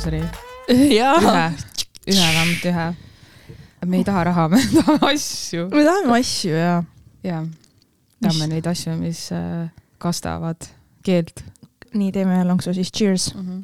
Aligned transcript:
sponsori. 0.00 0.20
ühe, 0.70 1.44
ühe 2.06 2.20
vähemalt 2.20 2.64
ühe. 2.64 2.86
me 3.86 4.00
ei 4.00 4.04
taha 4.04 4.24
raha, 4.30 4.48
me 4.52 4.60
tahame 4.72 5.12
asju. 5.12 5.68
me 5.72 5.84
tahame 5.84 6.18
asju 6.20 6.54
ja 6.54 6.74
jaa, 7.26 7.44
tahame 8.22 8.48
neid 8.54 8.68
asju, 8.70 8.96
mis 9.00 9.26
äh, 9.36 9.68
kastavad 10.00 10.68
keelt 11.04 11.44
nii 11.96 12.12
teeme 12.14 12.42
lonksu 12.46 12.74
siis, 12.76 12.92
cheers 12.92 13.34
mm. 13.34 13.46
-hmm. 13.46 13.62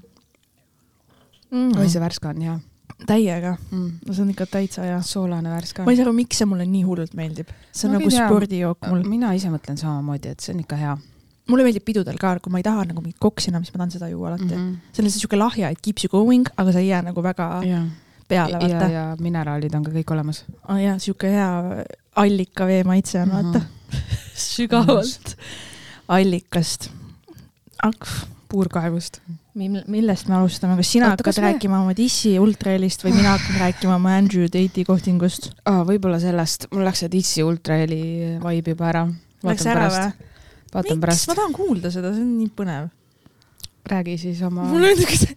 mm. 1.50 1.76
oi, 1.80 1.88
see 1.88 2.00
värske 2.00 2.28
on 2.28 2.42
hea 2.42 2.58
täiega, 3.06 3.56
mm.. 3.70 3.90
no 4.06 4.14
see 4.14 4.24
on 4.24 4.30
ikka 4.32 4.46
täitsa 4.50 4.82
hea. 4.82 5.00
soolane 5.02 5.50
värske 5.52 5.84
ma 5.84 5.92
ei 5.92 5.98
saa 5.98 6.08
aru, 6.08 6.16
miks 6.16 6.40
see 6.40 6.48
mulle 6.48 6.66
nii 6.68 6.82
hullult 6.84 7.14
meeldib, 7.14 7.52
see 7.72 7.88
on 7.88 7.96
Ma 7.96 8.00
nagu 8.00 8.12
spordijook 8.12 8.88
mul. 8.90 9.04
mina 9.08 9.32
ise 9.36 9.52
mõtlen 9.52 9.78
samamoodi, 9.80 10.32
et 10.32 10.40
see 10.40 10.56
on 10.56 10.64
ikka 10.64 10.80
hea 10.80 10.96
mulle 11.50 11.66
meeldib 11.66 11.84
pidudel 11.86 12.18
ka, 12.20 12.34
kui 12.42 12.52
ma 12.52 12.60
ei 12.60 12.66
taha 12.66 12.86
nagu 12.88 13.02
mingit 13.02 13.20
koksina, 13.22 13.60
siis 13.62 13.74
ma 13.74 13.82
tahan 13.82 13.94
seda 13.94 14.10
juua 14.10 14.32
alati 14.32 14.48
mm. 14.48 14.56
mm. 14.56 14.72
-hmm. 14.72 14.90
see 14.92 15.02
on 15.02 15.08
lihtsalt 15.08 15.26
siuke 15.26 15.38
lahja, 15.38 15.70
it 15.70 15.80
keeps 15.82 16.04
you 16.04 16.10
going, 16.10 16.48
aga 16.56 16.72
sa 16.72 16.82
ei 16.82 16.88
jää 16.88 17.02
nagu 17.06 17.22
väga 17.22 17.48
-hmm. 17.60 17.68
ja, 17.68 17.82
peale, 18.28 18.58
ja, 18.58 18.60
vaata. 18.68 18.90
ja 18.92 19.06
mineraalid 19.20 19.74
on 19.74 19.84
ka 19.84 19.94
kõik 19.94 20.12
olemas. 20.12 20.44
oh,. 20.68 20.82
jaa, 20.82 20.98
siuke 20.98 21.30
hea 21.30 21.84
allikavee 22.16 22.84
maitse 22.84 23.22
on, 23.22 23.32
vaata. 23.32 23.60
sügavalt 24.50 25.36
allikast. 26.08 26.90
puurkaevust. 28.48 29.20
millest 29.86 30.28
me 30.28 30.34
alustame, 30.34 30.76
kas 30.76 30.92
sina 30.92 31.08
hakkad 31.14 31.38
rääkima 31.40 31.80
oma 31.80 31.94
Dissi 31.96 32.38
ultrahelist 32.38 33.04
või 33.04 33.14
mina 33.16 33.36
hakkan 33.38 33.56
rääkima 33.60 33.94
oma 33.96 34.16
Andrew 34.18 34.50
Tate'i 34.52 34.84
kohtingust? 34.84 35.52
aa, 35.64 35.84
võib-olla 35.84 36.20
sellest, 36.20 36.66
mul 36.72 36.84
läks 36.84 37.04
see 37.04 37.12
Ditsi 37.12 37.42
ultraheli 37.42 38.02
vibe 38.42 38.74
juba 38.74 38.88
ära. 38.90 39.06
Läks 39.46 39.66
ära 39.66 39.88
või? 39.90 40.34
Vaatan 40.74 40.96
miks, 40.96 41.02
pärast 41.04 41.28
ma, 41.30 41.34
tahan 41.38 41.52
kuulda 41.56 41.90
seda, 41.94 42.12
see 42.14 42.24
on 42.24 42.34
nii 42.40 42.50
põnev. 42.58 42.88
räägi 43.86 44.18
siis 44.18 44.42
oma, 44.42 44.64
mul 44.70 44.82
on 44.82 44.96
niisugune, 44.98 45.36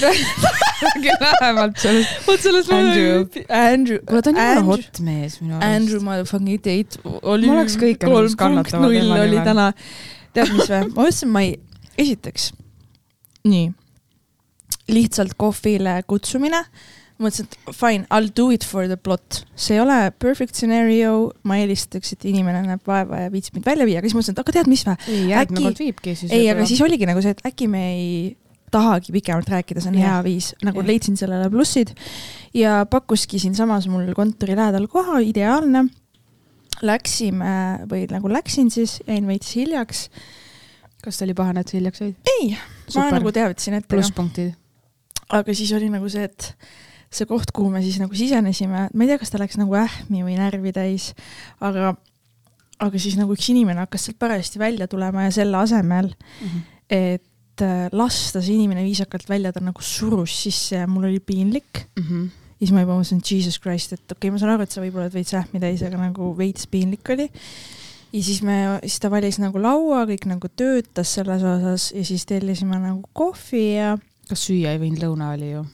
räägi 0.00 1.12
lähemalt 1.20 1.76
sellest. 1.82 2.26
vot 2.26 2.40
sellest 2.40 2.70
ma 2.70 2.78
Andrew. 2.78 3.26
Andrew, 3.48 3.98
kuule, 4.06 4.22
ta 4.22 4.30
on 4.30 4.36
jumala 4.36 4.54
Andrew- 4.54 4.66
hot 4.70 5.00
mees 5.04 5.38
minu 5.42 5.54
Andrew 5.60 5.98
arust. 5.98 6.04
motherfucking 6.08 6.58
Tate 6.64 7.14
oli 7.22 7.46
Ma 7.50 7.58
oleks 7.60 7.76
kõike 7.80 8.10
nõus 8.10 8.36
kannatama 8.38 8.86
null 8.86 8.98
tema 9.00 9.20
oli 9.20 9.30
nimel. 9.36 9.44
täna. 9.50 9.66
tead, 10.34 10.52
mis 10.56 10.68
või? 10.70 10.82
ma 10.88 11.02
mõtlesin, 11.04 11.30
ma 11.36 11.44
ei, 11.46 11.54
esiteks, 11.98 12.50
nii, 13.44 13.70
lihtsalt 14.90 15.34
kohvile 15.38 15.98
kutsumine. 16.10 16.64
mõtlesin, 17.24 17.48
et 17.50 17.74
fine, 17.74 18.06
I 18.06 18.20
will 18.20 18.30
do 18.36 18.50
it 18.54 18.64
for 18.68 18.86
the 18.90 18.96
plot. 19.00 19.42
see 19.56 19.78
ei 19.78 19.82
ole 19.82 19.98
perfect 20.18 20.54
scenario, 20.54 21.32
ma 21.48 21.58
eelistaks, 21.62 22.14
et 22.14 22.24
inimene 22.30 22.62
näeb 22.68 22.86
vaeva 22.86 23.24
ja 23.24 23.32
viitsib 23.32 23.58
mind 23.58 23.66
välja 23.66 23.88
viia, 23.88 23.98
aga 24.00 24.08
siis 24.10 24.16
mõtlesin, 24.18 24.36
et 24.38 24.44
aga 24.44 24.56
tead, 24.58 24.70
mis 24.70 24.84
järgmine 24.84 25.74
Äkki- 25.74 26.28
ei, 26.30 26.48
aga 26.52 26.66
siis 26.68 26.80
oligi 26.84 27.06
nagu 27.08 27.22
see, 27.24 27.34
et 27.34 27.44
äkki 27.48 27.68
me 27.70 27.84
ei 27.96 28.16
tahagi 28.74 29.12
pikemalt 29.14 29.50
rääkida, 29.50 29.82
see 29.82 29.92
on 29.92 29.98
Jah. 29.98 30.08
hea 30.16 30.22
viis, 30.26 30.52
nagu 30.66 30.80
Jah. 30.82 30.88
leidsin 30.88 31.18
sellele 31.18 31.50
plussid 31.52 31.92
ja 32.54 32.80
pakkuski 32.90 33.38
siinsamas 33.42 33.86
mul 33.90 34.10
kontori 34.16 34.56
lähedal 34.58 34.88
koha, 34.90 35.20
ideaalne. 35.22 35.86
Läksime 36.82 37.86
või 37.90 38.08
nagu 38.10 38.28
läksin 38.32 38.70
siis, 38.74 38.98
jäin 39.06 39.28
veits 39.30 39.52
hiljaks. 39.54 40.08
kas 41.04 41.20
oli 41.22 41.34
pahane, 41.36 41.60
et 41.60 41.68
sa 41.68 41.76
hiljaks 41.76 42.00
jäid? 42.00 42.14
ei, 42.32 42.56
ma 42.96 43.10
nagu 43.12 43.32
teavitasin 43.32 43.74
ette, 43.78 43.88
plusspunktid. 43.92 44.54
aga 45.28 45.54
siis 45.54 45.70
oli 45.76 45.90
nagu 45.92 46.08
see, 46.08 46.24
et 46.24 46.54
see 47.18 47.28
koht, 47.30 47.52
kuhu 47.54 47.70
me 47.72 47.82
siis 47.84 48.00
nagu 48.02 48.16
sisenesime, 48.16 48.88
ma 48.92 49.04
ei 49.04 49.10
tea, 49.10 49.20
kas 49.20 49.32
ta 49.32 49.40
läks 49.40 49.58
nagu 49.60 49.76
ähmi 49.78 50.24
või 50.26 50.38
närvi 50.38 50.72
täis, 50.76 51.10
aga, 51.64 51.94
aga 52.82 53.02
siis 53.02 53.18
nagu 53.20 53.36
üks 53.36 53.50
inimene 53.52 53.84
hakkas 53.84 54.08
sealt 54.08 54.20
parajasti 54.22 54.62
välja 54.62 54.88
tulema 54.90 55.26
ja 55.26 55.34
selle 55.34 55.60
asemel, 55.60 56.10
et 56.90 57.64
äh, 57.64 57.86
lasta 57.92 58.42
see 58.42 58.56
inimene 58.58 58.84
viisakalt 58.86 59.28
välja, 59.30 59.52
ta 59.54 59.62
nagu 59.64 59.84
surus 59.84 60.34
sisse 60.44 60.82
ja 60.82 60.88
mul 60.90 61.08
oli 61.10 61.20
piinlik. 61.20 61.86
Mhm. 62.00 62.32
ja 62.54 62.66
siis 62.66 62.72
ma 62.74 62.84
juba 62.84 62.96
mõtlesin, 62.96 63.20
et 63.20 63.30
jesus 63.34 63.60
christ, 63.60 63.92
et 63.92 64.04
okei 64.04 64.28
okay,, 64.28 64.34
ma 64.34 64.40
saan 64.40 64.54
aru, 64.54 64.64
et 64.64 64.72
sa 64.74 64.80
võib-olla 64.80 65.08
oled 65.08 65.16
veits 65.16 65.34
ähmi 65.36 65.60
täis, 65.60 65.82
aga 65.84 65.98
nagu 66.00 66.30
veits 66.38 66.68
piinlik 66.70 67.10
oli. 67.12 67.28
ja 68.14 68.22
siis 68.22 68.40
me, 68.46 68.58
siis 68.86 69.02
ta 69.02 69.10
valis 69.12 69.40
nagu 69.42 69.60
laua, 69.60 70.04
kõik 70.08 70.28
nagu 70.30 70.48
töötas 70.48 71.16
selles 71.18 71.42
osas 71.42 71.90
ja 71.92 72.04
siis 72.06 72.24
tellisime 72.30 72.78
nagu 72.78 73.02
kohvi 73.12 73.64
ja 73.74 73.96
kas 74.28 74.46
süüa 74.48 74.74
ei 74.74 74.80
võinud, 74.82 75.02
lõuna 75.02 75.32
oli 75.34 75.50
ju. 75.50 75.64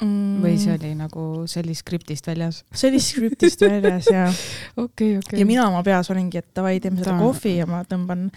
Mm, 0.00 0.38
või 0.42 0.56
see 0.60 0.74
oli 0.74 0.94
nagu, 0.98 1.26
oli 1.62 1.74
skriptist 1.74 2.26
väljas? 2.26 2.64
see 2.72 2.90
oli 2.90 3.00
skriptist 3.00 3.60
väljas 3.60 4.10
ja, 4.12 4.26
okei, 4.84 5.16
okei 5.18 5.40
ja 5.40 5.46
mina 5.48 5.68
oma 5.68 5.82
peas 5.86 6.10
olingi, 6.10 6.38
et 6.38 6.48
davai, 6.56 6.78
teeme 6.80 6.98
seda 7.02 7.14
Ta- 7.16 7.20
kohvi 7.22 7.56
ja 7.58 7.66
ma 7.66 7.82
tõmban 7.88 8.30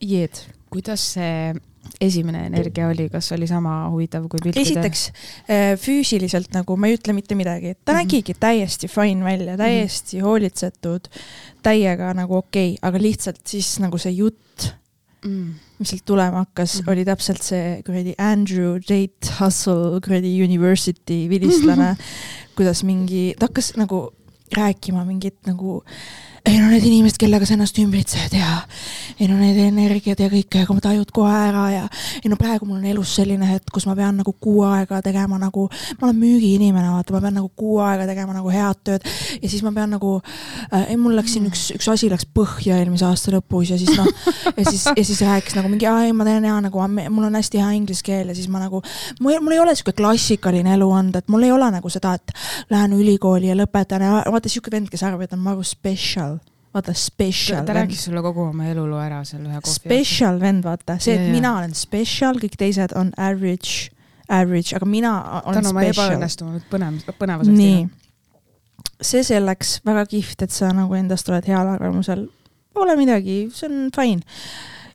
jeed. 0.00 0.44
kuidas 0.70 1.00
see 1.16 1.54
esimene 2.04 2.42
energia 2.46 2.88
oli, 2.88 3.08
kas 3.08 3.30
oli 3.32 3.46
sama 3.48 3.88
huvitav 3.90 4.26
kui 4.28 4.40
piltide? 4.42 4.60
esiteks 4.62 5.04
äh, 5.48 5.72
füüsiliselt 5.80 6.52
nagu 6.54 6.76
ma 6.76 6.86
ei 6.90 6.98
ütle 6.98 7.14
mitte 7.16 7.34
midagi, 7.38 7.72
et 7.74 7.78
ta 7.84 7.92
mm 7.92 7.96
Mhm. 7.96 8.00
-hmm. 8.02 8.12
nägigi 8.12 8.34
täiesti 8.40 8.88
fine 8.88 9.24
välja, 9.24 9.56
täiesti 9.56 10.16
mm 10.16 10.20
-hmm. 10.20 10.24
hoolitsetud, 10.26 11.08
täiega 11.62 12.12
nagu 12.14 12.36
okei 12.36 12.72
okay,, 12.74 12.88
aga 12.88 12.98
lihtsalt 13.02 13.40
siis 13.46 13.78
nagu 13.80 13.98
see 13.98 14.12
jutt, 14.12 14.74
mm.. 15.24 15.54
Mis 15.78 15.92
sealt 15.92 16.04
tulema 16.06 16.44
hakkas 16.44 16.74
mm. 16.74 16.80
-hmm. 16.80 16.92
oli 16.92 17.04
täpselt 17.04 17.42
see 17.42 17.82
kuradi 17.86 18.14
Andrew 18.18 18.78
Tate 18.80 19.34
Hustle 19.38 20.00
kuradi 20.04 20.32
university 20.44 21.28
vilistlane, 21.30 21.96
kuidas 22.56 22.84
mingi, 22.84 23.34
ta 23.38 23.46
hakkas 23.46 23.74
nagu 23.76 24.08
rääkima 24.56 25.04
mingit 25.04 25.46
nagu 25.46 25.82
ei 26.48 26.58
no 26.60 26.68
need 26.72 26.84
inimesed, 26.88 27.18
kellega 27.20 27.46
sa 27.46 27.54
ennast 27.56 27.78
ümbritsed 27.80 28.34
ja 28.36 28.62
ei 29.18 29.26
no 29.28 29.36
need 29.40 29.58
energiad 29.60 30.20
ja 30.22 30.28
kõike, 30.30 30.62
aga 30.62 30.76
ma 30.76 30.82
tajud 30.84 31.10
kohe 31.14 31.32
ära 31.48 31.64
ja 31.72 31.84
ei 32.22 32.30
no 32.30 32.38
praegu 32.40 32.68
mul 32.68 32.78
on 32.78 32.86
elus 32.88 33.16
selline 33.18 33.48
hetk, 33.48 33.72
kus 33.74 33.86
ma 33.88 33.96
pean 33.98 34.20
nagu 34.20 34.32
kuu 34.40 34.62
aega 34.68 35.00
tegema 35.04 35.38
nagu, 35.40 35.66
ma 35.98 36.08
olen 36.08 36.20
müügiinimene, 36.20 36.92
vaata, 36.94 37.14
ma 37.16 37.22
pean 37.24 37.36
nagu 37.40 37.50
kuu 37.58 37.78
aega 37.84 38.06
tegema 38.08 38.36
nagu 38.36 38.52
head 38.52 38.80
tööd. 38.86 39.06
Ja 39.42 39.50
siis 39.50 39.64
ma 39.66 39.72
pean 39.74 39.92
nagu 39.96 40.14
äh,, 40.72 40.94
mul 41.00 41.16
läks 41.18 41.34
siin 41.36 41.48
üks, 41.50 41.68
üks 41.74 41.88
asi 41.90 42.10
läks 42.12 42.28
põhja 42.34 42.78
eelmise 42.78 43.06
aasta 43.08 43.34
lõpus 43.34 43.72
ja 43.74 43.78
siis 43.80 43.92
noh, 43.98 44.08
ja 44.54 44.64
siis, 44.70 44.86
ja 44.88 45.04
siis 45.04 45.22
rääkis 45.26 45.58
nagu 45.58 45.70
mingi, 45.72 45.88
ei 45.88 46.14
ma 46.16 46.26
teen 46.28 46.46
hea 46.48 46.56
nagu, 46.68 46.84
mul 46.86 47.28
on 47.28 47.38
hästi 47.38 47.62
hea 47.62 47.70
inglise 47.76 48.06
keel. 48.06 48.30
Ja 48.32 48.38
siis 48.38 48.48
ma 48.52 48.62
nagu, 48.62 48.82
mul, 49.20 49.52
ei 49.52 49.62
ole 49.62 49.74
sihuke 49.76 49.96
klassikaline 49.98 50.76
eluand, 50.78 51.18
et 51.18 51.28
mul 51.32 51.48
ei 51.48 51.52
ole 51.54 51.70
nagu 51.74 51.92
seda, 51.92 52.14
et 52.18 52.34
lähen 52.70 52.94
ülikooli 52.96 53.50
ja 53.50 53.58
lõpetan 53.58 54.04
ja 54.06 54.22
vaata 54.30 54.50
sihuke 54.50 54.72
vend, 54.72 54.90
kes 54.92 55.04
arvab, 55.06 55.26
et 55.26 55.34
on 55.36 55.42
maru 55.42 55.66
special, 55.66 56.37
vaata 56.74 56.94
special 56.94 57.64
ta 57.66 57.76
rääkis 57.76 58.04
sulle 58.08 58.22
kogu 58.22 58.42
oma 58.50 58.66
eluloo 58.68 59.00
ära 59.00 59.22
seal 59.24 59.44
ühe 59.46 59.60
kohvi 59.60 59.74
special 59.74 60.40
vend, 60.40 60.64
vaata, 60.66 60.98
see, 61.00 61.14
et 61.16 61.26
jaa. 61.26 61.34
mina 61.34 61.54
olen 61.58 61.74
special, 61.76 62.40
kõik 62.42 62.58
teised 62.60 62.94
on 62.98 63.12
average, 63.16 63.88
average, 64.28 64.76
aga 64.76 64.88
mina 64.88 65.14
olen 65.42 65.62
tänu 65.62 65.72
oma 65.72 65.84
special. 65.86 66.10
ebaõnnestunud 66.12 66.66
põnev, 66.72 67.00
põnevusest. 67.20 67.56
nii, 67.56 67.86
see 69.00 69.24
selleks, 69.26 69.78
väga 69.88 70.04
kihvt, 70.10 70.44
et 70.44 70.54
sa 70.54 70.72
nagu 70.76 70.98
endast 70.98 71.28
oled 71.32 71.48
heal 71.48 71.72
arvamusel. 71.76 72.26
Pole 72.76 72.94
midagi, 72.98 73.46
see 73.54 73.70
on 73.70 73.88
fine. 73.94 74.22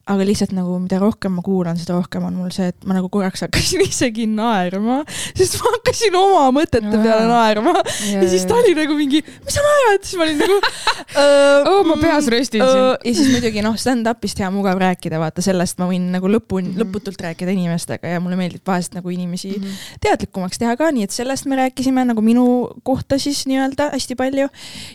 Aga 0.03 0.25
lihtsalt 0.27 0.51
nagu 0.51 0.75
mida 0.83 0.97
rohkem 0.99 1.31
ma 1.37 1.41
kuulan, 1.45 1.77
seda 1.79 1.95
rohkem 1.95 2.25
on 2.27 2.33
mul 2.35 2.49
see, 2.51 2.65
et 2.73 2.87
ma 2.87 2.97
nagu 2.97 3.07
korraks 3.13 3.45
hakkasin 3.45 3.85
isegi 3.91 4.25
naerma, 4.27 4.97
sest 5.31 5.59
ma 5.61 5.71
hakkasin 5.77 6.17
oma 6.19 6.49
mõtete 6.57 6.89
Jaa. 6.91 7.03
peale 7.05 7.29
naerma 7.29 7.75
ja, 8.09 8.17
ja 8.19 8.27
siis 8.27 8.43
ta 8.49 8.57
oli 8.57 8.73
nagu 8.75 8.97
mingi, 8.99 9.21
mis 9.45 9.55
sa 9.55 9.63
naerad, 9.63 10.03
siis 10.03 10.19
ma 10.19 10.27
olin 10.27 10.43
nagu 10.43 10.57
uh, 10.59 11.69
Oo, 11.71 11.85
ma 11.87 11.95
peas 12.01 12.27
röstin 12.33 12.65
sind. 12.65 13.07
ja 13.07 13.13
siis 13.15 13.31
muidugi 13.31 13.63
noh, 13.63 13.77
stand-up'ist 13.79 14.43
hea 14.43 14.51
mugav 14.51 14.81
rääkida, 14.83 15.21
vaata 15.23 15.45
sellest 15.45 15.79
ma 15.79 15.87
võin 15.91 16.11
nagu 16.17 16.27
lõpuni 16.27 16.63
Mhm. 16.63 16.75
mm, 16.75 16.81
lõputult 16.83 17.19
rääkida 17.23 17.51
inimestega 17.53 18.07
ja 18.15 18.19
mulle 18.23 18.37
meeldib 18.39 18.63
vahest 18.67 18.93
nagu 18.95 19.09
inimesi 19.09 19.51
mm. 19.57 19.63
-hmm. 19.63 19.97
teadlikumaks 20.03 20.59
teha 20.61 20.75
ka, 20.79 20.91
nii 20.91 21.03
et 21.07 21.11
sellest 21.11 21.45
me 21.45 21.55
rääkisime 21.59 22.05
nagu 22.05 22.21
minu 22.21 22.45
kohta 22.83 23.19
siis 23.19 23.45
nii-öelda 23.49 23.89
hästi 23.93 24.15
palju 24.15 24.47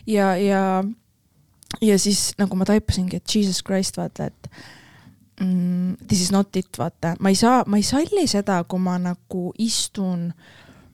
ja, 0.06 0.36
ja 0.36 0.84
ja 1.84 1.98
siis 1.98 2.32
nagu 2.38 2.56
ma 2.56 2.64
taipasingi, 2.64 3.16
et 3.16 3.34
jesus 3.34 3.62
christ, 3.64 3.96
vaata, 4.00 4.26
et 4.32 4.48
mm, 5.40 5.96
this 6.08 6.20
is 6.22 6.32
not 6.32 6.56
it, 6.56 6.68
vaata, 6.78 7.14
ma 7.20 7.28
ei 7.32 7.34
saa, 7.38 7.62
ma 7.66 7.76
ei 7.76 7.82
salli 7.86 8.26
seda, 8.30 8.62
kui 8.64 8.78
ma 8.80 8.98
nagu 8.98 9.52
istun 9.58 10.32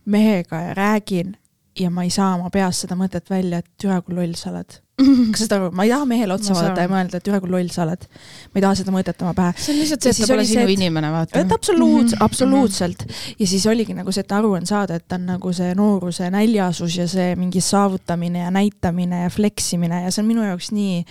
mehega 0.06 0.61
ja 0.69 0.75
räägin 0.75 1.37
ja 1.81 1.91
ma 1.91 2.05
ei 2.06 2.11
saa 2.14 2.35
oma 2.37 2.50
peas 2.55 2.85
seda 2.85 2.94
mõtet 2.94 3.31
välja, 3.31 3.58
et 3.58 3.67
türa 3.81 4.00
kui 4.02 4.14
loll 4.14 4.35
sa 4.38 4.50
oled. 4.52 4.76
kas 5.35 5.41
sa 5.41 5.46
saad 5.49 5.55
aru, 5.56 5.70
ma 5.75 5.82
ei 5.82 5.91
taha 5.91 6.05
mehele 6.06 6.35
otsa 6.37 6.55
vaadata 6.55 6.85
ja 6.85 6.91
mõelda, 6.93 7.19
et 7.19 7.25
türa 7.26 7.41
kui 7.43 7.50
loll 7.50 7.70
sa 7.75 7.82
oled. 7.82 8.05
ma 8.52 8.61
ei 8.61 8.62
taha 8.62 8.76
seda 8.79 8.93
mõtet 8.94 9.25
oma 9.25 9.32
pähe. 9.35 9.55
see 9.58 9.73
on 9.75 9.81
lihtsalt 9.81 10.05
see, 10.06 10.12
et 10.14 10.20
ta 10.23 10.29
pole 10.31 10.44
sinu 10.46 10.62
et- 10.69 10.75
inimene, 10.76 11.11
vaata 11.11 11.41
et. 11.41 11.50
absoluut- 11.56 12.12
Mhm., 12.14 12.23
absoluutselt. 12.29 13.02
ja 13.41 13.46
siis 13.50 13.67
oligi 13.67 13.94
nagu 13.96 14.12
see, 14.14 14.20
et 14.23 14.32
aru 14.38 14.52
on 14.61 14.67
saada, 14.70 14.94
et 15.00 15.08
ta 15.08 15.17
on 15.19 15.26
nagu 15.32 15.52
see 15.52 15.75
nooruse 15.75 16.31
näljasus 16.31 16.96
ja 17.00 17.08
see 17.11 17.35
mingi 17.35 17.61
saavutamine 17.61 18.38
ja 18.44 18.50
näitamine 18.55 19.25
ja 19.25 19.31
fleksimine 19.31 20.05
ja 20.05 20.11
see 20.14 20.23
on 20.23 20.29
minu 20.31 20.46
jaoks 20.46 20.70
nii 20.70 21.02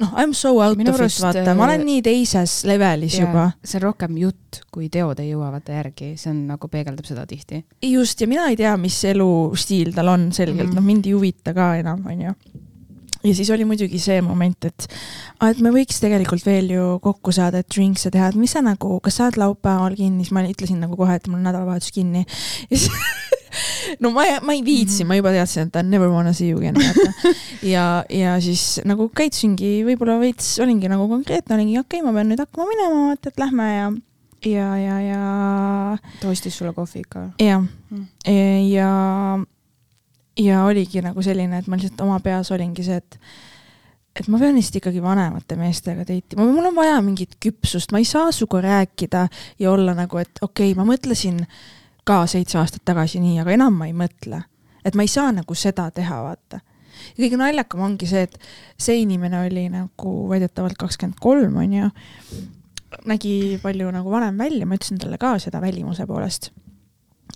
noh, 0.00 0.14
I 0.16 0.24
m 0.26 0.32
so 0.36 0.54
out 0.62 0.78
Minu 0.78 0.94
of 0.94 1.00
it, 1.04 1.18
vaata, 1.22 1.54
ma 1.56 1.66
äh, 1.66 1.68
olen 1.68 1.86
nii 1.86 2.02
teises 2.04 2.62
levelis 2.68 3.18
juba. 3.20 3.50
see 3.64 3.78
on 3.80 3.86
rohkem 3.88 4.16
jutt, 4.20 4.62
kui 4.72 4.88
teod 4.92 5.20
ei 5.22 5.32
jõua 5.32 5.52
vaata 5.54 5.76
järgi, 5.76 6.12
see 6.20 6.32
on 6.32 6.42
nagu 6.50 6.70
peegeldab 6.72 7.08
seda 7.08 7.26
tihti. 7.28 7.62
just, 7.88 8.20
ja 8.20 8.30
mina 8.30 8.48
ei 8.50 8.58
tea, 8.60 8.74
mis 8.80 8.98
elustiil 9.12 9.92
tal 9.96 10.12
on 10.14 10.30
selgelt 10.32 10.70
mm, 10.70 10.78
noh, 10.78 10.86
mind 10.86 11.08
ei 11.08 11.16
huvita 11.16 11.54
ka 11.56 11.74
enam, 11.82 12.04
onju. 12.08 12.36
Ja 13.24 13.34
siis 13.34 13.50
oli 13.54 13.66
muidugi 13.68 14.00
see 14.02 14.20
moment, 14.24 14.68
et, 14.68 14.86
et 15.48 15.60
me 15.62 15.72
võiks 15.74 16.00
tegelikult 16.02 16.46
veel 16.46 16.72
ju 16.74 16.86
kokku 17.02 17.34
saada, 17.34 17.62
et 17.62 17.70
drinkse 17.72 18.10
teha, 18.12 18.32
et 18.32 18.38
mis 18.38 18.52
sa 18.52 18.62
nagu, 18.64 18.98
kas 19.04 19.18
sa 19.18 19.28
oled 19.28 19.38
laupäeval 19.42 19.96
kinni, 19.98 20.26
siis 20.26 20.34
ma 20.34 20.44
ütlesin 20.46 20.82
nagu 20.82 20.98
kohe, 20.98 21.16
et 21.18 21.28
mul 21.30 21.40
on 21.40 21.46
nädalavahetus 21.48 21.94
kinni. 21.94 22.24
ja 22.70 22.76
siis 22.76 22.90
no 24.02 24.12
ma, 24.14 24.24
ma 24.42 24.56
ei 24.56 24.64
viitsi 24.64 25.02
-hmm. 25.02 25.08
ma 25.08 25.18
juba 25.18 25.32
teadsin, 25.34 25.68
et 25.68 25.76
I 25.76 25.82
never 25.82 26.08
wanna 26.08 26.32
see 26.32 26.50
you 26.50 26.58
again, 26.58 26.74
vaata. 26.74 27.34
ja, 27.74 28.04
ja 28.08 28.40
siis 28.40 28.80
nagu 28.84 29.08
käitusingi 29.08 29.82
võib-olla 29.86 30.18
veits, 30.20 30.58
olingi 30.60 30.88
nagu 30.88 31.08
konkreetne, 31.08 31.54
olingi 31.54 31.78
okei 31.78 32.00
okay,, 32.00 32.06
ma 32.06 32.16
pean 32.16 32.32
nüüd 32.32 32.42
hakkama 32.42 32.68
minema, 32.68 33.06
vaata, 33.12 33.28
et 33.28 33.38
lähme 33.38 33.68
ja, 33.76 33.92
ja, 34.44 34.68
ja, 34.78 35.00
ja. 35.00 35.98
ta 36.20 36.28
ostis 36.28 36.58
sulle 36.58 36.72
kohvi 36.72 37.04
ikka? 37.06 37.30
jah 37.38 37.62
mm., 37.62 38.06
ja 38.26 38.58
ja 38.82 38.90
oligi 40.40 41.02
nagu 41.04 41.22
selline, 41.22 41.58
et 41.60 41.68
ma 41.68 41.76
lihtsalt 41.76 42.00
oma 42.04 42.20
peas 42.24 42.50
olingi 42.54 42.84
see, 42.86 43.00
et 43.02 43.18
et 44.12 44.28
ma 44.28 44.36
pean 44.40 44.56
vist 44.58 44.74
ikkagi 44.76 45.00
vanemate 45.00 45.56
meestega 45.56 46.04
date 46.04 46.36
ima, 46.36 46.44
mul 46.44 46.68
on 46.68 46.76
vaja 46.76 46.98
mingit 47.04 47.38
küpsust, 47.40 47.94
ma 47.94 48.00
ei 48.02 48.08
saa 48.08 48.32
sinuga 48.32 48.60
rääkida 48.60 49.26
ja 49.62 49.70
olla 49.72 49.94
nagu, 49.96 50.18
et 50.20 50.42
okei 50.42 50.72
okay,, 50.72 50.76
ma 50.76 50.84
mõtlesin 50.88 51.40
ka 52.04 52.22
seitse 52.28 52.58
aastat 52.60 52.84
tagasi 52.88 53.22
nii, 53.22 53.38
aga 53.40 53.54
enam 53.56 53.78
ma 53.78 53.88
ei 53.88 53.96
mõtle. 53.96 54.42
et 54.84 54.96
ma 54.98 55.06
ei 55.06 55.08
saa 55.08 55.32
nagu 55.32 55.54
seda 55.54 55.88
teha, 55.94 56.22
vaata. 56.26 56.60
ja 57.14 57.18
kõige 57.22 57.40
naljakam 57.40 57.86
ongi 57.88 58.08
see, 58.10 58.26
et 58.28 58.36
see 58.76 59.00
inimene 59.00 59.46
oli 59.46 59.68
nagu 59.72 60.16
väidetavalt 60.28 60.76
kakskümmend 60.80 61.20
kolm, 61.22 61.56
onju, 61.64 61.88
nägi 63.08 63.36
palju 63.62 63.94
nagu 63.94 64.12
vanem 64.12 64.36
välja, 64.36 64.68
ma 64.68 64.76
ütlesin 64.76 65.00
talle 65.00 65.16
ka 65.20 65.38
seda 65.40 65.62
välimuse 65.62 66.04
poolest 66.06 66.52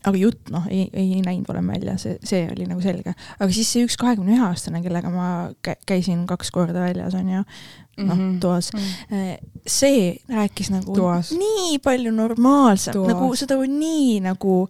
aga 0.05 0.19
jutt 0.21 0.51
noh, 0.55 0.67
ei, 0.71 0.87
ei 0.93 1.21
näinud 1.25 1.49
valem 1.49 1.73
välja, 1.73 1.97
see, 2.01 2.19
see 2.27 2.45
oli 2.53 2.67
nagu 2.69 2.83
selge. 2.85 3.15
aga 3.39 3.49
siis 3.53 3.71
see 3.73 3.87
üks 3.87 3.97
kahekümne 4.01 4.37
ühe 4.37 4.45
aastane, 4.47 4.83
kellega 4.85 5.11
ma 5.13 5.29
käisin 5.89 6.27
kaks 6.31 6.53
korda 6.55 6.85
väljas, 6.85 7.17
on 7.19 7.33
ju, 7.33 7.43
noh 8.05 8.17
-hmm. 8.17 8.37
toas 8.41 8.73
mm, 8.73 8.81
-hmm. 9.11 9.63
see 9.67 10.17
rääkis 10.29 10.71
nagu 10.71 10.95
toas. 10.95 11.33
nii 11.33 11.79
palju 11.83 12.13
normaalsem, 12.13 13.03
nagu 13.07 13.35
seda 13.37 13.57
nii 13.57 14.21
nagu 14.21 14.69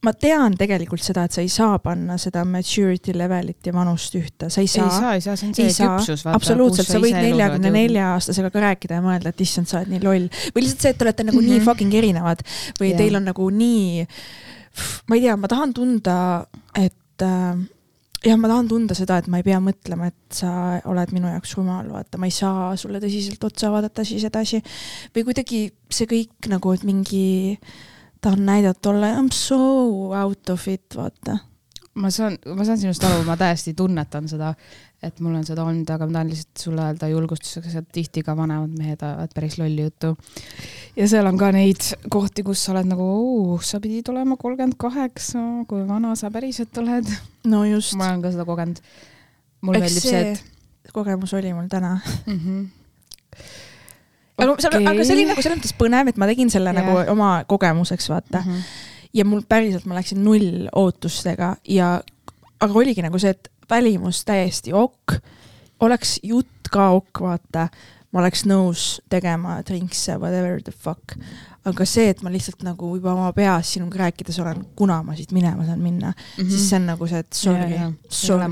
ma 0.00 0.12
tean 0.16 0.54
tegelikult 0.56 1.02
seda, 1.04 1.26
et 1.28 1.34
sa 1.36 1.42
ei 1.44 1.50
saa 1.52 1.78
panna 1.82 2.16
seda 2.20 2.44
maturity 2.48 3.12
level'it 3.12 3.66
ja 3.68 3.74
vanust 3.76 4.14
ühte, 4.16 4.48
sa 4.48 4.62
ei 4.62 4.70
saa. 4.70 4.86
ei 4.86 5.00
saa, 5.00 5.14
ei 5.18 5.24
saa, 5.24 5.36
see 5.36 5.48
on 5.50 5.56
see 5.58 5.74
küpsus, 5.76 6.24
vaata. 6.24 6.36
absoluutselt, 6.40 6.88
sa 6.88 7.02
võid 7.02 7.18
neljakümne 7.18 7.74
nelja 7.74 8.14
aastasega 8.14 8.52
ka 8.54 8.62
rääkida 8.64 9.00
ja 9.00 9.04
mõelda, 9.04 9.34
et 9.34 9.44
issand, 9.44 9.68
sa 9.68 9.82
oled 9.82 9.92
nii 9.92 10.04
loll. 10.06 10.30
või 10.54 10.64
lihtsalt 10.64 10.86
see, 10.86 10.94
et 10.94 11.00
te 11.00 11.04
olete 11.08 11.26
nagu 11.28 11.36
mm 11.36 11.44
-hmm. 11.46 11.58
nii 11.60 11.66
fucking 11.68 11.98
erinevad 12.00 12.46
või 12.80 12.94
yeah. 12.94 13.02
teil 13.02 13.20
on 13.20 13.28
nagu 13.28 13.50
nii 13.50 14.06
ma 15.08 15.18
ei 15.18 15.26
tea, 15.26 15.36
ma 15.36 15.50
tahan 15.50 15.74
tunda, 15.74 16.16
et 16.78 17.24
äh, 17.26 17.60
jah, 18.24 18.38
ma 18.40 18.50
tahan 18.50 18.68
tunda 18.70 18.96
seda, 18.96 19.18
et 19.20 19.28
ma 19.32 19.40
ei 19.40 19.46
pea 19.46 19.60
mõtlema, 19.62 20.10
et 20.10 20.40
sa 20.40 20.50
oled 20.88 21.14
minu 21.16 21.30
jaoks 21.30 21.54
rumal, 21.58 21.88
vaata, 21.92 22.20
ma 22.20 22.28
ei 22.28 22.34
saa 22.34 22.72
sulle 22.80 23.00
tõsiselt 23.02 23.44
otsa 23.48 23.72
vaadata 23.72 24.04
siis 24.06 24.24
edasi. 24.28 24.62
või 25.16 25.26
kuidagi 25.30 25.62
see 25.90 26.10
kõik 26.10 26.50
nagu, 26.52 26.74
et 26.76 26.84
mingi, 26.88 27.58
tahan 28.20 28.46
näidata 28.46 28.90
olla, 28.90 29.08
I 29.08 29.22
m 29.22 29.30
so 29.32 29.58
out 30.14 30.50
of 30.50 30.68
it, 30.68 30.96
vaata. 30.96 31.38
ma 31.94 32.10
saan, 32.10 32.38
ma 32.54 32.64
saan 32.64 32.78
sinust 32.78 33.04
aru, 33.04 33.24
ma 33.26 33.36
täiesti 33.36 33.74
tunnetan 33.76 34.28
seda, 34.30 34.52
et 35.02 35.20
mul 35.20 35.34
on 35.34 35.44
seda 35.44 35.64
olnud, 35.66 35.88
aga 35.90 36.06
ma 36.06 36.18
tahan 36.18 36.30
lihtsalt 36.30 36.62
sulle 36.64 36.84
öelda 36.86 37.08
julgustuseks, 37.10 37.74
et 37.80 37.88
tihti 37.92 38.22
ka 38.24 38.36
vanemad 38.38 38.72
mehed 38.78 39.02
ajavad 39.02 39.32
päris 39.34 39.58
lolli 39.58 39.86
juttu. 39.88 40.12
ja 40.96 41.08
seal 41.08 41.26
on 41.26 41.38
ka 41.40 41.50
neid 41.56 41.88
kohti, 42.12 42.44
kus 42.46 42.64
sa 42.64 42.74
oled 42.74 42.90
nagu, 42.92 43.08
sa 43.64 43.80
pidid 43.80 44.08
olema 44.12 44.36
kolmkümmend 44.40 44.78
kaheksa, 44.80 45.42
kui 45.68 45.86
vana 45.88 46.14
sa 46.16 46.30
päriselt 46.30 46.78
oled. 46.78 47.08
no 47.44 47.64
just. 47.64 47.96
ma 47.98 48.12
olen 48.12 48.22
ka 48.22 48.34
seda 48.36 48.46
kogenud. 48.48 48.84
mulle 49.60 49.82
meeldib 49.84 50.06
see, 50.06 50.22
et. 50.30 50.92
kogemus 50.92 51.34
oli 51.34 51.52
mul 51.54 51.68
täna 51.72 51.98
mm. 52.26 52.38
-hmm 52.38 52.68
aga 54.40 54.52
okay. 54.52 54.66
seal, 54.66 54.88
aga 54.92 55.04
see 55.06 55.16
oli 55.16 55.26
nagu 55.28 55.44
selles 55.44 55.60
mõttes 55.60 55.76
põnev, 55.78 56.10
et 56.12 56.20
ma 56.20 56.28
tegin 56.30 56.50
selle 56.52 56.72
yeah. 56.72 56.80
nagu 56.80 57.12
oma 57.12 57.32
kogemuseks, 57.50 58.08
vaata 58.12 58.40
mm. 58.40 58.50
-hmm. 58.50 58.88
ja 59.20 59.26
mul 59.28 59.44
päriselt, 59.48 59.86
ma 59.86 59.98
läksin 59.98 60.24
null 60.24 60.66
ootustega 60.72 61.54
ja, 61.68 61.92
aga 62.60 62.78
oligi 62.82 63.04
nagu 63.04 63.18
see, 63.18 63.36
et 63.36 63.50
välimus 63.70 64.24
täiesti 64.24 64.74
ok, 64.74 65.18
oleks 65.86 66.18
jutt 66.22 66.70
ka 66.72 66.90
ok, 66.98 67.22
vaata, 67.26 67.68
ma 68.12 68.22
oleks 68.22 68.44
nõus 68.48 69.00
tegema 69.12 69.60
drinkse, 69.66 70.16
whatever 70.18 70.62
the 70.62 70.72
fuck. 70.72 71.16
Aga 71.68 71.84
see, 71.84 72.08
et 72.08 72.22
ma 72.24 72.30
lihtsalt 72.32 72.62
nagu 72.64 72.88
juba 72.96 73.12
oma 73.12 73.32
peas 73.36 73.74
sinuga 73.74 74.06
rääkides 74.06 74.38
olen, 74.40 74.62
kuna 74.76 75.00
ma 75.04 75.16
siit 75.18 75.34
minema 75.36 75.66
saan 75.66 75.82
minna 75.84 76.12
mm, 76.12 76.22
-hmm. 76.38 76.48
siis 76.50 76.68
see 76.70 76.78
on 76.78 76.86
nagu 76.88 77.06
see, 77.06 77.18
et 77.18 77.32
sorry, 77.32 77.76
sorry. 78.08 78.48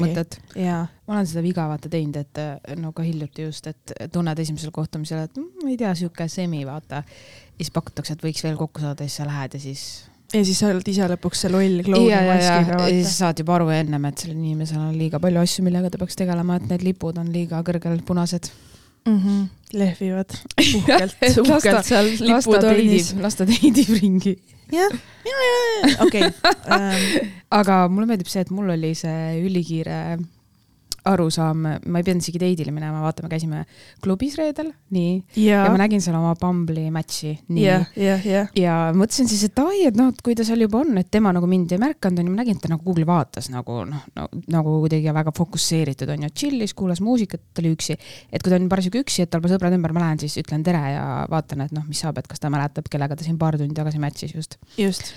ma 1.06 1.14
olen 1.14 1.26
seda 1.26 1.42
viga 1.42 1.68
vaata 1.68 1.88
teinud, 1.88 2.16
et 2.16 2.42
no 2.76 2.92
ka 2.92 3.02
hiljuti 3.02 3.48
just, 3.48 3.66
et 3.66 3.94
tunned 4.12 4.38
esimesel 4.38 4.70
kohtumisel, 4.70 5.24
et 5.24 5.36
mm, 5.36 5.64
ma 5.64 5.72
ei 5.72 5.80
tea, 5.80 5.94
sihuke 5.94 6.28
semi, 6.28 6.66
vaata. 6.66 7.02
ja 7.02 7.64
siis 7.64 7.72
pakutakse, 7.72 8.12
et 8.12 8.24
võiks 8.24 8.44
veel 8.44 8.56
kokku 8.56 8.84
saada 8.84 9.04
ja 9.04 9.08
siis 9.08 9.16
sa 9.22 9.26
lähed 9.26 9.54
ja 9.54 9.60
siis 9.60 9.88
ja 10.34 10.44
siis 10.44 10.58
sa 10.60 10.68
oled 10.68 10.88
ise 10.92 11.08
lõpuks 11.08 11.44
see 11.44 11.52
loll 11.52 11.82
klouni 11.86 12.12
maskiga. 12.12 12.80
ja 12.82 12.88
siis 12.92 13.18
saad 13.22 13.40
juba 13.40 13.56
aru 13.56 13.70
ennem, 13.72 14.04
et 14.10 14.24
sellel 14.24 14.36
inimesel 14.36 14.82
on 14.82 14.96
liiga 14.98 15.20
palju 15.22 15.40
asju, 15.40 15.64
millega 15.64 15.90
ta 15.90 16.00
peaks 16.00 16.18
tegelema, 16.20 16.58
et 16.58 16.68
need 16.68 16.84
lipud 16.90 17.20
on 17.20 17.30
liiga 17.32 17.62
kõrgel 17.64 18.02
punased 18.04 18.50
mm. 19.06 19.16
-hmm. 19.16 19.46
Lehvivad 19.72 20.32
uhkelt, 20.78 21.16
uhkelt 21.44 21.86
seal 21.86 22.08
liputornis. 22.20 23.12
las 23.20 23.38
ta 23.38 23.46
teidib 23.48 23.90
ringi. 24.00 24.36
jah, 24.72 24.94
okei. 26.04 26.28
Ähm. 26.78 27.30
aga 27.50 27.86
mulle 27.88 28.08
meeldib 28.10 28.28
see, 28.28 28.44
et 28.44 28.50
mul 28.52 28.68
oli 28.74 28.94
see 28.98 29.38
ülikiire 29.44 30.18
arusaam, 31.08 31.64
ma 31.64 32.00
ei 32.00 32.06
pidanud 32.06 32.24
isegi 32.24 32.40
date'ile 32.42 32.72
minema, 32.74 33.00
vaata, 33.04 33.24
me 33.24 33.30
käisime 33.32 33.64
klubis 34.04 34.36
reedel, 34.38 34.70
nii 34.94 35.12
yeah., 35.36 35.66
ja 35.66 35.72
ma 35.72 35.80
nägin 35.80 36.02
seal 36.04 36.16
oma 36.18 36.34
Bumble'i 36.38 36.92
match'i, 36.94 37.34
nii 37.48 37.64
yeah,. 37.64 37.88
Yeah, 37.96 38.26
yeah. 38.26 38.52
ja 38.58 38.76
mõtlesin 38.96 39.30
siis, 39.30 39.46
et 39.48 39.62
ai, 39.62 39.86
et 39.88 39.98
noh, 39.98 40.12
et 40.12 40.22
kui 40.24 40.36
ta 40.38 40.46
seal 40.46 40.62
juba 40.64 40.82
on, 40.82 40.94
et 41.00 41.10
tema 41.12 41.32
nagu 41.34 41.48
mind 41.50 41.74
ei 41.74 41.82
märganud, 41.82 42.22
onju, 42.22 42.34
ma 42.34 42.42
nägin, 42.42 42.58
et 42.58 42.64
ta 42.64 42.72
nagu 42.72 42.84
Google'i 42.86 43.08
vaatas 43.08 43.50
nagu 43.52 43.80
noh 43.88 44.06
no, 44.18 44.28
nagu 44.52 44.78
kuidagi 44.84 45.14
väga 45.16 45.34
fokusseeritud 45.36 46.14
onju, 46.14 46.32
chill'is, 46.38 46.76
kuulas 46.78 47.02
muusikat, 47.04 47.42
ta 47.52 47.64
oli 47.64 47.74
üksi. 47.76 47.98
et 48.32 48.42
kui 48.42 48.52
ta 48.52 48.60
on 48.60 48.70
parasjagu 48.70 49.02
üksi, 49.02 49.24
et 49.24 49.32
tal 49.32 49.44
pole 49.44 49.54
sõbrad 49.54 49.76
ümber, 49.76 49.94
ma 49.96 50.06
lähen 50.06 50.22
siis 50.22 50.38
ütlen 50.42 50.64
tere 50.66 50.82
ja 50.94 51.04
vaatan, 51.30 51.66
et 51.66 51.76
noh, 51.76 51.86
mis 51.88 52.00
saab, 52.04 52.20
et 52.20 52.30
kas 52.30 52.42
ta 52.42 52.52
mäletab, 52.52 52.90
kellega 52.92 53.18
ta 53.18 53.26
siin 53.26 53.38
paar 53.40 53.58
tundi 53.58 53.76
tagasi 53.76 54.02
match'is 54.02 54.34
just. 54.36 54.58
just 54.78 55.14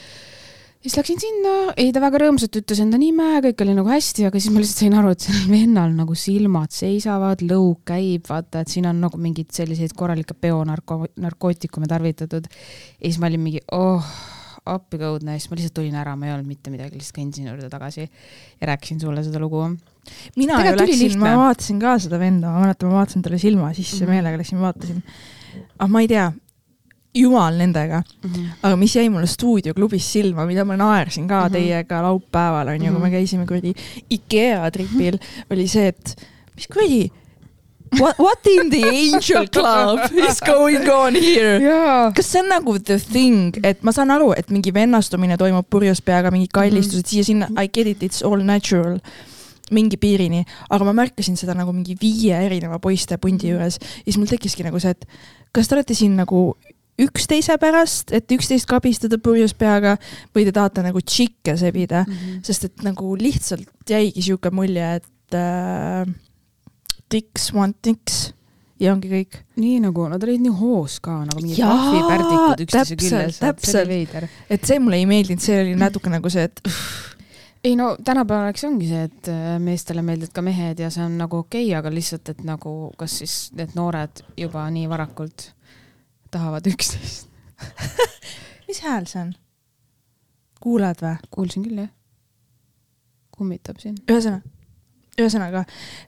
siis 0.82 0.98
läksin 0.98 1.22
sinna, 1.22 1.54
ei 1.80 1.92
ta 1.94 2.02
väga 2.02 2.24
rõõmsalt 2.24 2.58
ütles 2.62 2.82
enda 2.84 2.98
nime, 3.02 3.38
kõik 3.46 3.62
oli 3.66 3.76
nagu 3.78 3.92
hästi, 3.92 4.26
aga 4.30 4.42
siis 4.42 4.54
ma 4.54 4.64
lihtsalt 4.64 4.84
sain 4.84 4.98
aru, 4.98 5.14
et 5.14 5.26
sellel 5.28 5.48
vennal 5.52 5.94
nagu 5.96 6.18
silmad 6.18 6.74
seisavad, 6.74 7.44
lõug 7.46 7.84
käib, 7.88 8.26
vaata, 8.30 8.64
et 8.64 8.74
siin 8.74 8.90
on 8.90 9.02
nagu 9.04 9.22
mingeid 9.22 9.52
selliseid 9.54 9.94
korralikke 9.98 10.38
peonarko-, 10.38 11.14
narkootikume 11.22 11.90
tarvitatud. 11.92 12.50
ja 12.50 13.04
siis 13.06 13.22
ma 13.22 13.30
olin 13.30 13.46
mingi, 13.46 13.62
oh, 13.78 14.14
appikõudne, 14.72 15.38
siis 15.40 15.50
ma 15.50 15.58
lihtsalt 15.58 15.78
tulin 15.80 15.98
ära, 15.98 16.16
ma 16.18 16.28
ei 16.28 16.36
olnud 16.36 16.50
mitte 16.50 16.74
midagi, 16.74 16.98
lihtsalt 16.98 17.18
käin 17.18 17.32
sinu 17.34 17.54
juurde 17.54 17.70
tagasi 17.72 18.04
ja 18.06 18.70
rääkisin 18.70 19.02
sulle 19.02 19.24
seda 19.26 19.42
lugu. 19.42 19.64
mina 20.36 20.62
ju 20.66 20.76
läksin, 20.78 21.18
ma 21.22 21.36
vaatasin 21.46 21.82
ka 21.82 21.98
seda 22.02 22.20
venda, 22.22 22.50
ma 22.54 22.66
mäletan, 22.66 22.90
ma 22.90 23.02
vaatasin 23.02 23.26
talle 23.26 23.40
silma 23.42 23.74
sisse 23.74 24.02
mm 24.02 24.08
-hmm. 24.08 24.14
meelega 24.16 24.38
läksin, 24.38 24.60
vaatasin. 24.60 25.04
aga 25.80 25.88
ma 25.88 26.02
ei 26.02 26.08
tea, 26.08 26.32
jumal 27.14 27.58
nendega 27.58 28.02
mm. 28.02 28.30
-hmm. 28.30 28.50
aga 28.64 28.76
mis 28.76 28.96
jäi 28.96 29.10
mulle 29.10 29.28
stuudioklubis 29.28 30.14
silma, 30.14 30.46
mida 30.46 30.66
ma 30.66 30.78
naersin 30.78 31.28
ka 31.28 31.42
mm 31.42 31.48
-hmm. 31.48 31.52
teiega 31.52 32.02
laupäeval 32.02 32.68
onju 32.68 32.92
kui 32.92 33.02
me 33.02 33.08
mhm. 33.08 33.16
käisime 33.16 33.46
kuradi 33.46 33.74
IKEA 34.10 34.72
tripil 34.72 35.16
-hmm. 35.16 35.46
oli 35.54 35.68
see, 35.68 35.88
et 35.88 36.16
mis 36.56 36.68
kuradi 36.68 37.12
What, 38.00 38.20
what 38.20 38.48
in 38.48 38.70
the 38.70 38.84
angel 38.88 39.48
club 39.48 40.00
is 40.16 40.40
going 40.40 40.90
on 40.90 41.14
here 41.14 41.60
yeah.? 41.60 42.14
kas 42.14 42.32
see 42.32 42.40
on 42.40 42.48
nagu 42.48 42.80
the 42.80 42.98
thing, 43.00 43.58
et 43.64 43.84
ma 43.84 43.92
saan 43.92 44.12
aru, 44.12 44.32
et 44.38 44.48
mingi 44.50 44.72
vennastumine 44.74 45.38
toimub 45.38 45.68
purjus 45.70 46.02
peaga, 46.02 46.32
mingid 46.32 46.54
kallistused 46.54 47.04
mm 47.04 47.04
-hmm. 47.04 47.10
siia-sinna, 47.10 47.64
I 47.64 47.68
get 47.68 47.88
it, 47.88 48.04
it's 48.04 48.24
all 48.24 48.44
natural 48.44 49.00
mingi 49.72 49.98
piirini, 49.98 50.46
aga 50.70 50.86
ma 50.86 50.94
märkasin 50.94 51.36
seda 51.38 51.54
nagu 51.54 51.74
mingi 51.74 51.98
viie 52.02 52.46
erineva 52.46 52.80
poiste 52.80 53.18
pundi 53.18 53.48
mhm. 53.48 53.52
juures 53.52 53.80
ja 53.80 54.04
siis 54.04 54.18
mul 54.18 54.28
tekkiski 54.28 54.64
nagu 54.64 54.80
see, 54.80 54.92
et 54.92 55.08
kas 55.52 55.68
te 55.68 55.76
olete 55.76 55.94
siin 55.94 56.16
nagu 56.16 56.56
üksteise 57.00 57.56
pärast, 57.62 58.12
et 58.16 58.32
üksteist 58.32 58.68
kabistada 58.70 59.20
purjus 59.22 59.54
peaga 59.58 59.96
või 60.36 60.46
te 60.48 60.54
tahate 60.56 60.84
nagu 60.86 61.02
tšikke 61.02 61.56
sebida 61.60 62.04
mm, 62.04 62.18
-hmm. 62.18 62.44
sest 62.46 62.68
et 62.68 62.84
nagu 62.86 63.16
lihtsalt 63.16 63.90
jäigi 63.90 64.22
sihuke 64.22 64.52
mulje, 64.52 64.96
et 65.02 65.38
äh, 65.38 66.06
dicks 67.12 67.54
want 67.54 67.78
dicks 67.84 68.32
ja 68.82 68.96
ongi 68.96 69.12
kõik. 69.12 69.38
nii 69.62 69.80
nagu 69.84 70.08
nad 70.10 70.24
olid 70.26 70.42
nii 70.42 70.58
hoos 70.58 71.00
ka 71.04 71.22
nagu 71.28 71.44
mingid 71.44 71.62
kahvipärdikud 71.62 72.66
üksteise 72.66 72.98
küljes, 72.98 73.40
veider. 73.88 74.28
et 74.50 74.66
see 74.66 74.80
mulle 74.82 75.02
ei 75.02 75.08
meeldinud, 75.10 75.44
see 75.44 75.62
oli 75.62 75.78
natuke 75.80 76.10
nagu 76.10 76.30
see, 76.34 76.48
et 76.50 76.62
ei 77.64 77.76
no 77.78 77.94
tänapäeval 78.04 78.50
eks 78.50 78.66
ongi 78.70 78.90
see, 78.90 79.06
et 79.10 79.32
äh, 79.32 79.56
meestele 79.62 80.02
meeldivad 80.06 80.34
ka 80.34 80.46
mehed 80.46 80.82
ja 80.82 80.90
see 80.94 81.06
on 81.06 81.18
nagu 81.22 81.44
okei 81.44 81.68
okay,, 81.68 81.78
aga 81.78 81.94
lihtsalt, 81.94 82.34
et 82.34 82.46
nagu 82.48 82.76
kas 82.98 83.20
siis 83.22 83.36
need 83.58 83.76
noored 83.78 84.24
juba 84.38 84.66
nii 84.74 84.90
varakult 84.90 85.52
tahavad 86.32 86.68
üksteist 86.72 87.28
mis 88.68 88.80
hääl 88.86 89.06
see 89.10 89.22
on? 89.22 89.34
kuulad 90.62 91.00
või? 91.04 91.16
kuulsin 91.34 91.64
küll, 91.66 91.84
jah. 91.86 91.92
kummitab 93.36 93.80
siin. 93.82 93.96
ühesõnaga, 94.10 94.42
ühesõnaga 95.20 95.64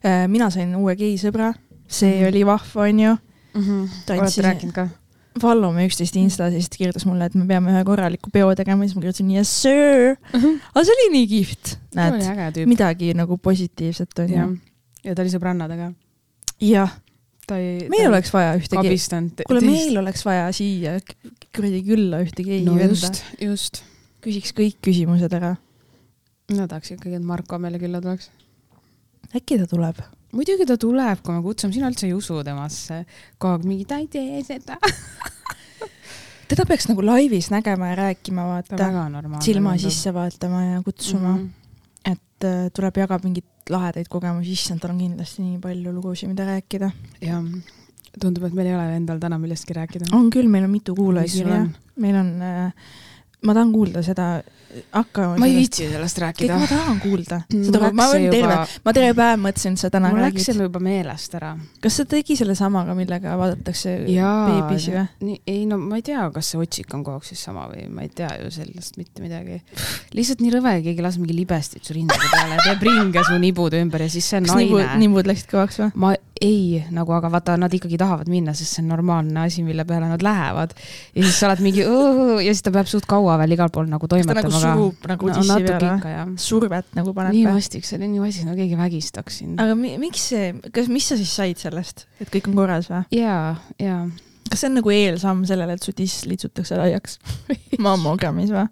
äh, 0.06 0.26
mina 0.32 0.50
sain 0.54 0.74
uue 0.80 0.96
geisõbra, 1.00 1.54
see 1.88 2.20
Mhm. 2.22 2.28
oli 2.32 2.44
vahva, 2.46 2.88
onju. 2.90 3.16
olete 3.56 4.06
Tantsin- 4.10 4.46
rääkinud 4.48 4.74
ka? 4.74 4.88
follow 5.42 5.74
me 5.74 5.88
üksteist 5.88 6.16
Insta, 6.22 6.50
siis 6.54 6.68
ta 6.70 6.78
kirjutas 6.78 7.06
mulle, 7.10 7.26
et 7.26 7.34
me 7.36 7.46
peame 7.50 7.72
ühe 7.74 7.84
korraliku 7.86 8.30
peo 8.32 8.52
tegema, 8.56 8.84
siis 8.86 8.94
ma 8.96 9.02
kirjutasin 9.02 9.32
yes 9.34 9.50
sir. 9.64 10.16
aga 10.34 10.84
see 10.86 10.94
oli 10.94 11.08
nii 11.18 11.28
kihvt, 11.32 11.72
näed, 11.98 12.60
midagi 12.70 13.14
nagu 13.18 13.38
positiivset 13.42 14.14
onju., 14.20 14.46
ja 15.04 15.16
ta 15.16 15.22
oli 15.26 15.34
sõbrannadega. 15.34 15.88
jah, 16.62 16.94
ta 17.48 17.58
ei. 17.60 17.88
meil 17.92 18.10
oleks 18.10 18.32
vaja 18.34 18.56
ühte 18.60 18.80
abistanud. 18.80 19.44
kuule, 19.48 19.64
meil 19.66 19.98
oleks 20.02 20.26
vaja 20.28 20.48
siia 20.56 20.98
kuradi 21.56 21.84
külla 21.86 22.24
ühte 22.24 22.46
gei 22.46 22.64
no 22.66 22.78
venda, 22.78 22.96
just, 22.96 23.24
just. 23.42 23.84
küsiks 24.24 24.56
kõik 24.58 24.80
küsimused 24.86 25.34
ära. 25.40 25.56
mina 26.52 26.68
tahaks 26.72 26.96
ikkagi, 26.96 27.20
et 27.20 27.28
Marko 27.28 27.60
meile 27.62 27.82
külla 27.82 28.02
tuleks. 28.04 28.32
äkki 29.34 29.60
ta 29.62 29.70
tuleb? 29.70 30.02
muidugi 30.34 30.68
ta 30.70 30.78
tuleb, 30.82 31.22
kui 31.24 31.36
me 31.36 31.44
kutsume, 31.46 31.76
sina 31.76 31.90
üldse 31.92 32.08
ei 32.10 32.16
usu 32.18 32.40
temasse. 32.46 33.04
kogu 33.38 33.60
aeg 33.60 33.68
mingi, 33.70 33.88
ta 33.90 34.00
ei 34.02 34.10
tee 34.12 34.42
seda. 34.48 34.80
teda 36.52 36.66
peaks 36.70 36.90
nagu 36.90 37.06
laivis 37.06 37.50
nägema 37.54 37.92
ja 37.92 38.00
rääkima, 38.04 38.48
ta 38.68 38.78
vaata, 38.78 39.42
silma 39.46 39.76
sisse 39.82 40.14
vaatama 40.14 40.64
ja 40.66 40.82
kutsuma 40.86 41.36
mm, 41.36 41.40
mm. 41.40 41.50
-hmm. 41.50 42.12
et 42.12 42.50
äh, 42.50 42.70
tuleb, 42.76 42.98
jagab 43.04 43.24
mingeid 43.26 43.48
lahedaid 43.70 44.10
kogemusi, 44.12 44.58
issand, 44.58 44.82
tal 44.84 44.92
on 44.96 45.00
kindlasti 45.04 45.46
nii 45.46 45.62
palju 45.64 45.94
lugusid, 45.96 46.32
mida 46.32 46.48
rääkida. 46.50 46.92
jah, 47.22 47.46
tundub, 48.20 48.44
et 48.48 48.58
meil 48.58 48.72
ei 48.72 48.76
ole 48.76 48.98
endal 48.98 49.22
täna 49.24 49.40
millestki 49.42 49.78
rääkida. 49.78 50.12
on 50.14 50.30
küll, 50.34 50.52
meil 50.52 50.68
on 50.68 50.74
mitu 50.74 50.96
kuulajakirja 50.98 51.66
meil 51.96 52.16
on 52.16 52.42
äh, 52.42 52.74
ma 53.44 53.56
tahan 53.56 53.72
kuulda 53.74 54.04
seda, 54.06 54.28
hakka. 54.92 55.28
ma 55.40 55.48
ei 55.48 55.56
viitsi 55.58 55.88
sellest 55.92 56.18
rääkida 56.24 56.58
ma. 56.60 56.68
tahan 56.68 57.00
kuulda, 57.04 57.42
Mul 57.54 57.66
seda, 57.68 57.92
ma 57.94 58.08
see 58.08 58.20
olen 58.20 58.36
terve 58.36 58.56
juba-, 58.56 58.82
ma 58.86 58.94
terve 58.98 59.14
päev 59.18 59.44
mõtlesin, 59.44 59.78
et 59.78 59.84
sa 59.84 59.92
täna 59.94 60.12
mul 60.14 60.24
läks 60.26 60.48
selle 60.50 60.68
juba 60.68 60.82
meelest 60.84 61.38
ära. 61.40 61.54
kas 61.84 62.00
sa 62.00 62.06
tegi 62.10 62.38
selle 62.40 62.56
samaga, 62.58 62.96
millega 62.98 63.38
vaadatakse 63.40 63.96
jaa 64.14 64.34
beebis 64.50 64.90
või?, 64.94 65.38
ei 65.50 65.64
no 65.70 65.80
ma 65.82 66.00
ei 66.00 66.06
tea, 66.10 66.26
kas 66.36 66.54
see 66.54 66.62
otsik 66.64 66.94
on 66.96 67.06
kogu 67.06 67.22
aeg 67.22 67.30
siis 67.30 67.46
sama 67.50 67.68
või 67.72 67.88
ma 67.94 68.06
ei 68.08 68.12
tea 68.14 68.32
ju 68.42 68.52
sellest 68.54 69.00
mitte 69.02 69.24
midagi. 69.24 69.62
lihtsalt 70.16 70.44
nii 70.44 70.54
rõve, 70.58 70.76
keegi 70.88 71.06
laseb 71.06 71.26
mingi 71.26 71.38
libestit 71.38 71.86
su 71.86 71.96
rindade 71.98 72.30
peale, 72.32 72.60
teeb 72.66 72.88
ringe 72.90 73.26
su 73.28 73.40
nibude 73.42 73.82
ümber 73.84 74.08
ja 74.08 74.12
siis 74.14 74.30
see 74.30 74.42
on 74.42 74.50
kas 74.50 74.62
nibud, 74.62 74.84
naine. 74.84 75.02
nibud 75.04 75.30
läksid 75.30 75.52
kõvaks 75.54 75.82
või? 75.84 75.92
ma 76.06 76.16
ei, 76.44 76.84
nagu, 76.92 77.14
aga 77.16 77.30
vaata, 77.32 77.56
nad 77.60 77.74
ikkagi 77.74 77.98
tahavad 78.00 78.30
minna, 78.32 78.56
sest 78.58 78.76
see 78.76 78.84
on 78.84 78.90
normaalne 78.92 79.46
asi, 79.46 79.64
mille 79.64 79.86
peale 79.88 80.10
nad 80.10 80.24
lähevad. 80.26 80.74
ja 81.16 81.24
siis 81.24 81.40
sa 81.40 81.48
oled 81.50 81.64
mingi 81.64 81.84
ja 81.84 82.50
siis 82.50 82.64
ta 82.66 82.74
peab 82.74 82.90
suht 82.90 83.08
kaua 83.10 83.33
veel 83.42 83.56
igal 83.56 83.72
pool 83.74 83.88
nagu 83.92 84.08
kas 84.08 84.28
ta 84.28 84.36
toimetama 84.36 84.60
nagu 84.60 84.66
surub 84.66 85.08
nagu 85.12 85.30
no, 85.30 85.38
tissi 85.38 85.66
peale? 85.68 86.12
jah. 86.14 86.34
survet 86.42 86.92
nagu 86.98 87.16
paneb 87.16 87.36
nii 87.36 87.48
või? 87.48 87.56
vastik, 87.60 87.88
see 87.88 87.98
oli 88.00 88.12
nii 88.12 88.24
vastik, 88.24 88.48
no 88.50 88.58
keegi 88.60 88.78
vägistaks 88.80 89.40
sind. 89.42 89.64
aga 89.64 89.78
mi, 89.80 89.96
miks 90.02 90.28
see, 90.34 90.52
kas, 90.76 90.92
mis 90.92 91.10
sa 91.10 91.18
siis 91.20 91.34
said 91.34 91.62
sellest, 91.62 92.06
et 92.24 92.32
kõik 92.34 92.52
on 92.52 92.62
korras 92.62 92.92
või? 92.92 93.04
jaa, 93.18 93.56
jaa. 93.82 94.06
kas 94.50 94.64
see 94.64 94.72
on 94.72 94.80
nagu 94.80 94.96
eelsamm 94.96 95.44
sellele, 95.50 95.78
et 95.78 95.86
su 95.86 95.96
tiss 95.98 96.28
litsutakse 96.30 96.80
laiaks 96.80 97.20
mammogrammis 97.84 98.54
või? 98.58 98.68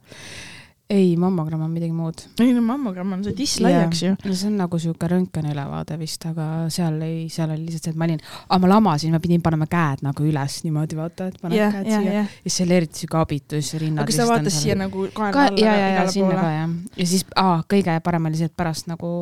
ei, 0.92 1.16
mammogramm 1.20 1.64
on 1.66 1.72
midagi 1.72 1.94
muud. 1.96 2.24
ei 2.44 2.52
no 2.56 2.62
mammogramm 2.66 3.16
on 3.16 3.24
see 3.26 3.36
tiss 3.38 3.62
laiaks 3.64 4.02
ju. 4.04 4.12
no 4.26 4.36
see 4.36 4.50
on 4.50 4.58
nagu 4.60 4.80
sihuke 4.82 5.08
röntgeniülevaade 5.12 5.98
vist, 6.02 6.26
aga 6.30 6.48
seal 6.74 7.00
ei, 7.06 7.28
seal 7.32 7.54
oli 7.54 7.68
lihtsalt 7.68 7.88
see, 7.88 7.96
et 7.96 8.02
ma 8.02 8.10
olin, 8.10 8.20
aga 8.48 8.60
ma 8.66 8.72
lamasin, 8.74 9.16
ma 9.16 9.22
pidin 9.24 9.44
panema 9.46 9.68
käed 9.72 10.04
nagu 10.06 10.28
üles 10.28 10.58
niimoodi 10.66 11.00
vaata, 11.00 11.30
et 11.32 11.40
paned 11.42 11.60
jah, 11.60 11.72
käed 11.78 11.90
jah, 11.92 12.04
siia 12.04 12.12
ja 12.12 12.20
jah. 12.22 12.36
siis 12.44 12.60
see 12.60 12.68
oli 12.68 12.78
eriti 12.82 13.04
sihuke 13.04 13.22
abitus 13.22 13.72
ja 13.74 13.82
rinnad. 13.86 14.04
aga 14.04 14.12
kas 14.12 14.22
ta 14.22 14.28
vaatas 14.34 14.60
siia 14.66 14.78
nagu 14.80 15.08
kaela 15.16 15.34
ka 15.38 15.48
alla 15.52 15.66
ja, 15.66 15.78
ja, 15.78 15.88
ja 15.88 15.96
igale 15.96 16.16
sinna 16.18 16.36
ka? 16.36 16.52
jah. 16.58 16.78
ja 16.98 17.10
siis 17.14 17.26
aa, 17.36 17.58
kõige 17.76 17.98
parem 18.04 18.30
oli 18.32 18.42
see, 18.42 18.52
et 18.52 18.58
pärast 18.58 18.92
nagu 18.92 19.14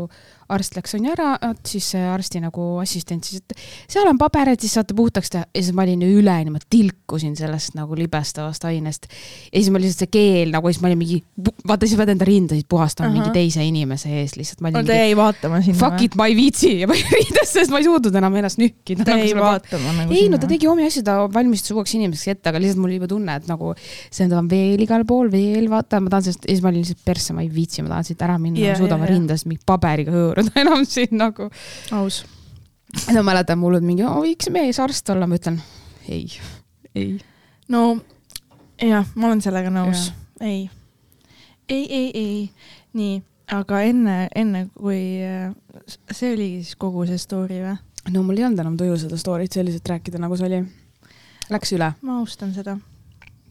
arst 0.53 0.75
läks 0.77 0.95
onju 0.97 1.13
ära, 1.13 1.33
siis 1.67 1.91
arsti 1.99 2.41
nagu 2.43 2.65
assistent 2.81 3.27
siis, 3.27 3.43
et 3.43 3.55
seal 3.89 4.07
on 4.09 4.17
paber, 4.19 4.53
et 4.53 4.63
siis 4.63 4.73
saate 4.77 4.95
puhtaks 4.97 5.31
teha 5.33 5.45
ja 5.45 5.61
siis 5.61 5.75
ma 5.75 5.85
olin 5.85 6.03
üleni, 6.07 6.53
ma 6.53 6.61
tilkusin 6.63 7.35
sellest 7.39 7.75
nagu 7.77 7.97
libestavast 7.97 8.65
ainest. 8.69 9.07
ja 9.51 9.55
siis 9.59 9.69
ma 9.73 9.81
lihtsalt 9.81 10.05
see 10.05 10.13
keel 10.13 10.53
nagu, 10.53 10.71
siis 10.71 10.81
ma 10.83 10.89
olin 10.89 11.01
mingi, 11.01 11.19
vaata 11.67 11.89
siis 11.89 11.99
pead 11.99 12.13
enda 12.15 12.27
rindasid 12.27 12.67
puhastama 12.69 13.09
Ahah. 13.09 13.17
mingi 13.17 13.33
teise 13.35 13.65
inimese 13.65 14.11
ees 14.21 14.35
lihtsalt. 14.39 14.63
no 14.65 14.83
ta 14.85 14.97
jäi 14.97 15.15
vaatama 15.17 15.61
sinna 15.65 15.79
fuck 15.79 16.05
it, 16.05 16.17
ma 16.19 16.29
ei 16.31 16.37
viitsi 16.37 16.73
ja 16.83 16.89
ma 16.89 16.97
ei 16.97 17.05
riides, 17.17 17.53
sest 17.53 17.73
ma 17.73 17.81
ei 17.81 17.87
suutnud 17.87 18.15
enam 18.21 18.39
ennast 18.41 18.61
nühkida. 18.61 19.05
ta 19.07 19.17
jäi 19.19 19.35
vaatama 19.37 19.95
nagu 20.01 20.15
ei 20.15 20.29
no 20.31 20.41
ta 20.41 20.49
tegi 20.49 20.69
omi 20.69 20.87
asju, 20.89 21.05
ta 21.07 21.19
valmistas 21.33 21.75
uueks 21.75 21.95
inimeseks 21.99 22.35
ette, 22.35 22.51
aga 22.51 22.61
lihtsalt 22.61 22.81
mul 22.81 22.91
oli 22.91 22.99
juba 22.99 23.11
tunne, 23.11 23.37
et 23.41 23.49
nagu 23.49 23.73
see 23.79 24.29
on 24.29 24.49
veel 24.51 24.81
igal 24.85 25.05
pool, 25.09 25.29
veel 25.31 25.69
vaata, 25.71 26.01
ma 26.03 26.13
tahan 26.13 26.29
sellest, 26.29 26.45
ja 26.47 26.55
siis 26.55 26.65
ma 26.65 26.71
olin 26.73 26.83
lihtsalt 26.83 27.05
persse, 27.05 27.35
ma 27.35 27.45
ei 27.45 27.51
viitsi, 27.53 27.83
ma 27.85 27.93
tahan 27.95 28.09
siit 28.09 28.25
ära 28.25 28.37
minna 28.41 28.61
yeah,, 28.61 28.75
ma 28.75 28.83
suudan 28.83 28.97
jaa, 28.97 29.05
yeah, 29.05 29.09
jaa. 29.09 29.19
rindast 29.19 29.49
mingi 29.49 29.63
paberiga 29.67 30.13
hõõruda 30.13 30.38
enam 30.61 30.85
siin 30.87 31.15
nagu. 31.19 31.49
aus. 31.95 32.23
no 33.13 33.23
mäletan, 33.23 33.59
mul 33.61 33.77
oli 33.79 33.85
mingi, 33.85 34.03
võiks 34.03 34.49
meesarst 34.53 35.09
olla, 35.13 35.27
ma 35.27 35.39
ütlen 35.39 35.59
ei, 36.09 36.25
ei. 36.95 37.19
no 37.69 37.99
jah, 38.81 39.05
ma 39.15 39.27
olen 39.29 39.41
sellega 39.45 39.71
nõus. 39.73 40.09
ei, 40.41 40.69
ei, 41.69 41.83
ei, 41.85 42.07
ei, 42.13 42.39
nii, 42.97 43.19
aga 43.55 43.81
enne, 43.89 44.17
enne 44.35 44.67
kui 44.77 45.01
äh, 45.25 45.51
see 46.11 46.33
oligi 46.33 46.63
siis 46.63 46.79
kogu 46.79 47.05
see 47.09 47.19
story 47.21 47.61
või? 47.65 47.75
no 48.13 48.23
mul 48.25 48.39
ei 48.39 48.47
olnud 48.47 48.63
enam 48.63 48.77
tuju 48.79 48.97
seda 49.03 49.19
story't 49.19 49.53
selliselt 49.53 49.89
rääkida, 49.89 50.21
nagu 50.21 50.37
see 50.39 50.47
oli. 50.49 50.63
Läks 51.49 51.71
üle, 51.73 51.91
ma 52.05 52.19
austan 52.21 52.51
seda. 52.53 52.77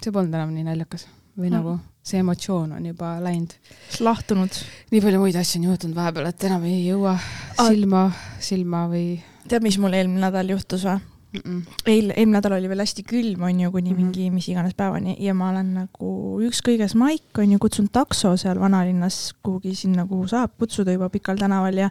see 0.02 0.12
polnud 0.14 0.35
enam 0.35 0.52
nii 0.54 0.66
naljakas 0.66 1.09
või 1.38 1.50
Mm. 1.50 1.54
nagu 1.54 1.78
see 2.09 2.23
emotsioon 2.23 2.73
on 2.79 2.87
juba 2.93 3.17
läinud. 3.25 3.53
lahtunud. 4.00 4.62
nii 4.91 5.05
palju 5.05 5.21
muid 5.21 5.37
asju 5.37 5.61
on 5.61 5.69
juhtunud 5.71 5.97
vahepeal, 5.99 6.33
et 6.33 6.49
enam 6.49 6.65
ei 6.69 6.81
jõua 6.87 7.19
silma, 7.59 8.09
silma 8.41 8.87
või 8.91 9.07
tead, 9.49 9.65
mis 9.65 9.79
mul 9.81 9.97
eelmine 9.97 10.27
nädal 10.27 10.57
juhtus 10.57 10.85
või? 10.88 10.99
mm. 11.33 11.41
-mm. 11.45 11.62
eil, 11.87 12.11
eelmine 12.17 12.38
nädal 12.38 12.57
oli 12.57 12.69
veel 12.69 12.83
hästi 12.85 13.05
külm, 13.05 13.43
on 13.43 13.61
ju, 13.61 13.71
kuni 13.73 13.93
Mhm. 13.93 14.03
mingi 14.03 14.31
mis 14.31 14.49
iganes 14.49 14.75
päevani 14.75 15.17
ja 15.21 15.35
ma 15.35 15.50
olen 15.50 15.75
nagu 15.75 16.41
ükskõiges 16.49 16.95
maik, 16.95 17.38
on 17.38 17.53
ju, 17.53 17.59
kutsun 17.59 17.88
takso 17.93 18.37
seal 18.37 18.61
vanalinnas 18.61 19.35
kuhugi 19.43 19.75
sinna, 19.75 20.07
kuhu 20.07 20.29
saab 20.29 20.50
kutsuda 20.59 20.93
juba 20.93 21.09
Pikal 21.09 21.37
tänaval 21.37 21.77
ja 21.77 21.91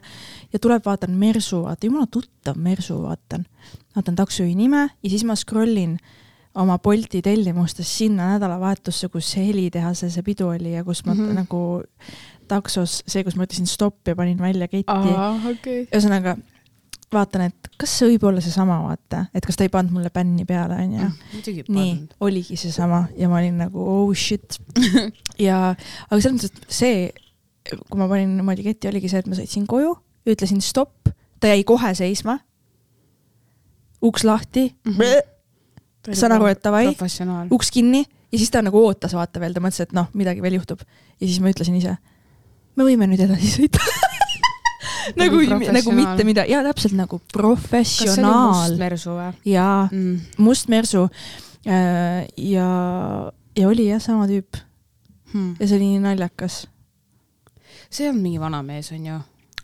ja 0.52 0.58
tuleb, 0.58 0.84
vaatan 0.84 1.10
Mersu, 1.10 1.62
vaata 1.62 1.86
jumala 1.86 2.06
tuttav 2.06 2.56
Mersu, 2.56 3.02
vaatan. 3.02 3.46
vaatan 3.96 4.16
taksojuhi 4.16 4.54
nime 4.54 4.90
ja 5.02 5.10
siis 5.10 5.24
ma 5.24 5.36
scroll 5.36 5.76
in 5.76 5.98
oma 6.58 6.78
Bolti 6.82 7.22
tellimustest 7.22 8.00
sinna 8.00 8.32
nädalavahetusse, 8.34 9.08
kus 9.12 9.30
helitehase 9.36 10.10
see 10.10 10.24
pidu 10.26 10.50
oli 10.52 10.74
ja 10.74 10.84
kus 10.84 11.04
ma 11.06 11.14
mm. 11.14 11.20
-hmm. 11.20 11.34
nagu 11.42 11.82
taksos, 12.48 13.02
see, 13.06 13.24
kus 13.24 13.36
ma 13.36 13.46
ütlesin 13.46 13.68
stopp 13.68 14.08
ja 14.08 14.16
panin 14.16 14.38
välja 14.38 14.68
ketti 14.68 15.12
okei. 15.50 15.82
ühesõnaga 15.86 16.36
vaatan, 17.12 17.46
et 17.48 17.70
kas 17.80 17.92
see 17.98 18.10
võib 18.12 18.26
olla 18.30 18.42
seesama, 18.44 18.78
vaata, 18.84 19.24
et 19.34 19.46
kas 19.46 19.56
ta 19.56 19.66
ei 19.66 19.72
pannud 19.72 19.94
mulle 19.96 20.10
bänni 20.14 20.44
peale, 20.48 20.80
onju. 20.84 21.08
muidugi 21.32 21.64
nii, 21.72 21.94
oligi 22.24 22.58
seesama 22.60 23.06
ja 23.16 23.30
ma 23.30 23.40
olin 23.40 23.62
nagu 23.64 23.84
oh 23.94 24.12
shit. 24.16 24.58
ja, 25.48 25.74
aga 26.08 26.20
selles 26.20 26.36
mõttes, 26.36 26.52
et 26.52 26.76
see, 26.80 27.08
kui 27.68 28.00
ma 28.00 28.10
panin 28.10 28.36
niimoodi 28.36 28.66
ketti, 28.66 28.90
oligi 28.90 29.10
see, 29.12 29.22
et 29.24 29.30
ma 29.30 29.38
sõitsin 29.38 29.64
koju, 29.70 29.94
ütlesin 30.28 30.60
stopp, 30.64 31.08
ta 31.40 31.52
jäi 31.52 31.64
kohe 31.68 31.94
seisma. 31.96 32.38
uks 34.02 34.24
lahti 34.24 34.74
mm. 34.84 34.92
-hmm. 34.92 35.37
Saan 36.16 36.32
aru, 36.36 36.46
et 36.52 36.62
davai, 36.64 36.86
uks 37.50 37.70
kinni 37.74 38.04
ja 38.32 38.38
siis 38.38 38.50
ta 38.52 38.62
nagu 38.62 38.80
ootas, 38.84 39.14
vaata 39.16 39.40
veel, 39.40 39.54
ta 39.56 39.60
mõtles, 39.64 39.80
et 39.84 39.92
noh, 39.96 40.08
midagi 40.14 40.42
veel 40.44 40.58
juhtub. 40.58 40.80
ja 41.20 41.26
siis 41.26 41.40
ma 41.40 41.50
ütlesin 41.52 41.76
ise, 41.80 41.96
me 42.76 42.84
võime 42.86 43.08
nüüd 43.10 43.20
edasi 43.24 43.50
sõita. 43.56 43.80
nagu, 45.20 45.40
nagu 45.40 45.64
professionaal. 45.64 45.98
mitte 46.00 46.24
midagi, 46.28 46.52
jaa, 46.52 46.62
täpselt 46.68 46.94
nagu 46.98 47.20
professionaal 47.32 48.70
must. 48.70 48.78
mersu 48.80 49.10
või 49.16 49.52
jaa, 49.52 49.88
mm.? 49.90 50.18
must 50.44 50.68
mersu. 50.68 51.08
ja, 51.64 52.68
ja 53.58 53.68
oli 53.68 53.88
jah, 53.90 54.00
sama 54.02 54.26
tüüp 54.30 54.64
Hmm. 55.28 55.50
ja 55.60 55.66
see 55.68 55.76
oli 55.76 55.84
nii 55.90 55.98
naljakas. 56.00 56.54
see 57.92 58.06
on 58.08 58.16
mingi 58.22 58.38
vana 58.40 58.62
mees, 58.64 58.88
on 58.96 59.04
ju? 59.04 59.16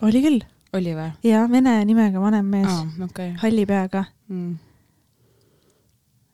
oli 0.05 0.21
küll, 0.21 0.43
oli 0.77 0.93
või? 0.93 1.07
ja 1.25 1.47
vene 1.49 1.79
nimega 1.89 2.21
vanem 2.21 2.45
mees 2.53 2.69
ah., 2.69 2.85
okei. 3.07 3.31
halli 3.41 3.65
peaga, 3.67 4.05
Mm. 4.29 4.55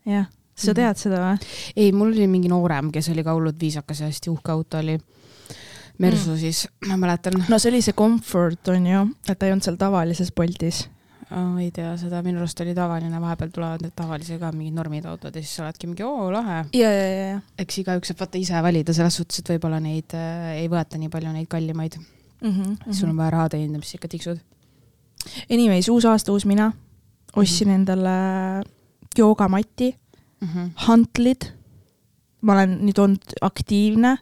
jah. 0.06 0.26
sa 0.54 0.70
Mhm. 0.72 0.76
tead 0.76 0.96
seda 0.96 1.16
või? 1.24 1.48
ei, 1.76 1.92
mul 1.92 2.12
oli 2.12 2.26
mingi 2.26 2.48
noorem, 2.48 2.90
kes 2.92 3.08
oli 3.08 3.22
ka 3.24 3.32
hullult 3.34 3.58
viisakas 3.60 4.00
ja 4.00 4.06
hästi 4.06 4.30
uhke 4.30 4.52
auto 4.52 4.78
oli. 4.78 4.98
Mersu 6.00 6.36
siis, 6.40 6.66
ma 6.88 6.96
mäletan 6.96 7.34
no 7.48 7.58
see 7.58 7.70
oli 7.70 7.82
see 7.82 7.92
comfort 7.92 8.68
on 8.68 8.86
ju, 8.86 9.02
et 9.28 9.38
ta 9.38 9.46
ei 9.46 9.52
olnud 9.52 9.64
seal 9.64 9.76
tavalises 9.76 10.32
Boltis. 10.32 10.88
oh,, 11.30 11.58
ei 11.60 11.70
tea 11.70 11.90
seda, 12.00 12.22
minu 12.22 12.38
arust 12.40 12.60
oli 12.60 12.72
tavaline, 12.74 13.20
vahepeal 13.20 13.50
tulevad 13.54 13.82
need 13.84 13.92
tavalise 13.96 14.38
ka 14.40 14.48
mingid 14.52 14.74
normid 14.74 15.04
autod 15.06 15.34
ja 15.36 15.42
siis 15.42 15.52
sa 15.56 15.62
oledki 15.66 15.86
mingi 15.86 16.02
oo 16.02 16.30
lahe. 16.32 16.64
ja, 16.72 16.90
ja, 16.90 17.04
ja, 17.04 17.26
ja 17.34 17.40
eks 17.58 17.78
igaüks 17.78 18.08
saab 18.08 18.18
vaata 18.24 18.38
ise 18.40 18.62
valida 18.62 18.92
selles 18.96 19.16
suhtes, 19.20 19.38
et 19.38 19.48
võib-olla 19.52 19.80
neid 19.80 20.14
äh, 20.16 20.56
ei 20.62 20.68
võeta 20.72 20.98
nii 20.98 21.08
palju 21.12 21.32
neid 21.36 21.48
kallimaid 21.52 21.98
mm, 22.00 22.48
mm. 22.48 22.54
-hmm. 22.62 22.92
sul 22.96 23.08
on 23.12 23.16
vaja 23.16 23.30
raha 23.36 23.48
teenida, 23.48 23.78
mis 23.78 23.94
ikka 23.94 24.08
tiksud. 24.08 24.40
Anyways, 25.50 25.88
uus 25.88 26.04
aasta, 26.04 26.32
uus 26.32 26.46
mina. 26.46 26.72
ostsin 27.36 27.68
Mhm. 27.68 27.74
endale 27.74 28.62
joogamati, 29.18 29.94
Mm 30.40 30.48
-hmm. 30.48 30.70
hantlid. 30.74 31.42
ma 32.40 32.52
olen 32.52 32.78
nüüd 32.86 32.98
olnud 32.98 33.22
aktiivne. 33.40 34.18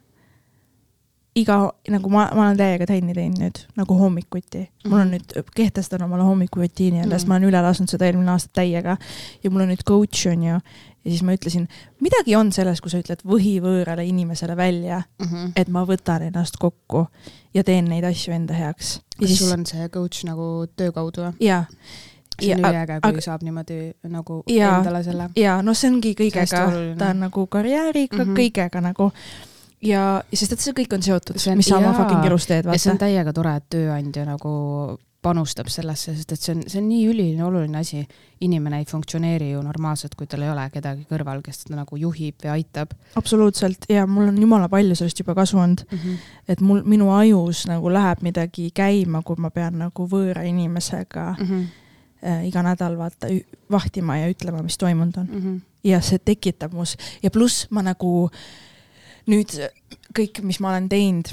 iga 1.35 1.73
nagu 1.89 2.09
ma, 2.11 2.31
ma 2.35 2.43
olen 2.43 2.57
täiega 2.57 2.87
trenni 2.87 3.15
teinud 3.15 3.39
nüüd 3.39 3.59
nagu 3.77 3.95
hommikuti. 3.95 4.71
mul 4.89 4.99
on 4.99 5.11
nüüd, 5.11 5.37
kehtestan 5.55 6.03
omale 6.03 6.23
hommikurutiini 6.23 6.99
jälle 6.99 7.15
mm., 7.15 7.19
sest 7.19 7.29
ma 7.29 7.35
olen 7.35 7.49
üle 7.49 7.63
lasknud 7.63 7.89
seda 7.89 8.07
eelmine 8.07 8.31
aasta 8.31 8.51
täiega 8.53 8.97
ja 9.45 9.51
mul 9.51 9.61
on 9.61 9.71
nüüd 9.71 9.85
coach 9.89 10.27
on 10.33 10.43
ju. 10.43 10.59
ja 11.05 11.11
siis 11.11 11.23
ma 11.23 11.33
ütlesin, 11.33 11.69
midagi 12.01 12.37
on 12.37 12.53
selles, 12.53 12.81
kui 12.81 12.91
sa 12.91 12.99
ütled 12.99 13.23
võhivõõrale 13.23 14.09
inimesele 14.09 14.57
välja 14.57 15.03
mm, 15.19 15.27
-hmm. 15.27 15.53
et 15.57 15.69
ma 15.69 15.85
võtan 15.87 16.23
ennast 16.23 16.57
kokku 16.59 17.07
ja 17.55 17.65
teen 17.65 17.85
neid 17.85 18.05
asju 18.05 18.35
enda 18.35 18.55
heaks. 18.55 19.01
kas 19.19 19.29
siis... 19.29 19.39
sul 19.39 19.53
on 19.53 19.67
see 19.67 19.89
coach 19.89 20.25
nagu 20.25 20.67
töö 20.77 20.93
kaudu 20.93 21.23
või? 21.23 21.33
jaa 21.41 21.65
see 22.41 22.55
on 22.55 22.65
üliäge, 22.65 23.01
kui 23.03 23.13
aga, 23.13 23.25
saab 23.25 23.45
niimoodi 23.47 23.81
nagu 24.09 24.43
ja, 24.53 24.79
endale 24.79 25.03
selle. 25.07 25.29
ja 25.37 25.59
no 25.63 25.75
see 25.75 25.91
ongi 25.93 26.15
kõigega, 26.19 26.65
ta 26.99 27.13
on 27.13 27.25
nagu 27.27 27.47
karjääriga 27.47 28.17
mm, 28.17 28.25
-hmm. 28.25 28.39
kõigega 28.43 28.83
nagu 28.85 29.11
ja, 29.85 30.23
sest 30.33 30.57
et 30.57 30.63
see 30.63 30.77
kõik 30.83 30.97
on 30.97 31.05
seotud, 31.05 31.39
mis 31.59 31.69
sa 31.69 31.79
oma 31.79 31.93
fucking 31.97 32.25
elus 32.31 32.49
teed, 32.51 32.67
vaata. 32.67 32.83
see 32.83 32.95
on 32.95 33.03
täiega 33.03 33.35
tore, 33.37 33.59
et 33.61 33.69
tööandja 33.75 34.27
nagu 34.29 34.55
panustab 35.23 35.67
sellesse, 35.71 36.13
sest 36.15 36.33
et 36.33 36.43
see 36.43 36.53
on, 36.55 36.61
see 36.71 36.79
on 36.79 36.87
nii 36.87 37.07
üliline 37.11 37.45
oluline 37.45 37.81
asi. 37.81 38.05
inimene 38.41 38.79
ei 38.79 38.85
funktsioneeri 38.87 39.49
ju 39.51 39.63
normaalselt, 39.67 40.15
kui 40.15 40.29
tal 40.31 40.45
ei 40.47 40.51
ole 40.53 40.69
kedagi 40.71 41.03
kõrval, 41.11 41.41
kes 41.43 41.65
teda 41.65 41.81
nagu 41.81 41.97
juhib 41.99 42.37
või 42.45 42.53
aitab. 42.55 42.95
absoluutselt 43.19 43.89
ja 43.91 44.07
mul 44.07 44.31
on 44.31 44.39
jumala 44.39 44.69
palju 44.71 44.95
sellest 44.95 45.19
juba 45.19 45.35
kasu 45.35 45.59
olnud 45.59 45.83
mm. 45.91 45.99
-hmm. 45.99 46.31
et 46.49 46.61
mul, 46.61 46.85
minu 46.87 47.11
ajus 47.17 47.67
nagu 47.67 47.91
läheb 47.91 48.23
midagi 48.23 48.71
käima, 48.71 49.23
kui 49.23 49.37
ma 49.39 49.51
pean 49.51 49.79
nagu 49.79 50.07
võõra 50.07 50.47
inimesega 50.47 51.35
mm 51.39 51.45
-hmm 51.47 51.87
iga 52.45 52.63
nädal 52.67 52.97
vaata 52.99 53.29
vahtima 53.71 54.17
ja 54.19 54.31
ütlema, 54.33 54.63
mis 54.63 54.79
toimunud 54.79 55.17
on 55.17 55.27
mm. 55.27 55.43
-hmm. 55.43 55.61
ja 55.85 56.01
see 56.01 56.19
tekitab 56.19 56.73
mus 56.73 56.97
ja 57.23 57.31
pluss 57.31 57.67
ma 57.71 57.83
nagu 57.83 58.31
nüüd 59.27 59.55
kõik, 60.19 60.43
mis 60.43 60.61
ma 60.61 60.73
olen 60.73 60.89
teinud 60.89 61.31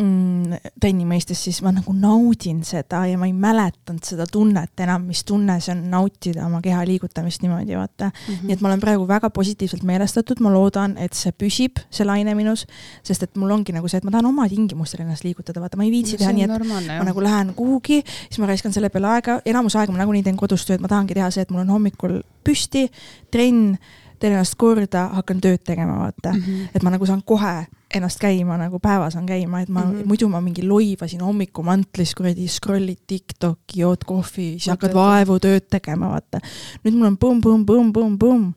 mm, 0.00 0.72
trenni 0.80 1.04
mõistes, 1.08 1.38
siis 1.44 1.60
ma 1.64 1.72
nagu 1.74 1.92
naudin 1.96 2.62
seda 2.66 3.02
ja 3.08 3.18
ma 3.20 3.28
ei 3.28 3.34
mäletanud 3.36 4.04
seda 4.06 4.26
tunnet 4.30 4.82
enam, 4.84 5.06
mis 5.10 5.22
tunne 5.28 5.58
see 5.62 5.74
on 5.74 5.82
nautida 5.92 6.46
oma 6.46 6.60
keha 6.64 6.82
liigutamist 6.88 7.44
niimoodi, 7.44 7.76
vaata 7.78 8.10
mm. 8.10 8.34
-hmm. 8.34 8.48
nii 8.48 8.56
et 8.56 8.64
ma 8.64 8.70
olen 8.70 8.82
praegu 8.82 9.06
väga 9.08 9.30
positiivselt 9.30 9.84
meelestatud, 9.86 10.40
ma 10.40 10.52
loodan, 10.52 10.96
et 10.98 11.16
see 11.16 11.32
püsib, 11.32 11.82
see 11.90 12.06
laine 12.06 12.34
minus, 12.34 12.66
sest 13.06 13.22
et 13.26 13.36
mul 13.36 13.50
ongi 13.50 13.72
nagu 13.76 13.88
see, 13.88 13.98
et 13.98 14.04
ma 14.04 14.14
tahan 14.14 14.26
oma 14.26 14.48
tingimustel 14.48 15.04
ennast 15.04 15.24
liigutada, 15.24 15.60
vaata, 15.60 15.76
ma 15.76 15.84
ei 15.84 15.94
viitsi 15.94 16.16
no, 16.16 16.24
teha 16.24 16.32
nii, 16.32 16.44
et 16.48 16.54
normaalne, 16.54 16.98
ma 16.98 17.08
nagu 17.10 17.24
lähen 17.24 17.54
kuhugi, 17.54 18.02
siis 18.28 18.38
ma 18.38 18.50
raiskan 18.50 18.72
selle 18.72 18.90
peale 18.90 19.14
aega, 19.14 19.40
enamus 19.44 19.76
aega 19.76 19.92
ma 19.92 20.02
nagunii 20.02 20.22
teen 20.22 20.36
kodus 20.36 20.66
tööd, 20.66 20.80
ma 20.80 20.88
tahangi 20.88 21.14
teha 21.14 21.30
see, 21.30 21.42
et 21.42 21.50
mul 21.50 21.64
on 21.64 21.74
hommikul 21.76 22.22
püsti, 22.44 22.88
trenn 23.30 23.76
teen 24.20 24.34
ennast 24.36 24.56
korda, 24.60 25.08
hakkan 25.16 25.40
tööd 25.40 25.62
tegema, 25.64 25.98
vaata 25.98 26.32
mm. 26.32 26.40
-hmm. 26.40 26.74
et 26.74 26.82
ma 26.82 26.90
nagu 26.90 27.06
saan 27.06 27.22
kohe 27.24 27.66
ennast 27.94 28.20
käima 28.22 28.56
nagu 28.60 28.78
päeva 28.82 29.08
saan 29.10 29.26
käima, 29.26 29.60
et 29.60 29.68
ma 29.68 29.82
mm 29.82 29.92
-hmm. 29.92 30.06
muidu 30.06 30.28
ma 30.28 30.40
mingi 30.40 30.62
loivasin 30.66 31.20
hommikumantlis 31.20 32.14
kuradi 32.14 32.46
scroll'id 32.48 33.02
Tiktoki, 33.06 33.80
jood 33.80 34.04
kohvi, 34.06 34.58
siis 34.58 34.68
hakkad 34.70 34.94
vaevu 34.94 35.38
tööd 35.38 35.66
tegema, 35.70 36.08
vaata. 36.10 36.40
nüüd 36.84 36.94
mul 36.94 37.06
on 37.06 37.18
põmm-põmm-põmm-põmm-põmm 37.24 38.52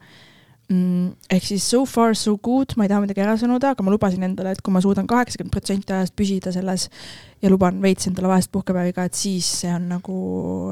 mm,. 0.70 1.12
ehk 1.30 1.44
siis 1.44 1.70
so 1.70 1.86
far 1.86 2.16
so 2.16 2.38
good, 2.38 2.78
ma 2.78 2.86
ei 2.86 2.90
taha 2.90 3.02
midagi 3.02 3.22
ära 3.26 3.36
sõnuda, 3.38 3.74
aga 3.74 3.84
ma 3.84 3.92
lubasin 3.92 4.24
endale, 4.24 4.52
et 4.52 4.62
kui 4.62 4.74
ma 4.74 4.82
suudan 4.82 5.08
kaheksakümmend 5.08 5.52
protsenti 5.52 5.94
ajast 5.94 6.16
püsida 6.16 6.52
selles 6.52 6.90
ja 7.42 7.50
luban 7.50 7.82
veits 7.82 8.08
endale 8.08 8.28
vahest 8.28 8.52
puhkepäevi 8.52 8.94
ka, 8.94 9.04
et 9.04 9.14
siis 9.14 9.62
see 9.62 9.74
on 9.74 9.90
nagu, 9.90 10.18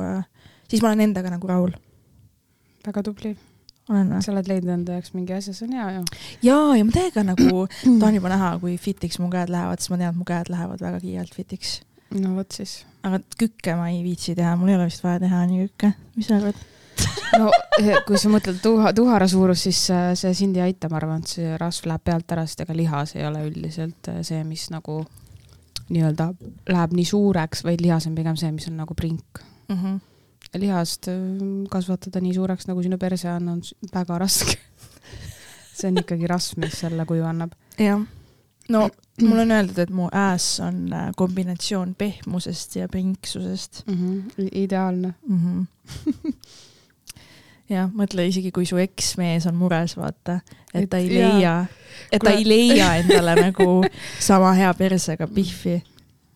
äh, 0.02 0.26
siis 0.68 0.82
ma 0.82 0.90
olen 0.90 1.10
endaga 1.10 1.30
nagu 1.30 1.48
rahul. 1.48 1.72
väga 2.86 3.04
tubli 3.04 3.38
olen 3.92 4.12
või? 4.16 4.24
sa 4.26 4.34
oled 4.34 4.50
leidnud 4.50 4.74
enda 4.74 4.98
jaoks 4.98 5.14
mingi 5.16 5.36
asja, 5.36 5.54
see 5.56 5.68
on 5.68 5.78
hea 5.78 5.88
ju. 5.98 6.04
ja, 6.48 6.58
ja 6.80 6.88
ma 6.88 6.96
täiega 6.96 7.24
nagu 7.28 7.66
tahan 8.02 8.18
juba 8.18 8.34
näha, 8.34 8.52
kui 8.64 8.76
fit'iks 8.82 9.20
mu 9.22 9.30
käed 9.34 9.54
lähevad, 9.54 9.82
sest 9.82 9.94
ma 9.94 10.02
tean, 10.02 10.14
et 10.16 10.20
mu 10.20 10.28
käed 10.28 10.52
lähevad 10.52 10.84
väga 10.84 11.00
kiirelt 11.04 11.38
fit'iks. 11.38 11.80
no 12.18 12.36
vot 12.40 12.60
siis. 12.60 12.82
aga 13.08 13.22
kükke 13.38 13.78
ma 13.80 13.90
ei 13.94 14.04
viitsi 14.06 14.36
teha, 14.38 14.56
mul 14.60 14.74
ei 14.74 14.80
ole 14.80 14.92
vist 14.92 15.06
vaja 15.06 15.24
teha 15.24 15.46
nii 15.50 15.70
kükke, 15.70 15.94
mis 16.18 16.30
sa 16.32 16.38
arvad? 16.40 16.68
no 17.40 17.50
eh, 17.80 17.96
kui 18.08 18.20
sa 18.20 18.30
mõtled 18.32 18.60
tuha, 18.64 18.92
tuhara 18.98 19.28
suurus, 19.32 19.66
siis 19.68 19.82
äh, 19.94 20.12
see 20.20 20.36
sind 20.38 20.60
ei 20.60 20.70
aita, 20.70 20.90
ma 20.92 21.00
arvan, 21.00 21.24
et 21.24 21.36
see 21.38 21.56
rasv 21.60 21.90
läheb 21.90 22.06
pealt 22.06 22.36
ära, 22.36 22.46
sest 22.48 22.66
ega 22.66 22.76
lihas 22.78 23.16
ei 23.18 23.26
ole 23.28 23.44
üldiselt 23.48 24.12
äh, 24.12 24.22
see, 24.28 24.44
mis 24.48 24.68
nagu 24.74 25.02
nii-öelda 25.92 26.30
läheb 26.72 26.94
nii 26.96 27.08
suureks, 27.08 27.66
vaid 27.68 27.84
lihas 27.84 28.08
on 28.08 28.16
pigem 28.16 28.38
see, 28.40 28.54
mis 28.56 28.70
on 28.72 28.80
nagu 28.80 28.96
prink 28.96 29.44
mm. 29.68 29.76
-hmm 29.76 30.00
lihast 30.58 31.08
kasvatada 31.72 32.22
nii 32.22 32.34
suureks, 32.36 32.68
nagu 32.68 32.84
sinu 32.84 32.98
perse 32.98 33.30
on, 33.32 33.48
on 33.50 33.62
väga 33.94 34.18
raske 34.20 34.58
see 35.82 35.92
on 35.92 36.02
ikkagi 36.02 36.28
rasv, 36.30 36.60
mis 36.62 36.80
selle 36.84 37.06
kuju 37.10 37.26
annab. 37.28 37.54
jah, 37.80 38.02
no 38.70 38.90
mulle 39.22 39.46
on 39.46 39.56
öeldud, 39.58 39.80
et 39.84 39.94
mu 39.94 40.10
ääs 40.12 40.48
on 40.64 40.84
äh, 40.94 41.08
kombinatsioon 41.18 41.96
pehmusest 41.98 42.76
ja 42.76 42.90
pinksusest 42.90 43.84
mm. 43.88 43.96
-hmm. 43.96 44.50
ideaalne 44.52 45.14
mm. 45.28 45.40
-hmm. 45.40 46.34
jah, 47.76 47.90
mõtle 47.94 48.28
isegi, 48.28 48.52
kui 48.52 48.66
su 48.66 48.78
eksmees 48.78 49.48
on 49.48 49.56
mures, 49.56 49.98
vaata, 49.98 50.40
et 50.74 50.90
ta 50.90 50.98
ei 50.98 51.10
leia, 51.10 51.66
et 52.12 52.22
ta 52.22 52.32
ei 52.32 52.48
leia 52.48 52.96
endale 52.96 53.36
nagu 53.36 53.84
sama 54.20 54.54
hea 54.54 54.74
persega 54.74 55.28
pihvi 55.28 55.82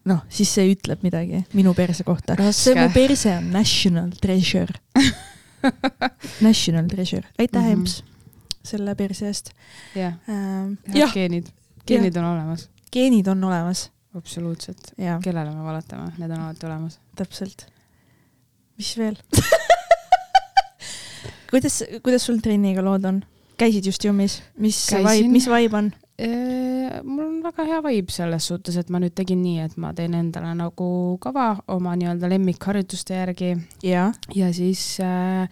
noh, 0.09 0.21
siis 0.29 0.51
see 0.57 0.73
ütleb 0.73 1.03
midagi 1.05 1.43
minu 1.57 1.73
perse 1.77 2.05
kohta. 2.07 2.37
see 2.53 2.75
mu 2.77 2.87
perse 2.93 3.31
on 3.37 3.49
national 3.53 4.13
treasure 4.21 4.73
National 6.45 6.85
treasure, 6.85 7.25
aitäh 7.39 7.61
mm, 7.61 7.67
-hmm. 7.67 7.71
Emps, 7.71 8.03
selle 8.63 8.95
perse 8.95 9.27
eest. 9.27 9.51
jah 9.95 10.13
ähm,, 10.29 10.77
ja. 10.93 11.09
geenid, 11.13 11.47
geenid 11.87 12.15
ja. 12.15 12.21
on 12.21 12.33
olemas. 12.33 12.69
geenid 12.91 13.27
on 13.27 13.43
olemas. 13.43 13.91
absoluutselt. 14.15 14.93
kellele 15.23 15.51
me 15.51 15.63
valetame, 15.63 16.11
need 16.17 16.31
on 16.31 16.39
alati 16.39 16.65
olemas. 16.65 16.99
täpselt. 17.15 17.65
mis 18.77 18.97
veel 18.97 19.17
kuidas, 21.51 21.83
kuidas 22.03 22.25
sul 22.25 22.37
trenniga 22.37 22.83
lood 22.85 23.05
on? 23.05 23.23
käisid 23.57 23.85
just 23.85 24.03
jummis, 24.03 24.41
mis 24.57 24.87
vibe, 24.91 25.31
mis 25.31 25.47
vibe 25.49 25.77
on? 25.77 25.91
Mul 26.19 27.25
on 27.25 27.39
väga 27.43 27.65
hea 27.67 27.81
vibe 27.83 28.13
selles 28.13 28.47
suhtes, 28.47 28.77
et 28.79 28.89
ma 28.93 29.01
nüüd 29.03 29.15
tegin 29.17 29.41
nii, 29.43 29.65
et 29.65 29.75
ma 29.81 29.91
teen 29.97 30.15
endale 30.15 30.53
nagu 30.55 30.87
kava 31.23 31.49
oma 31.75 31.95
nii-öelda 31.99 32.29
lemmikharjutuste 32.31 33.17
järgi. 33.19 33.51
Ja, 33.83 34.11
ja 34.35 34.51
siis 34.55 34.95
äh, 35.03 35.49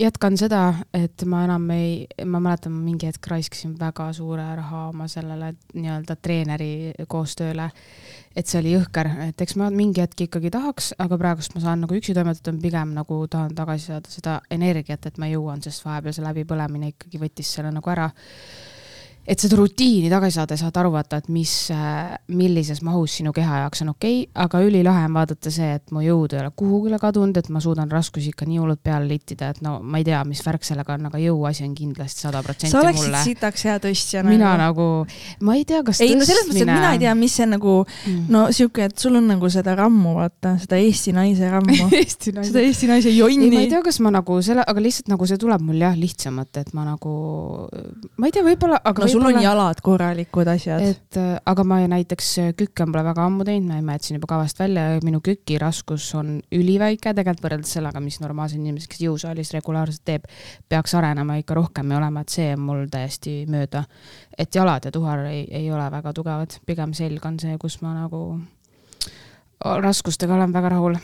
jätkan 0.00 0.38
seda, 0.40 0.62
et 0.96 1.24
ma 1.28 1.42
enam 1.44 1.68
ei, 1.74 2.06
ma 2.24 2.40
mäletan, 2.40 2.72
mingi 2.72 3.08
hetk 3.10 3.28
raiskasin 3.30 3.74
väga 3.80 4.10
suure 4.16 4.46
raha 4.56 4.86
oma 4.88 5.08
sellele 5.10 5.52
nii-öelda 5.74 6.16
treeneri 6.22 6.70
koostööle. 7.08 7.70
et 8.36 8.46
see 8.46 8.60
oli 8.60 8.72
jõhker, 8.76 9.08
et 9.26 9.40
eks 9.42 9.56
ma 9.58 9.66
mingi 9.74 10.00
hetk 10.00 10.20
ikkagi 10.28 10.52
tahaks, 10.54 10.92
aga 11.02 11.16
praegust 11.18 11.54
ma 11.56 11.60
saan 11.64 11.80
nagu 11.82 11.96
üksi 11.98 12.14
toimetada, 12.14 12.52
pigem 12.62 12.92
nagu 12.94 13.16
tahan 13.26 13.56
tagasi 13.58 13.90
saada 13.90 14.12
seda 14.12 14.36
energiat, 14.54 15.06
et 15.06 15.18
ma 15.18 15.26
jõuan, 15.26 15.58
sest 15.62 15.82
vahepeal 15.84 16.14
see 16.14 16.24
läbipõlemine 16.24 16.92
ikkagi 16.94 17.18
võttis 17.18 17.50
selle 17.56 17.72
nagu 17.74 17.90
ära 17.90 18.06
et 19.30 19.38
seda 19.38 19.58
rutiini 19.60 20.10
tagasi 20.10 20.40
saada, 20.40 20.56
saad 20.58 20.78
aru 20.80 20.90
vaata, 20.94 21.20
et 21.20 21.28
mis, 21.30 21.52
äh, 21.70 22.16
millises 22.34 22.80
mahus 22.86 23.14
sinu 23.20 23.30
keha 23.34 23.60
jaoks 23.62 23.84
on 23.84 23.92
okei 23.92 24.24
okay,, 24.24 24.30
aga 24.42 24.62
ülilahe 24.66 25.04
on 25.06 25.14
vaadata 25.14 25.52
see, 25.54 25.68
et 25.78 25.92
mu 25.94 26.02
jõud 26.02 26.34
ei 26.34 26.40
ole 26.42 26.50
kuhugile 26.58 26.98
kadunud, 27.02 27.38
et 27.38 27.50
ma 27.54 27.62
suudan 27.62 27.90
raskusi 27.92 28.32
ikka 28.32 28.48
nii 28.50 28.58
hullult 28.58 28.82
peale 28.82 29.06
littida, 29.06 29.52
et 29.54 29.60
no 29.62 29.76
ma 29.82 30.00
ei 30.00 30.06
tea, 30.08 30.22
mis 30.26 30.42
värk 30.42 30.66
sellega 30.66 30.96
on, 30.96 31.06
aga 31.10 31.20
jõuasi 31.22 31.66
on 31.68 31.76
kindlasti 31.78 32.26
sada 32.26 32.42
protsenti 32.42 32.74
mulle. 32.74 32.92
sa 32.92 33.04
oleksid 33.04 33.28
sitaks 33.28 33.66
hea 33.68 33.76
tõstja 33.84 34.24
mina 34.26 34.56
nagu, 34.58 34.88
ma 35.46 35.56
ei 35.58 35.64
tea, 35.68 35.84
kas 35.86 36.02
ei 36.02 36.16
no 36.18 36.26
selles 36.26 36.48
mõttes, 36.48 36.64
et 36.64 36.72
mina 36.72 36.90
ei 36.96 37.02
tea, 37.04 37.14
mis 37.22 37.38
see 37.38 37.46
nagu 37.50 37.76
mm. 37.84 38.26
no 38.34 38.44
sihuke, 38.56 38.90
et 38.90 38.98
sul 38.98 39.20
on 39.20 39.30
nagu 39.30 39.52
seda 39.52 39.76
rammu, 39.78 40.16
vaata, 40.18 40.56
seda 40.64 40.80
Eesti 40.80 41.14
naise 41.14 41.52
rammu 41.54 41.90
Eesti 42.00 42.34
naise. 42.34 42.50
seda 42.50 42.66
Eesti 42.66 42.90
naise 42.90 43.14
jonni. 43.14 43.52
ma 43.54 43.62
ei 43.62 43.70
tea, 43.70 43.84
kas 43.86 44.02
ma 44.02 44.10
nagu 44.18 44.40
selle, 44.42 44.66
aga 44.66 44.82
lihtsalt 44.82 45.14
nagu 45.14 45.30
see 45.30 45.38
tuleb 45.38 45.62
mul 45.70 45.78
jah 45.86 45.94
lihtsamalt, 45.94 46.62
et 46.64 46.74
ma 46.74 46.88
nagu, 46.88 47.14
ma 48.18 48.26
ei 48.26 48.34
tea, 48.34 48.42
võib-olla, 48.46 48.82
aga 48.90 49.06
no, 49.06 49.19
sul 49.20 49.36
on 49.36 49.42
jalad 49.42 49.80
korralikud 49.82 50.48
asjad. 50.52 50.82
et 50.82 51.16
äh, 51.16 51.38
aga 51.46 51.64
ma 51.64 51.80
näiteks 51.90 52.30
äh, 52.42 52.52
kükke 52.56 52.86
pole 52.86 53.04
väga 53.04 53.24
ammu 53.26 53.46
teinud, 53.48 53.84
ma 53.84 53.96
jätsin 53.96 54.18
juba 54.18 54.30
kavast 54.34 54.58
välja 54.60 54.86
ja 54.94 55.00
minu 55.04 55.20
küki 55.24 55.58
raskus 55.60 56.08
on 56.18 56.38
üliväike 56.52 57.14
tegelikult 57.14 57.44
võrreldes 57.44 57.74
sellega, 57.78 58.00
mis 58.04 58.20
normaalse 58.20 58.58
inimesega, 58.58 58.94
kes 58.94 59.04
jõusaalis 59.06 59.52
regulaarselt 59.56 60.04
teeb, 60.04 60.30
peaks 60.68 60.94
arenema 60.98 61.38
ikka 61.40 61.58
rohkem 61.58 61.90
ja 61.90 62.00
olema, 62.00 62.24
et 62.24 62.38
see 62.38 62.48
on 62.54 62.64
mul 62.68 62.86
täiesti 62.90 63.44
mööda. 63.50 63.84
et 64.38 64.54
jalad 64.54 64.84
ja 64.84 64.92
tuhar 64.92 65.26
ei, 65.28 65.44
ei 65.50 65.70
ole 65.72 65.90
väga 65.90 66.12
tugevad, 66.16 66.60
pigem 66.66 66.94
selg 66.94 67.26
on 67.26 67.38
see, 67.40 67.58
kus 67.58 67.80
ma 67.82 67.94
nagu 67.94 68.40
raskustega 69.60 70.34
olen 70.34 70.52
väga 70.52 70.68
rahul. 70.68 70.98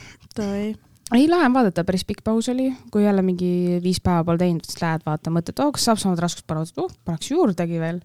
Ei, 1.14 1.28
lahe 1.30 1.46
on 1.46 1.54
vaadata, 1.54 1.84
päris 1.86 2.04
pikk 2.08 2.24
paus 2.26 2.48
oli, 2.50 2.70
kui 2.90 3.04
jälle 3.04 3.22
mingi 3.22 3.78
viis 3.82 4.00
päeva 4.02 4.24
pole 4.26 4.42
teinud, 4.42 4.66
siis 4.66 4.80
lähed 4.82 5.06
vaata, 5.06 5.32
mõtled, 5.34 5.62
oh, 5.62 5.72
kas 5.76 5.86
saab 5.90 6.02
samad 6.02 6.22
raskust 6.22 6.46
panna, 6.48 6.66
oh, 6.82 6.92
paneks 7.06 7.30
juurdegi 7.30 7.80
veel. 7.82 8.02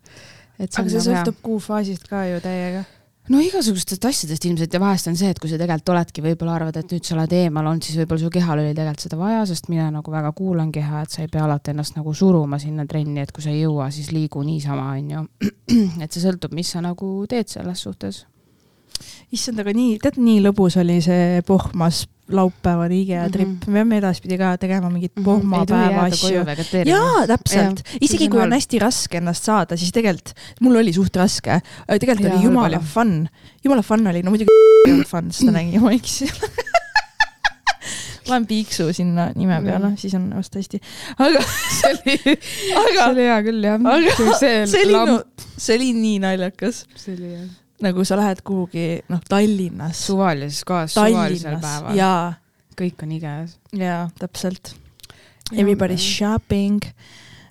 aga 0.62 0.70
see 0.70 1.00
nagu 1.00 1.06
sõltub 1.08 1.40
kuufaasist 1.46 2.10
ka 2.10 2.26
ju 2.30 2.42
täiega 2.44 2.84
no 3.32 3.40
igasugustest 3.42 4.06
asjadest 4.06 4.46
ilmselt 4.46 4.74
ja 4.74 4.82
vahest 4.82 5.08
on 5.10 5.18
see, 5.18 5.30
et 5.32 5.40
kui 5.40 5.50
sa 5.50 5.60
tegelikult 5.60 5.94
oledki, 5.94 6.24
võib-olla 6.26 6.56
arvad, 6.58 6.78
et 6.82 6.94
nüüd 6.94 7.06
sa 7.06 7.16
oled 7.16 7.36
eemal 7.38 7.70
olnud, 7.70 7.86
siis 7.86 8.00
võib-olla 8.02 8.24
su 8.24 8.32
kehal 8.34 8.62
oli 8.62 8.74
tegelikult 8.74 9.06
seda 9.06 9.20
vaja, 9.20 9.44
sest 9.50 9.70
mina 9.72 9.88
nagu 9.94 10.14
väga 10.14 10.32
kuulan 10.38 10.72
keha, 10.74 11.04
et 11.06 11.14
sa 11.14 11.24
ei 11.24 11.32
pea 11.32 11.46
alati 11.46 11.74
ennast 11.74 11.98
nagu 11.98 12.14
suruma 12.18 12.60
sinna 12.62 12.86
trenni, 12.90 13.22
et 13.22 13.32
kui 13.36 13.46
sa 13.46 13.54
ei 13.54 13.62
jõua, 13.62 13.92
siis 13.94 14.12
liigu 14.16 14.44
niisama, 14.46 14.90
onju. 14.98 15.24
et 16.04 16.10
see 16.10 16.24
sõltub, 16.24 16.56
mis 16.58 16.74
sa 16.74 16.84
nagu 16.84 17.14
teed 17.30 17.52
selles 17.54 17.86
suhtes 17.88 18.26
issand, 19.34 19.62
aga 19.64 19.74
nii, 19.76 19.96
tead, 20.02 20.18
nii 20.22 20.42
lõbus 20.44 20.78
oli 20.82 21.00
see 21.04 21.42
pohmas 21.48 22.04
laupäevane 22.38 22.96
IKEA 23.02 23.24
Mhm. 23.28 23.32
trip, 23.32 23.68
me 23.68 23.74
peame 23.82 23.98
edaspidi 24.02 24.38
ka 24.38 24.54
tegema 24.58 24.90
mingit 24.90 25.14
pohmapäeva 25.24 26.06
asju. 26.10 26.44
jaa, 26.86 27.28
täpselt, 27.28 27.84
isegi 28.02 28.30
kui 28.30 28.42
on 28.42 28.52
hästi 28.58 28.80
raske 28.80 29.18
ennast 29.22 29.44
saada, 29.50 29.78
siis 29.78 29.92
tegelikult 29.92 30.34
mul 30.62 30.76
oli 30.82 30.94
suht 30.94 31.16
raske, 31.16 31.62
tegelikult 31.88 32.28
Jaa, 32.28 32.36
oli 32.38 32.44
jumala 32.50 32.78
oli. 32.78 32.86
fun, 32.94 33.16
jumala 33.64 33.82
fun 33.84 34.08
oli, 34.08 34.22
no 34.24 34.32
muidugi 34.32 34.50
ei 34.88 34.94
olnud 34.94 35.08
fun, 35.08 35.32
sest 35.32 35.46
ta 35.46 35.52
nägi 35.58 35.76
jama 35.78 35.92
eks. 35.94 36.22
panen 38.28 38.46
piiksu 38.48 38.86
sinna 38.96 39.32
nime 39.36 39.58
peale, 39.66 39.90
siis 40.00 40.14
on 40.16 40.30
vast 40.36 40.54
hästi, 40.56 40.80
aga, 41.20 41.42
see 41.80 41.90
oli, 41.92 42.18
see 42.24 42.76
aga 42.80 43.08
oli 43.12 43.26
hea 43.28 43.40
küll 43.48 43.66
jah. 43.66 43.82
See 44.40 44.54
see 44.72 44.86
oli 44.86 44.94
lamp, 44.96 45.48
see 45.58 45.76
oli 45.80 45.90
nii 45.98 46.20
naljakas, 46.24 46.86
see 46.96 47.16
oli 47.18 47.34
jah. 47.34 47.50
Nagu 47.86 48.06
sa 48.08 48.18
lähed 48.20 48.44
kuhugi, 48.46 49.02
noh, 49.12 49.22
Tallinnas, 49.30 50.06
suvalises 50.08 50.64
kohas, 50.68 50.96
suvalisel 50.98 51.58
päeval. 51.62 51.98
jaa, 51.98 52.34
kõik 52.80 53.04
on 53.06 53.18
IKEA-s. 53.18 53.58
jaa, 53.78 54.06
täpselt. 54.20 54.76
Everybody's 55.52 56.06
shopping 56.06 56.80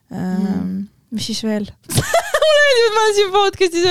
um,. 0.09 0.88
mis 1.12 1.27
siis 1.29 1.43
veel? 1.45 1.69
mulle 2.40 2.62
meeldib, 2.64 2.87
et 2.87 2.95
ma 2.95 3.03
olen 3.03 3.16
siin 3.16 3.33
podcast'is 3.35 3.87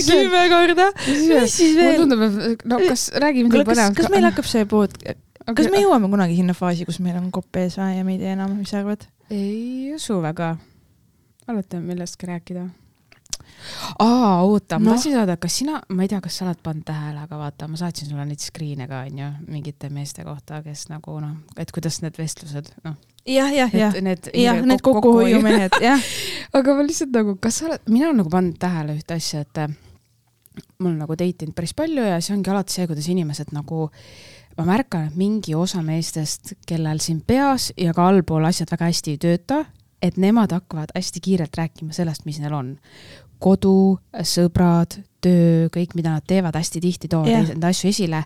see, 0.00 0.06
kümme 0.10 0.42
korda. 0.52 0.88
mis 1.06 1.54
siis 1.54 1.76
mulle 1.76 1.88
veel? 1.90 2.00
tundub, 2.02 2.24
et 2.26 2.64
no 2.68 2.80
kas 2.84 3.06
räägi 3.22 3.46
midagi 3.46 3.64
kas, 3.64 3.72
põnevat. 3.72 3.98
kas 4.00 4.10
meil 4.14 4.28
hakkab 4.28 4.50
see 4.50 4.66
pood, 4.70 4.96
kas 5.50 5.70
me 5.72 5.84
jõuame 5.84 6.10
kunagi 6.12 6.38
sinna 6.40 6.56
faasi, 6.56 6.88
kus 6.88 7.00
meil 7.04 7.18
on 7.20 7.30
kopp 7.34 7.60
ees 7.60 7.78
või 7.80 7.94
ja 7.98 8.06
me 8.06 8.16
ei 8.16 8.22
tea 8.22 8.34
enam, 8.36 8.58
mis 8.58 8.72
sa 8.72 8.82
arvad? 8.82 9.06
ei 9.30 9.94
usu 9.94 10.18
väga. 10.24 10.54
alati 11.46 11.78
on 11.78 11.86
millestki 11.86 12.30
rääkida. 12.30 12.66
aa, 13.98 14.42
oota, 14.42 14.78
ma 14.78 14.90
Noh. 14.90 14.94
tahtsin 14.94 15.14
teada, 15.16 15.36
kas 15.40 15.58
sina, 15.60 15.80
ma 15.88 16.06
ei 16.06 16.10
tea, 16.12 16.20
kas 16.24 16.40
sa 16.40 16.46
oled 16.46 16.62
pannud 16.64 16.86
tähele, 16.88 17.24
aga 17.26 17.38
vaata, 17.40 17.68
ma 17.70 17.80
saatsin 17.80 18.10
sulle 18.10 18.24
neid 18.28 18.42
screen'e 18.42 18.88
ka 18.90 19.04
onju 19.08 19.30
mingite 19.50 19.90
meeste 19.92 20.24
kohta, 20.26 20.62
kes 20.64 20.88
nagu 20.92 21.18
noh, 21.22 21.36
et 21.60 21.72
kuidas 21.74 22.00
need 22.04 22.18
vestlused, 22.20 22.72
noh. 22.86 22.96
jah, 23.28 23.52
jah, 23.54 23.74
jah, 23.74 24.00
Need, 24.00 24.32
jah, 24.34 24.62
need 24.66 24.82
kokkuhoiumehed, 24.84 25.80
jah. 25.84 26.10
aga 26.56 26.74
ma 26.76 26.86
lihtsalt 26.86 27.14
nagu, 27.14 27.36
kas 27.42 27.60
sa 27.60 27.70
oled, 27.70 27.86
mina 27.92 28.10
olen 28.10 28.22
nagu 28.22 28.32
pannud 28.32 28.58
tähele 28.60 28.98
ühte 28.98 29.18
asja, 29.18 29.44
et 29.46 29.64
äh, 29.64 29.78
ma 30.78 30.90
olen 30.90 31.00
nagu 31.04 31.16
date 31.18 31.46
inud 31.46 31.56
päris 31.56 31.74
palju 31.76 32.04
ja 32.06 32.20
see 32.22 32.34
ongi 32.36 32.52
alati 32.52 32.76
see, 32.76 32.86
kuidas 32.90 33.08
inimesed 33.12 33.52
nagu, 33.56 33.88
ma 34.58 34.66
märkan, 34.68 35.10
et 35.10 35.18
mingi 35.20 35.54
osa 35.56 35.82
meestest, 35.84 36.54
kellel 36.68 37.02
siin 37.02 37.20
peas 37.26 37.70
ja 37.78 37.94
ka 37.96 38.08
allpool 38.10 38.48
asjad 38.48 38.72
väga 38.72 38.90
hästi 38.90 39.14
ei 39.14 39.20
tööta, 39.22 39.64
et 40.02 40.16
nemad 40.20 40.52
hakkavad 40.56 40.94
hästi 40.96 41.22
kiirelt 41.24 41.56
rääkima 41.56 41.94
sellest, 41.96 42.24
mis 42.28 42.40
neil 42.40 42.56
on. 42.56 42.74
kodu, 43.40 43.98
sõbrad, 44.26 44.98
töö, 45.20 45.68
kõik, 45.72 45.94
mida 45.98 46.14
nad 46.16 46.24
teevad, 46.28 46.56
hästi 46.56 46.80
tihti 46.82 47.08
toovad 47.10 47.30
yeah. 47.30 47.48
neid 47.52 47.64
asju 47.70 47.90
esile, 47.90 48.22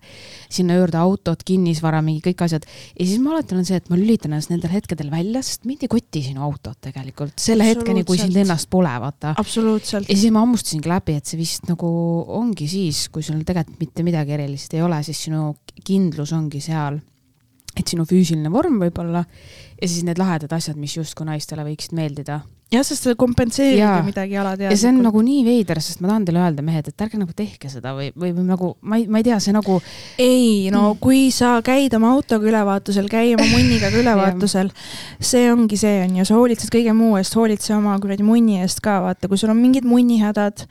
sinna 0.53 0.77
juurde 0.79 0.98
autod, 1.00 1.42
kinnisvara, 1.46 2.00
mingi 2.05 2.22
kõik 2.24 2.44
asjad. 2.46 2.66
ja 2.66 3.07
siis 3.07 3.22
ma 3.22 3.35
alati 3.35 3.57
olen 3.57 3.66
see, 3.68 3.81
et 3.83 3.90
ma 3.90 3.98
lülitan 3.98 4.33
ennast 4.33 4.53
nendel 4.53 4.72
hetkedel 4.74 5.11
välja, 5.12 5.42
sest 5.46 5.66
mind 5.68 5.85
ei 5.87 5.90
koti 5.90 6.24
sinu 6.29 6.44
autot 6.46 6.79
tegelikult, 6.88 7.35
selle 7.40 7.66
hetkeni, 7.68 8.05
kui 8.07 8.20
sind 8.20 8.37
ennast 8.44 8.70
pole, 8.72 8.92
vaata. 9.03 9.35
absoluutselt 9.40 10.09
ja. 10.09 10.18
siis 10.18 10.35
ma 10.35 10.44
hammustasingi 10.44 10.90
läbi, 10.90 11.18
et 11.18 11.31
see 11.31 11.40
vist 11.40 11.66
nagu 11.70 11.90
ongi 12.38 12.68
siis, 12.70 13.09
kui 13.14 13.27
sul 13.27 13.42
tegelikult 13.42 13.83
mitte 13.83 14.07
midagi 14.07 14.38
erilist 14.38 14.79
ei 14.79 14.85
ole, 14.85 15.03
siis 15.07 15.27
sinu 15.27 15.50
kindlus 15.85 16.33
ongi 16.37 16.62
seal. 16.62 17.00
et 17.74 17.90
sinu 17.90 18.05
füüsiline 18.07 18.50
vorm 18.55 18.79
võib-olla 18.79 19.24
ja 19.24 19.88
siis 19.88 20.05
need 20.07 20.20
lahedad 20.20 20.53
asjad, 20.55 20.79
mis 20.79 20.94
justkui 20.94 21.27
naistele 21.27 21.64
võiksid 21.66 21.96
meeldida. 21.98 22.44
jah, 22.74 22.84
sest 22.87 23.06
sa 23.08 23.14
kompenseerid 23.18 23.78
Jaa. 23.80 23.98
ju 24.00 24.08
midagi 24.10 24.37
alateadlikult. 24.40 24.74
ja 24.74 24.80
see 24.80 24.90
on 24.92 25.00
nagu 25.06 25.22
nii 25.24 25.44
veider, 25.46 25.80
sest 25.84 26.02
ma 26.02 26.10
tahan 26.10 26.26
teile 26.28 26.42
öelda, 26.44 26.64
mehed, 26.66 26.88
et 26.90 27.04
ärge 27.06 27.20
nagu 27.20 27.32
tehke 27.37 27.70
seda 27.72 27.94
või, 27.96 28.10
või, 28.18 28.32
või 28.37 28.46
nagu 28.50 28.72
ma 28.82 28.98
ei, 29.00 29.06
ma 29.08 29.20
ei 29.22 29.26
tea, 29.30 29.38
see 29.42 29.54
nagu 29.56 29.78
ei, 30.18 30.70
no 30.74 30.84
Mm. 30.94 30.98
kui 31.00 31.30
sa 31.34 31.56
käid 31.64 31.94
oma 31.96 32.10
autoga 32.14 32.46
ülevaatusel, 32.50 33.08
käi 33.10 33.32
oma 33.34 33.46
munniga 33.50 33.88
ka 33.90 33.98
ülevaatusel, 34.02 34.70
see 35.20 35.46
ongi 35.52 35.78
see, 35.80 36.02
on 36.04 36.18
ju, 36.20 36.24
sa 36.28 36.34
hoolitsed 36.38 36.70
kõige 36.74 36.92
muu 36.96 37.16
eest, 37.20 37.34
hoolitse 37.38 37.74
oma 37.76 37.96
kuradi 38.02 38.26
munni 38.26 38.60
eest 38.60 38.82
ka, 38.84 38.98
vaata, 39.06 39.28
kui 39.30 39.38
sul 39.40 39.50
on 39.54 39.60
mingid 39.62 39.87
munnihädad, 39.88 40.66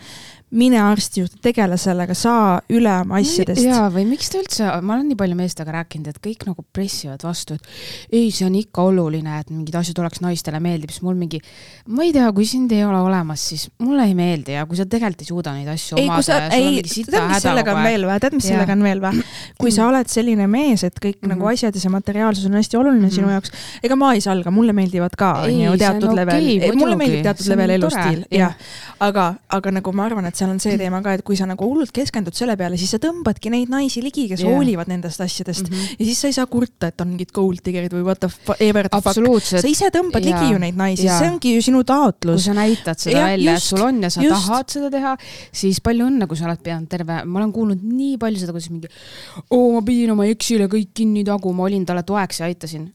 mine 0.53 0.77
arsti 0.81 1.23
juurde, 1.23 1.39
tegele 1.41 1.77
sellega, 1.81 2.13
saa 2.17 2.59
üle 2.73 2.91
oma 3.01 3.17
asjadest. 3.21 3.63
jaa, 3.65 3.87
või 3.93 4.03
miks 4.05 4.29
te 4.29 4.39
üldse, 4.43 4.67
ma 4.85 4.93
olen 4.95 5.07
nii 5.09 5.17
palju 5.17 5.35
meestega 5.39 5.73
rääkinud, 5.79 6.07
et 6.11 6.19
kõik 6.23 6.45
nagu 6.45 6.63
pressivad 6.75 7.23
vastu, 7.25 7.57
et 7.57 8.13
ei, 8.13 8.29
see 8.31 8.45
on 8.45 8.55
ikka 8.59 8.85
oluline, 8.91 9.39
et 9.41 9.49
mingid 9.49 9.75
asjad 9.79 9.99
oleks 10.03 10.21
naistele 10.21 10.59
meeldib, 10.63 10.93
siis 10.93 11.01
mul 11.05 11.15
mingi, 11.17 11.39
ma 11.89 12.05
ei 12.05 12.13
tea, 12.13 12.27
kui 12.37 12.45
sind 12.45 12.71
ei 12.75 12.83
ole 12.85 12.99
olemas, 13.01 13.41
siis 13.49 13.67
mulle 13.81 14.05
ei 14.09 14.13
meeldi 14.17 14.53
ja 14.57 14.65
kui 14.69 14.77
sa 14.77 14.85
tegelikult 14.85 15.21
ei 15.25 15.29
suuda 15.31 15.53
neid 15.57 15.67
asju 15.73 15.97
ei, 15.97 16.07
kui 16.13 16.23
sa, 16.23 16.37
ei, 16.53 16.81
tead, 16.85 17.27
mis 17.29 17.41
sellega 17.43 17.73
on 17.73 17.83
veel 17.83 18.05
või, 18.07 18.19
tead, 18.23 18.33
mis 18.37 18.47
sellega 18.47 18.73
on 18.77 18.83
veel 18.83 19.01
või? 19.03 19.23
kui 19.57 19.71
sa 19.73 19.87
oled 19.89 20.07
selline 20.13 20.47
mees, 20.47 20.83
et 20.83 20.93
kõik 21.01 21.17
mm 21.17 21.23
Mhm. 21.23 21.31
-hmm. 21.31 21.39
nagu 21.39 21.47
asjad 21.49 21.75
ja 21.75 21.81
see 21.81 21.89
materiaalsus 21.89 22.45
on 22.45 22.53
hästi 22.59 22.77
oluline 22.77 22.99
mm 22.99 23.03
Mhm. 23.03 23.09
-hmm. 23.09 23.15
sinu 23.15 23.29
jaoks, 23.29 23.51
ega 23.83 23.95
ma 23.95 24.13
ei 24.13 24.21
salga, 24.21 24.51
mulle 24.51 24.73
meeldivad 24.73 25.15
ka, 25.17 25.33
on 25.43 25.49
ju, 25.61 25.77
teatud 25.77 26.09
on 26.09 26.15
level 26.15 26.35
okei,, 26.35 26.71
mulle 26.75 26.95
meeldib 26.95 27.23
teatud 27.23 27.45
on 27.47 27.49
level 27.57 27.69
elustiil, 27.69 28.25
jah. 28.31 28.53
aga, 28.99 29.33
aga 29.49 29.71
nagu 29.71 29.91
ma 29.91 30.05
arvan, 30.05 30.25
et 30.25 30.35
seal 30.43 30.53
on 30.53 30.61
see 30.63 30.77
teema 30.79 31.01
ka, 31.03 31.15
et 31.17 31.23
kui 31.25 31.37
sa 31.39 31.47
nagu 31.49 31.67
hullult 31.67 31.93
keskendud 31.95 32.35
selle 32.37 32.55
peale, 32.59 32.77
siis 32.79 32.93
sa 32.95 32.99
tõmbadki 33.01 33.51
neid 33.53 33.71
naisi 33.71 34.03
ligi, 34.03 34.27
kes 34.31 34.43
yeah. 34.43 34.53
hoolivad 34.53 34.91
nendest 34.91 35.23
asjadest 35.23 35.65
mm. 35.65 35.73
Mhm. 35.73 35.81
-hmm. 35.81 35.99
ja 35.99 36.05
siis 36.09 36.21
sa 36.21 36.29
ei 36.29 36.37
saa 36.37 36.47
kurta, 36.51 36.91
et 36.91 37.01
on 37.01 37.11
mingid 37.13 37.33
gold 37.35 37.63
digger'id 37.65 37.93
või 37.95 38.05
what 38.07 38.19
the 38.19 38.29
fuck, 38.29 38.61
ever 38.61 38.89
the 38.89 39.01
fuck. 39.01 39.43
sa, 39.43 39.63
ise 39.67 39.89
tõmbad 39.93 40.23
Jaa. 40.23 40.39
ligi 40.41 40.53
ju 40.53 40.61
neid 40.61 40.79
naisi, 40.79 41.07
Jaa. 41.07 41.19
see 41.19 41.31
ongi 41.31 41.55
ju 41.55 41.61
sinu 41.61 41.83
kui 41.83 41.89
taotlus. 41.89 42.45
sa 42.45 42.53
näitad 42.53 42.99
seda 42.99 43.17
Jah, 43.17 43.29
välja, 43.33 43.55
et 43.55 43.63
sul 43.63 43.81
on 43.81 44.01
ja 44.03 44.09
sa 44.09 44.21
just. 44.21 44.35
tahad 44.35 44.69
seda 44.69 44.89
teha, 44.91 45.17
siis 45.51 45.81
palju 45.81 46.07
õnne, 46.07 46.27
kui 46.27 46.37
sa 46.37 46.47
oled 46.49 46.63
pidanud 46.63 46.89
terve, 46.89 47.21
ma 47.25 47.39
olen 47.39 47.53
kuulnud 47.53 47.83
nii 47.83 48.17
palju 48.17 48.39
seda, 48.39 48.55
kuidas 48.55 48.69
mingi 48.69 48.91
oo, 49.49 49.71
ma 49.73 49.81
pidin 49.85 50.11
oma 50.15 50.25
eksile 50.25 50.67
kõik 50.71 50.93
kinni 50.93 51.23
taguma, 51.23 51.67
olin 51.67 51.85
talle 51.85 52.03
toeks 52.03 52.39
ja 52.39 52.45
aitasin. 52.45 52.91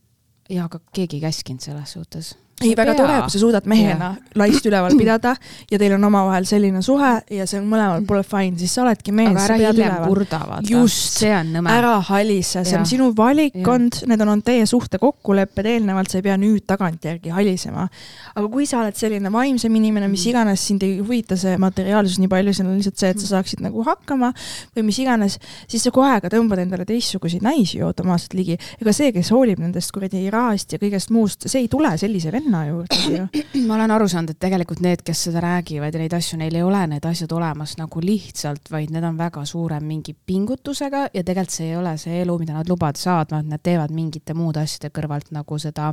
ja 0.48 0.64
aga 0.64 0.80
keegi 0.92 1.18
ei 1.18 1.26
käskinud 1.28 1.60
selles 1.60 1.92
suhtes. 1.92 2.36
ei, 2.62 2.74
väga 2.78 2.94
tore, 2.98 3.18
kui 3.24 3.34
sa 3.34 3.42
suudad 3.42 3.66
mehena 3.70 4.12
laist 4.40 4.66
üleval 4.68 4.96
pidada 4.98 5.34
ja 5.70 5.78
teil 5.80 5.96
on 5.98 6.04
omavahel 6.08 6.46
selline 6.48 6.82
suhe 6.82 7.12
ja 7.34 7.46
see 7.50 7.60
on 7.60 7.66
mõlemal 7.70 8.06
poole 8.08 8.22
fine, 8.26 8.58
siis 8.60 8.74
sa 8.78 8.84
oledki 8.84 9.12
mees, 9.12 9.34
aga 9.34 9.44
ära 9.48 9.58
hiljem 9.72 9.98
kurda, 10.06 10.40
vaata. 10.52 10.70
Just. 10.70 11.18
see 11.22 11.34
on 11.34 11.52
nõme. 11.58 11.72
ära 11.74 11.96
halise, 12.08 12.64
see 12.64 12.78
on 12.78 12.86
sinu 12.88 13.10
valikkond, 13.18 14.02
need 14.08 14.24
on 14.24 14.34
olnud 14.34 14.46
teie 14.46 14.66
suhte 14.70 15.00
kokkulepped 15.02 15.66
eelnevalt, 15.66 16.10
sa 16.10 16.20
ei 16.20 16.26
pea 16.26 16.38
nüüd 16.40 16.64
tagantjärgi 16.68 17.34
halisema. 17.34 17.88
aga 18.34 18.46
kui 18.48 18.66
sa 18.68 18.82
oled 18.84 18.96
selline 18.98 19.32
vaimsem 19.34 19.74
inimene, 19.74 20.08
mis 20.08 20.24
Mm. 20.24 20.30
iganes 20.30 20.66
sind 20.66 20.82
ei 20.82 20.98
huvita 20.98 21.36
see 21.36 21.56
materiaalsus 21.60 22.18
nii 22.18 22.28
palju, 22.32 22.52
seal 22.56 22.68
on 22.68 22.78
lihtsalt 22.78 22.98
see, 23.00 23.10
et 23.14 23.20
sa 23.22 23.28
saaksid 23.34 23.62
nagu 23.64 23.82
hakkama 23.86 24.32
või 24.76 24.84
mis 24.88 24.98
iganes, 25.02 25.38
siis 25.68 25.82
sa 25.86 25.90
kohe 25.94 26.20
ka 26.20 26.30
tõmbad 26.32 26.62
endale 26.62 26.84
teistsuguseid 26.88 27.42
naisi 27.42 27.78
ju 27.78 27.86
automaatselt 27.86 28.34
ligi. 28.34 28.58
ega 28.80 28.92
see, 28.92 29.12
kes 29.12 29.30
hoolib 29.34 29.58
nendest 29.62 29.92
kuradi 29.94 30.24
rahast 30.30 30.72
ja 30.72 30.78
kõigest 30.78 31.12
muust, 31.14 31.46
see 31.46 31.60
ei 31.64 31.68
tule 31.68 31.90
sellise 32.00 32.32
venna 32.32 32.47
juurde 32.68 32.98
ju. 33.12 33.26
ma 33.68 33.76
olen 33.76 33.94
aru 33.94 34.08
saanud, 34.08 34.34
et 34.34 34.40
tegelikult 34.40 34.82
need, 34.84 35.02
kes 35.06 35.26
seda 35.28 35.42
räägivad 35.44 35.94
ja 35.94 36.02
neid 36.02 36.16
asju, 36.18 36.38
neil 36.40 36.56
ei 36.58 36.64
ole 36.66 36.82
need 36.94 37.04
asjad 37.08 37.32
olemas 37.36 37.76
nagu 37.80 38.02
lihtsalt, 38.04 38.70
vaid 38.72 38.92
need 38.94 39.04
on 39.04 39.18
väga 39.18 39.44
suure 39.48 39.80
mingi 39.84 40.16
pingutusega 40.26 41.08
ja 41.14 41.22
tegelikult 41.24 41.56
see 41.58 41.70
ei 41.70 41.76
ole 41.76 41.96
see 42.00 42.22
elu, 42.22 42.38
mida 42.40 42.56
nad 42.56 42.68
lubada 42.68 43.00
saavad, 43.00 43.46
nad 43.46 43.62
teevad 43.62 43.94
mingite 43.94 44.36
muude 44.36 44.62
asjade 44.64 44.92
kõrvalt 44.94 45.32
nagu 45.34 45.58
seda 45.62 45.92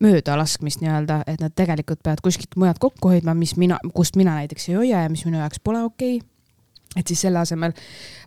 möödalaskmist 0.00 0.80
nii-öelda, 0.80 1.22
et 1.26 1.40
nad 1.40 1.52
tegelikult 1.56 2.02
peavad 2.02 2.22
kuskilt 2.24 2.56
mujalt 2.56 2.78
kokku 2.80 3.12
hoidma, 3.12 3.34
mis 3.34 3.56
mina, 3.60 3.78
kust 3.94 4.16
mina 4.16 4.34
näiteks 4.38 4.68
ei 4.68 4.74
hoia 4.74 5.02
ja 5.02 5.10
mis 5.12 5.24
minu 5.28 5.38
jaoks 5.38 5.60
pole 5.64 5.82
okei 5.84 6.16
okay. 6.16 6.28
et 6.96 7.06
siis 7.06 7.20
selle 7.20 7.38
asemel 7.38 7.74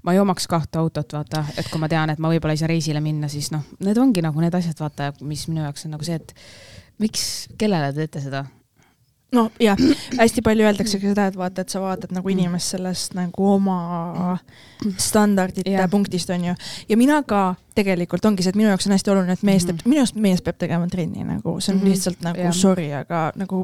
ma 0.03 0.13
ei 0.13 0.19
omaks 0.19 0.47
kahte 0.47 0.77
autot, 0.77 1.13
vaata, 1.13 1.45
et 1.57 1.69
kui 1.71 1.81
ma 1.81 1.89
tean, 1.89 2.13
et 2.13 2.21
ma 2.21 2.29
võib-olla 2.29 2.53
ei 2.53 2.61
saa 2.61 2.69
reisile 2.69 3.01
minna, 3.01 3.27
siis 3.27 3.49
noh, 3.51 3.65
need 3.81 3.97
ongi 3.97 4.21
nagu 4.21 4.41
need 4.43 4.53
asjad, 4.53 4.77
vaata, 4.79 5.11
mis 5.25 5.47
minu 5.49 5.65
jaoks 5.65 5.87
on 5.87 5.95
nagu 5.97 6.05
see, 6.05 6.21
et 6.21 6.35
miks, 7.03 7.47
kellele 7.59 7.91
te 7.93 8.03
teete 8.03 8.23
seda? 8.27 8.45
noh, 9.33 9.49
jah, 9.61 9.79
hästi 10.19 10.43
palju 10.45 10.67
öeldakse 10.67 10.99
ka 11.01 11.09
seda, 11.09 11.27
et 11.31 11.37
vaata, 11.37 11.65
et 11.65 11.73
sa 11.73 11.81
vaatad 11.81 12.13
nagu 12.13 12.29
inimest 12.29 12.75
sellest 12.75 13.15
nagu 13.17 13.47
oma 13.55 14.37
standardite 15.01 15.73
Jah. 15.73 15.89
punktist, 15.89 16.29
on 16.33 16.51
ju. 16.51 16.55
ja 16.89 16.97
mina 16.99 17.23
ka 17.27 17.55
tegelikult 17.75 18.25
ongi 18.25 18.43
see, 18.45 18.53
et 18.53 18.57
minu 18.59 18.69
jaoks 18.69 18.87
on 18.87 18.93
hästi 18.95 19.11
oluline, 19.13 19.33
et 19.37 19.43
mees 19.47 19.65
teeb, 19.67 19.81
minu 19.85 20.03
arust 20.03 20.17
mees 20.21 20.41
peab 20.45 20.57
tegema 20.61 20.87
trenni 20.91 21.23
nagu, 21.27 21.55
see 21.61 21.73
on 21.73 21.79
Mhm. 21.79 21.87
lihtsalt 21.89 22.21
nagu 22.25 22.39
Jah. 22.39 22.53
sorry, 22.53 22.91
aga 22.93 23.31
nagu 23.35 23.63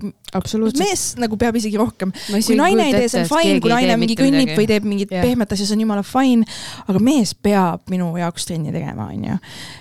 mees 0.79 1.15
nagu 1.17 1.37
peab 1.37 1.55
isegi 1.55 1.77
rohkem. 1.77 2.11
kui 2.11 2.55
naine 2.55 2.85
ei 2.87 2.93
tee, 2.93 3.07
see 3.09 3.21
on 3.21 3.27
fine, 3.29 3.59
kui 3.61 3.69
naine 3.69 3.97
mingi 3.97 4.15
kõnnib 4.15 4.55
või 4.57 4.67
teeb 4.67 4.83
mingit 4.83 5.11
Jah. 5.11 5.23
pehmet 5.25 5.51
asja, 5.53 5.65
see 5.65 5.75
on 5.77 5.81
jumala 5.85 6.03
fine, 6.03 6.45
aga 6.87 6.99
mees 6.99 7.33
peab 7.33 7.81
minu 7.89 8.11
jaoks 8.17 8.45
trenni 8.49 8.71
tegema, 8.71 9.09
on 9.13 9.23
ju. 9.23 9.37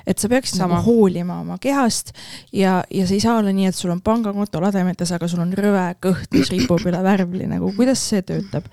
et 0.07 0.19
sa 0.19 0.29
peaksid 0.29 0.59
Sama. 0.59 0.75
nagu 0.77 0.91
hoolima 0.91 1.41
oma 1.41 1.59
kehast 1.59 2.13
ja, 2.53 2.83
ja 2.91 3.07
see 3.07 3.17
ei 3.17 3.21
saa 3.21 3.39
olla 3.39 3.53
nii, 3.53 3.67
et 3.67 3.75
sul 3.75 3.91
on 3.91 4.01
pangakonto 4.01 4.61
lademetes, 4.61 5.13
aga 5.13 5.29
sul 5.29 5.41
on 5.41 5.53
rõve 5.53 5.95
kõht, 6.05 6.29
mis 6.33 6.51
ripub 6.51 6.81
üle 6.87 7.03
värvli, 7.03 7.47
nagu 7.49 7.73
kuidas 7.77 7.99
see 8.09 8.23
töötab? 8.23 8.65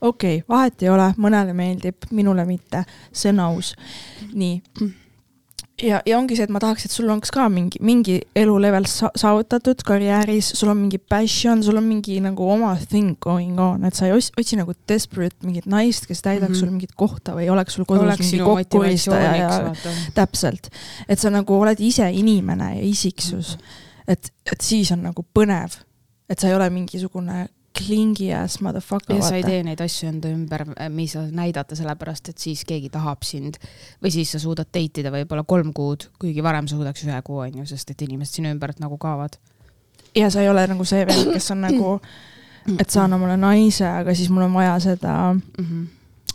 okei 0.00 0.38
okay,, 0.40 0.44
vahet 0.48 0.82
ei 0.82 0.88
ole, 0.92 1.12
mõnele 1.18 1.54
meeldib, 1.56 2.08
minule 2.10 2.44
mitte, 2.48 2.84
see 3.12 3.30
on 3.30 3.40
aus. 3.40 3.74
nii. 4.34 4.62
Ja, 5.82 6.00
ja 6.06 6.18
ongi 6.18 6.36
see, 6.36 6.46
et 6.46 6.52
ma 6.52 6.60
tahaks, 6.62 6.86
et 6.86 6.94
sul 6.94 7.08
oleks 7.10 7.32
ka 7.34 7.46
mingi, 7.52 7.80
mingi 7.84 8.16
elulevel 8.38 8.86
sa 8.90 9.10
saavutatud 9.18 9.82
karjääris, 9.86 10.52
sul 10.58 10.70
on 10.72 10.78
mingi 10.80 10.98
passion, 10.98 11.62
sul 11.64 11.78
on 11.80 11.86
mingi 11.86 12.18
nagu 12.24 12.48
oma 12.52 12.72
thing 12.88 13.16
going 13.22 13.60
on, 13.60 13.84
et 13.88 13.98
sa 13.98 14.08
ei 14.08 14.14
otsi, 14.16 14.32
otsi 14.40 14.58
nagu 14.60 14.74
desperate 14.88 15.46
mingit 15.46 15.68
naist, 15.70 16.08
kes 16.08 16.22
täidaks 16.24 16.48
mm 16.48 16.54
-hmm. 16.54 16.60
sul 16.60 16.70
mingit 16.70 16.94
kohta 16.96 17.36
või 17.36 17.50
oleks 17.52 17.76
sul 17.76 17.84
kodus 17.88 18.04
oleks 18.04 18.24
mingi 18.24 18.44
kokkuristaja 18.44 19.36
ja 19.36 19.74
täpselt. 20.14 20.70
et 21.08 21.18
sa 21.18 21.30
nagu 21.30 21.60
oled 21.60 21.80
ise 21.80 22.10
inimene 22.10 22.76
ja 22.76 22.82
isiksus 22.82 23.56
mm. 23.56 23.62
-hmm. 23.62 24.02
et, 24.08 24.32
et 24.52 24.60
siis 24.60 24.92
on 24.92 25.02
nagu 25.02 25.26
põnev, 25.38 25.76
et 26.28 26.38
sa 26.38 26.48
ei 26.48 26.54
ole 26.54 26.70
mingisugune 26.70 27.48
klingi 27.76 28.30
ass 28.34 28.60
motherfucker. 28.64 29.16
ja 29.16 29.22
sa 29.24 29.36
ei 29.38 29.44
tee 29.46 29.62
neid 29.66 29.80
asju 29.82 30.08
enda 30.10 30.30
ümber, 30.32 30.64
mis 30.92 31.16
sa 31.16 31.24
näidata, 31.30 31.76
sellepärast 31.78 32.30
et 32.32 32.42
siis 32.42 32.64
keegi 32.68 32.90
tahab 32.92 33.24
sind. 33.26 33.58
või 34.02 34.12
siis 34.14 34.32
sa 34.34 34.40
suudad 34.42 34.68
date 34.68 35.02
ida 35.02 35.12
võib-olla 35.14 35.44
kolm 35.44 35.72
kuud, 35.76 36.08
kuigi 36.20 36.44
varem 36.44 36.68
suudaks 36.70 37.04
ühe 37.06 37.18
kuu, 37.26 37.42
on 37.44 37.60
ju, 37.62 37.66
sest 37.68 37.92
et 37.92 38.06
inimesed 38.06 38.40
sinu 38.40 38.52
ümbert 38.54 38.80
nagu 38.82 38.98
kaovad. 38.98 39.38
ja 40.16 40.30
sa 40.30 40.42
ei 40.42 40.48
ole 40.48 40.66
nagu 40.66 40.84
see 40.84 41.04
vend, 41.06 41.32
kes 41.34 41.50
on 41.54 41.62
nagu, 41.66 41.98
et 42.80 42.90
saan 42.90 43.12
omale 43.12 43.36
naise, 43.40 43.86
aga 43.86 44.14
siis 44.14 44.32
mul 44.32 44.48
on 44.48 44.54
vaja 44.54 44.78
seda 44.80 45.34
mm 45.34 45.64
-hmm. 45.64 45.86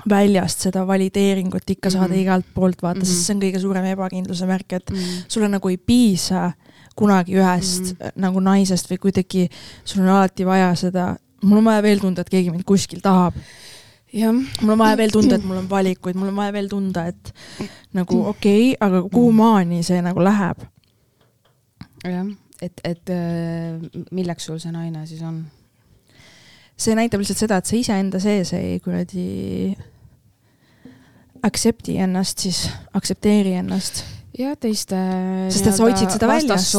väljast 0.09 0.67
seda 0.69 0.85
valideeringut 0.87 1.69
ikka 1.69 1.89
saada 1.89 2.07
mm 2.07 2.13
-hmm. 2.13 2.21
igalt 2.21 2.45
poolt, 2.53 2.81
vaata 2.81 2.99
mm, 2.99 3.01
-hmm. 3.01 3.05
sest 3.05 3.25
see 3.25 3.35
on 3.35 3.41
kõige 3.41 3.59
suurem 3.59 3.85
ebakindluse 3.85 4.45
märk, 4.45 4.73
et 4.73 4.89
mm 4.89 4.97
-hmm. 4.97 5.23
sulle 5.27 5.47
nagu 5.47 5.69
ei 5.69 5.77
piisa 5.77 6.51
kunagi 6.95 7.35
ühest 7.35 7.81
mm 7.81 7.97
-hmm. 7.99 8.11
nagu 8.15 8.39
naisest 8.39 8.91
või 8.91 8.97
kuidagi 8.97 9.49
sul 9.83 10.01
on 10.03 10.09
alati 10.09 10.45
vaja 10.45 10.75
seda 10.75 11.15
mul 11.43 11.61
on 11.61 11.69
vaja 11.69 11.83
veel 11.85 12.01
tunda, 12.01 12.25
et 12.25 12.31
keegi 12.31 12.51
mind 12.51 12.65
kuskil 12.67 13.01
tahab. 13.03 13.37
mul 14.13 14.73
on 14.73 14.77
vaja 14.77 14.97
veel 14.97 15.13
tunda, 15.13 15.35
et 15.35 15.45
mul 15.47 15.61
on 15.61 15.69
valikuid, 15.69 16.19
mul 16.19 16.31
on 16.33 16.35
vaja 16.35 16.53
veel 16.53 16.69
tunda, 16.69 17.05
et 17.07 17.33
nagu 17.93 18.21
okei 18.33 18.73
okay,, 18.73 18.77
aga 18.79 19.03
kuhu 19.09 19.31
maani 19.31 19.83
see 19.83 20.01
nagu 20.01 20.23
läheb? 20.23 20.67
jah, 22.03 22.27
et, 22.61 22.81
et 22.83 23.09
äh, 23.09 24.05
milleks 24.11 24.45
sul 24.45 24.59
see 24.59 24.71
naine 24.73 25.05
siis 25.07 25.21
on? 25.21 25.43
see 26.81 26.95
näitab 26.97 27.21
lihtsalt 27.21 27.43
seda, 27.43 27.61
et 27.61 27.69
sa 27.69 27.77
iseenda 27.77 28.19
sees 28.19 28.53
ei 28.57 28.79
kuradi 28.81 29.75
accept'i 31.45 31.97
ennast 32.01 32.41
siis, 32.45 32.65
aktsepteeri 32.93 33.53
ennast 33.61 34.03
ja 34.39 34.55
teiste. 34.55 34.97
sest 35.51 35.67
et 35.67 35.77
sa 35.77 35.85
otsid 35.85 36.15
seda 36.15 36.27
väljast. 36.31 36.75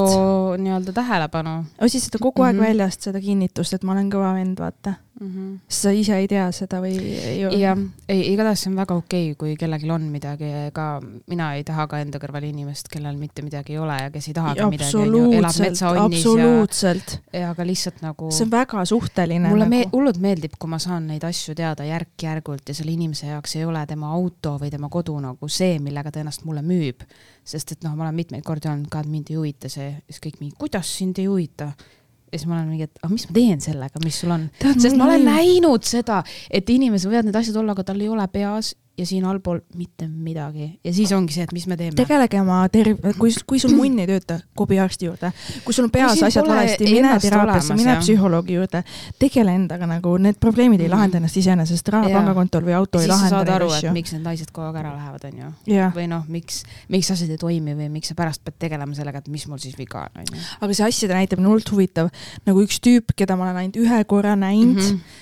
nii-öelda 0.62 0.94
tähelepanu. 0.96 1.56
otsid 1.80 2.06
seda 2.08 2.18
kogu 2.22 2.42
aeg 2.42 2.56
mm 2.56 2.60
-hmm. 2.60 2.68
väljast, 2.68 3.08
seda 3.08 3.20
kinnitust, 3.20 3.74
et 3.74 3.82
ma 3.82 3.92
olen 3.92 4.10
kõva 4.12 4.34
vend, 4.34 4.58
vaata 4.58 4.94
mm. 5.22 5.28
-hmm. 5.28 5.58
sa 5.68 5.90
ise 5.90 6.16
ei 6.18 6.28
tea 6.28 6.46
seda 6.52 6.80
või 6.82 6.96
jah, 7.58 7.78
ei, 8.08 8.32
igatahes 8.32 8.64
see 8.64 8.70
on 8.70 8.78
väga 8.80 8.94
okei 8.98 9.30
okay,, 9.32 9.38
kui 9.38 9.56
kellelgi 9.58 9.90
on 9.90 10.08
midagi, 10.12 10.48
ega 10.68 10.87
mina 11.30 11.52
ei 11.56 11.64
taha 11.64 11.87
ka 11.90 12.00
enda 12.02 12.20
kõrval 12.22 12.46
inimest, 12.48 12.90
kellel 12.92 13.16
mitte 13.20 13.44
midagi 13.46 13.76
ei 13.76 13.78
ole 13.82 13.98
ja 14.02 14.11
kes 14.14 14.28
ei 14.28 14.37
tahagi 14.37 14.68
midagi, 14.70 15.02
elab 15.38 15.61
metsaonnis 15.66 16.26
ja, 16.82 16.94
ja 17.40 17.50
aga 17.50 17.66
lihtsalt 17.66 18.02
nagu. 18.02 18.30
see 18.30 18.46
on 18.46 18.52
väga 18.52 18.85
suhteline. 18.85 19.48
mulle 19.48 19.68
nagu... 19.68 19.76
me, 19.76 19.85
hullult 19.92 20.20
meeldib, 20.22 20.58
kui 20.58 20.70
ma 20.70 20.80
saan 20.82 21.06
neid 21.12 21.24
asju 21.28 21.54
teada 21.58 21.87
järk-järgult 21.87 22.68
ja 22.68 22.74
selle 22.74 22.94
inimese 22.94 23.30
jaoks 23.30 23.56
ei 23.56 23.64
ole 23.68 23.85
tema 23.87 24.12
auto 24.12 24.56
või 24.61 24.70
tema 24.70 24.90
kodu 24.92 25.18
nagu 25.22 25.48
see, 25.48 25.78
millega 25.78 26.12
ta 26.12 26.22
ennast 26.24 26.44
mulle 26.48 26.62
müüb. 26.66 27.06
sest 27.44 27.72
et 27.72 27.82
noh, 27.82 27.96
ma 27.96 28.06
olen 28.06 28.14
mitmeid 28.14 28.44
kordi 28.46 28.68
öelnud 28.70 28.90
ka, 28.90 29.00
et 29.02 29.11
mind 29.11 29.30
ei 29.30 29.37
huvita 29.37 29.68
see, 29.68 29.96
siis 30.06 30.20
kõik 30.22 30.38
mingi, 30.40 30.54
kuidas 30.58 30.87
sind 30.98 31.18
ei 31.18 31.26
huvita 31.26 31.72
ja 32.32 32.38
siis 32.38 32.48
ma 32.48 32.56
olen 32.56 32.70
mingi, 32.72 32.88
et 32.88 33.02
aga 33.02 33.12
mis 33.12 33.26
ma 33.28 33.34
teen 33.36 33.60
sellega, 33.60 34.00
mis 34.04 34.20
sul 34.22 34.32
on. 34.32 34.46
sest 34.80 34.96
ma 34.96 35.10
olen 35.10 35.26
näinud 35.28 35.84
seda, 35.84 36.22
et 36.50 36.70
inimesel 36.72 37.12
võivad 37.12 37.28
need 37.28 37.38
asjad 37.42 37.58
olla, 37.60 37.76
aga 37.76 37.84
tal 37.90 38.00
ei 38.00 38.08
ole 38.08 38.26
peas 38.32 38.72
ja 38.98 39.07
siin 39.07 39.24
allpool 39.24 39.61
mitte 39.74 40.07
midagi 40.09 40.66
ja 40.85 40.92
siis 40.92 41.12
ongi 41.16 41.33
see, 41.33 41.46
et 41.46 41.52
mis 41.57 41.64
me 41.66 41.76
teeme. 41.81 41.96
tegelege 41.96 42.40
oma 42.42 42.59
terv-, 42.72 43.00
kui, 43.18 43.33
kui 43.48 43.61
sul 43.62 43.72
munn 43.76 44.02
ei 44.02 44.09
tööta, 44.11 44.37
kobi 44.59 44.76
arsti 44.83 45.09
juurde. 45.09 45.31
kui 45.64 45.72
sul 45.74 45.87
on 45.88 45.92
peas 45.94 46.20
asjad 46.22 46.48
valesti, 46.48 46.88
mine 46.90 47.14
teraapiasse, 47.22 47.76
mine 47.78 47.96
psühholoogi 48.02 48.59
juurde. 48.59 48.83
tegele 49.18 49.55
endaga 49.57 49.88
nagu, 49.88 50.16
need 50.20 50.40
probleemid 50.40 50.81
ei 50.81 50.88
mm 50.88 50.90
lahenda 50.92 51.16
ennast 51.16 51.38
iseenesest, 51.40 51.88
raha 51.88 52.11
pangakontol 52.12 52.66
või 52.66 52.74
auto 52.76 53.00
ei 53.00 53.09
lahenda 53.09 53.38
neid 53.40 53.48
asju. 53.48 53.48
saad 53.48 53.55
aru, 53.55 53.70
et 53.78 53.96
miks 53.96 54.12
need 54.12 54.26
naised 54.26 54.50
kogu 54.52 54.66
aeg 54.68 54.76
ära 54.83 54.92
lähevad, 54.92 55.24
on 55.31 55.40
ju. 55.40 55.87
või 55.96 56.05
noh, 56.11 56.26
miks, 56.28 56.62
miks 56.92 57.11
asjad 57.14 57.33
ei 57.33 57.40
toimi 57.40 57.72
või 57.78 57.88
miks 57.96 58.12
sa 58.12 58.18
pärast 58.18 58.44
pead 58.44 58.59
tegelema 58.66 58.94
sellega, 58.98 59.24
et 59.24 59.33
mis 59.33 59.46
mul 59.48 59.62
siis 59.62 59.78
viga 59.78 60.05
on, 60.05 60.20
on 60.20 60.37
ju. 60.37 60.44
aga 60.61 60.76
see 60.76 60.88
asjade 60.90 61.16
näitamine 61.16 61.48
on 61.48 61.55
hullult 61.55 61.72
huvitav. 61.72 62.12
nagu 62.44 62.66
üks 62.66 62.83
tüüp, 62.85 63.16
keda 63.16 63.40
ma 63.40 63.48
olen 63.48 63.62
ainult 63.64 63.81
ühe 63.81 64.05
korra 64.05 64.37
näinud 64.37 64.76
mm. 64.76 64.88
-hmm 64.92 65.21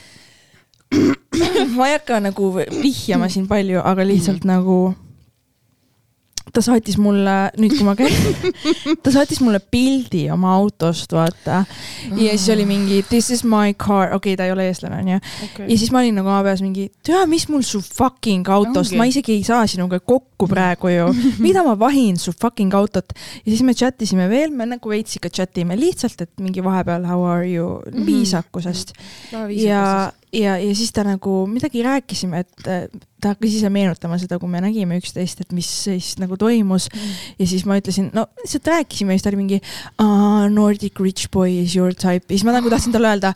ma 1.76 1.88
ei 1.88 1.98
hakka 1.98 2.20
nagu 2.20 2.50
vihjama 2.57 3.29
siin 3.29 3.46
palju, 3.48 3.81
aga 3.85 4.07
lihtsalt 4.07 4.42
-hmm. 4.42 4.53
nagu 4.57 4.81
ta 6.55 6.62
saatis 6.64 6.96
mulle, 7.00 7.35
nüüd 7.61 7.74
kui 7.76 7.87
ma 7.87 7.94
käin 7.98 8.14
ta 9.05 9.12
saatis 9.14 9.40
mulle 9.42 9.61
pildi 9.72 10.24
oma 10.33 10.53
autost, 10.57 11.12
vaata. 11.14 11.62
ja 12.11 12.35
siis 12.35 12.48
oli 12.55 12.66
mingi 12.68 13.00
this 13.09 13.31
is 13.35 13.44
my 13.46 13.74
car, 13.74 14.14
okei 14.14 14.35
okay,, 14.35 14.37
ta 14.38 14.48
ei 14.48 14.55
ole 14.55 14.66
eestlane, 14.70 15.00
onju 15.03 15.18
ja 15.20 15.79
siis 15.79 15.92
ma 15.94 16.03
olin 16.03 16.18
nagu 16.20 16.31
oma 16.31 16.42
peas 16.46 16.62
mingi, 16.64 16.88
tea, 17.07 17.22
mis 17.31 17.46
mul 17.53 17.64
su 17.66 17.83
fucking 17.85 18.48
autost, 18.50 18.96
ma 18.98 19.07
isegi 19.11 19.37
ei 19.38 19.44
saa 19.46 19.66
sinuga 19.70 20.00
kokku 20.00 20.48
praegu 20.50 20.92
ju. 20.92 21.11
mida 21.44 21.64
ma 21.66 21.76
vahin 21.79 22.18
su 22.20 22.35
fucking 22.35 22.74
autot. 22.74 23.14
ja 23.44 23.48
siis 23.48 23.62
me 23.66 23.74
chat 23.74 24.03
isime 24.03 24.29
veel, 24.31 24.55
me 24.55 24.66
nagu 24.74 24.92
veits 24.92 25.20
ikka 25.20 25.31
chat 25.40 25.62
ime 25.62 25.79
lihtsalt, 25.79 26.26
et 26.26 26.33
mingi 26.42 26.64
vahepeal 26.64 27.07
how 27.09 27.26
are 27.29 27.46
you, 27.46 27.79
mhm. 27.87 28.07
viisakusest 28.07 28.96
ja, 29.61 30.11
ja, 30.32 30.56
ja 30.58 30.74
siis 30.74 30.92
ta 30.92 31.04
nagu 31.04 31.46
midagi 31.50 31.82
rääkisime, 31.82 32.44
et 32.44 32.68
ta 33.22 33.35
hakkas 33.35 33.56
ise 33.59 33.70
meenutama 33.72 34.18
seda, 34.20 34.38
kui 34.40 34.50
me 34.50 34.62
nägime 34.62 34.98
üksteist, 35.00 35.42
et 35.44 35.54
mis 35.56 35.68
siis 35.85 36.14
nagu 36.20 36.37
toimus 36.40 36.88
mm. 36.90 37.16
ja 37.40 37.48
siis 37.50 37.66
ma 37.68 37.78
ütlesin, 37.80 38.11
no 38.16 38.26
lihtsalt 38.40 38.70
rääkisime 38.72 39.14
ja 39.14 39.18
siis 39.18 39.26
ta 39.26 39.33
oli 39.33 39.40
mingi 39.42 39.61
Nordic 40.54 41.00
rich 41.02 41.30
boy 41.33 41.61
is 41.62 41.76
your 41.76 41.94
type 41.94 42.26
ja 42.28 42.35
siis 42.37 42.46
ma 42.48 42.54
nagu 42.56 42.70
tahtsin 42.72 42.94
talle 42.94 43.12
öelda, 43.12 43.33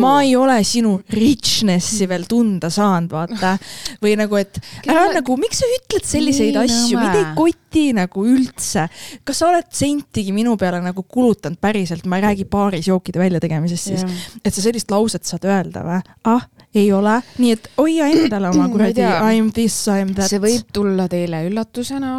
ma 0.00 0.14
ei 0.22 0.34
ole 0.38 0.58
sinu 0.66 0.96
richness'i 1.14 2.08
veel 2.10 2.26
tunda 2.30 2.70
saanud, 2.72 3.12
vaata. 3.14 3.56
või 4.02 4.16
nagu, 4.20 4.38
et 4.40 4.60
ära 4.86 5.04
Kelle... 5.04 5.18
nagu, 5.18 5.38
miks 5.40 5.62
sa 5.62 5.70
ütled 5.78 6.08
selliseid 6.08 6.54
Nii 6.54 6.62
asju, 6.64 7.00
mind 7.00 7.18
ei 7.20 7.28
koti 7.38 7.86
nagu 7.96 8.26
üldse. 8.28 8.86
kas 9.26 9.40
sa 9.40 9.50
oled 9.50 9.70
sentigi 9.74 10.34
minu 10.36 10.56
peale 10.60 10.80
nagu 10.84 11.02
kulutanud 11.02 11.60
päriselt, 11.62 12.06
ma 12.08 12.20
ei 12.20 12.28
räägi 12.28 12.48
baaris 12.50 12.90
jookide 12.90 13.22
väljategemisest 13.22 13.92
siis, 13.92 14.26
et 14.44 14.54
sa 14.54 14.64
sellist 14.64 14.90
lauset 14.94 15.26
saad 15.26 15.46
öelda 15.48 15.84
või? 15.86 16.02
ah, 16.30 16.46
ei 16.74 16.88
ole, 16.92 17.18
nii 17.38 17.52
et 17.54 17.68
hoia 17.78 18.08
endale 18.10 18.50
oma 18.50 18.68
kuradi 18.72 19.04
I 19.04 19.42
m 19.42 19.50
this, 19.54 19.76
I 19.88 20.04
m 20.04 20.14
that. 20.14 20.30
see 20.30 20.42
võib 20.42 20.72
tulla 20.74 21.06
teile 21.10 21.44
üllatusena, 21.48 22.14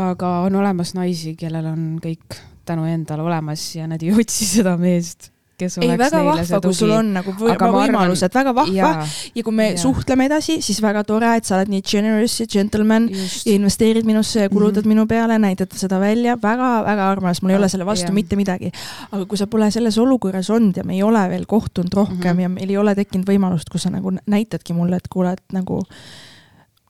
aga 0.00 0.36
on 0.46 0.56
olemas 0.62 0.94
naisi, 0.96 1.34
kellel 1.38 1.68
on 1.72 1.84
kõik 2.02 2.40
tänu 2.68 2.86
endale 2.88 3.26
olemas 3.26 3.64
ja 3.76 3.88
nad 3.90 4.02
ei 4.02 4.14
otsi 4.14 4.46
seda 4.46 4.76
meest 4.80 5.30
kes 5.60 5.78
ei, 5.80 5.92
väga 6.00 6.22
vahva, 6.24 6.60
kui 6.64 6.76
sul 6.76 6.94
on 6.96 7.12
nagu 7.18 7.34
või, 7.38 7.56
võimalused 7.56 8.28
arvan..., 8.30 8.40
väga 8.40 8.54
vahva 8.60 8.74
ja, 8.76 8.92
ja 9.34 9.46
kui 9.46 9.56
me 9.56 9.70
ja. 9.72 9.78
suhtleme 9.80 10.26
edasi, 10.30 10.60
siis 10.64 10.80
väga 10.82 11.04
tore, 11.08 11.34
et 11.36 11.48
sa 11.48 11.58
oled 11.58 11.72
nii 11.72 11.82
generous 11.86 12.38
ja 12.40 12.48
gentleman 12.50 13.08
Just. 13.10 13.46
ja 13.48 13.56
investeerid 13.58 14.08
minusse 14.08 14.46
ja 14.46 14.48
kulutad 14.48 14.84
mm 14.84 14.90
-hmm. 14.90 14.94
minu 14.94 15.06
peale, 15.06 15.38
näitad 15.38 15.76
seda 15.76 16.00
välja 16.00 16.36
väga,, 16.40 16.70
väga-väga 16.84 17.10
armas, 17.10 17.42
mul 17.42 17.50
ei 17.50 17.56
ole 17.56 17.68
selle 17.68 17.86
vastu 17.86 18.10
ja. 18.10 18.12
mitte 18.12 18.36
midagi. 18.36 18.70
aga 19.12 19.26
kui 19.26 19.38
sa 19.38 19.46
pole 19.46 19.70
selles 19.70 19.98
olukorras 19.98 20.50
olnud 20.50 20.76
ja 20.76 20.84
me 20.84 20.94
ei 20.94 21.02
ole 21.02 21.28
veel 21.28 21.46
kohtunud 21.46 21.92
rohkem 21.94 22.16
mm 22.16 22.38
-hmm. 22.38 22.42
ja 22.42 22.48
meil 22.48 22.70
ei 22.70 22.76
ole 22.76 22.94
tekkinud 22.94 23.26
võimalust, 23.26 23.70
kus 23.72 23.82
sa 23.82 23.90
nagu 23.90 24.12
näitadki 24.26 24.72
mulle, 24.72 24.96
et 24.96 25.08
kuule, 25.08 25.32
et 25.32 25.52
nagu 25.52 25.82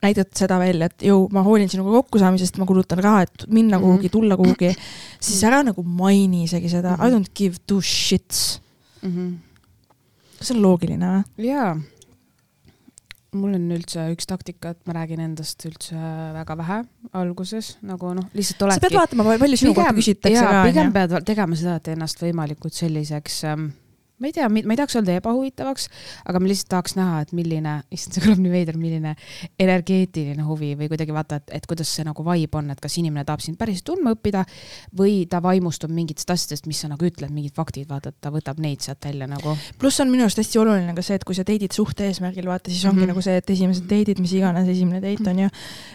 näitad 0.01 0.31
seda 0.37 0.57
välja, 0.61 0.89
et 0.89 1.05
jõu, 1.05 1.27
ma 1.33 1.43
hoolin 1.45 1.69
sinuga 1.71 1.93
kokkusaamisest, 1.99 2.57
ma 2.61 2.67
kulutan 2.69 3.01
raha, 3.03 3.21
et 3.27 3.45
minna 3.47 3.77
-hmm. 3.77 3.85
kuhugi, 3.85 4.09
tulla 4.09 4.37
kuhugi, 4.37 4.73
siis 5.25 5.43
ära 5.47 5.61
nagu 5.67 5.83
maini 5.83 6.43
isegi 6.43 6.69
seda 6.69 6.95
mm, 6.95 7.01
-hmm. 7.01 7.07
I 7.07 7.15
don't 7.15 7.31
give 7.35 7.57
two 7.67 7.81
shits 7.81 8.61
mm. 9.01 9.11
-hmm. 9.11 9.33
see 10.41 10.57
on 10.57 10.61
loogiline 10.61 11.05
või? 11.05 11.47
jaa. 11.47 11.75
mul 13.31 13.53
on 13.55 13.69
üldse 13.71 14.07
üks 14.11 14.27
taktika, 14.27 14.69
et 14.69 14.79
ma 14.87 14.93
räägin 14.93 15.19
endast 15.19 15.65
üldse 15.65 15.95
väga 16.33 16.57
vähe 16.57 16.81
alguses, 17.13 17.77
nagu 17.81 18.13
noh, 18.13 18.25
lihtsalt 18.33 18.61
oledki. 18.61 18.81
sa 18.81 18.87
pead 18.87 18.97
vaatama, 18.99 19.37
palju 19.39 19.57
sinu 19.57 19.73
kohta 19.73 19.93
küsitakse 19.93 20.49
pigem 20.65 20.91
pead 20.93 21.15
tegema 21.25 21.55
seda, 21.55 21.75
et 21.75 21.87
ennast 21.87 22.21
võimalikult 22.21 22.73
selliseks 22.73 23.43
ähm, 23.43 23.69
ma 24.21 24.29
ei 24.29 24.35
tea, 24.35 24.47
ma 24.49 24.61
ei 24.61 24.77
tahaks 24.77 24.95
öelda 24.99 25.15
ebahuvitavaks, 25.17 25.87
aga 26.29 26.41
ma 26.41 26.49
lihtsalt 26.49 26.69
tahaks 26.75 26.95
näha, 26.97 27.21
et 27.25 27.31
milline, 27.35 27.73
issand, 27.93 28.15
see 28.15 28.23
kõlab 28.23 28.41
nii 28.43 28.51
veider, 28.53 28.77
milline 28.77 29.15
energeetiline 29.61 30.45
huvi 30.45 30.75
või 30.77 30.89
kuidagi 30.91 31.15
vaata, 31.15 31.41
et, 31.41 31.55
et 31.57 31.65
kuidas 31.69 31.89
see 31.89 32.05
nagu 32.05 32.25
vibe 32.27 32.59
on, 32.59 32.69
et 32.73 32.81
kas 32.83 32.97
inimene 33.01 33.25
tahab 33.27 33.41
sind 33.41 33.57
päriselt 33.59 33.87
tundma 33.89 34.13
õppida 34.15 34.43
või 34.97 35.25
ta 35.29 35.41
vaimustub 35.43 35.93
mingitest 35.93 36.29
asjadest, 36.35 36.69
mis 36.69 36.83
sa 36.83 36.91
nagu 36.91 37.07
ütled, 37.07 37.33
mingid 37.33 37.55
faktid, 37.57 37.87
vaata, 37.89 38.13
et 38.13 38.19
ta 38.21 38.31
võtab 38.33 38.61
neid 38.61 38.85
sealt 38.85 39.01
välja 39.09 39.27
nagu. 39.29 39.55
pluss 39.81 40.03
on 40.03 40.11
minu 40.13 40.27
arust 40.27 40.41
hästi 40.41 40.61
oluline 40.61 40.93
ka 40.97 41.05
see, 41.05 41.17
et 41.17 41.25
kui 41.25 41.37
sa 41.37 41.45
date'id 41.47 41.73
suhte 41.73 42.05
eesmärgil, 42.05 42.45
vaata, 42.49 42.69
siis 42.69 42.85
ongi 42.85 43.01
mm 43.01 43.03
-hmm. 43.03 43.13
nagu 43.15 43.25
see, 43.25 43.37
et 43.41 43.49
esimesed 43.49 43.89
date'id, 43.89 44.21
mis 44.21 44.35
iganes 44.37 44.69
esimene 44.69 45.01
date 45.01 45.29
on 45.29 45.39
ju, 45.45 45.49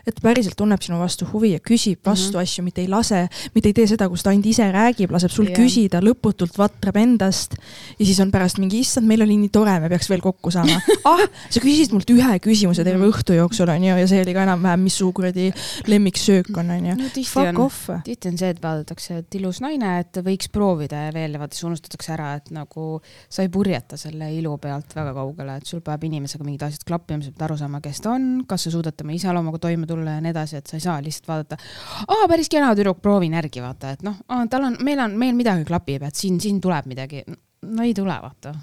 et 0.06 0.20
päriselt 0.22 0.56
tunneb 0.56 0.82
sinu 0.82 0.98
vastu 0.98 1.28
huvi 1.32 1.52
ja 1.52 1.60
küsib 1.60 2.00
vastu 2.04 2.32
mm 2.32 2.40
-hmm. 2.40 2.42
asju, 2.42 2.64
mitte 2.64 2.80
ei 2.80 2.88
lase, 2.88 3.28
mitte 3.54 3.68
ei 3.68 3.72
tee 3.72 3.86
seda, 3.86 4.08
kus 4.08 4.22
ta 4.22 4.30
ainult 4.30 4.46
ise 4.46 4.66
räägib, 4.72 5.12
laseb 5.12 5.30
sul 5.30 5.46
yeah. 5.46 5.58
küsida, 5.60 6.00
lõputult 6.00 6.58
vatrab 6.58 6.96
endast 6.96 7.54
ja 7.98 8.06
siis 8.06 8.15
siis 8.16 8.24
on 8.24 8.32
pärast 8.32 8.60
mingi, 8.60 8.80
issand, 8.80 9.06
meil 9.08 9.22
oli 9.24 9.36
nii 9.38 9.50
tore, 9.52 9.74
me 9.82 9.90
peaks 9.92 10.08
veel 10.10 10.22
kokku 10.24 10.50
saama. 10.54 10.78
ah, 11.10 11.22
sa 11.52 11.60
küsisid 11.62 11.92
mult 11.94 12.08
ühe 12.12 12.38
küsimuse 12.42 12.84
terve 12.86 13.08
õhtu 13.10 13.36
jooksul 13.36 13.70
onju 13.72 13.96
ja 14.00 14.06
see 14.08 14.22
oli 14.24 14.34
ka 14.36 14.44
enam-vähem, 14.46 14.84
mis 14.86 14.96
su 15.00 15.10
kuradi 15.16 15.50
lemmiksöök 15.90 16.50
on 16.56 16.72
onju. 16.78 16.96
tihti 17.14 17.44
on, 17.50 17.60
tihti 18.06 18.32
on 18.32 18.38
see, 18.40 18.52
et 18.54 18.62
vaadatakse, 18.62 19.20
et 19.22 19.38
ilus 19.40 19.60
naine, 19.64 19.92
et 20.02 20.20
võiks 20.24 20.50
proovida 20.52 21.06
ja 21.08 21.14
veel 21.14 21.36
ja 21.36 21.42
vaata 21.42 21.58
siis 21.58 21.68
unustatakse 21.68 22.14
ära, 22.16 22.32
et 22.40 22.50
nagu 22.56 22.88
sa 23.04 23.44
ei 23.44 23.52
purjeta 23.52 24.00
selle 24.00 24.30
ilu 24.34 24.56
pealt 24.62 24.96
väga 24.96 25.12
kaugele, 25.16 25.58
et 25.60 25.68
sul 25.68 25.82
peab 25.84 26.06
inimesega 26.08 26.46
mingid 26.46 26.66
asjad 26.68 26.86
klappima, 26.88 27.24
sa 27.24 27.34
pead 27.34 27.46
aru 27.48 27.58
saama, 27.60 27.82
kes 27.84 28.02
ta 28.04 28.14
on, 28.16 28.28
kas 28.48 28.66
sa 28.66 28.74
suudad 28.74 28.96
tema 28.96 29.16
iseloomuga 29.16 29.60
toime 29.66 29.88
tulla 29.88 30.16
ja 30.16 30.24
nii 30.24 30.32
edasi, 30.34 30.60
et 30.62 30.70
sa 30.70 30.78
ei 30.78 30.86
saa 30.86 30.98
lihtsalt 31.04 31.28
vaadata. 31.32 31.60
aa, 32.06 32.28
päris 32.30 32.52
kena 32.52 32.72
tüdruk, 32.76 33.02
proovin 33.04 33.36
järgi 33.36 33.64
vaata, 33.64 33.96
et 33.96 34.06
noh, 34.06 34.22
tal 34.50 34.70
on, 34.70 34.78
meil 34.86 35.02
on, 35.04 35.18
meil 35.18 35.36
midagi 35.36 35.66
klapib, 35.68 36.06
et 36.06 36.16
siin, 36.16 36.40
siin 36.40 36.62
tuleb 36.62 36.88
midagi 36.88 37.24
no 37.66 37.84
ei 37.86 37.94
tule, 37.94 38.16
vaata. 38.22 38.54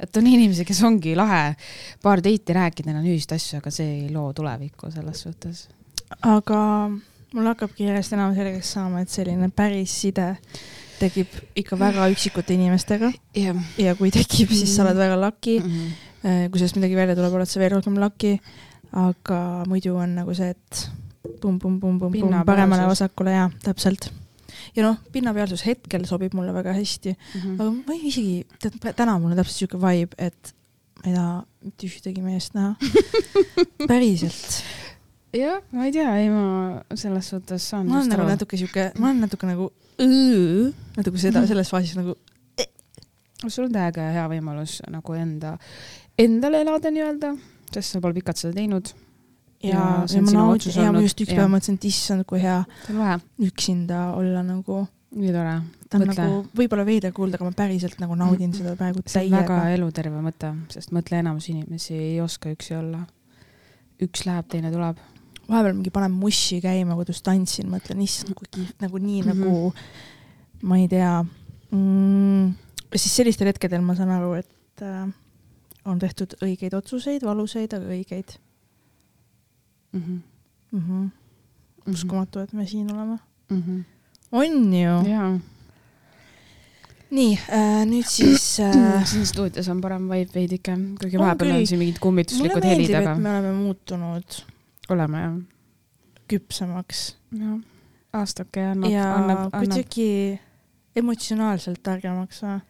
et 0.00 0.16
on 0.16 0.26
inimesi, 0.26 0.66
kes 0.66 0.82
ongi 0.86 1.14
lahe 1.16 1.54
paar 2.02 2.22
teiti 2.24 2.56
rääkida, 2.56 2.90
neil 2.90 3.02
on 3.02 3.10
ühist 3.14 3.32
asju, 3.34 3.60
aga 3.62 3.72
see 3.74 3.90
ei 4.02 4.06
loo 4.12 4.32
tulevikku 4.36 4.90
selles 4.94 5.24
suhtes. 5.26 5.66
aga 6.22 6.60
mul 7.34 7.50
hakkabki 7.50 7.88
järjest 7.88 8.16
enam 8.16 8.34
selgeks 8.36 8.72
saama, 8.76 9.04
et 9.04 9.12
selline 9.12 9.50
päris 9.54 9.94
side 10.04 10.32
tekib 11.00 11.30
ikka 11.58 11.78
väga 11.78 12.08
üksikute 12.12 12.54
inimestega 12.54 13.10
yeah.. 13.36 13.56
ja 13.80 13.94
kui 13.98 14.12
tekib, 14.14 14.52
siis 14.54 14.74
sa 14.76 14.84
oled 14.84 14.98
väga 14.98 15.18
lucky 15.20 15.58
mm. 15.60 15.70
-hmm. 15.70 16.50
kui 16.50 16.60
sellest 16.60 16.78
midagi 16.78 16.96
välja 16.96 17.16
tuleb, 17.18 17.34
oled 17.40 17.50
sa 17.50 17.60
veel 17.60 17.74
rohkem 17.76 17.98
lucky. 18.00 18.38
aga 18.92 19.64
muidu 19.66 19.96
on 19.96 20.14
nagu 20.14 20.34
see, 20.34 20.50
et 20.50 20.90
pumm-pumm-pumm-pumm-pumm 21.40 22.44
paremale-vasakule 22.46 23.32
ja 23.32 23.50
täpselt 23.64 24.12
ja 24.74 24.84
noh, 24.86 24.98
pinnapealsus 25.14 25.64
hetkel 25.68 26.06
sobib 26.08 26.34
mulle 26.36 26.54
väga 26.54 26.74
hästi 26.76 27.14
mm, 27.14 27.40
-hmm. 27.40 27.60
aga 27.60 27.70
ma 27.70 27.96
ei 27.96 28.08
isegi, 28.10 28.36
tead, 28.62 28.78
täna 28.96 29.18
mul 29.18 29.34
on 29.34 29.40
täpselt 29.40 29.62
siuke 29.62 29.80
vibe, 29.80 30.16
et 30.18 30.54
ma 30.98 31.10
ei 31.10 31.14
taha 31.14 31.36
mitte 31.64 31.90
ühtegi 31.90 32.24
meest 32.24 32.56
näha 32.58 32.74
päriselt. 33.90 34.62
jah, 35.34 35.62
ma 35.72 35.86
ei 35.86 35.94
tea, 35.94 36.10
ei 36.22 36.30
ma 36.32 36.82
selles 36.94 37.30
suhtes 37.34 37.70
saan. 37.70 37.86
ma 37.88 38.00
olen 38.00 38.14
nagu 38.14 38.28
natuke 38.28 38.58
siuke, 38.60 38.90
ma 38.98 39.10
olen 39.10 39.26
natuke 39.26 39.50
nagu 39.50 39.70
natuke 39.98 41.18
seda, 41.18 41.40
mhm. 41.40 41.48
selles 41.48 41.70
faasis 41.70 41.96
nagu. 42.00 42.16
sul 43.46 43.66
on 43.66 43.72
täiega 43.72 44.10
hea 44.16 44.28
võimalus 44.32 44.80
nagu 44.90 45.14
enda, 45.14 45.58
endale 46.18 46.62
elada 46.64 46.90
nii-öelda, 46.90 47.34
sest 47.70 47.92
sa 47.92 48.00
pole 48.00 48.16
pikalt 48.16 48.40
seda 48.40 48.56
teinud 48.56 48.94
ja, 49.64 49.84
ja 50.08 50.22
ma 50.24 50.34
naudin 50.34 50.76
ja 50.76 50.90
ma 50.94 51.02
just 51.04 51.22
üks 51.24 51.32
päev 51.32 51.48
mõtlesin, 51.52 51.78
et 51.78 51.86
issand, 51.88 52.26
kui 52.28 52.42
hea 52.42 52.58
üksinda 53.42 54.10
olla 54.18 54.44
nagu. 54.46 54.84
nii 55.14 55.30
tore. 55.30 55.54
ta 55.88 55.98
on 55.98 56.04
mõtle. 56.04 56.14
nagu 56.18 56.38
võib-olla 56.58 56.84
veider 56.88 57.12
kuulda, 57.14 57.38
aga 57.38 57.48
ma 57.48 57.56
päriselt 57.56 58.00
nagu 58.02 58.16
naudin 58.18 58.50
mm. 58.50 58.56
seda 58.58 58.74
praegu 58.78 59.04
täiega. 59.06 59.42
väga 59.42 59.58
eluterve 59.76 60.22
mõte, 60.24 60.50
sest 60.74 60.94
mõtle, 60.96 61.20
enamus 61.22 61.48
inimesi 61.52 61.94
ei 61.94 62.20
oska 62.24 62.52
üksi 62.54 62.76
olla. 62.78 63.04
üks 64.02 64.24
läheb, 64.26 64.48
teine 64.50 64.72
tuleb. 64.74 64.98
vahepeal 65.46 65.76
mingi 65.76 65.94
panen 65.94 66.14
mussi 66.18 66.60
käima, 66.64 66.98
kodus 66.98 67.22
tantsin, 67.22 67.70
mõtlen, 67.70 68.02
issand, 68.04 68.34
kui 68.38 68.50
kihvt, 68.50 68.80
nagu 68.82 68.98
nii 68.98 69.22
mm 69.22 69.30
-hmm. 69.30 69.44
nagu, 69.44 69.74
ma 70.62 70.78
ei 70.78 70.88
tea 70.88 71.12
mm,. 71.70 72.54
siis 72.96 73.16
sellistel 73.16 73.52
hetkedel 73.52 73.82
ma 73.82 73.94
saan 73.94 74.10
aru, 74.10 74.34
et 74.40 74.82
äh, 74.82 75.06
on 75.84 75.98
tehtud 75.98 76.34
õigeid 76.42 76.74
otsuseid, 76.74 77.22
valusaid, 77.22 77.72
aga 77.76 77.92
õigeid 77.92 78.38
mm. 79.94 80.02
-hmm. 80.02 80.20
Mm 80.78 80.84
-hmm. 80.88 81.92
uskumatu, 81.92 82.38
et 82.40 82.52
me 82.52 82.66
siin 82.66 82.92
oleme 82.92 83.18
mm. 83.50 83.62
-hmm. 83.62 83.82
on 84.32 84.74
ju? 84.74 85.10
jaa 85.10 85.40
nii 87.14 87.34
äh,, 87.52 87.82
nüüd 87.88 88.08
siis 88.08 88.44
äh.... 88.60 89.04
siin 89.10 89.26
stuudios 89.26 89.68
on 89.72 89.80
parem 89.84 90.08
vibe 90.10 90.34
veidike, 90.34 90.76
kuigi 91.00 91.20
vahepeal 91.20 91.54
on 91.58 91.66
siin 91.68 91.82
mingid 91.82 92.00
kummituslikud 92.02 92.66
helid, 92.66 92.94
aga. 92.98 93.14
me 93.14 93.30
oleme 93.30 93.52
muutunud. 93.58 94.40
oleme 94.88 95.22
jah. 95.22 95.36
küpsemaks. 96.28 97.04
jah, 97.38 97.58
aastake 98.12 98.66
annab. 98.72 98.90
ja 98.90 99.08
annab, 99.14 99.46
kuidagi 99.54 100.08
emotsionaalselt 100.96 101.82
targemaks 101.82 102.42
või? 102.44 102.60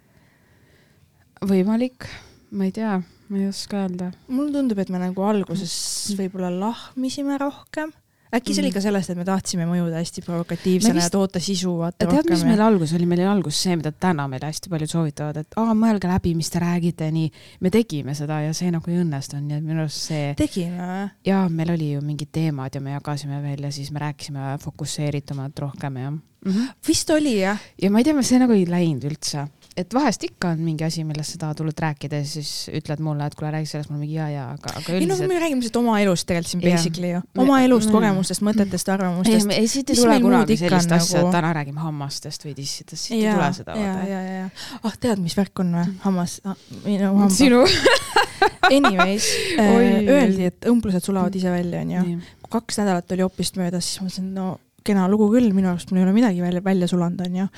võimalik, 1.54 2.08
ma 2.50 2.68
ei 2.68 2.72
tea 2.72 2.98
ma 3.28 3.40
ei 3.40 3.48
oska 3.48 3.84
öelda. 3.84 4.12
mulle 4.28 4.52
tundub, 4.52 4.80
et 4.82 4.92
me 4.92 5.02
nagu 5.02 5.28
alguses 5.28 5.74
võib-olla 6.18 6.52
lahmisime 6.52 7.38
rohkem 7.40 7.92
äkki 8.34 8.54
see 8.54 8.62
oli 8.62 8.70
mm. 8.70 8.74
ka 8.74 8.82
sellest, 8.82 9.12
et 9.12 9.18
me 9.18 9.24
tahtsime 9.26 9.66
mõjuda 9.68 10.00
hästi 10.00 10.24
provokatiivsena 10.24 10.96
vist... 10.98 11.06
ja 11.06 11.12
toota 11.12 11.40
sisu, 11.42 11.74
vaata 11.80 12.08
rohkem. 12.08 12.22
tead, 12.24 12.32
mis 12.32 12.44
meil 12.48 12.62
algus 12.64 12.94
oli, 12.96 13.06
meil 13.10 13.22
oli 13.22 13.30
algus 13.30 13.60
see, 13.66 13.76
mida 13.78 13.92
täna 13.92 14.26
meile 14.30 14.50
hästi 14.50 14.72
paljud 14.72 14.90
soovitavad, 14.90 15.40
et 15.44 15.58
aa, 15.60 15.74
mõelge 15.78 16.10
läbi, 16.10 16.34
mis 16.38 16.50
te 16.52 16.62
räägite, 16.62 17.10
nii. 17.14 17.30
me 17.64 17.72
tegime 17.74 18.16
seda 18.18 18.40
ja 18.44 18.54
see 18.56 18.72
nagu 18.74 18.90
ei 18.90 19.00
õnnestunud, 19.02 19.46
nii 19.48 19.58
et 19.60 19.66
minu 19.66 19.84
arust 19.84 20.10
see. 20.10 20.30
tegime 20.40 20.78
või? 20.90 21.08
jaa, 21.30 21.42
meil 21.60 21.74
oli 21.76 21.90
ju 21.94 22.04
mingid 22.04 22.32
teemad 22.34 22.74
ja 22.74 22.82
me 22.84 22.96
jagasime 22.96 23.40
veel 23.44 23.68
ja 23.68 23.72
siis 23.74 23.92
me 23.94 24.02
rääkisime 24.02 24.54
fokusseeritumalt 24.64 25.66
rohkem 25.66 26.00
ja 26.02 26.10
mm. 26.10 26.22
-hmm. 26.46 26.72
vist 26.88 27.10
oli 27.14 27.38
jah. 27.40 27.60
ja 27.82 27.90
ma 27.90 28.02
ei 28.02 28.10
tea, 28.10 28.22
see 28.22 28.42
nagu 28.42 28.56
ei 28.56 28.66
läinud 28.68 29.06
üldse 29.10 29.46
et 29.76 29.94
vahest 29.94 30.22
ikka 30.26 30.52
on 30.54 30.60
mingi 30.62 30.84
asi, 30.86 31.02
millest 31.06 31.34
sa 31.34 31.40
tahad 31.44 31.60
hullult 31.60 31.80
rääkida 31.82 32.20
ja 32.20 32.26
siis 32.28 32.50
ütled 32.74 33.00
mulle, 33.02 33.26
et 33.26 33.34
kuule, 33.38 33.50
räägi 33.54 33.68
sellest, 33.70 33.90
mul 33.90 34.00
mingi 34.04 34.16
ja, 34.16 34.28
ja, 34.30 34.44
aga, 34.54 34.70
aga 34.70 34.94
üldiselt. 34.94 35.02
ei 35.02 35.08
no 35.10 35.30
me 35.30 35.38
räägime 35.42 35.62
lihtsalt 35.62 35.78
oma 35.80 35.96
elust 36.02 36.26
tegelikult 36.28 36.52
siin 36.52 36.62
basically 36.62 37.10
ju, 37.10 37.22
oma 37.42 37.58
elust, 37.64 37.90
kogemustest, 37.90 38.44
mõtetest, 38.46 38.90
arvamustest. 38.94 39.54
ei, 39.56 39.70
siit 39.70 39.90
ei 39.90 39.98
tule 39.98 40.18
kunagi 40.22 40.58
sellist 40.60 40.92
nagu... 40.92 41.02
asja, 41.02 41.22
et 41.24 41.34
täna 41.34 41.52
räägime 41.58 41.82
hammastest 41.82 42.46
või 42.46 42.54
tissidest, 42.58 43.08
siit 43.08 43.18
ei 43.18 43.32
tule 43.32 43.48
seda. 43.56 43.78
ja, 43.80 43.94
ja, 44.10 44.20
ja, 44.26 44.36
ja, 44.44 44.82
ah 44.86 44.98
tead, 45.00 45.22
mis 45.24 45.34
värk 45.38 45.64
on 45.64 45.72
või, 45.80 45.88
hammas 46.04 46.36
ah,, 46.46 46.60
minu 46.84 47.10
hamba. 47.10 47.32
sinu 47.34 47.64
Anyways 48.74 49.26
äh, 49.60 49.72
öeldi, 50.06 50.46
et 50.52 50.68
õmblused 50.70 51.04
sulavad 51.04 51.34
ise 51.34 51.50
välja, 51.52 51.82
onju. 51.82 52.20
kui 52.44 52.54
kaks 52.60 52.78
nädalat 52.80 53.10
oli 53.16 53.26
opist 53.26 53.58
möödas, 53.58 53.88
siis 53.88 54.00
ma 54.00 54.06
mõtlesin, 54.06 54.30
no 54.36 54.46
kena 54.86 55.08
lugu 55.10 55.26
küll, 55.32 55.50
minu 55.56 55.72
arust 55.72 55.90
mul 55.90 56.02
ei 56.02 56.06
ole 56.06 56.14
midagi 56.14 56.44
välja, 56.44 56.62
välja 56.64 56.88
sulanud, 56.90 57.26
onju 57.26 57.48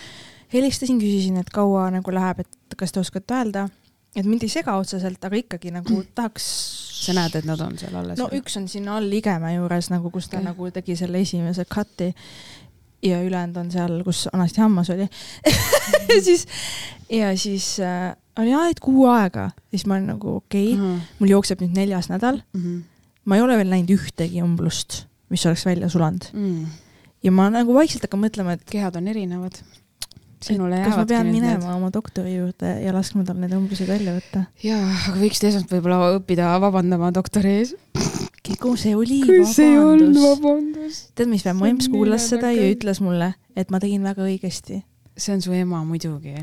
helistasin, 0.52 1.00
küsisin, 1.00 1.40
et 1.40 1.50
kaua 1.54 1.88
nagu 1.94 2.14
läheb, 2.14 2.44
et 2.44 2.78
kas 2.78 2.92
te 2.94 3.00
oskate 3.00 3.34
öelda, 3.34 3.66
et 4.16 4.26
mind 4.26 4.44
ei 4.46 4.52
sega 4.52 4.76
otseselt, 4.80 5.22
aga 5.24 5.38
ikkagi 5.38 5.72
nagu 5.74 6.02
tahaks. 6.16 6.46
sa 7.06 7.12
näed, 7.16 7.34
et 7.38 7.44
nad 7.44 7.60
on 7.60 7.74
seal 7.78 7.94
alles? 7.94 8.18
no 8.18 8.28
üks 8.34 8.56
on 8.58 8.68
sinna 8.72 8.96
all 8.96 9.12
Igemäe 9.12 9.58
juures 9.58 9.90
nagu, 9.92 10.10
kus 10.10 10.30
ta 10.30 10.38
okay. 10.38 10.46
nagu 10.48 10.70
tegi 10.74 10.96
selle 10.96 11.20
esimese 11.20 11.66
cut'i 11.68 12.12
ja 13.04 13.20
ülejäänud 13.22 13.58
on 13.60 13.70
seal, 13.70 13.98
kus 14.04 14.24
vanasti 14.32 14.62
hammas 14.64 14.90
oli 14.90 15.04
ja 15.04 16.20
siis, 16.28 16.46
ja 17.12 17.34
siis 17.36 17.76
äh, 17.84 18.16
oli 18.40 18.54
aa, 18.56 18.70
et 18.72 18.80
kuu 18.80 19.06
aega, 19.12 19.50
siis 19.70 19.86
ma 19.86 19.98
olin 19.98 20.10
nagu 20.14 20.38
okei 20.40 20.72
okay, 20.72 20.80
uh, 20.80 20.96
-huh. 20.96 21.18
mul 21.18 21.34
jookseb 21.36 21.62
nüüd 21.64 21.76
neljas 21.76 22.08
nädal. 22.08 22.40
Mhm. 22.56 22.76
-huh. 22.76 22.82
ma 23.24 23.36
ei 23.36 23.42
ole 23.42 23.56
veel 23.56 23.70
näinud 23.70 23.92
ühtegi 23.98 24.42
umblust, 24.42 25.04
mis 25.28 25.46
oleks 25.46 25.66
välja 25.66 25.88
sulanud 25.88 26.24
mm. 26.32 26.66
ja 27.22 27.32
ma 27.32 27.50
nagu 27.50 27.74
vaikselt 27.74 28.02
hakkan 28.02 28.22
mõtlema, 28.24 28.52
et 28.52 28.64
kehad 28.70 28.96
on 28.96 29.08
erinevad 29.08 29.60
sinule 30.46 30.78
jäävadki. 30.78 30.90
kas 30.90 31.00
ma 31.00 31.06
pean 31.10 31.28
minema 31.30 31.58
need... 31.58 31.74
oma 31.74 31.90
doktori 31.94 32.34
juurde 32.36 32.72
ja 32.82 32.92
laskma 32.94 33.24
tal 33.26 33.38
need 33.42 33.54
umblused 33.56 33.88
välja 33.88 34.14
võtta? 34.16 34.44
jaa, 34.62 34.82
aga 35.10 35.16
võiksid 35.20 35.48
esmalt 35.50 35.72
võib-olla 35.74 36.10
õppida 36.16 36.50
vabandama 36.62 37.10
doktori 37.14 37.54
ees. 37.60 37.74
kui 38.62 38.76
see 38.80 38.96
oli 38.96 39.20
kui 39.24 39.40
vabandus. 39.40 39.54
see 39.58 39.70
ei 39.72 39.78
olnud 39.82 40.20
vabandus. 40.22 41.00
tead, 41.14 41.30
mis 41.32 41.46
või, 41.46 41.56
mu 41.60 41.70
emps 41.72 41.90
kuulas 41.92 42.28
seda 42.32 42.52
ja 42.54 42.68
ütles 42.72 43.02
mulle, 43.04 43.32
et 43.58 43.72
ma 43.74 43.82
tegin 43.82 44.06
väga 44.06 44.26
õigesti. 44.26 44.82
see 45.16 45.36
on 45.36 45.44
su 45.44 45.54
ema 45.56 45.82
muidugi. 45.88 46.36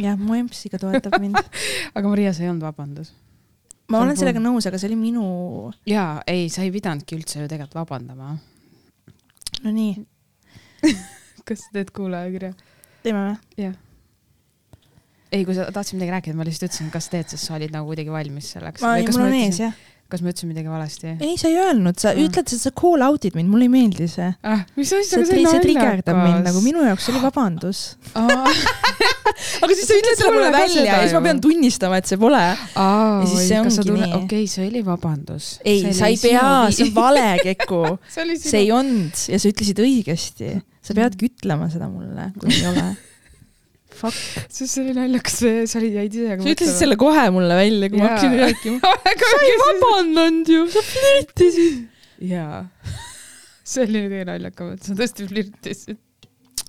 jah, 0.00 0.18
mu 0.18 0.38
emps 0.38 0.64
ikka 0.68 0.80
toetab 0.82 1.18
mind 1.22 1.40
aga 1.96 2.06
Maria, 2.06 2.34
see 2.36 2.48
ei 2.48 2.52
olnud 2.52 2.66
vabandus. 2.68 3.12
ma 3.90 4.04
olen 4.04 4.18
sellega 4.18 4.42
nõus, 4.42 4.68
aga 4.70 4.80
see 4.80 4.90
oli 4.92 5.00
minu. 5.00 5.26
jaa, 5.88 6.20
ei, 6.26 6.48
sa 6.52 6.64
ei 6.66 6.72
pidanudki 6.74 7.18
üldse 7.18 7.44
ju 7.44 7.50
tegelikult 7.50 7.82
vabandama. 7.82 8.36
no 9.60 9.74
nii 9.74 9.98
kas 11.46 11.66
sa 11.66 11.74
teed 11.74 11.90
kuulajakirja? 11.94 12.54
Teeme 13.04 13.22
või? 13.26 13.64
jah. 13.64 13.78
ei, 15.30 15.44
kui 15.44 15.56
sa 15.56 15.70
tahtsid 15.74 15.98
midagi 15.98 16.16
rääkida, 16.16 16.38
ma 16.38 16.48
lihtsalt 16.48 16.70
ütlesin, 16.70 16.90
kas 16.94 17.08
teed, 17.12 17.30
sest 17.32 17.48
sa 17.48 17.56
olid 17.58 17.72
nagu 17.74 17.90
kuidagi 17.90 18.12
valmis 18.12 18.52
selleks. 18.56 18.84
ma, 18.84 18.98
mul 18.98 19.28
on 19.28 19.40
ees, 19.40 19.62
jah 19.62 19.78
kas 20.10 20.24
ma 20.24 20.32
ütlesin 20.32 20.50
midagi 20.50 20.70
valesti? 20.70 21.12
ei, 21.22 21.36
sa 21.38 21.48
ei 21.50 21.56
öelnud, 21.60 21.98
sa 22.00 22.10
ah. 22.10 22.18
ütled, 22.18 22.50
et 22.50 22.62
sa 22.62 22.72
call 22.76 23.04
out'id 23.06 23.36
mind, 23.38 23.50
mulle 23.52 23.68
ei 23.68 23.72
meeldi 23.72 24.08
see 24.10 24.26
ah,. 24.26 24.64
mis 24.78 24.90
asja, 24.96 25.20
aga 25.20 25.28
see 25.30 25.44
on 25.46 25.62
trigerdab 25.64 26.18
mind 26.18 26.48
nagu 26.48 26.62
minu 26.64 26.82
jaoks 26.86 27.10
oli 27.12 27.22
vabandus 27.22 27.82
ah. 28.18 28.48
aga 29.62 29.70
siis 29.76 29.86
sa 29.86 29.98
ütled 30.00 30.18
selle 30.18 30.34
mulle 30.34 30.50
välja 30.54 30.86
ja 30.88 30.98
siis 31.04 31.14
ma 31.16 31.22
pean 31.28 31.42
tunnistama, 31.44 32.00
et 32.02 32.10
see 32.10 32.18
pole. 32.20 32.42
ja 32.42 32.88
siis 33.30 33.46
see 33.52 33.60
ongi 33.62 33.76
tunne... 33.78 34.00
nii. 34.02 34.16
okei 34.18 34.26
okay,, 34.26 34.50
see 34.50 34.66
oli 34.66 34.82
vabandus. 34.86 35.52
ei, 35.62 35.84
sa 35.94 36.10
ei 36.10 36.18
pea, 36.20 36.48
see 36.74 36.88
on 36.88 36.94
vale, 36.98 37.28
Keku 37.44 37.84
see 38.14 38.64
ei 38.64 38.74
olnud 38.74 39.26
ja 39.30 39.38
sa 39.38 39.54
ütlesid 39.54 39.84
õigesti 39.84 40.56
sa 40.90 40.96
peadki 40.98 41.30
ütlema 41.30 41.70
seda 41.70 41.86
mulle, 41.90 42.32
kui 42.40 42.50
ei 42.50 42.66
ole. 42.70 42.88
Fuck. 44.00 44.16
sest 44.48 44.76
see 44.76 44.84
oli 44.84 44.94
naljakas, 44.96 45.38
sa 45.68 45.78
olid, 45.80 45.96
jäid 45.98 46.14
ise 46.14 46.36
sa 46.38 46.52
ütlesid 46.54 46.76
selle 46.78 46.96
kohe 47.00 47.24
mulle 47.34 47.56
välja, 47.58 47.90
kui 47.90 48.00
ma 48.00 48.12
hakkasin 48.12 48.36
rääkima 48.38 48.92
sa 49.32 49.40
ei 49.44 49.56
vabandanud 49.60 50.52
ju, 50.54 50.60
sa 50.72 50.82
flirtisid. 50.86 51.80
jaa. 52.30 52.62
see 53.72 53.84
oli 53.84 54.04
kõige 54.06 54.28
naljakam, 54.30 54.70
et 54.76 54.86
sa 54.86 54.94
tõesti 54.96 55.26
flirtisid. 55.28 55.98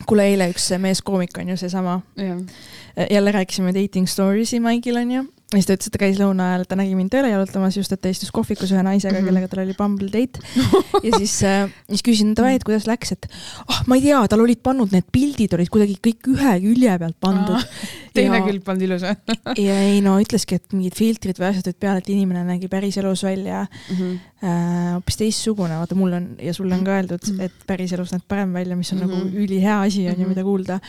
kuule, 0.09 0.25
eile 0.33 0.49
üks 0.51 0.65
meeskoomik 0.81 1.37
on 1.41 1.53
ju 1.53 1.59
seesama, 1.61 1.99
jälle 2.17 3.35
rääkisime 3.37 3.73
dating 3.77 4.09
stories'i 4.09 4.59
Maigil 4.63 4.99
onju. 4.99 5.23
Ja 5.51 5.57
siis 5.59 5.65
ta 5.67 5.73
ütles, 5.75 5.87
et 5.87 5.93
ta 5.93 5.99
käis 5.99 6.17
lõuna 6.19 6.45
ajal, 6.51 6.63
ta 6.65 6.75
nägi 6.79 6.95
mind 6.95 7.11
tööle 7.11 7.27
jalutamas 7.31 7.75
just, 7.75 7.91
et 7.91 7.99
ta 8.01 8.09
istus 8.09 8.31
kohvikus 8.31 8.71
ühe 8.71 8.83
naisega 8.83 9.11
mm, 9.13 9.17
Mhm. 9.17 9.23
-hmm. 9.23 9.27
kellega 9.27 9.47
tal 9.47 9.63
oli 9.65 9.73
Bumble 9.77 10.07
date. 10.11 10.39
ja 11.07 11.11
siis 11.17 11.43
äh,, 11.43 11.69
siis 11.89 12.01
küsin 12.07 12.33
davai, 12.35 12.55
et 12.55 12.63
kuidas 12.63 12.87
läks, 12.87 13.11
et 13.11 13.27
ah, 13.67 13.83
ma 13.87 13.95
ei 13.95 14.01
tea, 14.01 14.21
tal 14.27 14.39
olid 14.41 14.61
pannud 14.63 14.91
need 14.91 15.03
pildid 15.11 15.53
olid 15.53 15.69
kuidagi 15.69 15.97
kõik 16.07 16.29
ühe 16.35 16.53
külje 16.61 16.97
pealt 16.99 17.17
pandud. 17.19 17.65
teine 18.13 18.37
ja, 18.37 18.43
külg 18.45 18.63
polnud 18.63 18.81
ilus 18.81 19.01
või 19.03 19.15
ja 19.67 19.75
ei 19.81 20.01
no 20.01 20.17
ütleski, 20.19 20.55
et 20.55 20.73
mingid 20.73 20.95
filtrid 20.95 21.37
või 21.39 21.49
asjad 21.51 21.67
olid 21.67 21.79
peal, 21.79 21.97
et 21.97 22.09
inimene 22.09 22.43
nägi 22.43 22.67
päriselus 22.67 23.23
välja 23.23 23.67
Mhm. 23.91 24.15
äh, 24.43 24.93
hoopis 24.95 25.17
teistsugune, 25.17 25.75
vaata 25.77 25.95
mul 25.95 26.13
on 26.13 26.35
ja 26.39 26.53
sulle 26.53 26.75
on 26.75 26.83
ka 26.83 26.91
öeldud, 26.91 27.27
Mhm. 27.31 27.41
et 27.41 27.51
päriselus 27.67 28.11
näed 28.11 28.23
parem 28.27 28.53
välja, 28.53 28.75
mis 28.75 28.91
on 28.93 28.99
mm 28.99 29.03
Mhm. 29.05 29.13
-hmm. 29.13 29.25
nagu 29.25 29.37
ülihea 29.43 29.81
asi 29.81 30.07
on 30.07 30.13
ju, 30.15 30.19
Mhm. 30.19 30.29
mida 30.29 30.43
kuulda. 30.43 30.79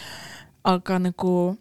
aga 0.64 0.98
nagu 0.98 1.56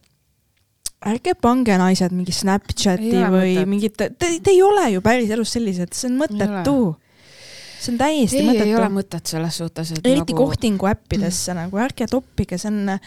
ärge 1.09 1.33
pange 1.41 1.77
naised 1.81 2.13
mingi 2.13 2.33
Snapchati 2.35 3.13
Ei 3.15 3.29
või 3.33 3.53
mingit, 3.69 3.97
te, 3.97 4.11
te 4.17 4.53
ei 4.53 4.61
ole 4.65 4.87
ju 4.95 5.03
päriselus 5.05 5.55
sellised, 5.57 5.95
see 5.97 6.11
on 6.11 6.19
mõttetu. 6.21 6.75
see 7.81 7.93
on 7.93 8.01
täiesti 8.01 8.41
ei, 8.41 8.49
ei 8.61 8.75
ole 8.75 8.85
mõttetu. 8.85 8.97
mõtet 8.99 9.33
selles 9.33 9.61
suhtes, 9.63 9.93
et 9.97 10.05
eriti 10.05 10.35
nagu 10.35 10.43
kohtingu 10.43 10.89
äppidesse 10.91 11.55
nagu 11.61 11.81
ärge 11.81 12.09
toppige, 12.11 12.61
see 12.61 12.69
on 12.69 12.93
äh, 12.95 12.99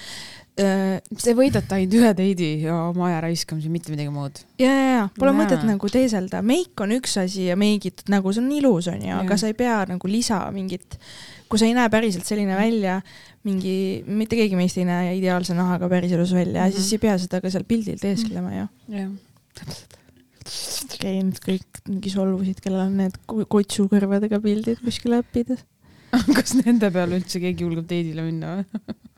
Te 0.54 1.32
võidate 1.34 1.74
ainult 1.74 1.94
ühe 1.98 2.10
date'i 2.14 2.50
ja 2.62 2.76
oma 2.92 3.08
aja 3.08 3.24
raiskamise, 3.24 3.66
mitte 3.74 3.90
midagi 3.90 4.12
muud. 4.14 4.38
ja, 4.62 4.70
ja, 4.70 4.84
ja 4.92 5.06
pole 5.16 5.32
Jaa. 5.32 5.38
mõtet 5.40 5.64
nagu 5.66 5.90
teeselda, 5.90 6.44
meik 6.46 6.78
on 6.84 6.94
üks 6.94 7.16
asi 7.18 7.48
ja 7.48 7.56
meigitud 7.58 8.10
nägu, 8.14 8.30
see 8.34 8.42
on 8.42 8.52
ilus, 8.54 8.86
onju, 8.92 9.16
aga 9.18 9.38
sa 9.38 9.50
ei 9.50 9.56
pea 9.58 9.80
nagu 9.90 10.10
lisa 10.10 10.38
mingit, 10.54 10.98
kui 11.54 11.60
sa 11.62 11.68
ei 11.70 11.74
näe 11.76 11.86
päriselt 11.92 12.26
selline 12.26 12.56
välja, 12.58 12.96
mingi, 13.46 14.02
mitte 14.10 14.34
keegi 14.34 14.56
meist 14.58 14.78
ei 14.82 14.86
näe 14.88 15.12
ideaalse 15.20 15.54
nahaga 15.54 15.86
päriselus 15.92 16.32
välja 16.34 16.64
mm, 16.64 16.66
Mhm. 16.66 16.72
-hmm. 16.74 16.80
siis 16.82 16.92
ei 16.98 17.02
pea 17.06 17.14
seda 17.22 17.40
ka 17.44 17.50
seal 17.54 17.64
pildil 17.68 17.98
teesklema 18.02 18.50
ju. 18.56 18.66
jah. 18.98 19.10
okei, 20.94 21.20
nüüd 21.22 21.38
kõik 21.44 21.80
mingi 21.88 22.10
solvusid, 22.12 22.58
kellel 22.64 22.86
on 22.88 22.96
need 23.00 23.14
ko- 23.30 23.46
kotsukõrvadega 23.54 24.40
pildid 24.44 24.82
kuskil 24.84 25.14
äppides. 25.20 25.62
kas 26.36 26.54
nende 26.60 26.90
peale 26.94 27.18
üldse 27.20 27.40
keegi 27.42 27.64
julgeb 27.64 27.86
date'ile 27.88 28.22
minna 28.26 28.56
või? 28.60 28.64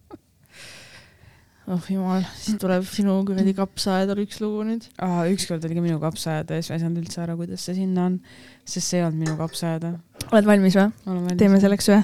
oh 1.66 1.90
jumal, 1.90 2.22
siis 2.38 2.58
tuleb 2.62 2.86
sinu 2.88 3.18
kuradi 3.26 3.54
kapsaaedal 3.56 4.20
üks 4.22 4.40
lugu 4.42 4.62
nüüd. 4.68 4.86
ükskord 5.32 5.64
oli 5.66 5.78
ka 5.78 5.84
minu 5.84 5.98
kapsaaeda 6.02 6.58
ja 6.58 6.62
siis 6.62 6.70
ma 6.70 6.78
ei 6.78 6.84
saanud 6.84 7.02
üldse 7.02 7.22
aru, 7.24 7.36
kuidas 7.42 7.66
see 7.66 7.80
sinna 7.80 8.06
on, 8.10 8.20
sest 8.64 8.92
see 8.92 9.00
ei 9.00 9.06
olnud 9.08 9.22
minu 9.24 9.36
kapsaaeda. 9.40 9.96
oled 10.30 10.50
valmis 10.52 10.78
või? 10.78 11.36
teeme. 11.40 11.60
selleks 11.62 11.90
ühe? 11.90 12.02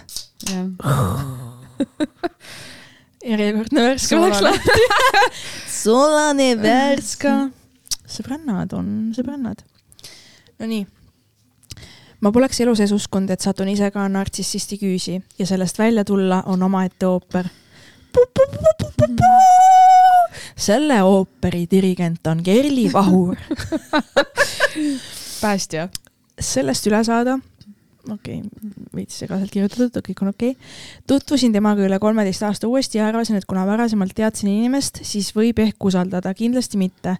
jah. 0.50 0.66
järjekordne 3.32 3.84
värske 3.86 4.18
läks 4.18 4.40
lahti. 4.42 4.88
soolane 5.82 6.48
värska. 6.60 7.36
sõbrannad 8.02 8.74
on 8.76 8.88
sõbrannad. 9.16 9.62
Nonii. 10.62 10.84
ma 12.22 12.32
poleks 12.34 12.60
elu 12.62 12.74
sees 12.78 12.92
uskunud, 12.94 13.30
et 13.30 13.42
satun 13.42 13.70
ise 13.72 13.90
ka 13.94 14.06
nartsissisti 14.08 14.78
küüsi 14.82 15.18
ja 15.38 15.46
sellest 15.48 15.78
välja 15.78 16.04
tulla 16.04 16.42
on 16.46 16.62
omaette 16.62 17.06
ooper. 17.06 17.48
Selle 20.56 21.02
ooperi 21.02 21.66
dirigent 21.70 22.26
on 22.26 22.42
Kerli 22.42 22.92
Vahur. 22.92 23.36
päästja. 25.40 25.88
sellest 26.40 26.86
üle 26.86 27.04
saada, 27.04 27.38
okei 28.10 28.40
okay,, 28.42 28.70
veits 28.96 29.18
segaselt 29.22 29.52
kirjutatud, 29.52 30.02
kõik 30.06 30.22
on 30.24 30.30
okei 30.32 30.54
okay.. 30.54 30.70
tutvusin 31.10 31.54
temaga 31.54 31.84
üle 31.86 31.98
kolmeteist 32.02 32.42
aasta 32.46 32.68
uuesti 32.70 32.98
ja 32.98 33.06
arvasin, 33.06 33.38
et 33.38 33.46
kuna 33.48 33.64
varasemalt 33.68 34.14
teadsin 34.16 34.50
inimest, 34.50 35.02
siis 35.06 35.30
võib 35.36 35.60
ehk 35.62 35.86
usaldada, 35.86 36.32
kindlasti 36.34 36.80
mitte. 36.80 37.14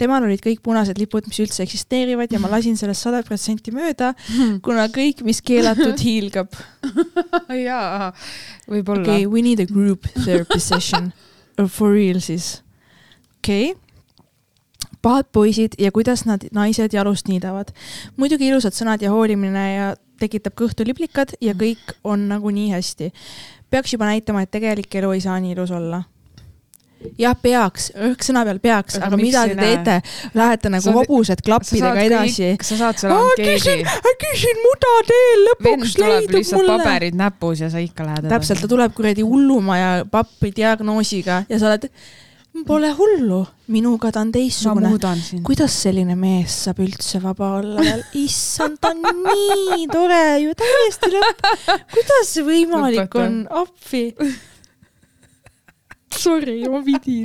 temal 0.00 0.24
olid 0.24 0.40
kõik 0.44 0.62
punased 0.64 0.98
lipud, 1.00 1.28
mis 1.28 1.42
üldse 1.44 1.66
eksisteerivad 1.66 2.32
ja 2.32 2.40
ma 2.42 2.52
lasin 2.54 2.78
sellest 2.80 3.04
sada 3.04 3.22
protsenti 3.26 3.74
mööda, 3.74 4.14
kuna 4.66 4.88
kõik, 4.92 5.24
mis 5.26 5.42
keelatud, 5.44 5.98
hiilgab. 6.00 6.56
jaa, 7.66 8.12
võib-olla 8.70 9.04
okei 9.04 9.26
okay,, 9.26 9.30
we 9.30 9.44
need 9.44 9.60
a 9.60 9.68
group 9.68 10.08
therapy 10.22 10.60
session. 10.60 11.12
For 11.76 11.92
real 11.92 12.18
siis. 12.24 12.62
okei 13.42 13.74
okay 13.74 13.91
pahad 15.02 15.26
poisid 15.32 15.74
ja 15.78 15.92
kuidas 15.92 16.24
nad 16.24 16.46
naised 16.54 16.94
jalust 16.94 17.28
niidavad. 17.28 17.72
muidugi 18.16 18.48
ilusad 18.48 18.76
sõnad 18.76 19.02
ja 19.02 19.10
hoolimine 19.10 19.66
ja 19.74 19.94
tekitab 20.22 20.54
kõhtu 20.58 20.86
liblikad 20.86 21.34
ja 21.42 21.54
kõik 21.58 21.96
on 22.04 22.28
nagunii 22.30 22.70
hästi. 22.72 23.12
peaks 23.70 23.92
juba 23.92 24.10
näitama, 24.10 24.42
et 24.42 24.50
tegelik 24.50 24.94
elu 24.94 25.12
ei 25.12 25.20
saa 25.20 25.40
nii 25.40 25.54
ilus 25.56 25.70
olla. 25.70 26.02
jah, 27.18 27.34
peaks, 27.34 27.90
rõhk 27.98 28.22
sõna 28.22 28.44
peal 28.46 28.58
peaks, 28.62 29.00
Aga 29.02 29.16
mida 29.18 29.42
te 29.50 29.56
teete? 29.58 29.96
Lähete 30.38 30.70
nagu 30.70 30.92
hobused 30.94 31.42
klappidega 31.42 32.04
edasi. 32.06 32.52
sa 32.62 32.78
saad 32.78 33.00
seal 33.02 33.16
ainult 33.16 33.42
keegi. 33.42 33.82
küsin 34.22 34.60
muda 34.62 34.96
teel 35.10 35.46
lõpuks 35.48 35.96
leidub 35.98 36.52
mulle. 36.54 36.76
paberid 36.78 37.18
näpus 37.18 37.64
ja 37.66 37.70
sa 37.70 37.82
ikka 37.82 38.06
lähed 38.06 38.28
täpselt, 38.30 38.62
ta 38.62 38.70
tuleb 38.70 38.94
kuradi 38.94 39.26
hullumaja 39.26 40.04
pappi 40.10 40.52
diagnoosiga 40.56 41.42
ja 41.48 41.58
sa 41.58 41.72
oled, 41.72 41.90
pole 42.66 42.90
hullu, 42.92 43.46
minuga 43.72 44.10
ta 44.12 44.20
on 44.20 44.32
teistsugune. 44.32 44.90
kuidas 45.44 45.72
selline 45.84 46.14
mees 46.18 46.52
saab 46.66 46.78
üldse 46.84 47.20
vaba 47.22 47.54
olla 47.58 47.80
veel? 47.80 48.02
issand, 48.26 48.76
ta 48.80 48.88
on 48.92 49.00
nii 49.24 49.86
tore 49.92 50.24
ju, 50.44 50.50
täiesti 50.60 51.10
lõpp. 51.14 51.38
kuidas 51.94 52.26
see 52.34 52.44
võimalik 52.46 53.08
Lõpeta. 53.08 53.26
on, 53.26 53.34
appi. 53.64 54.04
Sorry, 56.22 56.58
ma 56.68 56.82
pidin. 56.84 57.24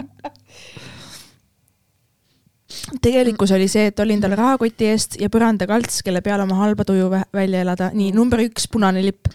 tegelikkus 3.04 3.52
oli 3.52 3.68
see, 3.68 3.90
et 3.92 4.00
olin 4.00 4.22
tal 4.24 4.32
rahakoti 4.40 4.86
eest 4.94 5.12
ja 5.20 5.28
põrandakalts, 5.34 6.00
kelle 6.08 6.22
peal 6.24 6.40
oma 6.46 6.56
halba 6.64 6.84
tuju 6.88 7.10
vä- 7.12 7.28
välja 7.36 7.60
elada. 7.68 7.92
nii, 7.94 8.14
number 8.16 8.40
üks 8.48 8.64
punane 8.72 9.04
lipp 9.04 9.28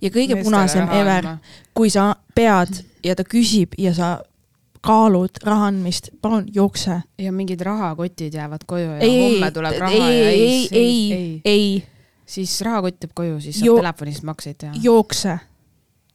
ja 0.00 0.08
kõige 0.14 0.38
punasem 0.44 0.86
ever, 0.94 1.24
kui 1.74 1.90
sa 1.90 2.12
pead 2.38 2.84
ja 3.02 3.14
ta 3.18 3.24
küsib 3.26 3.74
ja 3.78 3.90
sa 3.96 4.20
kaalud 4.80 5.40
raha 5.44 5.66
andmist, 5.70 6.08
palun 6.22 6.46
jookse. 6.54 7.00
ja 7.18 7.32
mingid 7.32 7.60
rahakotid 7.60 8.34
jäävad 8.34 8.64
koju 8.66 8.84
ja 8.84 8.98
ei, 8.98 9.10
ei, 9.10 9.32
homme 9.32 9.50
tuleb 9.50 9.78
raha 9.78 9.92
ei, 9.92 10.20
ja 10.22 10.30
ei, 10.30 10.68
ei, 10.72 11.12
ei, 11.12 11.40
ei, 11.44 11.84
siis 12.26 12.60
rahakott 12.60 13.02
jääb 13.04 13.12
koju, 13.14 13.40
siis 13.40 13.58
saab 13.60 13.66
Jo- 13.66 13.76
telefonist 13.76 14.22
makseid 14.22 14.56
teha. 14.58 14.72
jookse. 14.82 15.38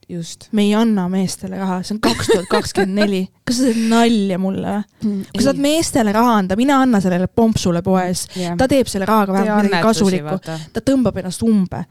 just. 0.08 0.48
me 0.52 0.62
ei 0.62 0.74
anna 0.74 1.08
meestele 1.08 1.58
raha, 1.58 1.80
see 1.82 1.94
on 1.96 2.00
kaks 2.00 2.26
tuhat 2.30 2.46
kakskümmend 2.50 2.94
neli. 3.00 3.22
kas 3.46 3.56
sa 3.58 3.70
teed 3.70 3.88
nalja 3.90 4.38
mulle 4.38 4.74
või? 5.02 5.22
kui 5.32 5.42
sa 5.42 5.50
tahad 5.50 5.62
meestele 5.62 6.12
raha 6.14 6.36
anda, 6.42 6.56
mine 6.56 6.72
anna 6.72 7.00
sellele 7.00 7.26
pompsule 7.26 7.82
poes. 7.82 8.26
ta 8.58 8.68
teeb 8.70 8.86
selle 8.90 9.06
rahaga 9.06 9.32
vähemalt 9.32 9.66
midagi 9.70 9.82
kasulikku. 9.82 10.38
ta 10.72 10.80
tõmbab 10.90 11.18
ennast 11.22 11.42
umbe. 11.42 11.84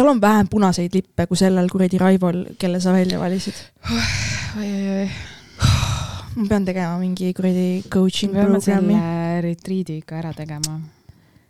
Tal 0.00 0.08
on 0.14 0.20
vähem 0.20 0.48
punaseid 0.48 0.94
lippe 0.96 1.26
kui 1.28 1.36
sellel 1.36 1.68
kuradi 1.68 1.98
Raivol, 2.00 2.44
kelle 2.58 2.80
sa 2.80 2.92
välja 2.96 3.18
valisid. 3.20 3.54
ma 6.36 6.46
pean 6.48 6.64
tegema 6.64 6.96
mingi 6.98 7.34
kuradi 7.36 7.82
coaching 7.92 8.32
programmi. 8.32 8.96
retriidi 9.44 9.98
ikka 10.00 10.16
ära 10.22 10.32
tegema. 10.32 10.78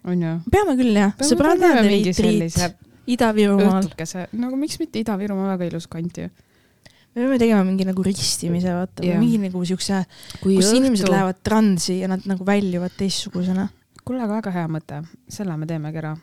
on 0.05 0.23
ju? 0.23 0.37
peame 0.51 0.77
küll 0.81 0.97
jah, 0.99 1.13
sõbrannade 1.21 1.85
retriit 1.87 2.59
Ida-Virumaal. 3.11 3.85
õhtukese, 3.85 4.27
nagu 4.39 4.59
miks 4.59 4.79
mitte 4.83 5.01
Ida-Virumaa, 5.01 5.55
väga 5.55 5.71
ilus 5.71 5.87
kant 5.91 6.19
ju. 6.19 6.31
me 7.15 7.23
peame 7.23 7.39
tegema 7.39 7.63
mingi 7.67 7.87
nagu 7.87 8.03
ristimise, 8.03 8.75
vaata 8.75 9.07
yeah., 9.07 9.21
mingi 9.21 9.39
nagu 9.47 9.63
siukse, 9.67 10.03
kus 10.41 10.57
õhtu... 10.57 10.81
inimesed 10.81 11.11
lähevad 11.11 11.39
transi 11.47 12.01
ja 12.01 12.11
nad 12.11 12.27
nagu 12.27 12.47
väljuvad 12.47 12.99
teistsugusena. 12.99 13.69
kuule, 14.03 14.25
aga 14.27 14.41
väga 14.41 14.57
hea 14.59 14.67
mõte, 14.75 15.05
selle 15.31 15.57
me 15.57 15.71
teemegi 15.71 16.03
ära. 16.03 16.17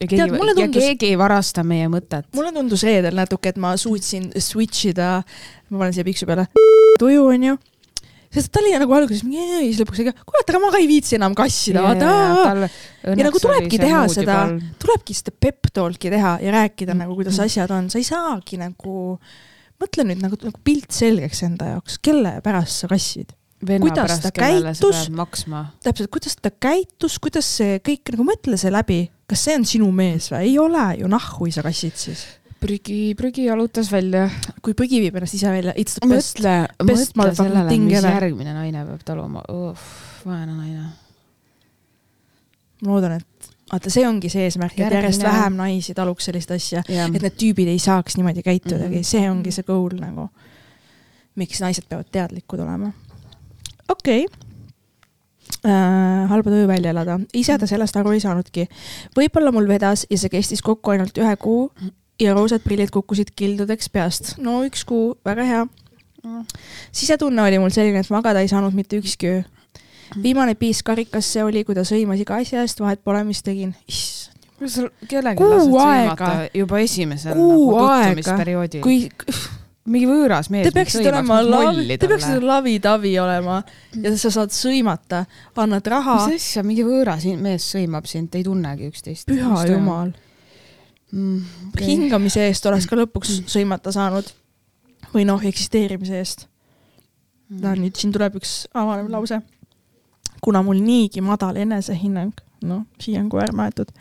Ja 0.00 0.06
keegi, 0.08 0.20
ja 0.20 0.54
tundus- 0.54 0.80
keegi 0.82 1.12
ei 1.12 1.18
varasta 1.18 1.62
meie 1.66 1.86
mõtet. 1.92 2.26
mulle 2.34 2.52
tundus 2.52 2.82
reedel 2.86 3.14
natuke, 3.14 3.48
et 3.54 3.56
ma 3.60 3.76
suutsin 3.76 4.30
switch 4.38 4.90
ida, 4.90 5.22
ma 5.70 5.78
panen 5.84 5.94
siia 5.96 6.04
piksu 6.04 6.26
peale, 6.26 6.48
tuju 6.98 7.26
onju. 7.30 7.56
sest 8.34 8.50
ta 8.50 8.58
oli 8.58 8.72
nagu 8.74 8.92
alguses 8.96 9.22
mingi, 9.22 9.38
ja 9.38 9.60
siis 9.62 9.78
lõpuks 9.78 10.00
kuule, 10.26 10.42
aga 10.48 10.58
ma 10.58 10.70
ka 10.74 10.78
ei 10.82 10.88
viitsi 10.90 11.14
enam 11.14 11.34
kassida, 11.38 11.82
vaata. 11.86 12.68
ja 13.06 13.14
nagu 13.28 13.38
tulebki 13.38 13.78
teha 13.78 14.08
seda, 14.10 14.38
tulebki 14.82 15.14
seda 15.14 15.30
pep 15.38 15.70
talk'i 15.72 16.10
teha 16.10 16.38
ja 16.42 16.50
rääkida 16.56 16.94
Mm. 16.94 16.98
nagu, 17.04 17.14
kuidas 17.14 17.38
asjad 17.38 17.70
on, 17.70 17.88
sa 17.90 17.98
ei 17.98 18.04
saagi 18.04 18.58
nagu, 18.58 19.18
mõtle 19.80 20.02
nüüd 20.08 20.20
nagu, 20.22 20.34
nagu 20.42 20.58
pilt 20.64 20.90
selgeks 20.90 21.42
enda 21.46 21.76
jaoks, 21.76 21.98
kelle 22.02 22.40
pärast 22.42 22.82
sa 22.82 22.88
kassid. 22.90 23.30
Kuidas 23.64 24.20
ta, 24.22 24.30
käitus? 24.34 25.04
täpselt, 25.84 26.10
kuidas 26.12 26.38
ta 26.40 26.50
käitus, 26.50 27.18
kuidas 27.22 27.50
see 27.58 27.80
kõik 27.84 28.14
nagu 28.14 28.26
mõtle 28.28 28.58
see 28.60 28.72
läbi, 28.72 29.00
kas 29.30 29.44
see 29.48 29.58
on 29.58 29.68
sinu 29.68 29.90
mees 29.94 30.30
või 30.32 30.48
ei 30.50 30.56
ole 30.62 30.86
ju, 31.00 31.10
nahhu 31.10 31.50
sa 31.54 31.64
kassid 31.66 31.96
siis. 32.00 32.24
prügi, 32.60 33.14
prügi 33.18 33.48
jalutas 33.48 33.90
välja. 33.92 34.28
kui 34.62 34.74
prügi 34.74 35.00
viib 35.04 35.16
ennast 35.16 35.38
ise 35.38 35.52
välja, 35.52 35.74
it's 35.76 35.98
the 35.98 36.08
best. 36.08 36.40
mõtle, 36.40 37.08
mõtle 37.16 37.34
sellele, 37.40 37.78
mis 37.78 38.00
järgmine 38.00 38.56
naine 38.56 38.86
peab 38.90 39.04
taluma. 39.04 39.44
vaene 40.24 40.52
naine. 40.52 40.88
ma 42.84 42.96
loodan, 42.96 43.18
et 43.20 43.52
vaata, 43.72 43.92
see 43.92 44.06
ongi 44.08 44.30
see 44.32 44.46
eesmärk, 44.48 44.78
et 44.78 44.92
järjest 44.92 45.24
vähem 45.24 45.56
naisi 45.58 45.94
taluks 45.96 46.28
sellist 46.28 46.52
asja, 46.54 46.82
jah 46.88 47.08
et 47.08 47.22
need 47.24 47.38
tüübid 47.40 47.70
ei 47.72 47.80
saaks 47.82 48.18
niimoodi 48.18 48.44
käitudagi 48.44 49.00
mm. 49.00 49.00
-hmm. 49.00 49.10
see 49.10 49.30
ongi 49.30 49.54
see 49.54 49.66
goal 49.66 49.96
nagu. 50.00 50.28
miks 51.34 51.60
naised 51.60 51.88
peavad 51.88 52.06
teadlikud 52.12 52.60
olema. 52.62 52.92
Okei 53.88 54.24
okay. 54.24 54.40
äh,. 55.66 56.28
halba 56.30 56.50
tuju 56.50 56.68
välja 56.68 56.90
elada, 56.94 57.18
ise 57.32 57.58
ta 57.58 57.66
sellest 57.66 57.96
aru 57.96 58.14
ei 58.14 58.22
saanudki. 58.24 58.68
võib-olla 59.16 59.52
mul 59.52 59.68
vedas 59.68 60.06
ja 60.10 60.18
see 60.18 60.32
kestis 60.32 60.62
kokku 60.62 60.94
ainult 60.94 61.18
ühe 61.18 61.36
kuu 61.36 61.68
ja 62.20 62.34
roosad 62.34 62.62
prillid 62.64 62.92
kukkusid 62.94 63.32
kildudeks 63.36 63.90
peast. 63.90 64.34
no 64.38 64.62
üks 64.66 64.84
kuu, 64.88 65.14
väga 65.26 65.48
hea. 65.48 65.64
sisetunne 66.92 67.42
oli 67.42 67.58
mul 67.58 67.74
selline, 67.74 68.00
et 68.00 68.12
magada 68.14 68.40
ei 68.44 68.48
saanud 68.48 68.74
mitte 68.74 69.00
ükski 69.00 69.32
öö. 69.32 69.42
viimane 70.22 70.54
piis 70.54 70.82
karikasse 70.82 71.44
oli, 71.44 71.64
kui 71.64 71.74
ta 71.74 71.84
sõimas 71.84 72.20
iga 72.20 72.38
asja 72.40 72.62
eest, 72.62 72.80
vahet 72.80 73.02
pole, 73.04 73.24
mis 73.24 73.42
tegin. 73.42 73.74
issand, 73.88 74.46
kuidas 74.58 74.78
sa 74.78 74.88
kellelgi 75.10 75.42
Kuu 75.42 75.50
lased 75.50 75.74
sõimata 75.74 76.30
juba 76.54 76.80
esimesel 76.84 77.36
nagu 77.36 77.74
tutvumisperioodil? 77.74 78.82
kui 78.84 79.10
mingi 79.90 80.06
võõras 80.08 80.48
mees 80.52 80.68
Te 80.68 80.72
peaksite 80.74 81.10
olema 81.10 81.40
lavi, 81.44 81.96
te 82.00 82.08
peaksite 82.08 82.40
lavi-tavi 82.40 83.12
olema 83.20 83.58
ja 84.00 84.12
sa 84.20 84.30
saad 84.32 84.54
sõimata, 84.54 85.24
annad 85.60 85.90
raha, 85.92 86.16
mis 86.24 86.40
asja, 86.40 86.64
mingi 86.66 86.86
võõras 86.86 87.26
mees 87.40 87.66
sõimab 87.74 88.08
sind, 88.08 88.30
te 88.32 88.40
ei 88.40 88.46
tunnegi 88.46 88.88
üksteist. 88.88 89.28
püha 89.28 89.66
jumal. 89.68 90.14
mm,. 91.12 91.42
Okay. 91.72 91.88
hingamise 91.90 92.46
eest 92.48 92.66
oleks 92.70 92.88
ka 92.88 92.98
lõpuks 92.98 93.42
sõimata 93.50 93.92
saanud. 93.94 94.30
või 95.12 95.26
noh, 95.28 95.44
eksisteerimise 95.44 96.16
eest. 96.18 96.46
no 97.50 97.74
nüüd 97.76 98.00
siin 98.00 98.14
tuleb 98.14 98.40
üks 98.40 98.64
avanev 98.72 99.12
lause. 99.12 99.42
kuna 100.40 100.62
mul 100.64 100.80
niigi 100.80 101.20
madal 101.24 101.60
enesehinnang, 101.60 102.32
noh, 102.64 102.86
siia 103.00 103.20
on 103.20 103.28
koer 103.28 103.52
maetud, 103.52 103.92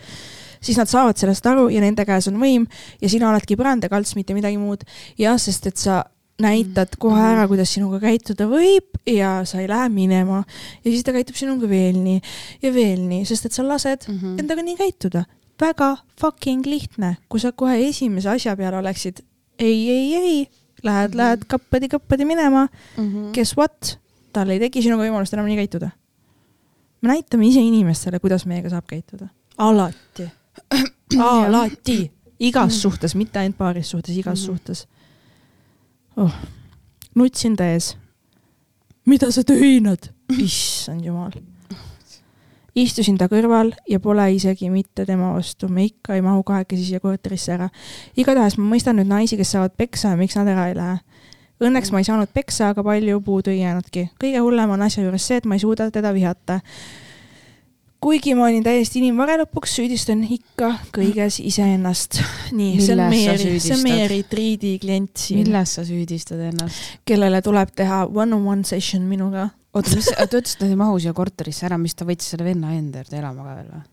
siis 0.63 0.79
nad 0.79 0.89
saavad 0.89 1.19
sellest 1.19 1.45
aru 1.49 1.67
ja 1.73 1.83
nende 1.83 2.05
käes 2.07 2.27
on 2.31 2.39
võim 2.41 2.65
ja 3.01 3.11
sina 3.11 3.29
oledki 3.29 3.57
põrandakalts, 3.59 4.15
mitte 4.15 4.33
midagi 4.33 4.57
muud. 4.57 4.83
jah, 5.19 5.37
sest 5.39 5.67
et 5.67 5.77
sa 5.77 6.03
näitad 6.41 6.95
kohe 7.01 7.21
ära, 7.21 7.45
kuidas 7.49 7.73
sinuga 7.75 7.99
käituda 8.01 8.47
võib 8.49 8.97
ja 9.09 9.41
sa 9.45 9.61
ei 9.61 9.67
lähe 9.69 9.89
minema 9.93 10.41
ja 10.81 10.87
siis 10.87 11.05
ta 11.05 11.13
käitub 11.13 11.37
sinuga 11.37 11.69
veel 11.69 11.99
nii 12.01 12.19
ja 12.63 12.73
veel 12.73 13.03
nii, 13.05 13.27
sest 13.29 13.49
et 13.49 13.53
sa 13.55 13.65
lased 13.67 14.07
mm 14.07 14.17
-hmm. 14.17 14.39
endaga 14.39 14.65
nii 14.65 14.77
käituda. 14.77 15.25
väga 15.61 15.97
fucking 16.19 16.65
lihtne, 16.65 17.17
kui 17.29 17.39
sa 17.39 17.51
kohe 17.51 17.77
esimese 17.87 18.29
asja 18.29 18.55
peale 18.57 18.77
oleksid 18.77 19.21
ei, 19.59 19.89
ei, 19.89 20.15
ei, 20.15 20.49
lähed 20.83 21.09
mm, 21.09 21.13
-hmm. 21.13 21.17
lähed 21.17 21.45
kappadi-kappadi 21.47 22.25
minema, 22.25 22.67
mm 22.97 23.13
-hmm. 23.13 23.33
guess 23.33 23.57
what, 23.57 23.99
tal 24.33 24.49
ei 24.49 24.59
teki 24.59 24.81
sinuga 24.81 25.03
võimalust 25.03 25.33
enam 25.33 25.45
nii 25.45 25.55
käituda. 25.55 25.89
me 27.01 27.07
näitame 27.07 27.47
ise 27.47 27.59
inimestele, 27.59 28.19
kuidas 28.19 28.45
meiega 28.45 28.69
saab 28.69 28.85
käituda. 28.87 29.27
alati, 29.57 30.29
alati, 31.19 32.11
igas 32.39 32.81
suhtes, 32.81 33.15
mitte 33.15 33.39
ainult 33.39 33.57
paaris 33.57 33.89
suhtes, 33.91 34.17
igas 34.17 34.39
Mhm. 34.39 34.45
suhtes 34.45 34.87
oh.. 36.17 36.31
nutsin 37.15 37.55
ta 37.55 37.65
ees. 37.65 37.97
mida 39.05 39.31
sa 39.31 39.43
töinad? 39.43 40.09
issand 40.37 41.05
jumal. 41.05 41.31
istusin 42.75 43.17
ta 43.17 43.27
kõrval 43.29 43.73
ja 43.89 43.99
pole 43.99 44.31
isegi 44.33 44.69
mitte 44.69 45.05
tema 45.05 45.33
vastu, 45.33 45.67
me 45.69 45.83
ikka 45.85 46.15
ei 46.15 46.21
mahu 46.21 46.43
kahekesi 46.43 46.85
siia 46.85 46.99
korterisse 46.99 47.53
ära. 47.53 47.69
igatahes 48.17 48.57
ma 48.57 48.75
mõistan 48.75 48.97
nüüd 48.97 49.07
naisi, 49.07 49.37
kes 49.37 49.51
saavad 49.51 49.75
peksa 49.77 50.09
ja 50.09 50.17
miks 50.17 50.35
nad 50.35 50.47
ära 50.47 50.67
ei 50.69 50.75
lähe. 50.75 50.97
Õnneks 51.63 51.91
ma 51.93 52.01
ei 52.01 52.03
saanud 52.03 52.27
peksa, 52.33 52.73
aga 52.73 52.83
palju 52.83 53.21
puudu 53.21 53.51
ei 53.51 53.59
jäänudki. 53.61 54.09
kõige 54.19 54.39
hullem 54.41 54.69
on 54.73 54.81
asja 54.81 55.03
juures 55.03 55.27
see, 55.27 55.37
et 55.37 55.45
ma 55.45 55.55
ei 55.55 55.59
suuda 55.59 55.91
teda 55.91 56.13
vihata. 56.13 56.59
Kuigi 58.03 58.35
ma 58.35 58.47
olin 58.49 58.63
täiesti 58.65 58.99
inimvare 58.99 59.37
lõpuks, 59.43 59.77
süüdistan 59.79 60.23
ikka 60.27 60.73
kõiges 60.95 61.39
iseennast. 61.43 62.19
nii, 62.57 62.75
see 62.83 62.97
on 62.97 63.05
meie, 63.13 63.37
see 63.39 63.77
on 63.77 63.83
meie 63.85 64.09
retriidi 64.11 64.75
klient 64.81 65.23
siin, 65.25 65.43
milles 65.43 65.77
sa 65.77 65.85
süüdistad 65.87 66.41
ennast? 66.49 66.99
kellele 67.07 67.41
tuleb 67.45 67.71
teha 67.75 68.03
one-on-one 68.09 68.67
session 68.67 69.07
minuga. 69.07 69.49
oota, 69.73 69.95
mis, 69.95 70.11
ta 70.11 70.27
ütles, 70.27 70.57
et 70.57 70.61
ta 70.65 70.69
ei 70.69 70.77
mahu 70.79 70.99
siia 70.99 71.15
korterisse 71.15 71.67
ära, 71.69 71.79
mis 71.81 71.95
ta 71.95 72.07
võttis 72.07 72.33
selle 72.33 72.47
venna 72.47 72.75
enda 72.75 73.03
juurde 73.03 73.19
elama 73.21 73.47
ka 73.47 73.57
veel 73.61 73.71
või? 73.71 73.83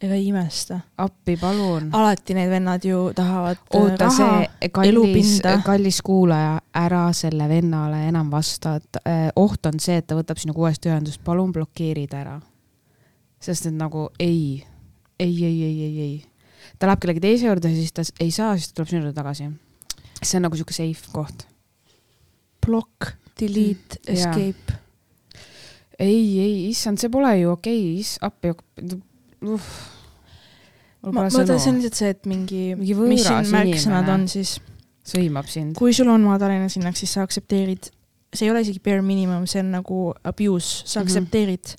ega 0.00 0.14
ei 0.14 0.26
imesta. 0.28 0.80
appi, 0.96 1.36
palun. 1.36 1.90
alati 1.92 2.34
need 2.36 2.50
vennad 2.50 2.84
ju 2.84 3.10
tahavad 3.16 3.56
äh, 3.56 3.80
oota, 3.80 4.10
see 4.16 4.70
kallis 4.72 5.40
kallis 5.64 6.00
kuulaja, 6.04 6.58
ära 6.76 7.02
selle 7.16 7.48
vennale 7.48 8.06
enam 8.08 8.30
vasta, 8.32 8.76
et 8.80 9.02
äh, 9.04 9.26
oht 9.36 9.66
on 9.68 9.80
see, 9.80 10.00
et 10.00 10.08
ta 10.08 10.16
võtab 10.18 10.40
sinuga 10.40 10.66
uuesti 10.66 10.92
ühendust, 10.92 11.24
palun 11.24 11.52
blokeeri 11.52 12.06
ta 12.08 12.22
ära. 12.24 12.38
Sest 13.40 13.66
et 13.70 13.74
nagu 13.76 14.08
ei, 14.20 14.64
ei, 15.18 15.34
ei, 15.44 15.62
ei, 15.64 15.82
ei, 15.86 16.00
ei. 16.00 16.24
ta 16.78 16.86
läheb 16.90 17.00
kellegi 17.02 17.20
teise 17.24 17.46
juurde, 17.48 17.70
siis 17.74 17.92
ta 17.96 18.04
ei 18.20 18.30
saa, 18.34 18.56
siis 18.58 18.68
ta 18.70 18.80
tuleb 18.80 18.88
sinu 18.92 19.00
juurde 19.04 19.16
tagasi. 19.16 19.48
see 20.22 20.36
on 20.36 20.42
nagu 20.48 20.56
sihuke 20.58 20.74
safe 20.76 21.08
koht. 21.12 21.46
plokk, 22.60 23.14
delete, 23.40 23.98
Mm, 24.06 24.14
escape. 24.14 24.78
ei, 25.98 26.40
ei, 26.40 26.68
issand, 26.70 26.98
see 27.00 27.08
pole 27.12 27.32
ju 27.40 27.50
okei 27.54 27.80
okay., 28.00 28.18
appi, 28.28 28.52
uh.. 29.42 29.70
ma 31.02 31.12
pole 31.14 31.30
mõtlen, 31.32 31.58
see 31.60 31.70
on 31.72 31.78
lihtsalt 31.80 31.96
see, 32.02 32.10
et 32.16 32.26
mingi, 32.28 32.64
Mingi 32.76 32.94
mis 33.08 33.24
siin 33.24 33.48
märksõnad 33.54 34.10
on 34.12 34.26
siis, 34.28 34.58
sõimab 35.10 35.48
sind. 35.48 35.72
kui 35.80 35.94
sul 35.96 36.10
on 36.12 36.24
madal 36.28 36.52
enesehinnang, 36.58 36.96
siis 36.98 37.16
sa 37.16 37.24
aktsepteerid, 37.24 37.88
see 38.34 38.46
ei 38.46 38.52
ole 38.52 38.60
isegi 38.66 38.82
bare 38.84 39.00
minimum, 39.04 39.46
see 39.50 39.62
on 39.64 39.72
nagu 39.78 40.02
abuse, 40.24 40.84
sa 40.84 41.00
Mhm. 41.00 41.06
aktsepteerid 41.08 41.74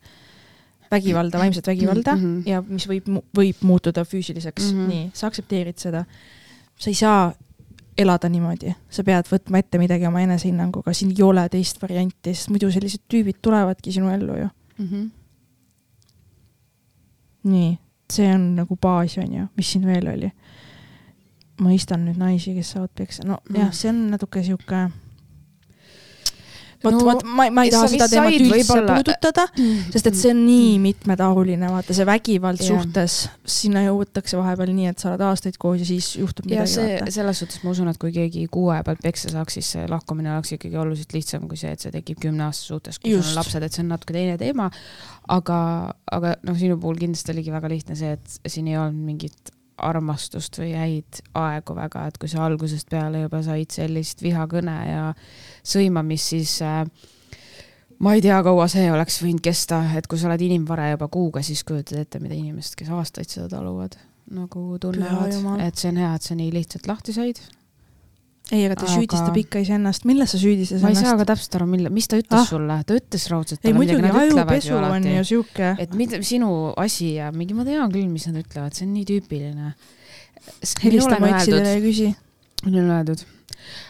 vägivalda, 0.92 1.40
vaimset 1.40 1.68
vägivalda 1.68 2.16
mm. 2.16 2.22
-hmm. 2.24 2.50
ja 2.50 2.62
mis 2.68 2.88
võib, 2.90 3.08
võib 3.38 3.62
muutuda 3.62 4.04
füüsiliseks 4.06 4.72
mm, 4.72 4.78
Mhm. 4.78 4.82
-hmm. 4.84 4.88
nii, 4.90 5.12
sa 5.14 5.28
aktsepteerid 5.28 5.78
seda. 5.78 6.06
sa 6.80 6.90
ei 6.90 6.94
saa 6.94 7.34
elada 7.98 8.30
niimoodi, 8.30 8.74
sa 8.90 9.04
pead 9.04 9.26
võtma 9.32 9.58
ette 9.60 9.78
midagi 9.78 10.06
oma 10.08 10.22
enesehinnanguga, 10.22 10.94
siin 10.94 11.12
ei 11.12 11.24
ole 11.24 11.50
teist 11.50 11.82
varianti, 11.82 12.34
sest 12.34 12.50
muidu 12.50 12.72
sellised 12.72 13.02
tüübid 13.14 13.38
tulevadki 13.42 13.92
sinu 13.92 14.10
ellu 14.10 14.38
ju. 14.38 14.48
Mm 14.78 14.88
-hmm. 14.88 15.10
nii, 17.44 17.78
see 18.14 18.34
on 18.34 18.56
nagu 18.56 18.76
baas, 18.82 19.18
on 19.18 19.34
ju, 19.34 19.48
mis 19.58 19.72
siin 19.72 19.86
veel 19.88 20.08
oli? 20.08 20.32
mõistan 21.62 22.06
nüüd 22.08 22.18
naisi, 22.18 22.56
kes 22.58 22.72
saavad 22.72 22.90
peksa, 22.98 23.24
no 23.28 23.38
Mm. 23.50 23.56
jah, 23.60 23.74
see 23.74 23.90
on 23.90 24.10
natuke 24.12 24.44
sihuke. 24.44 24.90
Vot 26.84 26.96
No, 26.96 27.04
vot 27.06 27.24
ma, 27.24 27.46
ma 27.54 27.64
ei 27.68 27.72
taha 27.74 27.88
seda 27.92 28.08
teemat 28.12 28.34
üldse 28.38 28.52
võib-olla- 28.56 28.96
puudutada, 28.98 29.46
sest 29.94 30.08
et 30.12 30.18
see 30.18 30.32
on 30.34 30.40
nii 30.48 30.72
mitmetahuline, 30.84 31.70
vaata 31.72 31.94
see 31.98 32.06
vägivald 32.10 32.62
Jah. 32.64 32.72
suhtes, 32.82 33.18
sinna 33.46 33.84
jõutakse 33.86 34.40
vahepeal 34.40 34.74
nii, 34.74 34.88
et 34.92 35.00
sa 35.04 35.12
oled 35.12 35.24
aastaid 35.28 35.60
koos 35.62 35.80
ja 35.84 35.86
siis 35.92 36.10
juhtub 36.18 36.50
ja 36.50 36.64
midagi 36.64 36.74
see, 36.74 36.98
selles 37.20 37.44
suhtes 37.44 37.62
ma 37.64 37.72
usun, 37.76 37.92
et 37.94 38.02
kui 38.02 38.12
keegi 38.16 38.48
kuu 38.52 38.70
aja 38.74 38.84
pealt 38.88 39.02
peksa 39.06 39.30
saaks, 39.34 39.60
siis 39.60 39.72
see 39.78 39.86
lahkumine 39.92 40.34
oleks 40.34 40.56
ikkagi 40.58 40.78
oluliselt 40.82 41.14
lihtsam 41.18 41.48
kui 41.52 41.58
see, 41.62 41.72
et 41.78 41.80
see 41.86 41.94
tekib 41.94 42.20
kümne 42.26 42.48
aasta 42.50 42.66
suhtes, 42.74 43.00
kui 43.00 43.14
sul 43.14 43.24
on 43.32 43.40
lapsed, 43.42 43.64
et 43.64 43.72
see 43.78 43.86
on 43.86 43.94
natuke 43.94 44.14
teine 44.18 44.38
teema. 44.42 44.70
aga, 45.32 45.58
aga 46.12 46.36
noh, 46.44 46.58
sinu 46.58 46.76
puhul 46.82 46.98
kindlasti 47.00 47.32
oligi 47.36 47.52
väga 47.54 47.70
lihtne 47.72 47.96
see, 47.96 48.18
et 48.18 48.40
siin 48.52 48.68
ei 48.68 48.78
olnud 48.82 49.06
mingit 49.06 49.52
armastust 49.82 50.60
või 50.62 50.74
häid 50.78 51.22
aegu 51.38 51.74
väga, 51.78 52.04
et 52.12 52.18
kui 52.22 52.30
sa 52.30 52.44
algusest 52.46 52.90
peale 52.92 53.24
juba 53.24 53.40
said 53.46 53.72
sellist 53.74 54.22
vihakõne 54.22 54.76
ja 54.90 55.06
sõimamist, 55.64 56.32
siis 56.34 56.58
äh, 56.66 56.86
ma 58.02 58.16
ei 58.18 58.22
tea, 58.24 58.40
kaua 58.46 58.68
see 58.72 58.88
oleks 58.92 59.20
võinud 59.24 59.44
kesta, 59.46 59.84
et 59.98 60.08
kui 60.10 60.18
sa 60.20 60.30
oled 60.32 60.42
inimvare 60.42 60.92
juba 60.96 61.08
kuuga, 61.14 61.44
siis 61.46 61.64
kujutad 61.68 62.00
ette, 62.02 62.20
mida 62.24 62.34
inimesed, 62.38 62.76
kes 62.80 62.90
aastaid 62.90 63.30
seda 63.30 63.48
taluvad, 63.52 63.98
nagu 64.32 64.78
tunnevad 64.82 65.34
et 65.62 65.78
see 65.82 65.92
on 65.92 66.00
hea, 66.02 66.14
et 66.18 66.30
sa 66.30 66.38
nii 66.38 66.52
lihtsalt 66.56 66.88
lahti 66.90 67.14
said. 67.14 67.42
ei, 68.52 68.66
aga 68.66 68.76
ta 68.76 68.84
aga- 68.88 68.96
süüdistab 68.98 69.38
ikka 69.38 69.62
iseennast, 69.64 70.04
milles 70.10 70.32
sa 70.34 70.38
süüdistad 70.42 70.82
ma 70.84 70.90
ei 70.92 70.96
saa 70.98 71.14
ennast 71.14 71.22
ka? 71.22 71.28
täpselt 71.36 71.56
aru, 71.60 71.68
mille, 71.72 71.90
mis 71.94 72.08
ta 72.12 72.18
ütles 72.20 72.42
Ah. 72.42 72.48
sulle, 72.50 72.78
ta 72.84 72.98
ütles 72.98 73.28
raudselt 73.32 73.66
ei 73.70 73.74
muidugi, 73.78 74.10
ajupesu 74.10 74.74
ju 74.74 74.78
on 74.82 75.04
ju, 75.08 75.24
sihuke. 75.30 75.76
et 75.80 75.94
mida 75.96 76.20
sinu 76.26 76.74
asi 76.76 77.14
ja 77.16 77.30
mingi, 77.32 77.54
ma 77.54 77.64
tean 77.64 77.92
küll, 77.94 78.10
mis 78.10 78.26
nad 78.28 78.42
ütlevad, 78.42 78.74
see 78.76 78.88
on 78.88 78.94
nii 78.98 79.06
tüüpiline. 79.08 79.74
helista 80.84 81.20
mu 81.22 81.30
eksidele 81.30 81.76
ja 81.78 81.80
küsi. 81.86 82.10
minul 82.66 82.90
on 82.90 82.98
öeldud, 82.98 83.24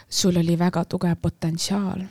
sul 0.08 0.36
oli 0.36 0.56
väga 0.58 0.84
tugev 0.84 1.16
potentsiaal, 1.22 2.02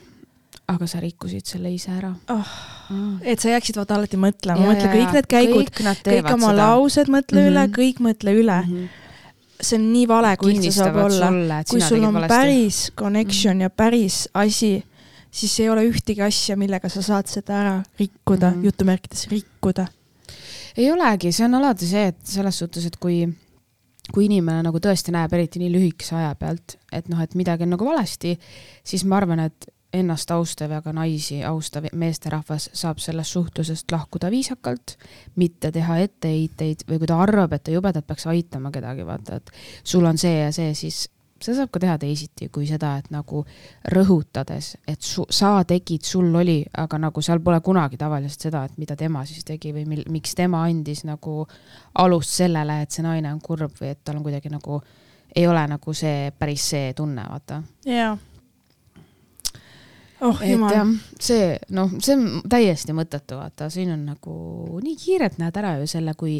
aga 0.72 0.88
sa 0.88 1.00
rikkusid 1.02 1.46
selle 1.48 1.72
ise 1.74 1.92
ära 1.92 2.10
mm.. 2.12 3.20
et 3.22 3.42
sa 3.42 3.52
jääksid 3.52 3.78
vaata 3.80 3.96
alati 3.98 4.18
mõtlema, 4.20 4.66
mõtle 4.66 4.90
kõik 4.92 5.16
need 5.16 5.28
käigud, 5.30 5.70
kõik, 5.70 6.02
kõik 6.06 6.30
oma 6.32 6.52
seda. 6.52 6.58
laused 6.62 7.12
mõtle 7.12 7.40
mm 7.40 7.46
-hmm. 7.46 7.52
üle 7.52 7.66
Mhm., 7.66 7.74
kõik 7.78 8.02
mõtle 8.06 8.36
üle 8.38 8.58
mm. 8.62 8.76
-hmm. 8.76 8.88
see 9.60 9.78
on 9.78 9.88
nii 9.92 10.06
vale, 10.08 10.36
kui 10.36 10.54
üldse 10.54 10.72
saab 10.78 10.96
olla. 11.06 11.62
kui 11.68 11.80
sul 11.80 12.04
on 12.04 12.14
valesti. 12.14 12.34
päris 12.34 12.92
connection 12.96 13.60
ja 13.60 13.70
päris 13.70 14.28
asi, 14.34 14.84
siis 15.30 15.60
ei 15.60 15.68
ole 15.70 15.86
ühtegi 15.88 16.22
asja, 16.22 16.56
millega 16.56 16.88
sa 16.88 17.02
saad 17.02 17.26
seda 17.26 17.60
ära 17.60 17.82
rikkuda 17.98 18.50
mm. 18.50 18.56
-hmm., 18.56 18.64
jutumärkides 18.64 19.28
rikkuda. 19.28 19.86
ei 20.76 20.90
olegi, 20.92 21.32
see 21.32 21.44
on 21.44 21.54
alati 21.54 21.86
see, 21.86 22.06
et 22.06 22.18
selles 22.24 22.58
suhtes, 22.58 22.86
et 22.86 22.96
kui, 22.96 23.28
kui 24.10 24.26
inimene 24.26 24.64
nagu 24.66 24.80
tõesti 24.82 25.14
näeb, 25.14 25.32
eriti 25.36 25.62
nii 25.62 25.70
lühikese 25.72 26.16
aja 26.18 26.32
pealt, 26.38 26.76
et 26.92 27.06
noh, 27.12 27.20
et 27.22 27.36
midagi 27.38 27.66
on 27.66 27.76
nagu 27.76 27.86
valesti, 27.86 28.34
siis 28.84 29.04
ma 29.06 29.20
arvan, 29.20 29.44
et 29.46 29.68
ennast 29.92 30.30
austav 30.32 30.72
ja 30.72 30.80
ka 30.82 30.92
naisi 30.96 31.42
austav 31.44 31.86
meesterahvas 31.92 32.70
saab 32.76 33.00
sellest 33.02 33.36
suhtlusest 33.36 33.92
lahkuda 33.92 34.30
viisakalt, 34.32 34.96
mitte 35.36 35.70
teha 35.72 35.98
etteheiteid 36.06 36.86
või 36.88 37.02
kui 37.02 37.10
ta 37.10 37.20
arvab, 37.22 37.52
et 37.52 37.64
ta 37.66 37.74
jubedalt 37.74 38.08
peaks 38.08 38.26
aitama 38.32 38.72
kedagi, 38.72 39.06
vaata, 39.06 39.38
et 39.38 39.52
sul 39.84 40.08
on 40.08 40.18
see 40.18 40.38
ja 40.38 40.48
see, 40.54 40.72
siis 40.74 41.04
seda 41.44 41.62
saab 41.62 41.72
ka 41.74 41.82
teha 41.82 41.96
teisiti 42.00 42.48
kui 42.52 42.66
seda, 42.68 42.94
et 43.00 43.10
nagu 43.14 43.44
rõhutades, 43.94 44.72
et 44.88 45.02
su, 45.02 45.24
sa 45.30 45.54
tegid, 45.68 46.04
sul 46.06 46.34
oli, 46.42 46.60
aga 46.82 47.00
nagu 47.02 47.22
seal 47.24 47.42
pole 47.44 47.60
kunagi 47.64 48.00
tavaliselt 48.00 48.48
seda, 48.48 48.64
et 48.66 48.80
mida 48.80 48.96
tema 48.98 49.24
siis 49.28 49.44
tegi 49.48 49.74
või 49.74 49.86
mil, 49.88 50.02
miks 50.12 50.36
tema 50.38 50.64
andis 50.68 51.04
nagu 51.08 51.42
alust 52.02 52.42
sellele, 52.42 52.82
et 52.82 52.90
see 52.90 53.06
naine 53.06 53.32
on 53.32 53.40
kurb 53.44 53.74
või 53.80 53.92
et 53.92 54.02
tal 54.04 54.18
on 54.20 54.26
kuidagi 54.26 54.52
nagu, 54.52 54.82
ei 55.34 55.46
ole 55.48 55.64
nagu 55.68 55.96
see 55.96 56.30
päris 56.38 56.68
see 56.74 56.92
tunne, 56.96 57.26
vaata. 57.30 57.62
jaa. 57.88 58.16
Oh 60.22 60.42
et 60.42 60.52
jumal. 60.54 60.74
jah, 60.74 60.92
see 61.20 61.48
noh, 61.74 61.90
see 62.02 62.16
on 62.16 62.42
täiesti 62.50 62.94
mõttetu, 62.96 63.38
vaata, 63.40 63.68
siin 63.72 63.92
on 63.94 64.04
nagu 64.12 64.36
nii 64.82 64.96
kiirelt 64.98 65.38
näed 65.42 65.58
ära 65.60 65.74
ju 65.80 65.88
selle, 65.90 66.14
kui 66.18 66.38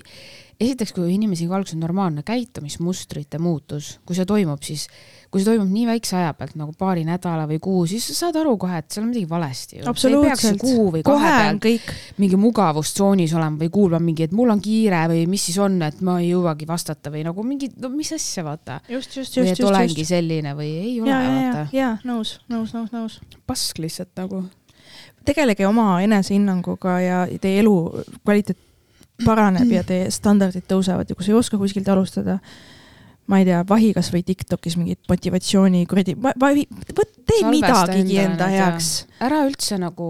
esiteks, 0.62 0.94
kui 0.96 1.10
inimesega 1.16 1.56
alguses 1.58 1.76
on 1.78 1.84
normaalne 1.86 2.24
käitumismustrite 2.26 3.40
muutus, 3.42 3.96
kui 4.06 4.18
see 4.18 4.28
toimub, 4.28 4.62
siis 4.64 4.88
kui 5.32 5.40
see 5.40 5.48
toimub 5.48 5.70
nii 5.72 5.86
väikse 5.88 6.16
aja 6.20 6.32
pealt 6.36 6.56
nagu 6.60 6.74
paari 6.76 7.06
nädala 7.08 7.46
või 7.48 7.56
kuu, 7.62 7.86
siis 7.88 8.04
sa 8.10 8.26
saad 8.26 8.36
aru 8.42 8.52
kohe, 8.60 8.82
et 8.82 8.92
seal 8.92 9.06
on 9.06 9.08
midagi 9.08 9.28
valesti 9.30 9.80
absoluutselt, 9.88 10.64
või 10.92 11.00
kahe 11.06 11.22
kohe 11.22 11.36
on 11.48 11.60
kõik, 11.64 11.92
mingi 12.20 12.40
mugavustsoonis 12.40 13.32
olema 13.38 13.62
või 13.62 13.70
kuulma 13.72 14.00
mingi, 14.02 14.26
et 14.28 14.34
mul 14.36 14.52
on 14.52 14.60
kiire 14.62 15.00
või 15.08 15.22
mis 15.32 15.46
siis 15.48 15.56
on, 15.64 15.78
et 15.86 16.02
ma 16.04 16.18
ei 16.20 16.28
jõuagi 16.34 16.68
vastata 16.68 17.12
või 17.14 17.24
nagu 17.24 17.44
mingi, 17.48 17.70
no 17.80 17.88
mis 17.94 18.12
asja, 18.12 18.44
vaata. 18.44 18.80
just, 18.92 19.16
just, 19.16 19.38
või 19.38 19.48
just, 19.48 19.54
et 19.54 19.62
just, 19.62 19.68
olengi 19.70 20.02
just. 20.02 20.12
selline 20.12 20.52
või 20.58 20.68
ei 20.82 20.92
ole, 21.00 21.14
vaata., 21.16 21.64
ja 21.76 21.94
nõus, 22.04 22.34
nõus, 22.52 22.76
nõus, 22.76 22.92
nõus. 22.92 23.16
pask 23.48 23.80
lihtsalt 23.80 24.12
nagu. 24.20 24.44
tegelege 25.24 25.64
oma 25.66 25.94
enesehinnanguga 26.04 26.98
ja 27.00 27.24
teie 27.40 27.64
elu 27.64 27.76
kvaliteet 28.20 28.60
paraneb 29.24 29.70
ja 29.72 29.80
teie 29.86 30.10
standardid 30.12 30.68
tõusevad 30.68 31.08
ja 31.08 31.16
kui 31.16 31.24
sa 31.24 31.32
ei 31.32 31.38
oska 31.38 31.56
kuskilt 31.60 31.88
alustada, 31.88 32.38
ma 33.32 33.40
ei 33.40 33.48
tea, 33.48 33.62
vahi 33.68 33.90
kasvõi 33.96 34.22
Tiktokis 34.28 34.76
mingit 34.76 35.08
motivatsiooni 35.08 35.86
kuradi, 35.88 36.14
vot 36.20 37.12
tee 37.28 37.42
midagigi 37.48 38.18
enda 38.20 38.48
heaks. 38.52 38.92
ära 39.24 39.42
üldse 39.48 39.78
nagu 39.80 40.08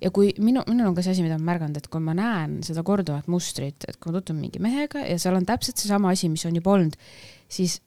ja 0.00 0.10
kui 0.14 0.32
minu, 0.40 0.64
minul 0.70 0.88
on 0.88 0.96
ka 0.96 1.04
see 1.04 1.12
asi, 1.12 1.24
mida 1.26 1.36
ma 1.36 1.52
märganud, 1.52 1.76
et 1.80 1.90
kui 1.92 2.02
ma 2.02 2.16
näen 2.16 2.62
seda 2.66 2.84
korduvat 2.86 3.28
mustrit, 3.30 3.84
et 3.88 3.98
kui 4.00 4.10
ma 4.10 4.20
tutvun 4.20 4.40
mingi 4.40 4.62
mehega 4.64 5.04
ja 5.04 5.18
seal 5.20 5.36
on 5.36 5.48
täpselt 5.48 5.82
seesama 5.82 6.14
asi, 6.14 6.32
mis 6.32 6.46
on 6.48 6.56
juba 6.56 6.78
olnud, 6.78 6.96
siis 7.52 7.82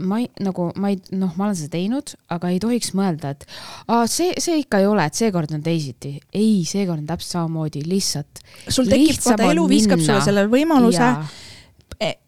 ma 0.00 0.18
ei, 0.20 0.28
nagu 0.44 0.68
ma 0.80 0.90
ei, 0.92 0.98
noh, 1.16 1.32
ma 1.38 1.48
olen 1.48 1.56
seda 1.58 1.74
teinud, 1.76 2.12
aga 2.32 2.50
ei 2.52 2.60
tohiks 2.62 2.92
mõelda, 2.96 3.32
et 3.36 3.46
aa, 3.92 4.04
see, 4.10 4.34
see 4.42 4.60
ikka 4.62 4.80
ei 4.82 4.88
ole, 4.88 5.06
et 5.06 5.18
seekord 5.18 5.52
on 5.56 5.62
teisiti. 5.64 6.16
ei, 6.36 6.62
seekord 6.68 7.02
on 7.02 7.08
täpselt 7.08 7.38
samamoodi, 7.38 7.84
lihtsalt. 7.88 8.42
sul 8.68 8.88
tekib, 8.90 9.20
vaata 9.24 9.50
elu 9.52 9.66
viskab 9.70 10.02
sulle 10.02 10.22
selle 10.24 10.46
võimaluse 10.52 11.04
e, 11.04 11.12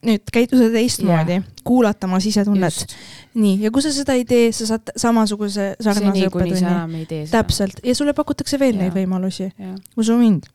nüüd 0.06 0.30
käituda 0.32 0.68
teistmoodi, 0.72 1.40
kuulata 1.66 2.08
oma 2.08 2.20
sisetunnet. 2.20 2.94
nii, 3.34 3.56
ja 3.62 3.70
kui 3.70 3.84
sa 3.84 3.92
seda 3.92 4.16
ei 4.18 4.24
tee, 4.28 4.50
sa 4.56 4.68
saad 4.72 4.92
samasuguse 4.96 5.74
sarnase 5.80 6.28
õppetunni. 6.28 7.24
täpselt, 7.30 7.82
ja 7.84 7.94
sulle 7.94 8.14
pakutakse 8.16 8.58
veel 8.60 8.76
Jaa. 8.76 8.86
neid 8.86 8.96
võimalusi, 8.96 9.50
jah 9.58 9.76
usu 9.96 10.16
mind. 10.18 10.48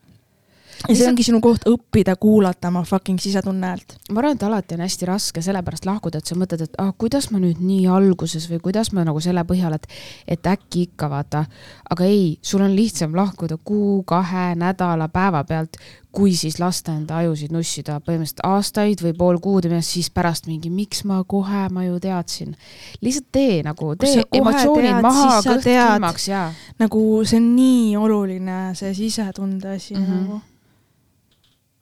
ja 0.88 0.96
see 0.98 1.06
ongi 1.08 1.24
sinu 1.24 1.40
koht 1.44 1.68
õppida 1.70 2.16
kuulata 2.20 2.68
oma 2.68 2.82
fucking 2.88 3.22
sisetunne 3.22 3.70
häält. 3.70 3.98
ma 4.10 4.24
arvan, 4.24 4.40
et 4.40 4.44
alati 4.50 4.76
on 4.76 4.86
hästi 4.88 5.08
raske 5.08 5.44
sellepärast 5.46 5.86
lahkuda, 5.86 6.18
et 6.18 6.32
sa 6.32 6.38
mõtled, 6.40 6.66
et 6.66 6.80
ah, 6.82 6.90
kuidas 6.98 7.30
ma 7.32 7.42
nüüd 7.44 7.62
nii 7.62 7.86
alguses 7.94 8.50
või 8.50 8.64
kuidas 8.66 8.92
ma 8.98 9.06
nagu 9.06 9.22
selle 9.22 9.46
põhjal, 9.46 9.78
et, 9.78 9.86
et 10.28 10.54
äkki 10.56 10.88
ikka 10.90 11.12
vaata. 11.14 11.46
aga 11.90 12.10
ei, 12.10 12.40
sul 12.42 12.66
on 12.66 12.74
lihtsam 12.76 13.14
lahkuda 13.16 13.60
kuu, 13.64 14.02
kahe, 14.10 14.56
nädala, 14.58 15.08
päeva 15.14 15.44
pealt, 15.44 15.78
kui 16.14 16.36
siis 16.38 16.60
lasta 16.62 16.94
enda 16.94 17.18
ajusid 17.24 17.54
nussida 17.54 17.98
põhimõtteliselt 18.06 18.44
aastaid 18.46 19.02
või 19.02 19.16
pool 19.18 19.40
kuud 19.42 19.66
ja 19.70 19.82
siis 19.82 20.12
pärast 20.14 20.48
mingi, 20.50 20.70
miks 20.70 21.04
ma 21.10 21.24
kohe, 21.28 21.66
ma 21.74 21.88
ju 21.88 22.00
teadsin. 22.04 22.54
lihtsalt 23.02 23.30
tee 23.34 23.60
nagu, 23.66 23.96
tee 23.98 24.22
emotsioonid 24.30 24.92
tead, 24.92 25.02
maha, 25.02 25.42
kõht 25.48 25.68
külmaks 25.68 26.28
ja. 26.30 26.46
nagu 26.80 27.04
see 27.26 27.42
on 27.42 27.52
nii 27.58 27.94
oluline, 27.98 28.60
see 28.78 28.94
sisetunde 28.98 29.78
asi 29.78 29.96
mm. 29.98 30.06
-hmm. 30.06 30.26
nagu. 30.28 30.42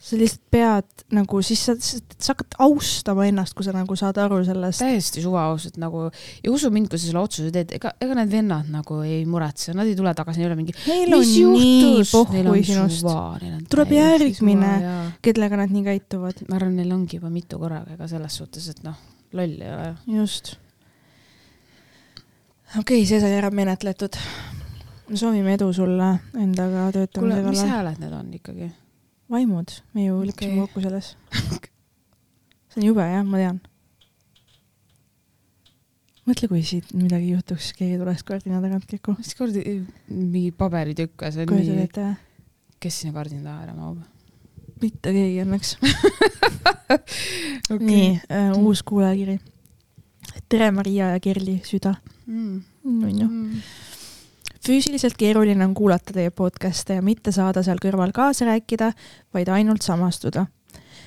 Sa 0.02 0.18
lihtsalt 0.18 0.42
pead 0.50 1.04
nagu 1.14 1.40
siis 1.46 1.62
sa, 1.68 1.76
sa, 1.78 2.00
hakkad 2.32 2.56
austama 2.66 3.28
ennast, 3.30 3.54
kui 3.54 3.66
sa 3.66 3.74
nagu 3.76 3.96
saad 4.00 4.18
aru 4.24 4.40
sellest. 4.48 4.82
täiesti 4.82 5.22
suvaausalt 5.22 5.78
nagu 5.82 6.08
ja 6.42 6.54
usu 6.54 6.72
mind, 6.74 6.90
kui 6.90 6.98
sa 6.98 7.06
selle 7.06 7.22
otsuse 7.22 7.52
teed, 7.54 7.76
ega, 7.78 7.92
ega 8.02 8.18
need 8.18 8.32
vennad 8.32 8.72
nagu 8.74 9.02
ei 9.06 9.22
muretse, 9.30 9.76
nad 9.78 9.90
ei 9.90 9.94
tule 9.98 10.16
tagasi, 10.18 10.42
neil 10.42 10.50
ei 10.50 10.56
ole 10.56 10.60
mingi 10.64 10.76
Neil 10.88 11.14
on 11.14 11.22
mis 11.22 11.36
nii 11.38 12.08
pohhui 12.10 12.66
sinust. 12.66 13.04
suva, 13.04 13.38
Tuleb 13.70 13.94
järgmine. 14.00 14.74
suva 14.82 14.98
kellega 15.30 15.62
nad 15.62 15.78
nii 15.78 15.86
käituvad. 15.92 16.44
ma 16.50 16.58
arvan, 16.58 16.76
neil 16.82 16.98
ongi 16.98 17.22
juba 17.22 17.30
mitu 17.30 17.62
korraga, 17.62 17.94
ega 17.94 18.10
selles 18.10 18.42
suhtes, 18.42 18.72
et 18.74 18.84
noh, 18.88 18.98
loll 19.38 19.62
ei 19.62 19.74
ole. 19.78 19.96
just. 20.18 20.56
okei 22.74 23.04
okay,, 23.04 23.06
see 23.06 23.22
sai 23.22 23.38
ära 23.38 23.54
menetletud. 23.54 24.18
me 25.14 25.26
soovime 25.26 25.60
edu 25.60 25.70
sulle 25.78 26.16
endaga 26.34 26.90
kuule, 26.90 27.04
töötamise 27.06 27.44
mis 27.46 27.60
kallal. 27.60 27.76
hääled 27.78 28.08
need 28.08 28.18
on 28.18 28.40
ikkagi? 28.42 28.76
vaimud, 29.32 29.74
me 29.96 30.06
ju 30.06 30.22
leppisime 30.28 30.58
Okei. 30.58 30.68
kokku 30.68 30.86
selles. 30.86 31.16
see 32.72 32.82
on 32.82 32.88
jube 32.92 33.06
jah, 33.08 33.26
ma 33.28 33.42
tean. 33.42 33.60
mõtle, 36.28 36.52
kui 36.52 36.64
siit 36.68 36.94
midagi 36.96 37.34
juhtuks, 37.34 37.74
keegi 37.80 38.00
tuleks 38.02 38.24
kardina 38.28 38.62
tagant 38.64 38.88
käiku. 38.90 39.18
mis 39.20 39.36
kord 39.40 39.58
mingi 39.58 40.50
paberitükk 40.56 41.28
ja 41.28 41.36
see 41.36 41.48
on 41.48 41.54
kujutad 41.54 41.78
nii, 41.82 41.92
või? 41.98 42.80
kes 42.82 43.04
sinna 43.04 43.18
kardina 43.20 43.50
taha 43.50 43.70
ära 43.70 43.78
mahub 43.78 44.02
mitte 44.82 45.14
keegi 45.14 45.42
õnneks. 45.44 45.76
okay. 47.74 47.86
nii 47.86 48.10
äh,, 48.32 48.52
uus 48.58 48.82
kuulajakiri. 48.88 49.38
tere, 50.50 50.72
Maria 50.76 51.14
ja 51.14 51.22
Kerli 51.24 51.60
süda. 51.66 51.96
mm.. 52.26 52.62
onju. 52.86 53.28
Mm. 53.28 53.64
Füüsiliselt 54.68 55.18
keeruline 55.18 55.66
on 55.66 55.74
kuulata 55.74 56.14
teie 56.14 56.30
podcast'e 56.30 57.00
ja 57.00 57.02
mitte 57.06 57.32
saada 57.32 57.64
seal 57.66 57.82
kõrval 57.82 58.14
kaasa 58.14 58.46
rääkida, 58.46 58.92
vaid 59.34 59.50
ainult 59.50 59.82
samastuda. 59.82 60.46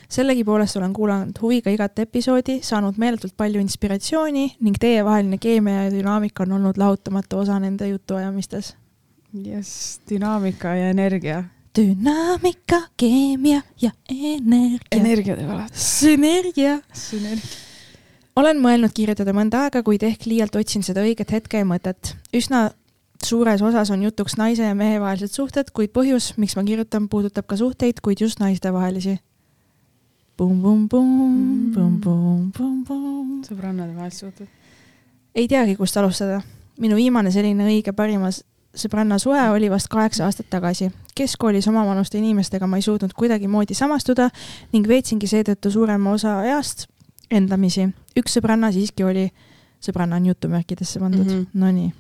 sellegipoolest 0.09 0.77
olen 0.77 0.93
kuulanud 0.93 1.39
huviga 1.43 1.71
igat 1.71 1.99
episoodi, 1.99 2.59
saanud 2.63 2.99
meeletult 2.99 3.37
palju 3.37 3.61
inspiratsiooni 3.61 4.57
ning 4.61 4.77
teievaheline 4.81 5.39
keemia 5.39 5.85
ja 5.85 5.91
dünaamika 5.91 6.43
on 6.43 6.53
olnud 6.53 6.79
lahutamatu 6.79 7.39
osa 7.39 7.59
nende 7.61 7.89
jutuajamistes. 7.89 8.77
jess, 9.33 10.01
dünaamika 10.11 10.75
ja 10.75 10.91
energia. 10.91 11.45
dünaamika, 11.79 12.83
keemia 12.97 13.63
ja 13.81 13.91
energia. 14.11 15.01
energia 15.01 15.37
teeb 15.37 15.51
alati. 15.51 15.79
sünergia. 15.79 16.81
sünergia. 16.93 17.59
olen 18.37 18.59
mõelnud 18.59 18.93
kirjutada 18.95 19.33
mõnda 19.33 19.67
aega, 19.67 19.83
kuid 19.83 20.03
ehk 20.03 20.27
liialt 20.27 20.57
otsin 20.57 20.83
seda 20.83 21.01
õiget 21.01 21.33
hetke 21.33 21.59
ja 21.59 21.65
mõtet. 21.65 22.17
üsna 22.35 22.71
suures 23.25 23.62
osas 23.62 23.91
on 23.91 24.03
jutuks 24.03 24.37
naise 24.37 24.62
ja 24.62 24.75
mehe 24.75 25.01
vahelised 25.01 25.35
suhted, 25.35 25.70
kuid 25.75 25.93
põhjus, 25.97 26.35
miks 26.37 26.57
ma 26.57 26.64
kirjutan, 26.64 27.09
puudutab 27.09 27.47
ka 27.47 27.57
suhteid, 27.57 28.01
kuid 28.03 28.20
just 28.20 28.41
naistevahelisi. 28.41 29.18
sõbrannade 33.49 33.95
vahelised 33.95 34.20
suhted. 34.20 34.49
ei 35.35 35.49
teagi, 35.49 35.77
kust 35.77 35.97
alustada. 35.97 36.41
minu 36.79 36.97
viimane 36.97 37.31
selline 37.31 37.64
õige 37.64 37.93
parimas 37.93 38.43
sõbranna 38.75 39.18
suhe 39.18 39.43
oli 39.51 39.70
vast 39.70 39.89
kaheksa 39.89 40.25
aastat 40.25 40.47
tagasi. 40.51 40.91
keskkoolis 41.14 41.68
omavanuste 41.68 42.18
inimestega 42.18 42.66
ma 42.66 42.77
ei 42.77 42.83
suutnud 42.83 43.12
kuidagimoodi 43.16 43.75
samastuda 43.75 44.31
ning 44.72 44.89
veetsingi 44.89 45.27
seetõttu 45.31 45.70
suurema 45.70 46.12
osa 46.12 46.39
ajast 46.39 46.87
endamisi. 47.31 47.89
üks 48.18 48.39
sõbranna 48.39 48.72
siiski 48.72 49.05
oli, 49.05 49.29
sõbranna 49.81 50.16
on 50.16 50.27
jutumärkidesse 50.27 51.01
pandud 51.01 51.27
mm. 51.27 51.31
-hmm. 51.31 51.47
nonii. 51.55 51.93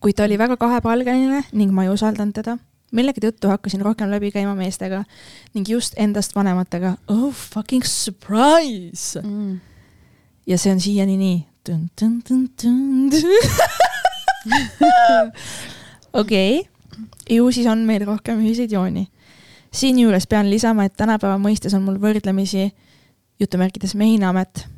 Kuid 0.00 0.16
ta 0.16 0.24
oli 0.24 0.38
väga 0.38 0.56
kahepalgeline 0.60 1.44
ning 1.52 1.74
ma 1.74 1.84
ei 1.84 1.92
usaldanud 1.92 2.34
teda. 2.34 2.58
millegi 2.94 3.24
tõttu 3.24 3.50
hakkasin 3.50 3.82
rohkem 3.82 4.10
läbi 4.10 4.30
käima 4.30 4.54
meestega 4.54 5.04
ning 5.54 5.68
just 5.68 5.94
endast 5.96 6.36
vanematega. 6.36 6.96
Oh 7.08 7.32
fucking 7.32 7.84
surprise! 7.84 9.20
Mm. 9.20 9.60
ja 10.46 10.58
see 10.58 10.72
on 10.72 10.80
siiani 10.80 11.16
nii. 11.16 11.42
okei, 16.20 16.68
ju 17.30 17.50
siis 17.50 17.66
on 17.66 17.78
meil 17.88 18.06
rohkem 18.06 18.38
ühiseid 18.44 18.72
jooni. 18.72 19.08
siinjuures 19.72 20.26
pean 20.30 20.50
lisama, 20.50 20.84
et 20.84 20.96
tänapäeva 20.96 21.38
mõistes 21.40 21.74
on 21.74 21.82
mul 21.82 21.98
võrdlemisi 21.98 22.72
jutumärkides 23.40 23.94
mehinamet, 23.98 24.68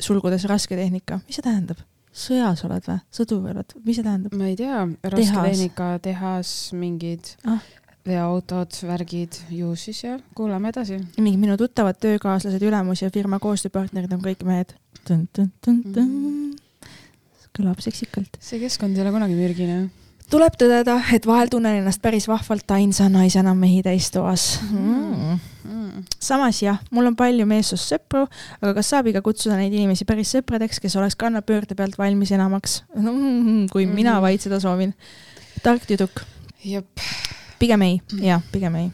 sulgudes 0.00 0.44
rasketehnika, 0.50 1.20
mis 1.26 1.36
see 1.38 1.44
tähendab? 1.44 1.78
Sõjas 2.12 2.64
oled 2.66 2.88
või? 2.88 2.98
sõdur 3.14 3.46
oled, 3.52 3.76
mis 3.84 3.98
see 3.98 4.06
tähendab? 4.06 4.34
ma 4.36 4.50
ei 4.50 4.56
tea, 4.58 4.82
rasketehnika 5.14 5.94
tehas, 6.04 6.72
mingid 6.76 7.34
Ah. 7.48 7.62
veoautod, 8.06 8.74
värgid, 8.88 9.38
ju 9.50 9.74
siis 9.76 10.02
jah, 10.04 10.20
kuulame 10.34 10.72
edasi. 10.72 11.00
ning 11.18 11.40
minu 11.40 11.56
tuttavad 11.56 11.98
töökaaslased, 12.02 12.62
ülemus 12.62 13.02
ja 13.02 13.10
firma 13.10 13.38
koostööpartnerid 13.38 14.12
on 14.12 14.20
kõik 14.20 14.44
mehed. 14.44 14.74
kõlab 17.52 17.80
seksikalt. 17.84 18.38
see 18.40 18.60
keskkond 18.60 18.96
ei 18.96 19.02
ole 19.04 19.12
kunagi 19.14 19.36
mürgine. 19.36 19.90
Tuleb 20.32 20.54
tõdeda, 20.58 20.96
et 21.12 21.26
vahel 21.28 21.50
tunnen 21.52 21.80
ennast 21.82 22.00
päris 22.02 22.24
vahvalt 22.30 22.70
ainsa 22.72 23.08
naisena 23.12 23.52
mehi 23.58 23.82
täistoas 23.84 24.60
mm.. 24.70 25.38
Mm. 25.68 26.04
samas 26.22 26.62
jah, 26.64 26.78
mul 26.90 27.10
on 27.10 27.16
palju 27.18 27.44
meessoost 27.46 27.92
sõpru, 27.92 28.24
aga 28.62 28.72
kas 28.78 28.92
saab 28.94 29.10
ikka 29.12 29.22
kutsuda 29.26 29.58
neid 29.60 29.74
inimesi 29.76 30.06
päris 30.08 30.32
sõpradeks, 30.34 30.80
kes 30.82 30.96
oleks 30.96 31.18
kannapöörde 31.20 31.76
pealt 31.78 31.98
valmis 32.00 32.32
enamaks 32.32 32.80
no? 32.96 33.12
kui 33.72 33.86
Mhm. 33.86 33.94
mina 33.94 34.18
vaid 34.24 34.40
seda 34.40 34.60
soovin. 34.60 34.94
tark 35.62 35.84
tüdruk, 35.86 36.24
pigem 37.58 37.82
ei, 37.82 38.00
jah, 38.22 38.42
pigem 38.52 38.74
ei. 38.80 38.90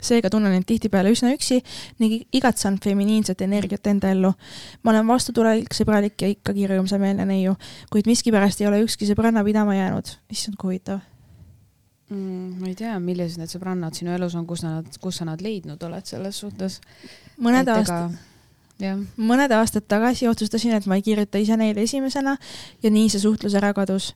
Seega 0.00 0.30
tunnen 0.30 0.54
end 0.54 0.66
tihtipeale 0.68 1.12
üsna 1.14 1.32
üksi 1.34 1.60
ning 1.98 2.22
igatsen 2.32 2.78
feminiinset 2.82 3.40
energiat 3.46 3.86
enda 3.86 4.10
ellu. 4.14 4.32
ma 4.82 4.94
olen 4.94 5.06
vastutulelik, 5.06 5.74
sõbralik 5.74 6.22
ja 6.22 6.32
ikkagi 6.32 6.68
rõõmsameelne 6.70 7.26
neiu, 7.28 7.54
kuid 7.92 8.06
miskipärast 8.10 8.60
ei 8.62 8.70
ole 8.70 8.82
ükski 8.86 9.08
sõbranna 9.10 9.44
pidama 9.44 9.74
jäänud. 9.74 10.16
issand, 10.30 10.56
kui 10.56 10.78
huvitav. 10.78 11.00
Mm, 12.08 12.60
ma 12.60 12.70
ei 12.70 12.74
tea, 12.74 12.94
millised 13.04 13.36
need 13.40 13.50
sõbrannad 13.52 13.96
sinu 13.96 14.14
elus 14.14 14.32
on, 14.38 14.46
kus 14.48 14.62
nad, 14.64 14.86
kus 15.02 15.18
sa 15.20 15.26
nad 15.28 15.42
leidnud 15.44 15.82
oled 15.84 16.06
selles 16.08 16.38
suhtes. 16.40 16.78
mõned 17.36 17.68
aastad, 17.68 18.14
jah, 18.80 19.02
mõned 19.16 19.52
aastad 19.52 19.84
tagasi 19.84 20.28
otsustasin, 20.30 20.72
et 20.78 20.86
ma 20.88 20.96
ei 20.96 21.04
kirjuta 21.04 21.40
ise 21.42 21.58
neile 21.60 21.84
esimesena 21.84 22.38
ja 22.82 22.90
nii 22.94 23.10
see 23.12 23.20
suhtlus 23.26 23.58
ära 23.60 23.74
kadus. 23.76 24.14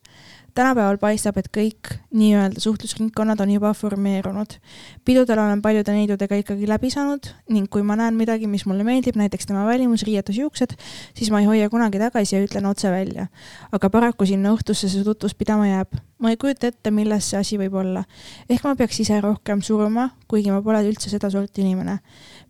Tänapäeval 0.55 0.99
paistab, 1.01 1.39
et 1.41 1.49
kõik 1.53 1.93
nii-öelda 2.13 2.61
suhtlusringkonnad 2.61 3.41
on 3.41 3.51
juba 3.51 3.73
formeerunud. 3.75 4.59
pidudel 5.05 5.39
olen 5.39 5.63
paljude 5.63 5.93
neidudega 5.93 6.37
ikkagi 6.43 6.69
läbi 6.69 6.91
saanud 6.91 7.31
ning 7.49 7.69
kui 7.71 7.83
ma 7.83 7.97
näen 7.97 8.15
midagi, 8.15 8.47
mis 8.47 8.67
mulle 8.67 8.85
meeldib, 8.85 9.17
näiteks 9.17 9.47
tema 9.47 9.65
välimus, 9.67 10.03
riietus, 10.03 10.39
juuksed, 10.39 10.77
siis 11.15 11.31
ma 11.31 11.41
ei 11.41 11.47
hoia 11.47 11.71
kunagi 11.71 11.99
tagasi 11.99 12.37
ja 12.37 12.43
ütlen 12.45 12.67
otse 12.67 12.91
välja. 12.91 13.27
aga 13.73 13.91
paraku 13.91 14.27
sinna 14.27 14.53
õhtusse 14.53 14.89
see 14.89 15.05
tutvus 15.05 15.35
pidama 15.35 15.67
jääb. 15.67 15.97
ma 16.19 16.31
ei 16.31 16.37
kujuta 16.37 16.67
ette, 16.67 16.91
milles 16.91 17.31
see 17.31 17.41
asi 17.41 17.59
võib 17.59 17.75
olla. 17.75 18.05
ehk 18.49 18.65
ma 18.65 18.77
peaks 18.77 19.01
ise 19.01 19.21
rohkem 19.21 19.63
suruma, 19.63 20.11
kuigi 20.29 20.51
ma 20.51 20.63
pole 20.63 20.85
üldse 20.89 21.11
seda 21.11 21.31
sorti 21.31 21.61
inimene 21.61 21.99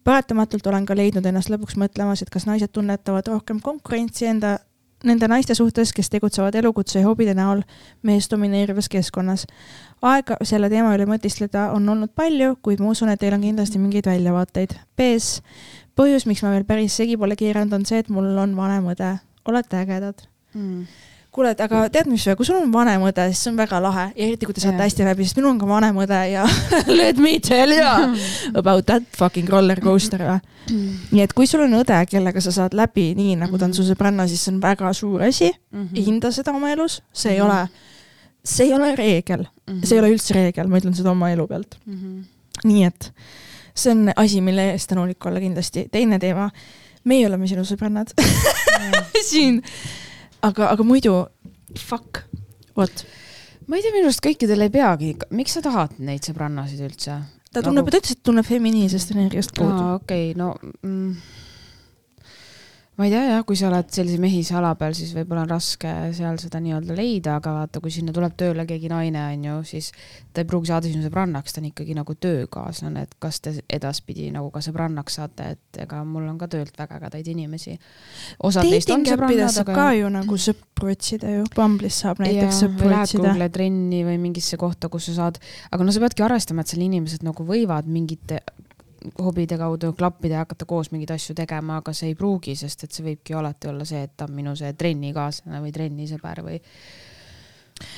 paratamatult 0.04 0.66
olen 0.66 0.86
ka 0.86 0.96
leidnud 0.98 1.26
ennast 1.26 1.50
lõpuks 1.52 1.78
mõtlemas, 1.78 2.22
et 2.22 2.30
kas 2.30 2.46
naised 2.48 2.72
tunnetavad 2.74 3.28
rohkem 3.30 3.60
konkurentsi 3.62 4.26
enda, 4.26 4.58
nende 5.04 5.28
naiste 5.28 5.54
suhtes, 5.54 5.92
kes 5.92 6.10
tegutsevad 6.10 6.54
elukutse 6.58 7.00
ja 7.00 7.06
hobide 7.06 7.34
näol 7.34 7.62
meest 8.02 8.30
domineerivas 8.32 8.88
keskkonnas. 8.92 9.46
aega 10.02 10.36
selle 10.42 10.70
teema 10.70 10.94
üle 10.96 11.06
mõtiskleda 11.06 11.70
on 11.76 11.88
olnud 11.88 12.10
palju, 12.14 12.56
kuid 12.62 12.80
ma 12.82 12.90
usun, 12.90 13.12
et 13.12 13.20
teil 13.20 13.34
on 13.34 13.44
kindlasti 13.44 13.78
mingeid 13.78 14.06
väljavaateid. 14.06 14.74
B-s, 14.96 15.42
põhjus, 15.96 16.26
miks 16.26 16.42
ma 16.42 16.50
veel 16.54 16.66
päris 16.68 16.96
segi 16.96 17.16
pole 17.16 17.36
keeranud, 17.36 17.72
on 17.72 17.86
see, 17.86 18.02
et 18.02 18.10
mul 18.10 18.32
on 18.38 18.56
vanem 18.56 18.90
õde. 18.94 19.16
olete 19.46 19.76
ägedad. 19.76 20.26
mm.. 20.54 20.86
kuule, 21.32 21.50
et 21.54 21.60
aga 21.64 21.86
tead, 21.88 22.06
mis, 22.12 22.24
kui 22.36 22.44
sul 22.44 22.58
on 22.60 22.72
vanem 22.74 23.00
õde, 23.08 23.24
siis 23.32 23.40
see 23.46 23.50
on 23.52 23.56
väga 23.56 23.78
lahe 23.80 24.02
ja 24.12 24.24
eriti, 24.26 24.44
kui 24.44 24.52
te 24.52 24.60
saate 24.60 24.76
Jah. 24.76 24.84
hästi 24.84 25.06
läbi, 25.06 25.24
sest 25.24 25.38
minul 25.38 25.54
on 25.54 25.60
ka 25.62 25.68
vanem 25.70 25.96
õde 26.04 26.18
ja 26.28 26.42
let 27.00 27.16
me 27.16 27.38
tell 27.40 27.72
you 27.72 28.16
about 28.60 28.84
that 28.90 29.02
fucking 29.16 29.48
roller 29.48 29.80
coaster 29.80 30.20
või. 30.26 30.40
nii 31.12 31.22
et 31.24 31.32
kui 31.32 31.46
sul 31.48 31.64
on 31.64 31.72
õde, 31.80 31.96
kellega 32.10 32.40
sa 32.44 32.52
saad 32.52 32.76
läbi 32.76 33.14
nii, 33.18 33.36
nagu 33.40 33.56
ta 33.58 33.64
on 33.70 33.72
su 33.74 33.86
sõbranna, 33.88 34.26
siis 34.28 34.44
see 34.44 34.52
on 34.54 34.60
väga 34.62 34.92
suur 34.94 35.24
asi. 35.24 35.48
Mhm. 35.72 35.96
hinda 36.04 36.30
seda 36.36 36.52
oma 36.52 36.70
elus, 36.74 37.00
see 37.12 37.32
ei 37.32 37.40
Mhm. 37.40 37.48
ole, 37.48 37.68
see 38.44 38.66
ei 38.68 38.74
ole 38.76 38.92
reegel, 38.96 39.46
see 39.82 39.96
ei 39.96 40.00
ole 40.04 40.12
üldse 40.12 40.34
reegel, 40.36 40.68
ma 40.68 40.78
ütlen 40.82 40.94
seda 40.94 41.10
oma 41.16 41.30
elu 41.32 41.46
pealt. 41.48 41.78
Mhm. 41.86 42.20
nii 42.68 42.84
et 42.84 43.08
see 43.74 43.90
on 43.90 44.12
asi, 44.16 44.40
mille 44.44 44.68
eest 44.74 44.90
tänulik 44.92 45.24
olla 45.26 45.40
kindlasti. 45.40 45.86
teine 45.90 46.18
teema, 46.20 46.50
meie 47.08 47.26
oleme 47.26 47.46
sinu 47.48 47.64
sõbrannad 47.64 48.12
siin, 49.30 49.62
aga, 50.46 50.70
aga 50.74 50.86
muidu 50.86 51.14
fuck, 51.78 52.24
vot. 52.76 53.04
ma 53.66 53.78
ei 53.78 53.84
tea, 53.84 53.94
minu 53.94 54.08
arust 54.08 54.24
kõikidel 54.24 54.66
ei 54.66 54.72
peagi, 54.72 55.12
miks 55.34 55.56
sa 55.56 55.64
tahad 55.64 55.96
neid 56.02 56.26
sõbrannasid 56.26 56.82
üldse? 56.84 57.20
ta 57.52 57.62
tunneb, 57.64 57.88
ta 57.92 58.00
ütles, 58.00 58.16
et 58.16 58.24
tunneb 58.24 58.48
feminiinsest 58.48 59.14
energiast 59.14 59.54
puudu. 59.56 59.94
okei 60.00 60.32
okay,, 60.32 60.38
no 60.38 60.54
mm, 60.82 61.16
ma 63.02 63.08
ei 63.08 63.10
tea 63.10 63.22
jah, 63.26 63.40
kui 63.42 63.56
sa 63.58 63.66
oled 63.66 63.88
sellise 63.90 64.20
mehise 64.22 64.54
ala 64.54 64.76
peal, 64.78 64.92
siis 64.94 65.10
võib-olla 65.16 65.42
on 65.42 65.50
raske 65.50 65.90
seal 66.14 66.36
seda 66.38 66.60
nii-öelda 66.62 66.94
leida, 66.94 67.34
aga 67.40 67.54
vaata, 67.56 67.80
kui 67.82 67.90
sinna 67.90 68.14
tuleb 68.14 68.36
tööle 68.38 68.62
keegi 68.68 68.90
naine, 68.92 69.24
on 69.34 69.46
ju, 69.48 69.56
siis 69.72 69.88
ta 70.30 70.44
ei 70.44 70.46
pruugi 70.46 70.70
saada 70.70 70.86
sinu 70.86 71.02
sõbrannaks, 71.02 71.56
ta 71.56 71.58
on 71.58 71.66
ikkagi 71.72 71.96
nagu 71.98 72.14
töökaaslane, 72.14 73.02
et 73.08 73.16
kas 73.22 73.40
te 73.42 73.56
edaspidi 73.66 74.28
nagu 74.30 74.52
ka 74.54 74.62
sõbrannaks 74.62 75.18
saate, 75.18 75.48
et 75.56 75.80
ega 75.82 76.04
mul 76.06 76.28
on 76.30 76.38
ka 76.38 76.46
töölt 76.52 76.78
väga 76.78 77.00
ägedaid 77.00 77.32
inimesi. 77.34 77.74
osad 78.38 78.70
neist 78.70 78.94
on 78.94 79.02
dating 79.02 79.16
sõbrannad, 79.16 79.58
aga 79.64 79.76
ka 79.80 79.88
ju 79.98 80.12
nagu 80.20 80.40
sõpru 80.46 80.94
otsida 80.94 81.34
ju, 81.34 81.50
Bumble'is 81.58 81.98
saab 82.04 82.22
näiteks 82.22 82.62
sõpru 82.68 82.92
lähed 82.92 83.08
otsida. 83.08 83.32
Google'i 83.32 83.56
trenni 83.58 84.04
või 84.06 84.18
mingisse 84.28 84.60
kohta, 84.62 84.92
kus 84.92 85.10
sa 85.10 85.18
saad, 85.24 85.42
aga 85.74 85.82
no 85.82 85.90
sa 85.90 86.06
peadki 86.06 86.22
arvestama, 86.22 86.62
et 86.62 86.70
seal 86.70 86.86
inimesed 86.86 87.26
nagu 87.26 87.50
võivad 87.50 87.90
mingite 87.90 88.44
hobide 89.18 89.58
kaudu 89.58 89.92
klappida 89.98 90.34
ja 90.34 90.44
hakata 90.44 90.64
koos 90.68 90.90
mingeid 90.92 91.10
asju 91.14 91.34
tegema, 91.38 91.76
aga 91.82 91.92
see 91.92 92.12
ei 92.12 92.14
pruugi, 92.18 92.54
sest 92.56 92.84
et 92.84 92.92
see 92.92 93.04
võibki 93.06 93.34
alati 93.38 93.68
olla 93.68 93.84
see, 93.88 94.02
et 94.06 94.12
ta 94.16 94.24
on 94.28 94.34
minu 94.36 94.56
see 94.58 94.72
trennikaaslane 94.78 95.60
või 95.64 95.72
trennisõber 95.74 96.42
või 96.46 96.60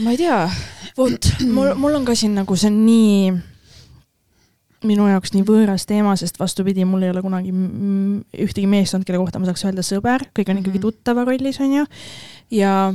ma 0.04 0.14
ei 0.14 0.16
tea. 0.16 0.38
vot, 0.96 1.32
mul, 1.46 1.74
mul 1.76 1.94
on 2.00 2.04
ka 2.08 2.14
siin 2.16 2.34
nagu 2.38 2.56
see 2.56 2.70
on 2.72 2.78
nii 2.86 3.32
minu 4.84 5.06
jaoks 5.08 5.32
nii 5.32 5.44
võõras 5.48 5.86
teema, 5.88 6.12
sest 6.20 6.36
vastupidi, 6.40 6.84
mul 6.84 7.02
ei 7.06 7.10
ole 7.14 7.22
kunagi 7.24 7.52
ühtegi 8.44 8.66
meest 8.68 8.94
olnud, 8.94 9.06
kelle 9.08 9.20
kohta 9.22 9.40
ma 9.40 9.48
saaks 9.48 9.64
öelda 9.64 9.84
sõber, 9.86 10.26
kõik 10.36 10.50
on 10.52 10.60
ikkagi 10.60 10.78
Mhm. 10.78 10.84
tuttava 10.84 11.24
rollis, 11.24 11.60
onju. 11.60 11.86
ja 12.50 12.92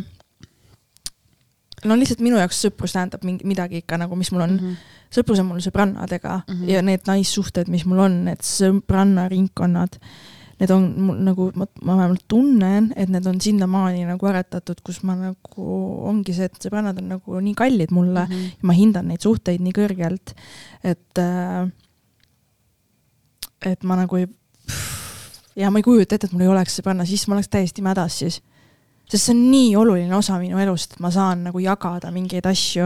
no 1.85 1.97
lihtsalt 1.99 2.23
minu 2.25 2.39
jaoks 2.39 2.63
sõprus 2.65 2.95
tähendab 2.95 3.23
mingi 3.27 3.47
midagi 3.47 3.83
ikka 3.83 3.99
nagu, 4.01 4.17
mis 4.19 4.31
mul 4.33 4.45
on 4.45 4.55
mm. 4.55 4.65
-hmm. 4.65 4.97
sõprus 5.19 5.39
on 5.41 5.49
mul 5.51 5.61
sõbrannadega 5.63 6.41
mm. 6.41 6.55
-hmm. 6.55 6.69
ja 6.73 6.81
need 6.81 7.07
naissuhted, 7.07 7.69
mis 7.69 7.85
mul 7.85 8.03
on, 8.05 8.23
need 8.25 8.43
sõbrannaringkonnad, 8.45 9.99
need 10.59 10.71
on 10.75 10.87
mul 11.07 11.21
nagu, 11.23 11.51
ma, 11.55 11.67
ma 11.83 11.97
vähemalt 12.01 12.25
tunnen, 12.27 12.93
et 12.95 13.09
need 13.09 13.25
on 13.25 13.41
sinnamaani 13.41 14.05
nagu 14.05 14.25
aretatud, 14.25 14.81
kus 14.83 15.03
ma 15.03 15.15
nagu 15.15 15.67
ongi 16.09 16.33
see, 16.33 16.49
et 16.49 16.57
sõbrannad 16.59 16.99
on 16.99 17.13
nagu 17.15 17.39
nii 17.39 17.55
kallid 17.55 17.91
mulle 17.91 18.25
mm, 18.25 18.33
-hmm 18.33 18.57
ja 18.59 18.67
ma 18.67 18.73
hindan 18.73 19.07
neid 19.07 19.21
suhteid 19.21 19.61
nii 19.61 19.73
kõrgelt, 19.73 20.35
et 20.83 21.17
äh, 21.17 21.69
et 23.65 23.83
ma 23.83 23.95
nagu 23.95 24.15
ei 24.15 24.27
ja 25.59 25.71
ma 25.71 25.79
ei 25.79 25.83
kujuta 25.83 26.15
ette, 26.15 26.29
et 26.29 26.35
mul 26.35 26.45
ei 26.45 26.51
oleks 26.51 26.79
sõbranna, 26.79 27.05
siis 27.07 27.25
ma 27.27 27.37
oleks 27.37 27.51
täiesti 27.51 27.83
mädas 27.85 28.19
siis. 28.21 28.39
Sest 29.09 29.25
see 29.25 29.33
on 29.33 29.39
nii 29.49 29.69
oluline 29.79 30.13
osa 30.15 30.37
minu 30.41 30.59
elust, 30.61 30.93
et 30.93 31.01
ma 31.03 31.09
saan 31.13 31.41
nagu 31.47 31.61
jagada 31.63 32.11
mingeid 32.13 32.45
asju 32.45 32.85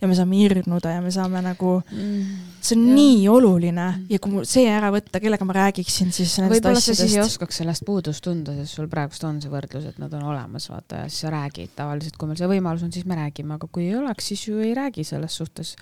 ja 0.00 0.08
me 0.10 0.16
saame 0.18 0.40
irnuda 0.42 0.96
ja 0.96 1.04
me 1.04 1.12
saame 1.14 1.42
nagu, 1.44 1.76
see 1.86 2.74
on 2.76 2.82
Jah. 2.82 2.90
ja. 2.90 2.96
nii 2.96 3.28
oluline 3.30 3.86
ja 4.10 4.18
kui 4.18 4.34
mul 4.34 4.48
see 4.50 4.66
ära 4.70 4.90
võtta, 4.94 5.22
kellega 5.22 5.46
ma 5.46 5.56
räägiksin 5.60 6.10
siis 6.14 6.34
nendest 6.40 6.58
võib-olla 6.58 6.82
sa 6.82 6.90
siis 6.90 7.04
ei 7.06 7.08
asjadest. 7.14 7.36
oskaks 7.36 7.62
sellest 7.62 7.86
puudust 7.86 8.26
tunda, 8.26 8.56
sest 8.58 8.80
sul 8.80 8.90
praegust 8.90 9.24
on 9.28 9.40
see 9.42 9.52
võrdlus, 9.52 9.86
et 9.92 10.02
nad 10.02 10.12
on 10.18 10.26
olemas, 10.32 10.66
vaata 10.72 11.04
ja 11.04 11.08
siis 11.08 11.22
sa 11.26 11.34
räägid 11.36 11.74
tavaliselt, 11.78 12.18
kui 12.18 12.30
meil 12.30 12.42
see 12.42 12.50
võimalus 12.50 12.84
on, 12.86 12.92
siis 12.94 13.06
me 13.06 13.18
räägime, 13.20 13.56
aga 13.60 13.70
kui 13.70 13.86
ei 13.86 13.96
oleks, 14.00 14.32
siis 14.32 14.46
ju 14.50 14.58
ei 14.64 14.74
räägi 14.76 15.06
selles 15.06 15.38
suhtes. 15.38 15.76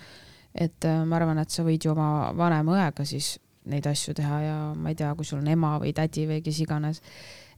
et 0.53 0.85
äh, 0.85 1.03
ma 1.05 1.17
arvan, 1.17 1.37
et 1.41 1.49
sa 1.49 1.65
võid 1.65 1.85
ju 1.85 1.91
oma 1.93 2.31
vanema 2.37 2.77
õega 2.77 3.05
siis 3.05 3.37
neid 3.69 3.87
asju 3.89 4.15
teha 4.17 4.39
ja 4.43 4.57
ma 4.75 4.91
ei 4.91 4.97
tea, 4.97 5.11
kui 5.15 5.27
sul 5.27 5.41
on 5.41 5.51
ema 5.51 5.75
või 5.81 5.93
tädi 5.95 6.25
või 6.29 6.41
kes 6.45 6.61
iganes. 6.63 7.01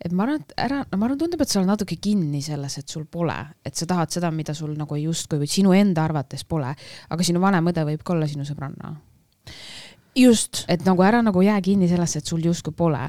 Et 0.01 0.15
ma 0.15 0.25
arvan, 0.25 0.41
et 0.41 0.55
ära, 0.65 0.81
no 0.89 0.97
ma 0.97 1.07
arvan, 1.07 1.19
tundub, 1.21 1.43
et 1.43 1.51
sa 1.51 1.59
oled 1.61 1.69
natuke 1.69 1.99
kinni 2.01 2.41
selles, 2.45 2.79
et 2.81 2.89
sul 2.89 3.05
pole, 3.05 3.37
et 3.65 3.77
sa 3.77 3.87
tahad 3.89 4.13
seda, 4.13 4.31
mida 4.33 4.55
sul 4.57 4.73
nagu 4.77 4.97
justkui 4.97 5.41
või 5.43 5.51
sinu 5.51 5.75
enda 5.77 6.05
arvates 6.07 6.43
pole, 6.47 6.73
aga 7.09 7.27
sinu 7.27 7.43
vanem 7.43 7.71
õde 7.73 7.85
võib 7.93 8.03
ka 8.05 8.15
olla 8.15 8.29
sinu 8.29 8.47
sõbranna 8.47 8.95
just, 10.15 10.65
et 10.67 10.83
nagu 10.83 11.03
ära 11.05 11.21
nagu 11.23 11.41
jää 11.43 11.57
kinni 11.63 11.87
sellesse, 11.87 12.19
et 12.19 12.27
sul 12.27 12.43
justkui 12.43 12.73
pole. 12.75 12.99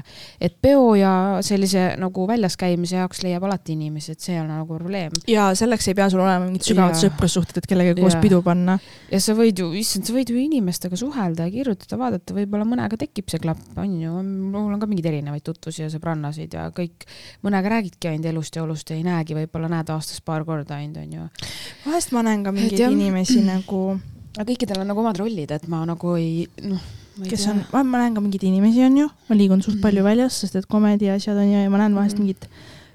et 0.41 0.55
peo 0.61 0.95
ja 0.95 1.39
sellise 1.43 1.95
nagu 1.99 2.27
väljas 2.27 2.55
käimise 2.57 2.95
jaoks 2.95 3.23
leiab 3.25 3.43
alati 3.43 3.75
inimesi, 3.75 4.13
et 4.13 4.23
see 4.23 4.37
ole 4.39 4.47
nagu 4.47 4.77
probleem. 4.77 5.11
ja 5.27 5.49
selleks 5.55 5.87
ei 5.87 5.97
pea 5.99 6.09
sul 6.09 6.23
olema 6.23 6.45
mingid 6.45 6.63
sügavad 6.63 6.95
Jaa. 6.95 7.01
sõprussuhted, 7.09 7.59
et 7.59 7.67
kellegagi 7.67 8.01
koos 8.01 8.15
Jaa. 8.15 8.21
pidu 8.23 8.41
panna. 8.45 8.77
ja 9.11 9.19
sa 9.19 9.35
võid 9.35 9.59
ju, 9.59 9.71
issand, 9.79 10.07
sa 10.07 10.15
võid 10.15 10.31
ju 10.31 10.39
inimestega 10.39 10.99
suhelda 10.99 11.49
ja 11.49 11.55
kirjutada, 11.57 11.99
vaadata, 11.99 12.37
võib-olla 12.37 12.67
mõnega 12.67 12.99
tekib 13.03 13.27
see 13.31 13.43
klapp, 13.43 13.65
on 13.75 13.99
ju, 13.99 14.23
mul 14.23 14.71
on 14.71 14.79
ka 14.79 14.87
mingeid 14.87 15.11
erinevaid 15.11 15.43
tutvusi 15.43 15.83
ja 15.83 15.91
sõbrannasid 15.91 16.55
ja 16.55 16.69
kõik, 16.75 17.07
mõnega 17.43 17.75
räägidki 17.77 18.13
ainult 18.13 18.31
elust 18.31 18.55
ja 18.55 18.63
olust 18.63 18.89
ja 18.93 18.99
ei 18.99 19.03
näegi, 19.03 19.35
võib-olla 19.43 19.71
näed 19.75 19.91
aastas 19.91 20.23
paar 20.23 20.47
korda 20.47 20.79
ainult, 20.79 21.03
on 21.03 21.19
ju. 21.19 21.29
vahest 21.83 22.15
ma 22.15 22.23
näen 22.23 22.47
ka 22.47 22.55
mingeid 22.55 22.87
inimesi 22.93 23.41
nagu, 23.43 23.83
aga 24.37 24.45
kõikidel 24.49 24.79
on 24.81 24.87
nagu 24.87 24.99
omad 24.99 25.17
rollid, 25.21 25.51
et 25.51 25.67
ma 25.67 25.83
nagu 25.85 26.15
ei, 26.17 26.47
noh, 26.61 26.81
kes 27.29 27.43
tea 27.45 27.51
on, 27.53 27.63
ma 27.89 27.99
näen 28.01 28.15
ka 28.15 28.21
mingeid 28.21 28.43
inimesi, 28.49 28.81
on 28.85 28.97
ju, 28.97 29.07
ma 29.29 29.35
liigun 29.35 29.61
suht 29.61 29.75
Mhm. 29.77 29.81
palju 29.81 30.03
väljas, 30.03 30.39
sest 30.41 30.55
et 30.55 30.65
komedi 30.65 31.09
asjad 31.13 31.37
on 31.37 31.51
ju 31.51 31.59
ja 31.63 31.69
ma 31.69 31.77
näen 31.77 31.93
vahest 31.95 32.17
Mhm. 32.17 32.23
mingeid 32.25 32.47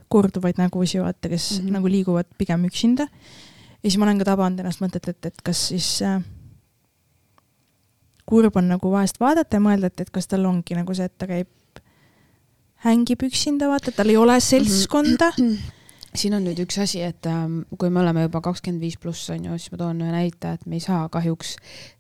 korduvaid 0.09 0.57
nägusid, 0.59 1.01
vaata, 1.05 1.29
kes 1.29 1.51
mm 1.51 1.57
Mhm. 1.59 1.67
-hmm. 1.69 1.73
nagu 1.73 1.87
liiguvad 1.89 2.27
pigem 2.39 2.65
üksinda. 2.65 3.03
ja 3.83 3.91
siis 3.91 3.99
ma 3.99 4.05
olen 4.07 4.19
ka 4.19 4.25
tabanud 4.25 4.59
ennast 4.61 4.81
mõtet, 4.81 5.09
et, 5.09 5.27
et 5.27 5.43
kas 5.45 5.69
siis 5.69 6.03
äh, 6.03 6.21
kurb 8.27 8.57
on 8.57 8.69
nagu 8.69 8.91
vahest 8.91 9.21
vaadata 9.21 9.57
ja 9.57 9.61
mõelda, 9.61 9.87
et, 9.87 10.01
et 10.01 10.11
kas 10.11 10.27
tal 10.27 10.45
ongi 10.47 10.75
nagu 10.75 10.95
see, 10.95 11.05
et 11.05 11.17
ta 11.19 11.27
käib, 11.27 11.47
hängib 12.85 13.23
üksinda, 13.23 13.69
vaata, 13.71 13.93
tal 13.95 14.09
ei 14.13 14.17
ole 14.17 14.41
seltskonda 14.41 15.33
siin 16.15 16.35
on 16.35 16.47
nüüd 16.49 16.61
üks 16.65 16.79
asi, 16.83 17.03
et 17.05 17.27
ähm, 17.29 17.61
kui 17.79 17.91
me 17.91 18.01
oleme 18.01 18.27
juba 18.27 18.41
kakskümmend 18.45 18.83
viis 18.83 18.97
pluss 19.01 19.31
on 19.35 19.45
ju, 19.51 19.59
siis 19.59 19.73
ma 19.75 19.83
toon 19.85 20.03
ühe 20.05 20.15
näite, 20.15 20.57
et 20.57 20.67
me 20.67 20.79
ei 20.79 20.85
saa 20.85 21.09
kahjuks 21.13 21.57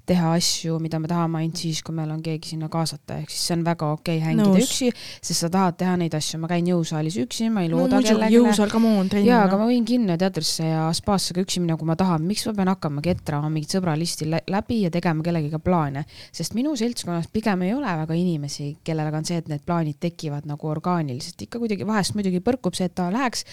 teha 0.08 0.32
asju, 0.38 0.78
mida 0.82 1.00
me 1.02 1.08
tahame 1.10 1.42
ainult 1.42 1.60
siis, 1.60 1.82
kui 1.84 1.94
meil 1.96 2.10
on 2.12 2.22
keegi 2.24 2.54
sinna 2.54 2.70
kaasata, 2.72 3.20
ehk 3.22 3.32
siis 3.32 3.44
see 3.48 3.56
on 3.58 3.64
väga 3.66 3.90
okei 3.94 4.18
okay 4.18 4.24
hängida 4.24 4.48
Nõus. 4.54 4.68
üksi, 4.68 4.88
sest 5.20 5.44
sa 5.44 5.50
tahad 5.52 5.78
teha 5.80 5.96
neid 6.00 6.14
asju, 6.16 6.40
ma 6.42 6.50
käin 6.50 6.68
jõusaalis 6.70 7.18
üksi, 7.24 7.48
ma 7.52 7.64
ei 7.64 7.70
looda 7.72 7.98
no, 7.98 8.04
kellelegi. 8.04 8.38
jõusaal 8.38 8.72
muu 8.82 9.02
on 9.02 9.10
trenn. 9.12 9.26
jaa, 9.28 9.42
aga 9.46 9.58
ma 9.60 9.68
võin 9.68 9.86
kinno 9.88 10.16
teatrisse 10.20 10.66
ja 10.66 10.86
spaasse 10.96 11.36
ka 11.36 11.44
üksi 11.44 11.62
minna, 11.62 11.76
kui 11.80 11.88
ma 11.88 11.96
tahan, 11.98 12.24
miks 12.28 12.46
ma 12.48 12.54
pean 12.56 12.72
hakkama 12.72 13.04
ketrama 13.04 13.50
mingit 13.52 13.76
sõbralisti 13.76 14.28
läbi 14.28 14.80
ja 14.84 14.92
tegema 14.94 15.24
kellegiga 15.26 15.60
plaane, 15.62 16.04
sest 16.34 16.56
minu 16.56 16.74
seltskonnas 16.78 17.28
pigem 17.32 17.66
ei 17.66 17.74
ole 17.76 17.94
väga 18.02 18.16
inimesi, 18.18 18.70
kellega 18.86 19.20
on 19.20 19.28
see, 19.28 19.40
et 19.42 19.50
need 19.52 19.64
plaanid 19.66 20.00
tekivad 20.02 20.48
nagu 20.48 20.70
orgaaniliselt, 20.72 21.46
ikka 21.48 21.60
kuidagi 21.62 21.86
vahest 21.88 22.16
muidugi 22.18 22.40
põrkub 22.44 22.76
see, 22.78 22.88
et 22.88 22.96
ta 22.98 23.08
läheks, 23.12 23.44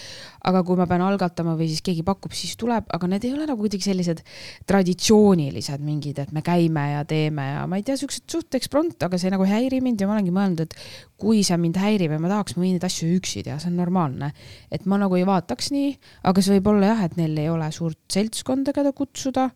aga 0.46 0.62
kui 0.66 0.78
ma 0.78 0.88
pean 0.88 1.04
algatama 1.04 1.56
või 1.58 1.68
siis 1.72 1.84
keegi 1.84 2.06
pakub, 2.06 2.34
siis 2.36 2.56
tuleb, 2.60 2.88
aga 2.96 3.10
need 3.10 3.26
ei 3.26 3.34
ole 3.36 3.48
nagu 3.48 3.60
kuidagi 3.60 3.88
sellised 3.90 4.22
traditsioonilised 4.70 5.82
mingid, 5.84 6.22
et 6.22 6.32
me 6.34 6.44
käime 6.46 6.84
ja 6.92 7.02
teeme 7.08 7.48
ja 7.48 7.64
ma 7.70 7.80
ei 7.80 7.84
tea, 7.86 7.96
siuksed 7.98 8.28
suht 8.30 8.58
eksprompt, 8.58 9.02
aga 9.06 9.18
see 9.20 9.32
nagu 9.34 9.46
ei 9.46 9.52
häiri 9.54 9.80
mind 9.84 10.02
ja 10.02 10.08
ma 10.08 10.16
olengi 10.16 10.34
mõelnud, 10.34 10.62
et 10.64 10.76
kui 11.20 11.42
see 11.46 11.58
mind 11.60 11.80
häirib 11.82 12.14
ja 12.14 12.20
ma 12.22 12.30
tahaks, 12.32 12.56
ma 12.56 12.64
võin 12.64 12.76
neid 12.76 12.86
asju 12.86 13.10
üksi 13.18 13.42
teha, 13.46 13.58
see 13.62 13.72
on 13.72 13.80
normaalne. 13.80 14.32
et 14.70 14.86
ma 14.86 15.00
nagu 15.02 15.18
ei 15.18 15.26
vaataks 15.28 15.72
nii, 15.74 15.92
aga 16.30 16.44
see 16.44 16.56
võib 16.56 16.72
olla 16.74 16.94
jah, 16.94 17.04
et 17.08 17.18
neil 17.20 17.36
ei 17.42 17.50
ole 17.52 17.68
suurt 17.74 18.00
seltskonda, 18.12 18.74
keda 18.76 18.94
kutsuda, 18.96 19.50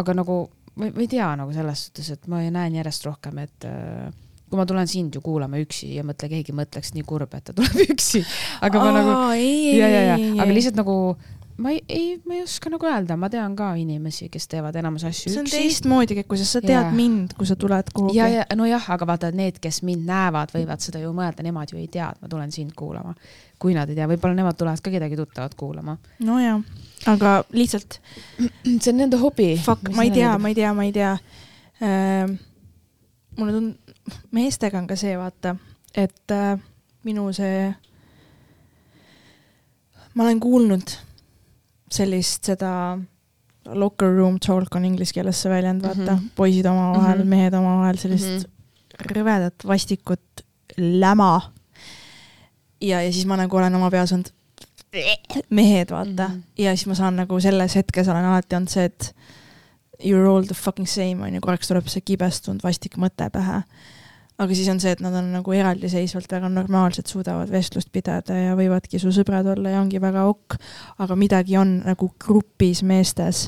aga 0.00 0.16
nagu 0.16 0.42
ma 0.80 0.88
ei 0.96 1.08
tea 1.10 1.28
nagu 1.36 1.52
selles 1.54 1.86
suhtes, 1.86 2.12
et 2.14 2.28
ma 2.32 2.40
näen 2.48 2.80
järjest 2.80 3.04
rohkem, 3.08 3.42
et 3.44 3.68
äh, 3.68 4.08
kui 4.52 4.60
ma 4.60 4.66
tulen 4.68 4.88
sind 4.88 5.14
ju 5.16 5.22
kuulama 5.24 5.60
üksi 5.62 5.94
ja 5.96 6.04
mõtle, 6.04 6.28
keegi 6.32 6.54
mõtleks 6.56 6.92
nii 6.96 7.04
kurb, 7.08 7.32
et 7.36 7.46
ta 7.48 7.54
tuleb 7.56 7.84
üksi. 7.94 8.20
aga 8.60 8.80
Aa, 8.80 8.84
ma 8.84 8.96
nagu, 8.98 9.14
ja, 9.38 9.88
ja, 9.88 10.02
ja, 10.12 10.18
aga 10.44 10.50
lihtsalt 10.52 10.76
nagu 10.80 10.96
ma 11.62 11.70
ei, 11.70 11.84
ei, 11.88 12.20
ma 12.26 12.34
ei 12.34 12.42
oska 12.42 12.70
nagu 12.72 12.86
öelda, 12.88 13.16
ma 13.20 13.28
tean 13.30 13.54
ka 13.56 13.68
inimesi, 13.78 14.26
kes 14.32 14.48
teevad 14.50 14.76
enamus 14.80 15.04
asju 15.06 15.30
üksi. 15.30 15.34
see 15.34 15.42
on 15.42 15.50
teistmoodi, 15.50 16.16
kui 16.26 16.40
sa, 16.40 16.46
sa 16.48 16.62
tead 16.64 16.88
ja. 16.88 16.94
mind, 16.94 17.36
kui 17.38 17.46
sa 17.46 17.56
tuled 17.60 17.92
kuhugi. 17.94 18.18
ja, 18.18 18.26
ja 18.32 18.46
nojah, 18.58 18.88
aga 18.96 19.06
vaata, 19.12 19.30
need, 19.36 19.60
kes 19.62 19.82
mind 19.86 20.08
näevad, 20.08 20.50
võivad 20.56 20.82
seda 20.82 21.02
ju 21.02 21.12
mõelda, 21.16 21.44
nemad 21.46 21.70
ju 21.70 21.78
ei 21.78 21.86
tea, 21.92 22.08
et 22.10 22.24
ma 22.24 22.30
tulen 22.32 22.54
sind 22.54 22.74
kuulama. 22.78 23.14
kui 23.62 23.76
nad 23.76 23.90
ei 23.92 23.94
tea, 23.94 24.08
võib-olla 24.10 24.34
nemad 24.34 24.58
tulevad 24.58 24.82
ka 24.82 24.90
kedagi 24.90 25.18
tuttavat 25.20 25.54
kuulama. 25.58 25.96
nojah, 26.26 26.64
aga 27.12 27.36
lihtsalt. 27.54 28.00
see 28.82 28.90
on 28.90 28.98
nende 29.04 29.20
hobi. 29.22 29.52
Fuck, 29.62 29.92
ma 29.94 30.08
ei 30.08 30.14
tea, 30.14 30.34
ma 30.42 30.50
ei 30.50 30.58
tea, 30.58 30.74
ma 30.74 30.88
ei 30.88 30.96
tea 30.96 31.14
äh,. 31.78 32.34
mulle 33.38 33.54
tundub, 33.54 34.18
meestega 34.34 34.82
on 34.82 34.90
ka 34.90 34.98
see, 34.98 35.14
vaata, 35.16 35.54
et 35.94 36.34
äh, 36.34 36.58
minu 37.06 37.30
see, 37.36 37.70
ma 40.18 40.26
olen 40.26 40.42
kuulnud 40.42 40.98
sellist 41.92 42.44
seda 42.52 42.98
locker 43.66 44.10
room 44.16 44.38
talk 44.42 44.74
on 44.74 44.84
inglise 44.84 45.14
keeles 45.14 45.42
see 45.42 45.50
väljend, 45.52 45.82
vaata 45.82 46.00
mm, 46.00 46.18
-hmm. 46.18 46.30
poisid 46.36 46.66
omavahel 46.66 47.18
mm, 47.18 47.22
-hmm. 47.22 47.34
mehed 47.34 47.54
omavahel, 47.54 47.98
sellist 47.98 48.28
mm 48.28 48.38
-hmm. 48.38 49.12
rõvedat, 49.12 49.66
vastikut 49.66 50.44
läma. 50.76 51.52
ja, 52.80 53.02
ja 53.02 53.12
siis 53.12 53.26
ma 53.26 53.36
nagu 53.36 53.56
olen 53.56 53.74
oma 53.74 53.90
peas 53.90 54.12
olnud 54.12 54.32
mehed, 55.50 55.90
vaata 55.90 56.28
mm, 56.28 56.34
-hmm. 56.34 56.42
ja 56.58 56.76
siis 56.76 56.86
ma 56.86 56.94
saan 56.94 57.16
nagu 57.16 57.40
selles 57.40 57.74
hetkes 57.74 58.08
olen 58.08 58.24
alati 58.24 58.56
olnud 58.56 58.68
see, 58.68 58.84
et 58.84 59.14
you 60.04 60.20
are 60.20 60.28
all 60.28 60.44
the 60.44 60.54
fucking 60.54 60.88
same 60.88 61.22
on 61.22 61.34
ju, 61.34 61.40
korraks 61.40 61.68
tuleb 61.68 61.86
see 61.86 62.00
kibestunud 62.00 62.62
vastik 62.62 62.96
mõte 62.96 63.30
pähe 63.30 63.62
aga 64.42 64.56
siis 64.56 64.70
on 64.72 64.80
see, 64.82 64.92
et 64.94 65.02
nad 65.04 65.14
on 65.18 65.30
nagu 65.36 65.54
eraldiseisvalt 65.56 66.32
väga 66.32 66.50
normaalsed, 66.52 67.06
suudavad 67.10 67.50
vestlust 67.52 67.92
pidada 67.94 68.36
ja 68.36 68.56
võivadki 68.58 69.00
su 69.00 69.12
sõbrad 69.14 69.48
olla 69.54 69.76
ja 69.76 69.82
ongi 69.82 70.00
väga 70.02 70.26
ok, 70.30 70.58
aga 71.04 71.18
midagi 71.18 71.58
on 71.60 71.78
nagu 71.86 72.10
grupis 72.22 72.82
meestes, 72.86 73.46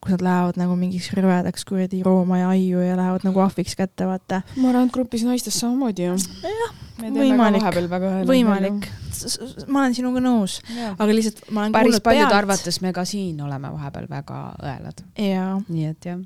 kus 0.00 0.14
nad 0.14 0.22
lähevad 0.22 0.58
nagu 0.60 0.76
mingiks 0.78 1.10
rõvedaks 1.16 1.64
kuradi 1.66 2.02
rooma 2.06 2.38
ja 2.38 2.50
aiu 2.54 2.82
ja 2.84 2.96
lähevad 2.98 3.24
nagu 3.26 3.40
ahviks 3.42 3.74
kätte, 3.78 4.06
vaata. 4.06 4.42
ma 4.56 4.70
arvan, 4.70 4.86
et 4.86 4.94
grupis 4.94 5.24
naistes 5.26 5.58
samamoodi 5.58 6.06
ju. 6.06 6.14
jah, 6.44 6.76
võimalik, 7.02 7.66
võimalik, 8.28 8.86
ma 9.66 9.82
olen 9.82 9.96
sinuga 9.98 10.22
nõus, 10.22 10.58
aga 10.94 11.08
lihtsalt 11.10 11.42
ma 11.50 11.64
olen 11.64 11.74
päris 11.74 12.02
paljude 12.04 12.36
arvates 12.36 12.80
me 12.84 12.92
ka 12.94 13.04
siin 13.08 13.40
oleme 13.42 13.72
vahepeal 13.74 14.06
väga 14.10 14.42
õelad. 14.62 15.02
nii 15.18 15.88
et 15.90 16.10
jah. 16.12 16.22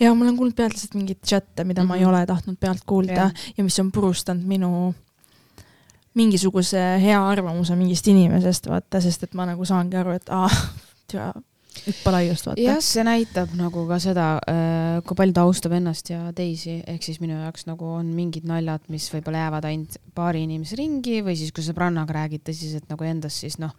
ja 0.00 0.14
ma 0.14 0.26
olen 0.28 0.38
kuulnud 0.38 0.58
pealt 0.58 0.78
lihtsalt 0.78 0.94
mingeid 0.94 1.22
chat'e, 1.24 1.64
mida 1.64 1.82
mm 1.82 1.86
-hmm. 1.86 1.88
ma 1.88 1.96
ei 1.96 2.06
mhm. 2.06 2.14
ole 2.14 2.26
tahtnud 2.26 2.60
pealt 2.60 2.86
kuulda 2.86 3.12
ja, 3.12 3.30
ja 3.56 3.64
mis 3.64 3.78
on 3.82 3.90
purustanud 3.92 4.46
minu 4.46 4.94
mingisuguse 6.14 6.80
hea 7.02 7.18
arvamuse 7.28 7.76
mingist 7.76 8.06
inimesest, 8.08 8.70
vaata, 8.70 9.00
sest 9.00 9.22
et 9.22 9.34
ma 9.34 9.44
nagu 9.46 9.64
saangi 9.64 9.96
aru, 9.96 10.14
et 10.16 10.30
aa, 10.32 10.48
hüppa 11.84 12.14
laiust, 12.14 12.48
vaata. 12.48 12.62
jah, 12.62 12.80
see 12.84 13.04
näitab 13.06 13.52
nagu 13.58 13.84
ka 13.88 14.00
seda, 14.02 14.26
äh, 14.50 14.98
kui 15.06 15.18
palju 15.18 15.36
ta 15.36 15.46
austab 15.46 15.76
ennast 15.76 16.10
ja 16.12 16.24
teisi, 16.36 16.78
ehk 16.86 17.06
siis 17.06 17.20
minu 17.22 17.38
jaoks 17.38 17.68
nagu 17.68 17.92
on 17.98 18.10
mingid 18.16 18.48
naljad, 18.48 18.86
mis 18.92 19.08
võib-olla 19.12 19.46
jäävad 19.46 19.70
ainult 19.70 20.00
paari 20.16 20.44
inimese 20.46 20.78
ringi 20.80 21.20
või 21.26 21.38
siis, 21.38 21.54
kui 21.54 21.66
sõbrannaga 21.66 22.20
räägite, 22.20 22.54
siis 22.56 22.78
et 22.80 22.92
nagu 22.92 23.06
endast 23.06 23.44
siis 23.44 23.60
noh, 23.62 23.74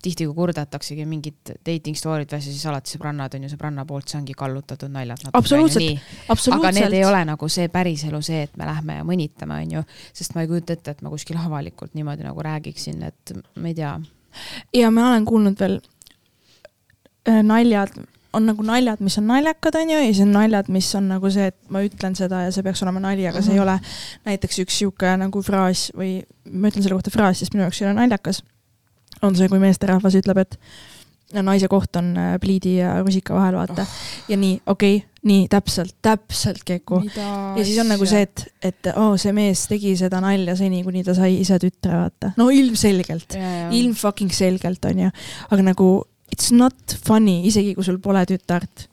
tihti 0.00 0.26
kui 0.28 0.36
kurdataksegi 0.36 1.04
mingit 1.08 1.52
dating 1.66 1.98
story'd 1.98 2.30
või 2.30 2.38
asja, 2.40 2.52
siis 2.52 2.64
alati 2.70 2.94
sõbrannad 2.94 3.34
on 3.36 3.44
ju 3.44 3.52
sõbranna 3.52 3.84
poolt, 3.88 4.08
see 4.08 4.18
ongi 4.20 4.36
kallutatud 4.38 4.92
naljad. 4.92 5.26
absoluutselt, 5.32 6.00
absoluutselt. 6.32 6.64
aga 6.64 6.72
need 6.78 6.96
ei 6.96 7.04
ole 7.04 7.20
nagu 7.28 7.50
see 7.52 7.68
päriselu, 7.72 8.22
see, 8.24 8.44
et 8.48 8.56
me 8.60 8.68
lähme 8.68 9.00
ja 9.00 9.06
mõnitame, 9.06 9.60
on 9.64 9.76
ju, 9.78 9.84
sest 10.16 10.36
ma 10.36 10.44
ei 10.44 10.50
kujuta 10.50 10.76
ette, 10.76 10.96
et 10.96 11.04
ma 11.04 11.12
kuskil 11.12 11.40
avalikult 11.40 11.96
niimoodi 11.98 12.26
nagu 12.26 12.46
räägiksin, 12.48 13.04
et 13.10 13.34
ma 13.56 13.72
ei 13.72 13.76
tea. 13.76 13.94
ja 14.80 14.92
ma 14.94 15.10
olen 15.10 15.28
kuulnud 15.28 15.60
veel 15.60 15.80
naljad 17.26 17.94
on 18.32 18.46
nagu 18.46 18.62
naljad, 18.62 19.00
mis 19.02 19.18
on 19.18 19.26
naljakad, 19.30 19.74
onju, 19.80 19.96
ja 19.98 20.12
siis 20.12 20.22
on 20.24 20.32
naljad, 20.34 20.70
mis 20.72 20.88
on 20.94 21.08
nagu 21.10 21.32
see, 21.34 21.48
et 21.50 21.56
ma 21.72 21.82
ütlen 21.86 22.14
seda 22.18 22.44
ja 22.46 22.54
see 22.54 22.64
peaks 22.66 22.82
olema 22.84 23.02
nali, 23.02 23.26
aga 23.26 23.42
see 23.42 23.54
mm 23.54 23.58
-hmm. 23.58 23.72
ei 23.72 23.76
mhm. 23.76 23.84
ole. 23.84 24.30
näiteks 24.30 24.62
üks 24.64 24.78
sihuke 24.78 25.16
nagu 25.16 25.42
fraas 25.42 25.90
või 25.96 26.22
ma 26.52 26.70
ütlen 26.70 26.82
selle 26.82 26.94
kohta 26.94 27.10
fraas, 27.10 27.38
sest 27.38 27.54
minu 27.54 27.66
jaoks 27.66 27.82
ei 27.82 27.88
ole 27.88 27.98
naljakas. 27.98 28.42
on 29.22 29.36
see, 29.36 29.48
kui 29.48 29.58
meesterahvas 29.58 30.14
ütleb, 30.14 30.38
et 30.38 30.58
naise 31.42 31.68
koht 31.68 31.96
on 31.96 32.16
äh, 32.16 32.38
pliidi 32.40 32.76
ja 32.76 33.02
rusika 33.02 33.34
vahel, 33.34 33.54
vaata 33.54 33.82
oh.. 33.82 33.88
ja 34.28 34.36
nii, 34.36 34.60
okei 34.66 34.96
okay,, 34.96 35.08
nii 35.22 35.48
täpselt, 35.48 35.94
täpselt 36.02 36.64
Keku. 36.64 37.02
ja 37.56 37.64
siis 37.64 37.78
on 37.78 37.88
nagu 37.88 38.06
see, 38.06 38.22
et, 38.22 38.46
et 38.62 38.86
oo 38.94 39.12
oh,, 39.12 39.18
see 39.18 39.32
mees 39.32 39.66
tegi 39.68 39.96
seda 39.96 40.20
nalja 40.20 40.56
seni, 40.56 40.82
kuni 40.82 41.04
ta 41.04 41.14
sai 41.14 41.40
ise 41.40 41.58
tütre, 41.58 41.92
vaata. 41.92 42.32
no 42.36 42.50
ilmselgelt, 42.50 43.36
ilm 43.70 43.94
fucking 43.94 44.32
selgelt 44.32 44.84
onju, 44.84 45.10
aga 45.50 45.62
nagu 45.62 45.90
it's 46.32 46.50
not 46.54 46.96
funny, 47.06 47.40
isegi 47.48 47.74
kui 47.76 47.86
sul 47.86 48.00
pole 48.02 48.24
tütart. 48.28 48.88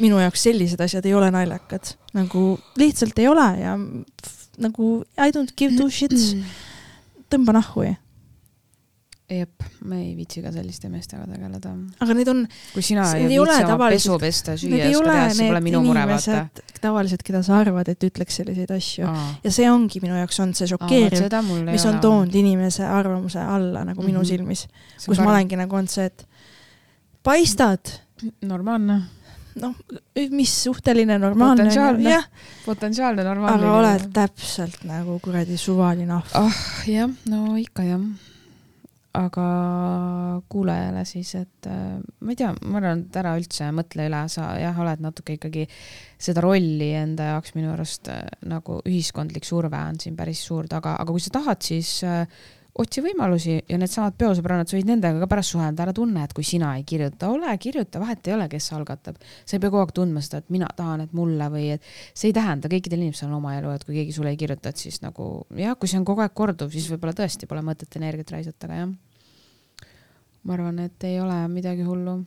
minu 0.00 0.16
jaoks 0.16 0.46
sellised 0.46 0.80
asjad 0.80 1.04
ei 1.04 1.12
ole 1.12 1.28
naljakad, 1.30 1.94
nagu 2.16 2.54
lihtsalt 2.80 3.18
ei 3.20 3.26
ole 3.28 3.48
ja 3.60 3.74
nagu 4.60 4.92
I 5.20 5.32
don't 5.34 5.52
give 5.56 5.76
two 5.76 5.90
shits. 5.92 6.32
tõmba 7.30 7.52
nahhu 7.58 7.84
ja 7.84 7.98
jep, 9.30 9.62
ma 9.86 9.98
ei 10.00 10.14
viitsi 10.18 10.42
ka 10.42 10.50
selliste 10.54 10.88
meestega 10.90 11.22
tegeleda. 11.28 11.72
aga 12.02 12.14
need 12.18 12.30
on. 12.32 12.40
kui 12.72 12.82
sina 12.84 13.04
ei 13.14 13.28
viitsi 13.30 13.66
oma 13.66 13.90
pesu 13.92 14.16
pesta, 14.22 14.56
süüa 14.58 14.80
ja 14.80 14.88
oska 14.90 15.06
teha, 15.06 15.28
siis 15.30 15.50
pole 15.52 15.60
minu 15.64 15.82
mure, 15.84 16.02
vaata. 16.10 16.64
tavaliselt, 16.82 17.22
keda 17.26 17.42
sa 17.46 17.60
arvad, 17.60 17.92
et 17.92 18.08
ütleks 18.08 18.40
selliseid 18.40 18.72
asju 18.74 19.06
Aa. 19.10 19.26
ja 19.44 19.52
see 19.54 19.68
ongi 19.70 20.02
minu 20.02 20.18
jaoks 20.18 20.40
on 20.42 20.54
see 20.58 20.70
šokeeriv, 20.70 21.28
mis 21.70 21.86
on 21.90 22.00
toonud 22.02 22.40
inimese 22.42 22.86
arvamuse 22.86 23.42
alla 23.42 23.84
nagu 23.84 24.00
mm 24.00 24.06
-hmm. 24.06 24.10
minu 24.10 24.24
silmis, 24.26 24.66
kus 25.04 25.22
ma 25.22 25.30
olengi 25.34 25.60
nagu 25.60 25.78
olnud 25.78 25.92
see, 25.92 26.10
et 26.10 26.26
paistad. 27.22 27.92
normaalne. 28.42 29.00
noh, 29.60 29.74
mis 30.30 30.62
suhteline 30.62 31.18
normaalne. 31.18 31.64
potentsiaalne, 31.64 32.24
potentsiaalne 32.64 33.24
normaalne. 33.24 33.66
aga 33.66 33.76
oled 33.78 34.10
täpselt 34.14 34.84
nagu 34.88 35.18
kuradi 35.22 35.56
suvaline 35.56 36.12
ahv. 36.20 36.34
ah 36.34 36.64
jah, 36.86 37.10
no 37.26 37.56
ikka 37.60 37.88
jah 37.88 38.04
aga 39.16 39.44
kuulajale 40.50 41.02
siis, 41.08 41.32
et 41.34 41.66
äh, 41.66 41.98
ma 41.98 42.30
ei 42.32 42.38
tea, 42.38 42.52
ma 42.62 42.78
arvan, 42.78 43.02
et 43.08 43.16
ära 43.18 43.32
üldse 43.38 43.66
mõtle 43.74 44.06
üle, 44.06 44.20
sa 44.30 44.52
jah, 44.60 44.76
oled 44.84 45.02
natuke 45.02 45.34
ikkagi 45.34 45.66
seda 46.20 46.44
rolli 46.44 46.92
enda 46.94 47.32
jaoks 47.32 47.56
minu 47.56 47.72
arust 47.72 48.10
äh, 48.12 48.22
nagu 48.46 48.78
ühiskondlik 48.86 49.46
surve 49.48 49.80
on 49.90 49.98
siin 50.02 50.14
päris 50.18 50.44
suur 50.46 50.70
taga, 50.70 50.94
aga 51.02 51.10
kui 51.10 51.24
sa 51.24 51.34
tahad, 51.40 51.62
siis 51.66 51.96
äh, 52.06 52.22
otsi 52.78 53.02
võimalusi 53.04 53.56
ja 53.68 53.78
needsamad 53.80 54.14
peosõbrannad, 54.18 54.68
sa 54.70 54.76
võid 54.76 54.88
nendega 54.90 55.20
ka 55.22 55.28
pärast 55.30 55.54
suhelda, 55.54 55.84
ära 55.84 55.94
tunne, 55.96 56.22
et 56.24 56.34
kui 56.36 56.46
sina 56.46 56.72
ei 56.78 56.84
kirjuta, 56.86 57.30
ole, 57.34 57.52
kirjuta, 57.60 58.00
vahet 58.02 58.30
ei 58.30 58.36
ole, 58.36 58.46
kes 58.52 58.70
algatab. 58.76 59.18
sa 59.44 59.56
ei 59.56 59.62
pea 59.62 59.70
kogu 59.70 59.82
aeg 59.82 59.94
tundma 59.96 60.22
seda, 60.24 60.42
et 60.44 60.50
mina 60.54 60.70
tahan, 60.76 61.04
et 61.06 61.12
mulle 61.16 61.50
või 61.52 61.66
et 61.74 61.86
see 62.14 62.30
ei 62.30 62.36
tähenda, 62.36 62.70
kõikidel 62.70 63.02
inimestel 63.02 63.30
on 63.30 63.38
oma 63.40 63.56
elu, 63.58 63.74
et 63.74 63.84
kui 63.84 63.98
keegi 63.98 64.16
sulle 64.16 64.34
ei 64.34 64.40
kirjuta, 64.40 64.70
et 64.70 64.82
siis 64.82 65.00
nagu 65.02 65.30
jah, 65.58 65.76
kui 65.76 65.90
see 65.90 66.00
on 66.00 66.08
kogu 66.08 66.24
aeg 66.24 66.34
korduv, 66.36 66.72
siis 66.74 66.88
võib-olla 66.92 67.16
tõesti 67.16 67.50
pole 67.50 67.64
mõtet 67.66 67.96
energiat 68.00 68.34
raisata, 68.36 68.68
aga 68.68 68.82
jah. 68.82 68.92
ma 70.44 70.56
arvan, 70.56 70.84
et 70.86 71.08
ei 71.08 71.20
ole 71.20 71.40
midagi 71.52 71.86
hullu 71.86 72.20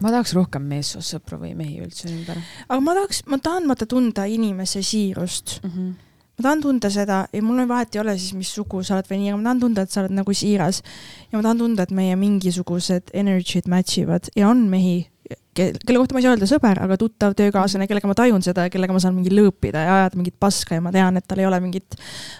ma 0.00 0.10
tahaks 0.10 0.32
rohkem 0.34 0.64
meessoost 0.64 1.12
sõpru 1.14 1.38
või 1.42 1.54
mehi 1.54 1.80
üldse 1.84 2.08
ümber. 2.08 2.40
aga 2.66 2.80
ma 2.80 2.94
tahaks, 2.96 3.26
ma 3.28 3.38
tahan 3.38 3.68
vaata 3.68 3.86
tunda 3.86 4.24
inimese 4.24 4.82
siirust 4.82 5.60
mm. 5.62 5.74
-hmm 5.74 5.98
ma 6.40 6.46
tahan 6.48 6.62
tunda 6.64 6.88
seda 6.92 7.20
ja 7.36 7.42
mul 7.44 7.58
on 7.60 7.68
vahet 7.68 7.94
ei 7.94 8.00
ole 8.00 8.16
siis, 8.16 8.32
mis 8.38 8.48
sugu 8.56 8.80
sa 8.86 8.96
oled 8.96 9.08
või 9.10 9.18
nii, 9.20 9.28
aga 9.34 9.36
ma 9.40 9.44
tahan 9.50 9.60
tunda, 9.66 9.82
et 9.84 9.92
sa 9.92 10.00
oled 10.00 10.14
nagu 10.16 10.32
siiras. 10.32 10.80
ja 11.28 11.36
ma 11.38 11.42
tahan 11.44 11.58
tunda, 11.60 11.84
et 11.84 11.90
meie 11.92 12.16
mingisugused 12.16 13.12
energy'd 13.12 13.68
match 13.68 13.98
ivad 14.00 14.30
ja 14.36 14.48
on 14.48 14.64
mehi, 14.72 15.02
kelle 15.54 15.98
kohta 15.98 16.14
ma 16.16 16.22
ei 16.22 16.24
saa 16.24 16.32
öelda 16.32 16.48
sõber, 16.48 16.80
aga 16.80 16.96
tuttav 16.96 17.34
töökaaslane, 17.36 17.86
kellega 17.90 18.08
ma 18.08 18.14
tajun 18.16 18.42
seda 18.42 18.64
ja 18.66 18.72
kellega 18.72 18.94
ma 18.96 19.02
saan 19.02 19.14
mingi 19.18 19.30
lõõpida 19.34 19.82
ja 19.84 19.98
ajada 20.00 20.16
mingit 20.16 20.38
paska 20.40 20.78
ja 20.78 20.80
ma 20.80 20.92
tean, 20.94 21.16
et 21.20 21.26
tal 21.28 21.42
ei 21.42 21.46
ole 21.50 21.60
mingit 21.60 21.98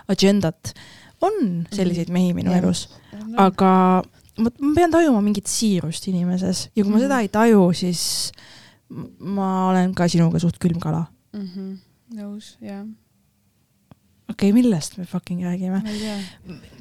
agendat. 0.09 0.73
on 1.21 1.67
selliseid 1.71 2.09
Mhm. 2.09 2.13
mehi 2.17 2.33
minu 2.33 2.53
elus, 2.57 2.89
aga 3.37 4.03
ma, 4.39 4.49
ma 4.61 4.71
pean 4.75 4.91
tajuma 4.91 5.21
mingit 5.21 5.47
siirust 5.47 6.07
inimeses 6.09 6.71
ja 6.75 6.83
kui 6.83 6.91
ma 6.91 6.97
Mhm. 6.97 7.03
seda 7.05 7.19
ei 7.21 7.29
taju, 7.29 7.75
siis 7.77 8.33
ma 9.19 9.69
olen 9.69 9.93
ka 9.95 10.09
sinuga 10.09 10.39
suht 10.41 10.57
külm 10.59 10.81
kala. 10.81 11.05
mm. 11.35 11.49
-hmm. 11.55 11.77
nõus, 12.17 12.57
jah. 12.63 12.87
Okei 14.31 14.51
okay,, 14.51 14.55
millest 14.57 14.99
me 14.99 15.07
fucking 15.09 15.43
räägime? 15.45 15.83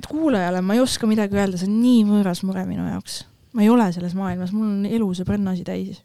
kuulajale 0.08 0.62
ma 0.62 0.78
ei 0.78 0.84
oska 0.84 1.10
midagi 1.10 1.38
öelda, 1.38 1.60
see 1.60 1.70
on 1.70 1.82
nii 1.82 2.06
võõras 2.10 2.44
mure 2.48 2.66
minu 2.70 2.86
jaoks. 2.88 3.24
ma 3.54 3.66
ei 3.66 3.74
ole 3.74 3.90
selles 3.96 4.16
maailmas, 4.18 4.54
mul 4.56 4.70
on 4.70 4.86
elu 4.90 5.10
sõbrannasi 5.22 5.66
täis 5.68 6.04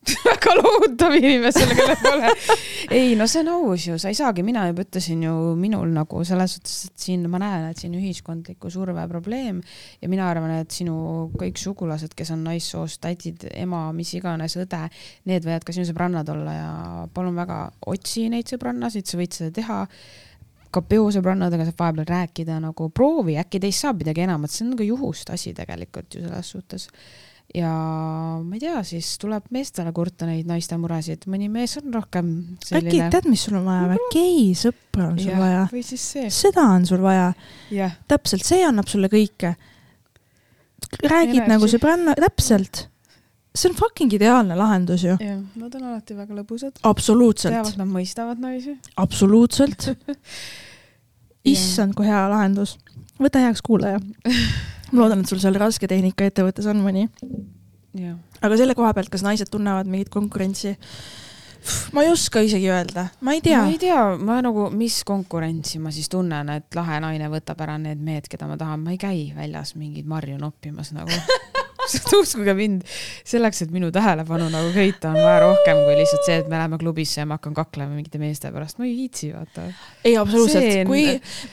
väga 0.24 0.54
lohutav 0.56 1.12
inimesele, 1.12 1.74
kellel 1.76 1.98
pole. 2.00 2.30
ei 2.96 3.12
no 3.18 3.26
see 3.28 3.42
on 3.42 3.50
aus 3.52 3.84
ju, 3.84 3.98
sa 4.00 4.08
ei 4.08 4.16
saagi, 4.16 4.42
mina 4.46 4.62
juba 4.70 4.84
ütlesin 4.86 5.26
ju 5.26 5.34
minul 5.60 5.92
nagu 5.92 6.22
selles 6.24 6.54
suhtes, 6.56 6.76
et 6.88 7.04
siin 7.04 7.26
ma 7.30 7.40
näen, 7.42 7.66
et 7.68 7.82
siin 7.82 7.96
ühiskondliku 7.98 8.72
surve 8.72 9.04
probleem 9.10 9.60
ja 10.00 10.08
mina 10.12 10.30
arvan, 10.32 10.54
et 10.62 10.72
sinu 10.72 10.94
kõik 11.36 11.60
sugulased, 11.60 12.16
kes 12.16 12.32
on 12.32 12.46
naissoost, 12.48 13.02
tädid, 13.04 13.44
ema, 13.52 13.86
mis 13.96 14.14
iganes, 14.16 14.56
õde, 14.60 14.86
need 15.28 15.44
võivad 15.44 15.68
ka 15.68 15.76
sinu 15.76 15.88
sõbrannad 15.90 16.32
olla 16.32 16.56
ja 16.56 16.72
palun 17.12 17.36
väga, 17.36 17.62
otsi 17.92 18.30
neid 18.32 18.48
sõbrannasid, 18.48 19.04
sa 19.04 19.20
võid 19.20 19.36
seda 19.36 19.52
teha 19.60 19.84
ka 20.70 20.82
peosõbrannadega 20.86 21.66
saab 21.68 21.80
vahepeal 21.82 22.08
rääkida 22.10 22.60
nagu 22.62 22.90
proovi, 22.94 23.38
äkki 23.40 23.60
teist 23.62 23.86
saab 23.86 24.04
midagi 24.04 24.24
enamat, 24.26 24.52
see 24.54 24.64
on 24.66 24.74
nagu 24.76 24.86
juhust 24.86 25.32
asi 25.34 25.54
tegelikult 25.56 26.14
ju 26.14 26.24
selles 26.26 26.54
suhtes 26.54 26.88
ja 27.54 27.70
ma 28.42 28.54
ei 28.56 28.62
tea, 28.62 28.78
siis 28.86 29.08
tuleb 29.20 29.48
meestele 29.54 29.90
kurta 29.94 30.28
neid 30.28 30.48
naiste 30.48 30.76
muresid, 30.80 31.26
mõni 31.30 31.50
mees 31.52 31.76
on 31.80 31.90
rohkem 31.94 32.28
selline. 32.62 32.92
äkki 32.92 33.00
tead, 33.14 33.26
mis 33.30 33.46
sul 33.46 33.58
on 33.58 33.66
vaja 33.66 33.88
või? 33.90 34.04
geisõpra 34.14 35.08
on 35.08 35.18
sul 35.18 35.32
ja, 35.32 35.40
vaja. 35.40 35.64
või 35.72 35.82
siis 35.86 36.04
see. 36.14 36.30
seda 36.34 36.68
on 36.76 36.86
sul 36.86 37.02
vaja. 37.02 37.32
täpselt, 38.10 38.46
see 38.46 38.62
annab 38.66 38.90
sulle 38.90 39.10
kõike. 39.10 39.56
räägid 41.02 41.40
Energy. 41.40 41.50
nagu 41.50 41.70
sõbranna, 41.70 42.14
täpselt. 42.18 42.86
See 43.54 43.70
on 43.70 43.76
fucking 43.76 44.12
ideaalne 44.14 44.56
lahendus 44.58 45.04
ju. 45.04 45.16
jah, 45.20 45.38
nad 45.58 45.74
on 45.74 45.86
alati 45.92 46.16
väga 46.16 46.36
lõbusad. 46.38 46.82
absoluutselt. 46.86 47.54
teavad, 47.54 47.78
nad 47.80 47.90
mõistavad 47.90 48.42
naisi. 48.42 48.76
absoluutselt 48.96 49.90
issand, 51.54 51.96
kui 51.98 52.06
hea 52.06 52.26
lahendus. 52.30 52.76
võta 53.20 53.42
heaks 53.42 53.64
kuulaja 53.66 53.98
ma 54.92 55.02
loodan, 55.04 55.22
et 55.22 55.30
sul 55.30 55.40
seal 55.42 55.58
rasketehnika 55.60 56.28
ettevõttes 56.30 56.68
on 56.70 56.82
mõni. 56.84 57.08
aga 58.40 58.60
selle 58.60 58.76
koha 58.78 58.92
pealt, 58.96 59.10
kas 59.12 59.26
naised 59.26 59.50
tunnevad 59.50 59.90
mingit 59.90 60.12
konkurentsi? 60.12 60.76
ma 61.92 62.06
ei 62.06 62.08
oska 62.08 62.40
isegi 62.40 62.70
öelda, 62.72 63.08
ma 63.20 63.34
ei 63.36 63.42
tea. 63.44 63.60
ma 63.60 63.74
ei 63.74 63.78
tea, 63.82 64.04
ma 64.16 64.38
nagu, 64.44 64.68
mis 64.72 65.02
konkurentsi 65.04 65.82
ma 65.82 65.92
siis 65.92 66.08
tunnen, 66.08 66.54
et 66.54 66.78
lahe 66.78 67.00
naine 67.02 67.28
võtab 67.32 67.60
ära 67.66 67.76
need 67.82 68.00
mehed, 68.00 68.30
keda 68.30 68.48
ma 68.48 68.56
tahan, 68.60 68.80
ma 68.86 68.94
ei 68.94 69.00
käi 69.00 69.26
väljas 69.36 69.74
mingeid 69.76 70.08
marju 70.08 70.38
noppimas 70.40 70.94
nagu 70.96 71.12
uskuge 72.20 72.54
mind, 72.56 72.84
selleks, 73.26 73.62
et 73.64 73.74
minu 73.74 73.90
tähelepanu 73.94 74.48
nagu 74.52 74.70
köita, 74.74 75.12
on 75.12 75.18
vaja 75.18 75.42
rohkem 75.44 75.82
kui 75.84 75.96
lihtsalt 75.98 76.26
see, 76.26 76.38
et 76.42 76.48
me 76.50 76.58
läheme 76.58 76.78
klubisse 76.80 77.20
ja 77.22 77.26
ma 77.28 77.38
hakkan 77.38 77.54
kaklema 77.56 77.94
mingite 77.96 78.20
meeste 78.22 78.52
pärast, 78.54 78.78
ma 78.80 78.88
ei 78.88 78.94
viitsi, 78.98 79.30
vaata. 79.34 79.66
ei, 80.04 80.16
absoluutselt, 80.20 80.82
kui 80.88 81.04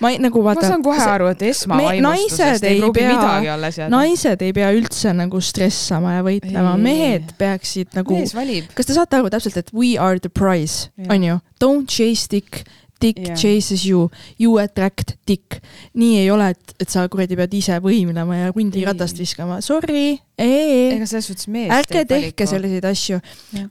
ma 0.04 0.14
ei, 0.14 0.22
nagu 0.24 0.44
vaata. 0.46 0.64
ma 0.64 0.74
saan 0.74 0.86
kohe 0.86 1.06
aru, 1.14 1.30
et 1.34 1.46
esmavaimustusest 1.52 2.68
ei 2.70 2.82
pruugi 2.82 3.06
midagi 3.08 3.52
alles 3.54 3.82
jääda. 3.82 3.92
naised 3.94 4.48
ei 4.48 4.56
pea 4.58 4.72
üldse 4.78 5.14
nagu 5.18 5.44
stressama 5.44 6.18
ja 6.18 6.26
võitlema, 6.28 6.74
mehed 6.82 7.36
peaksid 7.40 7.96
nagu. 7.98 8.18
mees 8.20 8.36
valib. 8.38 8.72
kas 8.78 8.90
te 8.90 8.98
saate 8.98 9.22
aru 9.22 9.32
täpselt, 9.34 9.60
et 9.64 9.74
we 9.76 9.96
are 9.98 10.20
the 10.20 10.32
prize, 10.32 10.92
on 11.10 11.24
ju, 11.24 11.40
don't 11.64 11.90
chase 11.92 12.30
dick 12.32 12.66
dick 13.02 13.20
yeah. 13.20 13.36
chases 13.38 13.86
you, 13.88 14.10
you 14.40 14.58
attract 14.62 15.16
dick. 15.28 15.62
nii 15.98 16.22
ei 16.24 16.32
ole, 16.32 16.52
et, 16.56 16.76
et 16.82 16.90
sa 16.90 17.08
kuradi 17.12 17.38
pead 17.40 17.54
ise 17.58 17.80
võimlema 17.84 18.44
ja 18.44 18.56
hundiratast 18.56 19.20
viskama, 19.20 19.62
sorry. 19.66 20.18
Ega 20.38 21.08
selles 21.10 21.28
suhtes 21.32 21.48
mees 21.50 21.72
ärge 21.74 22.04
tehke 22.10 22.46
selliseid 22.50 22.86
asju. 22.86 23.18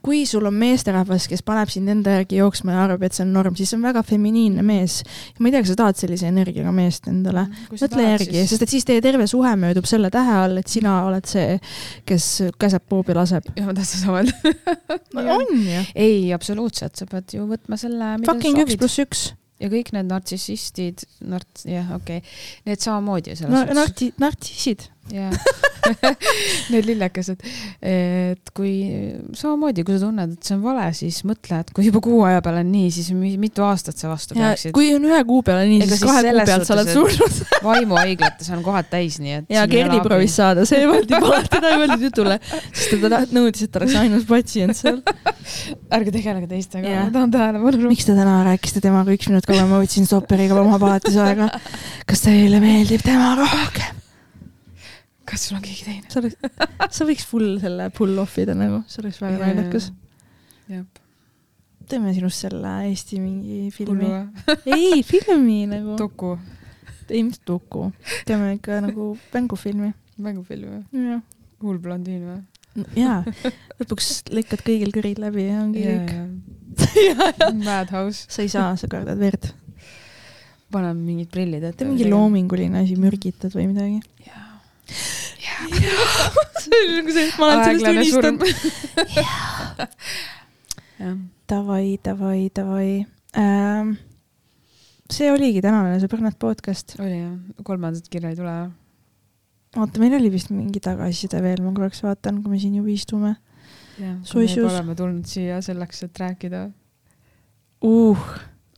kui 0.03 0.25
sul 0.27 0.49
on 0.49 0.55
meesterahvas, 0.59 1.29
kes 1.31 1.43
paneb 1.47 1.71
sind 1.71 1.87
enda 1.91 2.17
järgi 2.17 2.41
jooksma 2.41 2.75
ja 2.75 2.81
arvab, 2.83 3.05
et 3.07 3.15
see 3.15 3.23
on 3.23 3.31
norm, 3.37 3.55
siis 3.55 3.71
see 3.71 3.79
on 3.79 3.87
väga 3.87 4.03
feminiinne 4.07 4.65
mees. 4.67 4.99
ma 5.39 5.47
ei 5.47 5.55
tea, 5.55 5.63
kas 5.63 5.71
sa 5.71 5.79
tahad 5.83 6.01
sellise 6.01 6.27
energiaga 6.27 6.73
meest 6.75 7.07
endale. 7.11 7.47
mõtle 7.71 8.09
järgi 8.09 8.33
siis..., 8.33 8.51
sest 8.51 8.67
et 8.67 8.75
siis 8.75 8.87
teie 8.87 9.03
terve 9.05 9.29
suhe 9.31 9.55
möödub 9.59 9.87
selle 9.87 10.11
tähe 10.13 10.37
all, 10.43 10.59
et 10.59 10.67
sina 10.71 10.99
oled 11.07 11.29
see, 11.29 11.57
kes 12.07 12.29
käseb 12.59 12.87
poob 12.91 13.13
ja 13.13 13.19
laseb. 13.21 13.47
jah, 13.55 13.69
ma 13.69 13.77
tahtsin 13.77 14.03
sama 14.03 14.21
öelda 14.21 15.33
on 15.39 15.57
ju. 15.63 15.89
ei, 15.95 16.21
absoluutselt, 16.35 16.99
sa 16.99 17.07
pead 17.09 17.39
ju 17.39 17.47
võtma 17.47 17.79
selle. 17.79 18.15
Fucking 18.27 18.65
üks 18.65 18.79
pluss 18.79 19.03
üks 19.07 19.27
ja 19.61 19.69
kõik 19.71 19.91
need 19.95 20.09
nartsissistid, 20.11 21.03
narts-, 21.25 21.65
jah, 21.69 21.89
okei 21.97 22.21
okay., 22.21 22.37
need 22.67 22.83
samamoodi 22.83 23.35
selles 23.37 23.53
no, 23.53 23.63
suhtes. 23.63 23.79
narti-, 23.79 24.11
nartsissid. 24.21 24.85
Jah 25.13 25.31
need 26.71 26.87
lillekesed. 26.87 27.43
et 27.81 28.51
kui 28.55 28.73
samamoodi, 29.37 29.85
kui 29.87 29.97
sa 29.97 30.07
tunned, 30.07 30.35
et 30.37 30.49
see 30.49 30.55
on 30.57 30.63
vale, 30.65 30.87
siis 30.97 31.19
mõtle, 31.27 31.61
et 31.63 31.71
kui 31.75 31.87
juba 31.87 32.01
kuu 32.03 32.21
aja 32.27 32.41
peale 32.45 32.63
on 32.65 32.71
nii, 32.71 32.89
siis 32.93 33.11
mitu 33.15 33.65
aastat 33.65 33.99
sa 33.99 34.11
vastu 34.11 34.37
peaksid. 34.37 34.73
kui 34.75 34.89
on 34.95 35.07
ühe 35.07 35.19
kuu 35.27 35.43
peale 35.47 35.67
nii, 35.69 35.87
siis 35.87 36.03
kahe 36.03 36.23
kuu 36.27 36.45
pealt 36.49 36.67
sa 36.67 36.75
oled 36.77 36.91
surnud 36.93 37.41
vaimuhaiglates 37.67 38.51
on 38.55 38.63
kohad 38.65 38.89
täis, 38.91 39.19
nii 39.23 39.37
et. 39.41 39.49
ja 39.53 39.65
Kerli 39.71 40.01
proovis 40.05 40.37
saada, 40.39 40.65
see 40.69 40.83
öeldi 40.87 41.21
palati, 41.23 41.51
teda 41.57 41.73
ei 41.73 41.83
öeldud 41.83 42.07
jutule, 42.09 42.39
sest 42.71 42.97
ta 43.03 43.21
nõudis, 43.35 43.67
et 43.67 43.73
ta 43.73 43.81
oleks 43.81 43.97
ainus 44.01 44.27
patsient 44.29 44.77
seal. 44.77 45.01
ärge 45.93 46.13
tegelege 46.15 46.49
teistega, 46.51 47.05
ma 47.05 47.13
tahan 47.13 47.35
tähelepanu. 47.35 47.91
miks 47.91 48.07
te 48.07 48.17
täna 48.17 48.41
rääkisite 48.47 48.83
temaga 48.83 49.15
üks 49.15 49.31
minut 49.31 49.47
kauem, 49.47 49.69
ma 49.71 49.79
võtsin 49.83 50.09
stopperiga 50.09 50.57
oma 50.59 50.79
palatis 50.81 51.19
aega. 51.21 51.51
kas 52.07 52.25
teile 52.25 52.61
meeldib 52.63 53.05
tema 53.05 53.35
rohkem? 53.39 53.96
Kas 55.27 55.47
sul 55.47 55.57
on 55.59 55.65
keegi 55.65 55.85
teine? 55.87 56.07
sa 56.11 56.21
oleks, 56.21 56.37
sa 56.97 57.07
võiks 57.07 57.27
full 57.27 57.57
selle 57.63 57.89
pull 57.95 58.17
off 58.21 58.39
ida 58.41 58.55
nagu, 58.57 58.81
see 58.91 59.03
oleks 59.03 59.19
väga 59.23 59.41
naljakas. 59.43 59.91
teeme 61.87 62.13
sinust 62.15 62.43
selle 62.45 62.73
Eesti 62.89 63.21
mingi 63.23 63.71
filmi. 63.75 64.11
ei, 64.65 65.01
filmi 65.07 65.63
nagu. 65.69 65.97
doku. 65.99 66.35
ei, 67.09 67.23
mis 67.27 67.41
doku, 67.47 67.89
teeme 68.27 68.55
ikka 68.57 68.81
nagu 68.87 69.15
mängufilmi. 69.33 69.93
mängufilmi? 70.17 70.85
jah. 71.11 71.23
hull 71.63 71.81
blondiin 71.83 72.23
või? 72.27 72.41
jaa, 72.97 73.21
lõpuks 73.79 74.27
lõikad 74.31 74.63
kõigil 74.65 74.91
kõrid 74.95 75.21
läbi 75.21 75.47
ja 75.49 75.61
ongi 75.63 75.85
kõik. 75.87 76.17
Madhouse. 77.67 78.27
sa 78.29 78.43
ei 78.43 78.51
saa, 78.53 78.75
sa 78.79 78.89
kardad 78.91 79.19
verd. 79.19 79.51
paneme 80.71 80.99
mingid 80.99 81.31
prillid 81.33 81.63
ette. 81.63 81.87
mingi 81.87 82.09
loominguline 82.09 82.83
asi, 82.83 82.99
mürgitad 82.99 83.55
või 83.55 83.71
midagi. 83.71 84.01
jaa. 84.27 84.46
see 86.63 86.79
oli 86.79 86.95
nagu 86.97 87.11
see, 87.15 87.27
ma 87.37 87.45
olen 87.51 87.63
sellest 87.65 87.91
unistanud. 87.91 88.41
Davai, 91.47 91.99
davai, 92.03 92.49
davai. 92.51 92.89
Ähm,. 93.37 93.93
see 95.13 95.29
oligi 95.31 95.61
tänane 95.63 95.99
Sõbrannad 96.01 96.35
podcast. 96.41 96.97
oli 96.99 97.21
jah, 97.21 97.37
kolmandat 97.63 98.09
kirja 98.11 98.33
ei 98.33 98.39
tule 98.39 98.55
oota, 99.75 100.01
meil 100.01 100.15
oli 100.17 100.31
vist 100.33 100.51
mingi 100.53 100.81
tagasiside 100.83 101.41
veel, 101.43 101.61
ma 101.65 101.73
korraks 101.75 102.01
vaatan, 102.05 102.41
kui 102.43 102.55
me 102.55 102.61
siin 102.61 102.77
juba 102.79 102.91
istume. 102.93 103.35
kui 103.97 104.45
me 104.47 104.65
oleme 104.69 104.95
tulnud 104.97 105.29
siia 105.29 105.61
selleks, 105.65 106.03
et 106.07 106.21
rääkida. 106.23 106.67
Uh.. 107.85 108.27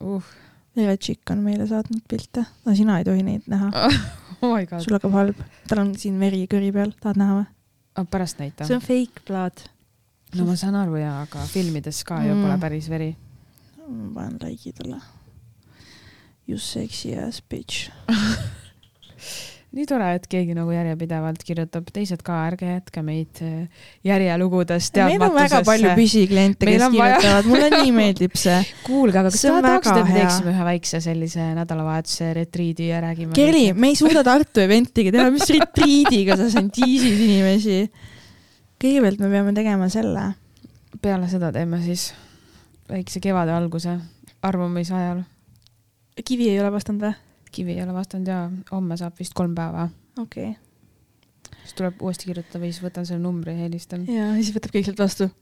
uh. 0.04 0.36
Ere 0.80 0.96
Tšikk 0.96 1.34
on 1.34 1.42
meile 1.44 1.66
saatnud 1.68 2.04
pilte, 2.08 2.46
no 2.64 2.76
sina 2.78 3.00
ei 3.02 3.06
tohi 3.08 3.24
neid 3.26 3.48
näha 3.52 3.68
oh 4.46 4.56
sul 4.80 4.96
hakkab 4.98 5.16
halb, 5.16 5.44
tal 5.70 5.84
on 5.84 5.94
siin 6.00 6.20
veri 6.22 6.46
kõri 6.52 6.72
peal, 6.76 6.94
tahad 7.02 7.20
näha 7.22 7.38
või 7.40 7.46
oh,? 8.00 8.10
pärast 8.10 8.42
näita. 8.42 8.68
see 8.68 8.78
on 8.78 8.86
fake 8.86 9.26
plaat. 9.28 9.66
no 10.38 10.48
ma 10.50 10.58
saan 10.60 10.78
aru 10.80 11.00
jaa, 11.02 11.22
aga 11.28 11.46
filmides 11.52 12.04
ka 12.08 12.22
ju 12.26 12.34
mm. 12.36 12.44
pole 12.46 12.60
päris 12.62 12.90
veri. 12.92 13.14
ma 13.86 14.12
panen 14.18 14.40
like'i 14.44 14.76
talle. 14.76 15.02
You 16.50 16.58
sexy 16.58 17.14
ass 17.14 17.44
bitch 17.46 17.92
nii 19.76 19.86
tore, 19.86 20.08
et 20.18 20.26
keegi 20.30 20.56
nagu 20.58 20.72
järjepidevalt 20.74 21.44
kirjutab, 21.46 21.90
teised 21.94 22.24
ka, 22.26 22.40
ärge 22.50 22.72
jätke 22.72 23.04
meid 23.06 23.42
äh, 23.46 23.86
järjelugudest 24.08 24.94
teadmatusesse. 24.96 25.20
meil 25.20 25.30
on 25.30 25.38
väga 25.38 25.62
palju 25.68 25.94
püsikliente, 26.00 26.66
kes 26.66 26.86
kirjutavad, 26.96 27.50
mulle 27.52 27.70
nii 27.76 27.94
meeldib 28.00 28.38
see. 28.40 28.58
kuulge, 28.88 29.22
aga 29.22 29.30
kas 29.30 29.46
te 29.46 29.54
tahaksite, 29.54 30.02
et 30.02 30.10
me 30.10 30.18
teeksime 30.18 30.54
ühe 30.56 30.68
väikse 30.72 31.02
sellise 31.06 31.48
nädalavahetuse 31.60 32.32
retriidi 32.40 32.90
ja 32.90 33.02
räägime? 33.06 33.34
Kerli, 33.38 33.66
me 33.78 33.94
ei 33.94 34.00
suuda 34.00 34.26
Tartu 34.26 34.66
event'iga 34.66 35.14
teha, 35.16 35.30
mis 35.34 35.50
retriidiga 35.54 36.38
sa 36.40 36.50
siin 36.50 36.72
tiisid 36.74 37.26
inimesi. 37.30 37.82
kõigepealt 38.82 39.22
me 39.22 39.34
peame 39.36 39.58
tegema 39.58 39.90
selle. 39.94 40.32
peale 41.02 41.30
seda 41.30 41.54
teeme 41.54 41.84
siis 41.86 42.10
väikse 42.90 43.22
kevade 43.22 43.54
alguse 43.54 44.00
arvamise 44.42 44.96
ajal 44.98 45.28
kivi 46.26 46.50
ei 46.50 46.60
ole 46.62 46.72
vastanud 46.74 47.08
või? 47.08 47.18
Kivi 47.52 47.78
ei 47.78 47.84
ole 47.84 47.96
vastanud 47.96 48.28
ja 48.28 48.42
homme 48.72 48.98
saab 48.98 49.20
vist 49.20 49.38
kolm 49.38 49.56
päeva. 49.58 49.90
okei 50.22 50.56
siis 51.70 51.78
tuleb 51.78 52.02
uuesti 52.02 52.30
kirjutada 52.30 52.62
või 52.62 52.72
siis 52.72 52.84
võtan 52.84 53.06
selle 53.08 53.22
numbri 53.22 53.54
ja 53.54 53.66
helistan. 53.66 54.04
okay.. 54.04 54.18
ja 54.18 54.28
siis 54.40 54.52
võtab 54.56 54.74
kõik 54.74 54.88
sealt 54.88 55.02
vastu. 55.04 55.28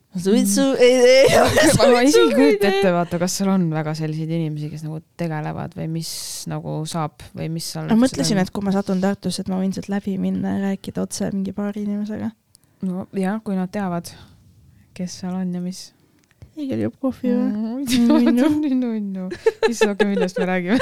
ma 1.93 2.03
isegi 2.05 2.23
ei 2.23 2.35
kujuta 2.35 2.71
ette, 2.71 2.93
vaata, 2.95 3.19
kas 3.21 3.37
seal 3.39 3.51
on 3.53 3.67
väga 3.71 3.93
selliseid 3.97 4.31
inimesi, 4.39 4.71
kes 4.73 4.85
nagu 4.87 5.01
tegelevad 5.19 5.75
või 5.77 5.89
mis 5.97 6.11
nagu 6.51 6.79
saab 6.89 7.25
või 7.37 7.51
mis 7.53 7.69
seal. 7.73 7.89
ma 7.91 7.99
mõtlesin, 8.01 8.41
et 8.41 8.51
kui 8.53 8.65
ma 8.65 8.73
satun 8.75 9.03
Tartusse, 9.03 9.45
et 9.45 9.51
ma 9.51 9.59
võin 9.61 9.75
sealt 9.75 9.91
läbi 9.93 10.17
minna 10.21 10.57
ja 10.57 10.63
rääkida 10.71 11.05
otse 11.05 11.29
mingi 11.33 11.53
paari 11.55 11.85
inimesega. 11.87 12.31
no 12.87 13.07
jah, 13.17 13.39
kui 13.43 13.59
nad 13.59 13.71
teavad, 13.73 14.11
kes 14.97 15.21
seal 15.21 15.37
on 15.37 15.53
ja 15.53 15.63
mis. 15.63 15.87
Igor 16.57 16.79
joob 16.81 16.95
kohvi 17.01 17.29
või? 17.29 17.85
nunnu, 18.09 18.71
nunnu, 18.73 19.27
issand, 19.69 20.01
millest 20.09 20.39
me 20.41 20.47
räägime? 20.49 20.79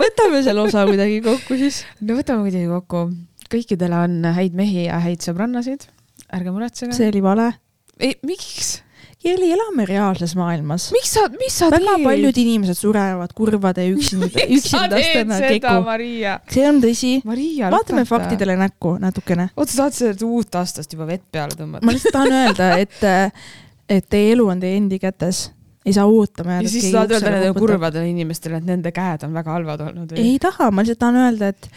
Võtame 0.00 0.40
selle 0.46 0.64
osa 0.64 0.84
kuidagi 0.88 1.20
kokku 1.24 1.58
siis. 1.58 1.84
no 2.02 2.18
võtame 2.18 2.46
kuidagi 2.46 2.66
kokku. 2.70 3.04
kõikidele 3.50 4.04
on 4.06 4.20
häid 4.36 4.54
mehi 4.58 4.86
ja 4.88 4.98
häid 5.02 5.22
sõbrannasid. 5.22 5.86
ärge 6.34 6.54
muretsege. 6.54 6.94
see 6.98 7.10
oli 7.10 7.22
vale. 7.24 7.52
ei, 7.98 8.16
miks? 8.26 8.80
Jeli, 9.20 9.50
elame 9.52 9.84
reaalses 9.84 10.32
maailmas. 10.32 10.86
miks 10.94 11.10
sa, 11.12 11.26
mis 11.34 11.52
sa 11.60 11.68
väga 11.68 11.92
teed? 11.98 12.04
paljud 12.06 12.38
inimesed 12.40 12.78
surevad 12.78 13.34
kurvade 13.36 13.84
üksinda, 13.92 14.30
üksindastena 14.56 15.40
keku. 15.44 15.74
See 16.54 16.64
on 16.64 16.80
tõsi. 16.80 17.12
Vaatame. 17.26 18.06
faktidele 18.08 18.56
näkku 18.60 18.94
natukene. 19.02 19.50
oota, 19.56 19.68
sa 19.74 19.82
tahad 19.82 19.98
seda 19.98 20.26
uut 20.26 20.60
aastast 20.62 20.96
juba 20.96 21.10
vett 21.10 21.26
peale 21.28 21.52
tõmmata? 21.58 21.84
ma 21.84 21.92
lihtsalt 21.92 22.16
tahan 22.16 22.36
öelda, 22.38 22.70
et, 22.80 23.36
et 23.98 24.08
teie 24.08 24.32
elu 24.38 24.48
on 24.54 24.64
teie 24.64 24.80
endi 24.80 25.00
kätes. 25.02 25.50
ei 25.84 25.92
saa 25.96 26.08
ootama 26.08 26.56
ja 26.56 26.62
jääda. 26.62 26.72
siis 26.78 26.88
tahad 26.88 27.12
öelda 27.18 27.36
nendele. 27.36 27.58
kurvadele 27.60 28.08
inimestele, 28.14 28.62
et 28.64 28.72
nende 28.72 28.94
käed 28.96 29.28
on 29.28 29.36
väga 29.36 29.58
halvad 29.58 29.84
olnud 29.90 30.16
ei 30.16 30.38
taha, 30.40 30.72
ma 30.72 30.86
lihtsalt 30.86 31.04
tahan 31.04 31.20
öelda, 31.26 31.52
et 31.52 31.68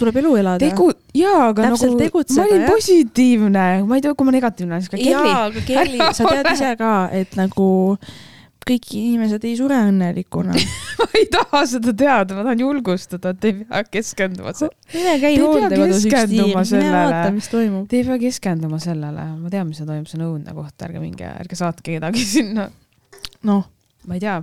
tuleb 0.00 0.20
elu 0.22 0.36
elada. 0.42 0.62
tegu, 0.62 0.90
jaa, 1.16 1.48
aga 1.50 1.70
Täpselt 1.70 1.92
nagu 1.92 2.00
tegutseda, 2.04 2.38
ma 2.40 2.46
olin 2.46 2.62
jah. 2.62 2.70
positiivne, 2.74 3.66
ma 3.88 3.98
ei 3.98 4.04
tea, 4.04 4.14
kui 4.14 4.28
ma 4.28 4.36
negatiivne 4.36 4.76
olen, 4.76 4.84
siis 4.84 4.92
ka 4.92 5.00
Kelly. 5.00 5.12
jaa, 5.12 5.42
aga 5.50 5.66
Kelly, 5.66 6.00
sa 6.18 6.30
tead 6.30 6.48
ise 6.56 6.72
ka, 6.80 6.94
et 7.16 7.36
nagu 7.38 7.68
kõik 8.66 8.88
inimesed 8.98 9.44
ei 9.46 9.54
sure 9.58 9.76
õnnelikuna. 9.88 10.56
ma 10.98 11.06
ei 11.14 11.28
taha 11.30 11.62
seda 11.70 11.94
teada, 11.96 12.34
ma 12.34 12.42
tahan 12.48 12.64
julgustada, 12.64 13.30
et 13.36 13.46
ei 13.46 13.54
pea 13.60 13.84
keskenduma 13.86 14.54
sellele. 14.58 14.96
mine 14.96 15.14
käi 15.22 15.38
hooldekodus 15.38 16.02
üks 16.02 16.08
keskenduma 16.10 16.48
mine 16.50 16.66
sellele. 16.72 17.04
vaata, 17.12 17.30
mis 17.36 17.50
toimub. 17.52 17.86
Te 17.90 18.00
ei 18.00 18.08
pea 18.08 18.18
keskenduma 18.26 18.80
sellele, 18.82 19.28
ma 19.38 19.52
tean, 19.54 19.70
mis 19.70 19.80
seal 19.80 19.90
toimub, 19.92 20.10
see 20.10 20.18
on 20.18 20.26
õudne 20.32 20.56
koht, 20.58 20.76
ärge 20.88 21.02
minge, 21.02 21.30
ärge 21.30 21.58
saatke 21.58 21.94
kedagi 21.94 22.26
sinna. 22.26 22.66
noh, 23.46 23.68
ma 24.10 24.18
ei 24.18 24.24
tea, 24.26 24.40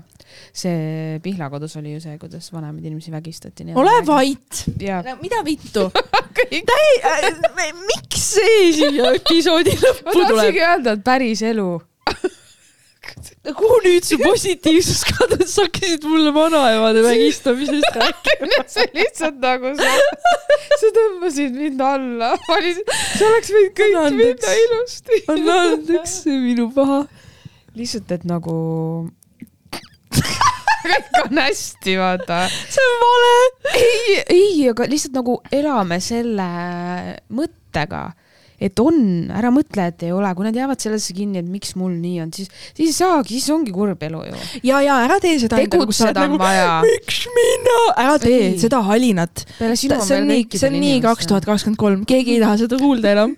see 0.54 1.20
Pihlakodus 1.24 1.78
oli 1.80 1.96
ju 1.96 2.04
see, 2.04 2.18
kuidas 2.22 2.52
vanemaid 2.54 2.86
inimesi 2.86 3.12
vägistati. 3.12 3.68
ole. 3.76 3.96
vait. 4.08 4.66
jaa, 4.80 5.18
mida 5.22 5.44
vittu? 5.46 5.90
kõik. 6.38 6.70
miks 7.88 8.28
see 8.36 8.70
siia 8.76 9.14
episoodi 9.18 9.74
ma 9.78 9.88
lõppu 9.88 10.14
tuleb? 10.14 10.38
tahtsingi 10.38 10.64
öelda, 10.68 10.96
et 10.98 11.04
päris 11.06 11.44
elu. 11.46 11.72
kuhu 13.60 13.80
nüüd 13.84 14.06
su 14.08 14.18
positiivsus 14.22 15.02
kadus, 15.10 15.56
sa 15.56 15.66
hakkasid 15.66 16.06
mulle 16.08 16.32
vanaemade 16.36 17.04
vägistamisest 17.06 17.98
rääkima. 18.00 18.64
see 18.76 18.88
lihtsalt 18.96 19.42
nagu 19.44 19.74
sa, 19.80 19.92
sa 20.80 20.94
tõmbasid 21.00 21.58
mind 21.58 21.84
alla, 21.84 22.34
ma 22.48 22.60
olin, 22.60 22.80
see 23.18 23.28
oleks 23.28 23.52
võinud 23.58 23.76
kõik 23.82 24.16
minna 24.22 24.56
ilusti. 24.68 25.20
anna 25.36 25.60
andeks, 25.74 26.16
see 26.24 26.38
on 26.38 26.48
minu 26.48 26.70
paha. 26.78 27.04
lihtsalt, 27.76 28.16
et 28.16 28.26
nagu 28.30 28.56
kõik 30.84 31.20
on 31.24 31.42
hästi, 31.44 31.96
vaata. 32.00 32.44
see 32.50 32.90
on 32.90 33.00
vale. 33.04 33.32
ei, 33.80 34.18
ei, 34.28 34.70
aga 34.72 34.88
lihtsalt 34.90 35.18
nagu 35.20 35.40
elame 35.52 36.00
selle 36.04 36.50
mõttega, 37.34 38.06
et 38.64 38.80
on, 38.80 38.98
ära 39.34 39.52
mõtle, 39.54 39.88
et 39.92 40.06
ei 40.08 40.14
ole, 40.16 40.30
kui 40.38 40.48
nad 40.48 40.56
jäävad 40.58 40.82
sellesse 40.84 41.16
kinni, 41.16 41.42
et 41.42 41.50
miks 41.50 41.74
mul 41.80 41.94
nii 41.98 42.22
on, 42.24 42.32
siis, 42.36 42.50
siis 42.72 42.94
ei 42.94 42.96
saagi, 42.96 43.36
siis 43.36 43.50
ongi 43.54 43.74
kurb 43.76 44.02
elu 44.08 44.22
ju. 44.30 44.40
ja, 44.70 44.80
ja 44.86 45.00
ära 45.04 45.20
tee 45.24 45.36
seda 45.42 45.60
tegutseda 45.60 46.24
on 46.24 46.36
nagu, 46.36 46.40
vaja. 46.42 46.78
miks 46.86 47.24
mina, 47.36 47.78
ära 48.06 48.16
tee 48.24 48.40
Ei. 48.54 48.56
seda 48.62 48.80
halinat. 48.88 49.44
see 49.60 49.92
on 50.18 50.30
nii, 50.30 50.48
see 50.54 50.70
on 50.70 50.80
nii 50.80 51.02
kaks 51.04 51.30
tuhat 51.32 51.48
kakskümmend 51.48 51.82
kolm, 51.82 52.06
keegi 52.10 52.38
ei 52.38 52.44
taha 52.44 52.62
seda 52.64 52.80
kuulda 52.82 53.14
enam. 53.14 53.36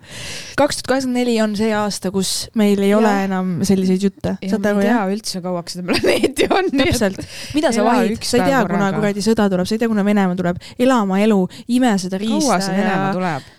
kaks 0.59 0.81
tuhat 0.81 0.91
kakskümmend 0.93 1.21
neli 1.23 1.35
on 1.43 1.57
see 1.57 1.71
aasta, 1.75 2.13
kus 2.13 2.35
meil 2.59 2.81
ei 2.85 2.93
ole 2.97 3.09
Jah. 3.09 3.25
enam 3.29 3.51
selliseid 3.67 4.07
jutte, 4.09 4.37
ja 4.41 4.53
saad 4.53 4.69
aru 4.71 4.85
jah? 4.85 5.03
üldse, 5.11 5.41
kauaks 5.43 5.77
seda 5.77 5.89
planeeti 5.89 6.49
on. 6.51 6.71
täpselt, 6.75 7.21
mida 7.57 7.73
sa 7.75 7.85
vahid, 7.87 8.21
sa 8.21 8.41
ei 8.41 8.49
tea, 8.51 8.63
kuna 8.69 8.93
kuradi 8.95 9.25
sõda 9.25 9.49
tuleb, 9.51 9.69
sa 9.69 9.77
ei 9.77 9.81
tea, 9.81 9.91
kuna 9.91 10.05
Venemaa 10.05 10.37
tuleb, 10.37 10.61
ela 10.77 11.01
oma 11.03 11.21
elu, 11.23 11.41
ime 11.73 11.97
seda 12.01 12.21
riista 12.21 12.43
kaua 12.45 12.63
see 12.63 12.77
Venemaa 12.77 13.11
ja 13.11 13.13
tuleb? 13.19 13.53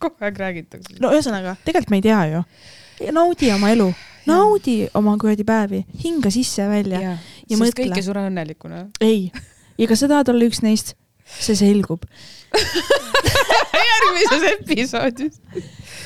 Kogu 0.00 0.26
aeg 0.26 0.38
räägitakse. 0.40 0.98
no 1.02 1.12
ühesõnaga, 1.14 1.56
tegelikult 1.64 1.92
me 1.92 2.00
ei 2.00 2.06
tea 2.08 2.20
ju. 2.32 2.44
naudi 3.16 3.52
oma 3.54 3.72
elu, 3.74 3.90
naudi 4.28 4.76
oma 4.98 5.16
kuradi 5.20 5.46
päevi, 5.48 5.84
hinga 6.04 6.32
sisse 6.34 6.62
ja 6.64 6.70
välja. 6.72 7.02
ja, 7.04 7.16
ja 7.50 7.60
mõtle. 7.60 7.84
kõik 7.84 8.00
ei 8.00 8.06
sure 8.06 8.24
õnnelikuna. 8.30 8.86
ei, 9.04 9.30
ja 9.78 9.90
kas 9.90 10.04
sa 10.04 10.10
tahad 10.10 10.32
olla 10.32 10.48
üks 10.50 10.64
neist? 10.66 10.96
see 11.30 11.54
selgub. 11.54 12.02
järgmises 13.90 14.46
episoodis. 14.54 15.40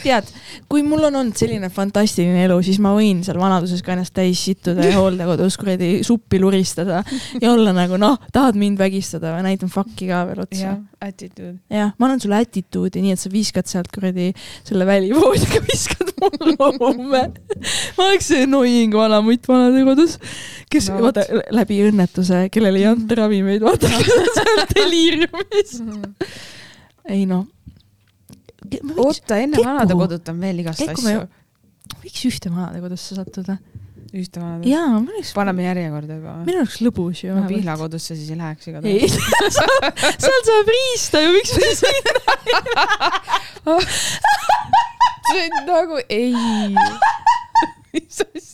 tead, 0.04 0.28
kui 0.70 0.84
mul 0.86 1.08
on 1.08 1.18
olnud 1.20 1.38
selline 1.38 1.70
fantastiline 1.72 2.44
elu, 2.46 2.58
siis 2.66 2.80
ma 2.82 2.94
võin 2.96 3.22
seal 3.26 3.38
vanaduses 3.40 3.82
ka 3.84 3.94
ennast 3.94 4.14
täis 4.16 4.42
sittuda 4.44 4.86
ja 4.88 4.98
hooldekodus 4.98 5.58
kuradi 5.60 5.90
suppi 6.06 6.40
luristada 6.42 7.02
ja 7.40 7.52
olla 7.52 7.74
nagu 7.76 7.98
noh, 8.00 8.18
tahad 8.34 8.58
mind 8.60 8.80
vägistada 8.80 9.34
või 9.36 9.48
näitan 9.48 9.72
fuck'i 9.72 10.08
ka 10.10 10.24
veel 10.30 10.44
otsa 10.44 10.62
jah. 10.62 10.80
attitude. 11.04 11.56
jah, 11.72 11.94
ma 11.98 12.08
annan 12.08 12.22
sulle 12.22 12.40
attitude'i, 12.44 13.04
nii 13.04 13.14
et 13.16 13.22
sa 13.22 13.32
viskad 13.32 13.70
sealt 13.70 13.90
kuradi 13.94 14.30
selle 14.64 14.86
välivoodiga 14.88 15.62
viskad 15.70 16.12
mulle 16.20 16.70
homme. 16.80 17.22
ma 17.98 18.08
oleks 18.08 18.30
see 18.30 18.44
annoying 18.46 18.94
vana 18.96 19.20
mutt 19.24 19.48
vanadekodus, 19.48 20.18
kes 20.72 20.90
No 20.94 21.00
vaata 21.06 21.24
läbi 21.54 21.80
õnnetuse, 21.88 22.46
kellel 22.52 22.78
ei 22.78 22.86
anta 22.88 23.18
ravimeid, 23.18 23.64
vaata 23.64 23.90
seal 24.36 24.62
deliiriumis. 24.74 25.78
ei 27.10 27.24
noh. 27.30 27.46
oota, 28.96 29.36
enne 29.44 29.56
vanadekodut 29.64 30.28
on 30.32 30.40
veel 30.42 30.58
igast 30.64 30.80
Keku 30.82 31.02
me- 31.04 31.16
asju. 31.18 31.28
võiks 32.04 32.22
ühte 32.30 32.48
vanadekodusse 32.54 33.16
sattuda. 33.18 33.58
ühte 34.14 34.40
vanadekodut. 34.40 34.70
jaa, 34.70 34.88
mul 34.94 35.12
oleks, 35.14 35.32
paneme 35.36 35.66
järjekorda 35.66 36.18
juba. 36.20 36.34
meil 36.46 36.58
oleks 36.62 36.78
lõbus 36.86 37.24
ju 37.26 37.34
no. 37.36 37.44
Pihlakodusse 37.50 38.16
siis 38.16 38.30
ei 38.30 38.38
läheks 38.40 38.68
ei 38.68 38.74
igatahes. 38.74 39.12
seal 40.24 40.40
saab 40.48 40.72
riista 40.76 41.22
ju, 41.24 41.32
miks 41.36 41.52
me 41.58 41.70
sinna. 41.82 42.14
see 45.28 45.44
on 45.44 45.54
nagu 45.68 45.96
ei. 46.08 46.32
mis 47.94 48.20
asja? 48.24 48.52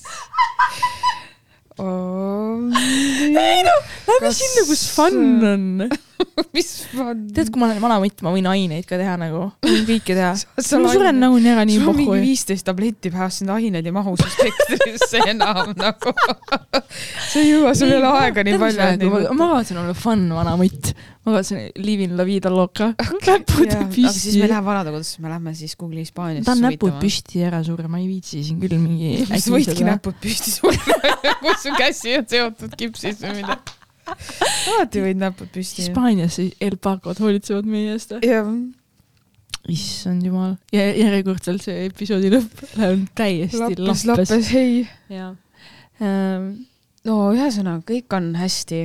ei 3.40 3.60
noh, 3.64 3.80
lähme 4.10 4.30
sinna, 4.36 4.62
kus 4.68 4.82
fun 4.94 5.20
on. 5.54 5.66
mis 6.56 6.68
fun. 6.90 7.26
tead, 7.34 7.50
kui 7.52 7.60
ma 7.62 7.68
olen 7.68 7.80
vana 7.82 7.98
mutt, 8.02 8.22
ma 8.26 8.32
võin 8.34 8.48
aineid 8.50 8.86
ka 8.88 8.98
teha 9.00 9.16
nagu, 9.20 9.46
võin 9.66 9.84
kõike 9.88 10.16
teha. 10.16 10.32
Sul 10.58 10.82
ma 10.84 10.90
on- 10.90 10.96
suren 10.98 11.20
nagunii 11.22 11.52
ära 11.54 11.64
nii 11.68 11.78
sul 11.80 11.92
on 11.92 11.96
mingi 11.98 12.10
pohhu. 12.10 12.24
viisteist 12.24 12.66
tabletti 12.68 13.12
päevas, 13.14 13.40
sind 13.40 13.52
ained 13.54 13.86
ei 13.86 13.94
mahu 13.94 14.16
su 14.20 14.28
spektrisse 14.34 15.22
enam 15.32 15.72
nagu. 15.78 16.14
sa 17.30 17.40
ei 17.40 17.50
jõua, 17.52 17.74
sul 17.78 17.92
ei 17.94 17.98
ole 18.00 18.12
aega 18.24 18.44
nii 18.46 18.60
palju. 18.60 19.32
ma 19.34 19.48
kavatsen 19.54 19.80
olla 19.84 19.94
fun 19.96 20.26
vana 20.36 20.56
mutt. 20.60 20.92
ma 21.24 21.34
kavatsen 21.34 21.66
live 21.80 22.06
in 22.08 22.16
la 22.18 22.24
vida 22.28 22.50
loca. 22.52 22.92
näpud 22.98 23.66
aga 23.70 23.86
siis 23.90 23.96
püsti 23.96 24.36
me. 24.40 24.48
läheme 24.52 24.66
vanadekodusse, 24.70 25.20
me 25.24 25.32
lähme 25.34 25.54
siis 25.58 25.76
Google'i 25.80 26.04
Hispaaniasse 26.06 26.46
tahan 26.48 26.64
näpud. 26.68 26.96
püsti 27.02 27.44
ära 27.46 27.62
surema, 27.66 28.00
ei 28.00 28.08
viitsi 28.10 28.42
siin 28.46 28.60
küll 28.62 28.78
mingi. 28.80 29.26
siis 29.30 29.50
võidki 29.52 29.84
näpud 29.86 30.16
püsti 30.22 30.54
sulle, 30.58 30.98
kus 31.42 31.62
su 31.66 31.74
käsi 31.78 32.16
on 32.20 32.26
seotud 32.30 32.74
kipsis 32.80 33.20
või 33.22 33.40
midagi. 33.42 33.76
Alati 34.08 35.02
võid 35.04 35.20
näpud 35.20 35.50
püsti. 35.54 35.84
Hispaanias 35.84 36.38
El 36.40 36.76
Pacod 36.82 37.20
hoolitsevad 37.22 37.68
meie 37.68 37.94
eest. 37.94 38.16
jah, 38.24 38.48
issand 39.68 40.24
jumal. 40.24 40.56
ja 40.72 40.86
järjekordselt 40.96 41.64
see 41.64 41.86
episoodi 41.88 42.32
lõpp 42.32 42.64
läheb 42.78 43.06
täiesti 43.18 43.60
lappes, 43.60 43.84
lappes, 43.84 44.30
lappes, 44.32 44.50
hei. 44.54 44.82
jah 45.12 45.34
ähm,. 46.00 46.50
no 47.04 47.18
ühesõnaga, 47.34 47.84
kõik 47.92 48.16
on 48.16 48.32
hästi. 48.40 48.82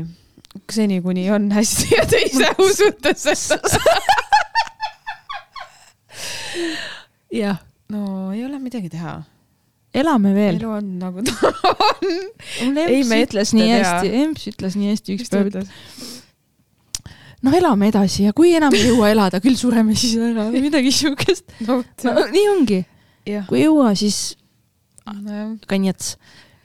seni, 0.71 1.01
kuni 1.03 1.27
on 1.31 1.49
hästi 1.55 1.91
ja 1.95 2.05
te 2.09 2.21
ise 2.27 2.51
usute 2.67 3.15
seda. 3.19 3.59
jah, 7.31 7.63
no 7.91 8.31
ei 8.33 8.45
ole 8.45 8.59
midagi 8.59 8.91
teha. 8.91 9.21
Elame 10.01 10.33
veel. 10.35 10.59
elu 10.59 10.75
on 10.77 10.91
nagu 10.99 11.23
ta 11.25 11.53
on. 11.71 12.77
Ei, 12.83 13.03
me 13.07 13.23
ütles 13.23 13.55
nii 13.55 13.71
hästi, 13.71 14.13
Emps 14.21 14.47
ütles 14.51 14.77
nii 14.79 14.93
hästi 14.93 15.17
üks 15.17 15.31
päev, 15.33 15.65
noh, 17.45 17.55
elame 17.55 17.89
edasi 17.91 18.25
ja 18.27 18.33
kui 18.35 18.53
enam 18.57 18.73
ei 18.75 18.87
jõua 18.89 19.11
elada, 19.13 19.41
küll 19.43 19.57
sureme 19.59 19.95
siis 19.97 20.17
ära 20.19 20.47
või 20.53 20.63
midagi 20.65 20.93
siukest. 20.95 21.45
no 21.67 21.81
no 21.81 22.25
nii 22.31 22.47
ongi, 22.53 22.81
kui 23.49 23.61
ei 23.61 23.67
jõua, 23.67 23.93
siis 23.99 24.35
nojah. 25.13 25.55
kanjets. 25.69 26.15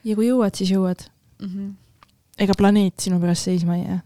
ja 0.05 0.17
kui 0.17 0.29
jõuad, 0.31 0.55
siis 0.57 0.73
jõuad. 0.73 1.07
mm. 1.41 1.49
-hmm. 1.49 1.73
ega 2.39 2.55
planeet 2.57 3.01
sinu 3.01 3.21
pärast 3.21 3.49
seisma 3.49 3.77
ei 3.77 3.85
jää. 3.85 4.01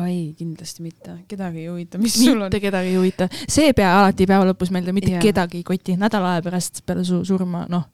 oi, 0.00 0.34
kindlasti 0.38 0.82
mitte, 0.82 1.18
kedagi 1.28 1.64
ei 1.64 1.68
huvita, 1.68 1.98
mis 1.98 2.14
sul 2.14 2.38
on 2.38 2.46
mitte. 2.48 2.60
kedagi 2.60 2.88
ei 2.88 2.96
huvita, 2.96 3.28
see 3.48 3.66
ei 3.70 3.72
pea 3.76 3.98
alati 4.00 4.26
päeva 4.26 4.46
lõpus 4.52 4.70
meelde, 4.70 4.92
mitte 4.92 5.10
yeah. 5.10 5.22
kedagi 5.22 5.60
ei 5.60 5.64
koti, 5.64 5.96
nädala 6.00 6.34
aja 6.34 6.42
pärast 6.42 6.84
peale 6.86 7.04
su 7.04 7.24
surma, 7.24 7.66
noh, 7.68 7.84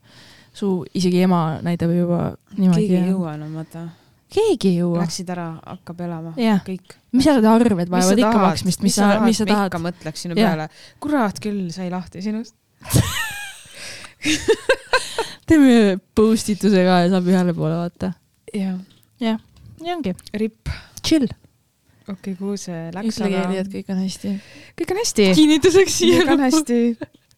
su 0.53 0.85
isegi 0.95 1.23
ema 1.27 1.61
näitab 1.63 1.93
juba 1.95 2.21
niimoodi. 2.57 2.87
keegi 2.87 2.97
ei 2.99 3.11
jõua 3.13 3.35
enam, 3.39 3.55
vaata. 3.61 3.87
keegi 4.35 4.73
ei 4.73 4.79
jõua. 4.81 5.03
Läksid 5.05 5.31
ära, 5.35 5.49
hakkab 5.67 6.01
elama 6.07 6.35
Jah. 6.41 6.63
kõik. 6.67 6.97
mis 7.13 7.29
sa 7.29 7.37
arved 7.55 7.91
vajavad 7.91 8.25
ikka 8.25 8.39
maksmist, 8.47 8.83
mis 8.87 8.99
sa, 8.99 9.13
mis 9.25 9.39
sa 9.41 9.49
tahad 9.49 9.71
ikka? 9.71 9.83
mõtleks 9.89 10.27
sinu 10.27 10.39
Jah. 10.39 10.55
peale. 10.55 10.69
kurat 11.01 11.43
küll, 11.43 11.69
sai 11.75 11.91
lahti 11.93 12.23
sinust. 12.25 12.55
teeme 15.51 15.99
post 16.15 16.51
ituse 16.53 16.85
ka 16.87 17.03
ja 17.05 17.13
saab 17.13 17.29
ühele 17.31 17.55
poole 17.57 17.77
vaata. 17.79 18.13
jah, 18.55 19.39
nii 19.81 19.95
ongi, 19.95 20.15
ripp. 20.43 20.71
chill. 21.07 21.29
okei 22.07 22.15
okay,, 22.15 22.35
kuhu 22.39 22.57
see 22.61 22.91
läks, 22.95 23.17
ütle 23.17 23.31
Keeli, 23.33 23.59
et 23.63 23.73
kõik 23.73 23.95
on 23.95 24.03
hästi. 24.05 24.35
kõik 24.81 24.95
on 24.95 25.01
hästi. 25.03 25.31
kinnituseks 25.39 25.99
kõik 26.05 26.35
on 26.35 26.45
hästi. 26.47 26.81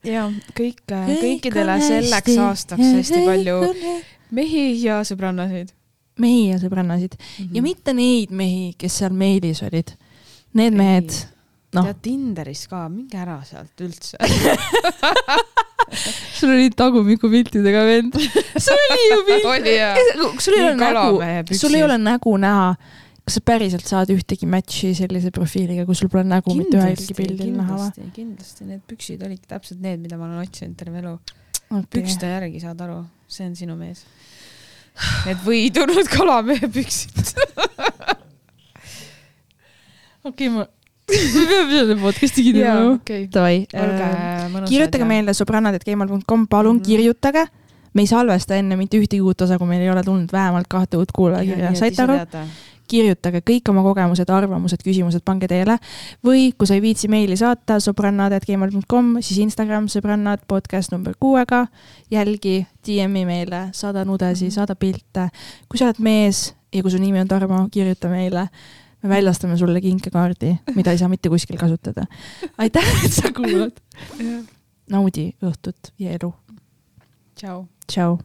Ja 0.06 0.26
kõik, 0.56 0.82
kõikidele 0.88 1.76
selleks 1.82 2.38
aastaks 2.42 2.88
hästi 2.98 3.24
palju 3.26 3.58
mehi 4.34 4.64
ja 4.82 5.00
sõbrannasid. 5.06 5.72
mehi 6.18 6.48
ja 6.50 6.58
sõbrannasid 6.62 7.16
Mhm. 7.18 7.54
ja 7.56 7.62
mitte 7.62 7.94
neid 7.96 8.30
mehi, 8.30 8.74
kes 8.78 8.98
seal 9.02 9.12
meilis 9.12 9.62
olid. 9.62 9.94
Need 10.54 10.74
mehed, 10.76 11.08
noh. 11.72 11.86
tead 11.88 12.02
Tinderis 12.04 12.66
ka, 12.68 12.84
minge 12.92 13.16
ära 13.16 13.38
sealt 13.48 13.80
üldse. 13.80 14.18
sul 16.38 16.50
olid 16.52 16.74
tagumikupiltidega 16.76 17.84
vend. 17.88 18.18
sul 18.66 18.82
oli 18.90 19.06
ju 19.10 19.20
pilt. 19.28 19.46
oli 19.52 19.76
sul 20.40 20.58
ei 20.58 20.66
ole 20.66 20.76
nägu 20.76 21.56
sul 21.56 21.74
ei 21.74 21.82
ole 21.86 21.98
nägu 21.98 22.36
näha. 22.36 22.74
Kas 23.22 23.36
sa 23.38 23.40
päriselt 23.46 23.86
saad 23.86 24.10
ühtegi 24.10 24.48
match'i 24.50 24.92
sellise 24.98 25.30
profiiliga, 25.34 25.84
kui 25.86 25.94
sul 25.98 26.08
pole 26.10 26.24
nägu 26.26 26.54
mitte 26.58 26.76
ühelgi 26.80 27.14
pildil 27.14 27.52
näha 27.54 27.76
või? 27.78 28.08
kindlasti, 28.16 28.66
need 28.66 28.82
püksid 28.90 29.22
olidki 29.22 29.46
täpselt 29.52 29.80
need, 29.84 30.00
mida 30.02 30.18
ma 30.18 30.26
olen 30.26 30.42
otsinud 30.42 30.74
terve 30.80 30.98
elu. 31.02 31.14
okei, 31.70 31.86
pükste 32.00 32.26
järgi 32.32 32.60
saad 32.64 32.80
aru, 32.82 33.04
see 33.30 33.46
on 33.46 33.54
sinu 33.58 33.76
mees. 33.78 34.02
Need 35.24 35.38
võidunud 35.46 36.10
kalamehe 36.12 36.68
püksid. 36.68 37.30
okei, 40.28 40.48
ma, 40.52 40.66
me 40.66 41.46
peame 41.48 41.72
selle 41.78 41.96
podcast'i 42.02 42.44
kinni 42.46 42.66
okei. 42.96 43.26
Davai, 43.32 43.62
mõnusad. 43.72 44.68
kirjutage. 44.70 45.08
meile 45.08 45.34
sõbrannad.gmail.com, 45.36 46.46
palun 46.50 46.76
Mhm. 46.80 46.84
kirjutage. 46.90 47.46
me 47.94 48.02
ei 48.02 48.06
salvesta 48.08 48.56
enne 48.56 48.76
mitte 48.76 48.96
ühtegi 48.96 49.20
uut 49.20 49.40
osa, 49.44 49.58
kui 49.60 49.66
meil 49.68 49.82
ei 49.84 49.90
ole 49.92 50.02
tulnud 50.02 50.30
vähemalt 50.32 50.64
kahte 50.68 50.96
uut 50.96 51.10
kuulajakirja, 51.12 51.74
saite 51.76 52.02
aru? 52.02 52.14
Kirjutage 52.93 53.40
kõik 53.48 53.70
oma 53.73 53.82
kogemused, 53.86 54.28
arvamused, 54.31 54.82
küsimused, 54.85 55.24
pange 55.24 55.48
teele 55.51 55.78
või 56.24 56.51
kui 56.52 56.69
sa 56.69 56.77
ei 56.77 56.82
viitsi 56.85 57.09
meili 57.12 57.36
saata 57.40 57.78
sõbrannad.gmail.com, 57.82 59.14
siis 59.24 59.40
Instagram 59.47 59.89
sõbrannad 59.93 60.44
podcast 60.51 60.93
number 60.93 61.16
kuuega, 61.20 61.64
jälgi, 62.12 62.60
DM-i 62.86 63.24
meile, 63.28 63.69
saada 63.73 64.05
nudesi, 64.05 64.47
Mhm. 64.51 64.55
saada 64.55 64.74
pilte. 64.77 65.28
kui 65.69 65.78
sa 65.78 65.86
oled 65.89 66.01
mees 66.01 66.55
ja 66.73 66.82
kui 66.82 66.90
su 66.90 66.98
nimi 66.98 67.20
on 67.20 67.28
Tarmo, 67.28 67.69
kirjuta 67.70 68.09
meile. 68.09 68.48
me 69.02 69.09
väljastame 69.09 69.56
sulle 69.59 69.81
kinkekaardi, 69.81 70.59
mida 70.77 70.93
ei 70.93 70.98
saa 70.98 71.09
mitte 71.09 71.28
kuskil 71.28 71.56
kasutada. 71.59 72.05
aitäh, 72.59 72.85
et 73.05 73.12
sa 73.12 73.32
kuulad. 73.35 73.73
naudi 74.93 75.32
õhtut 75.43 75.93
ja 75.98 76.10
elu. 76.12 76.32
tšau. 77.35 77.66
tšau. 77.86 78.23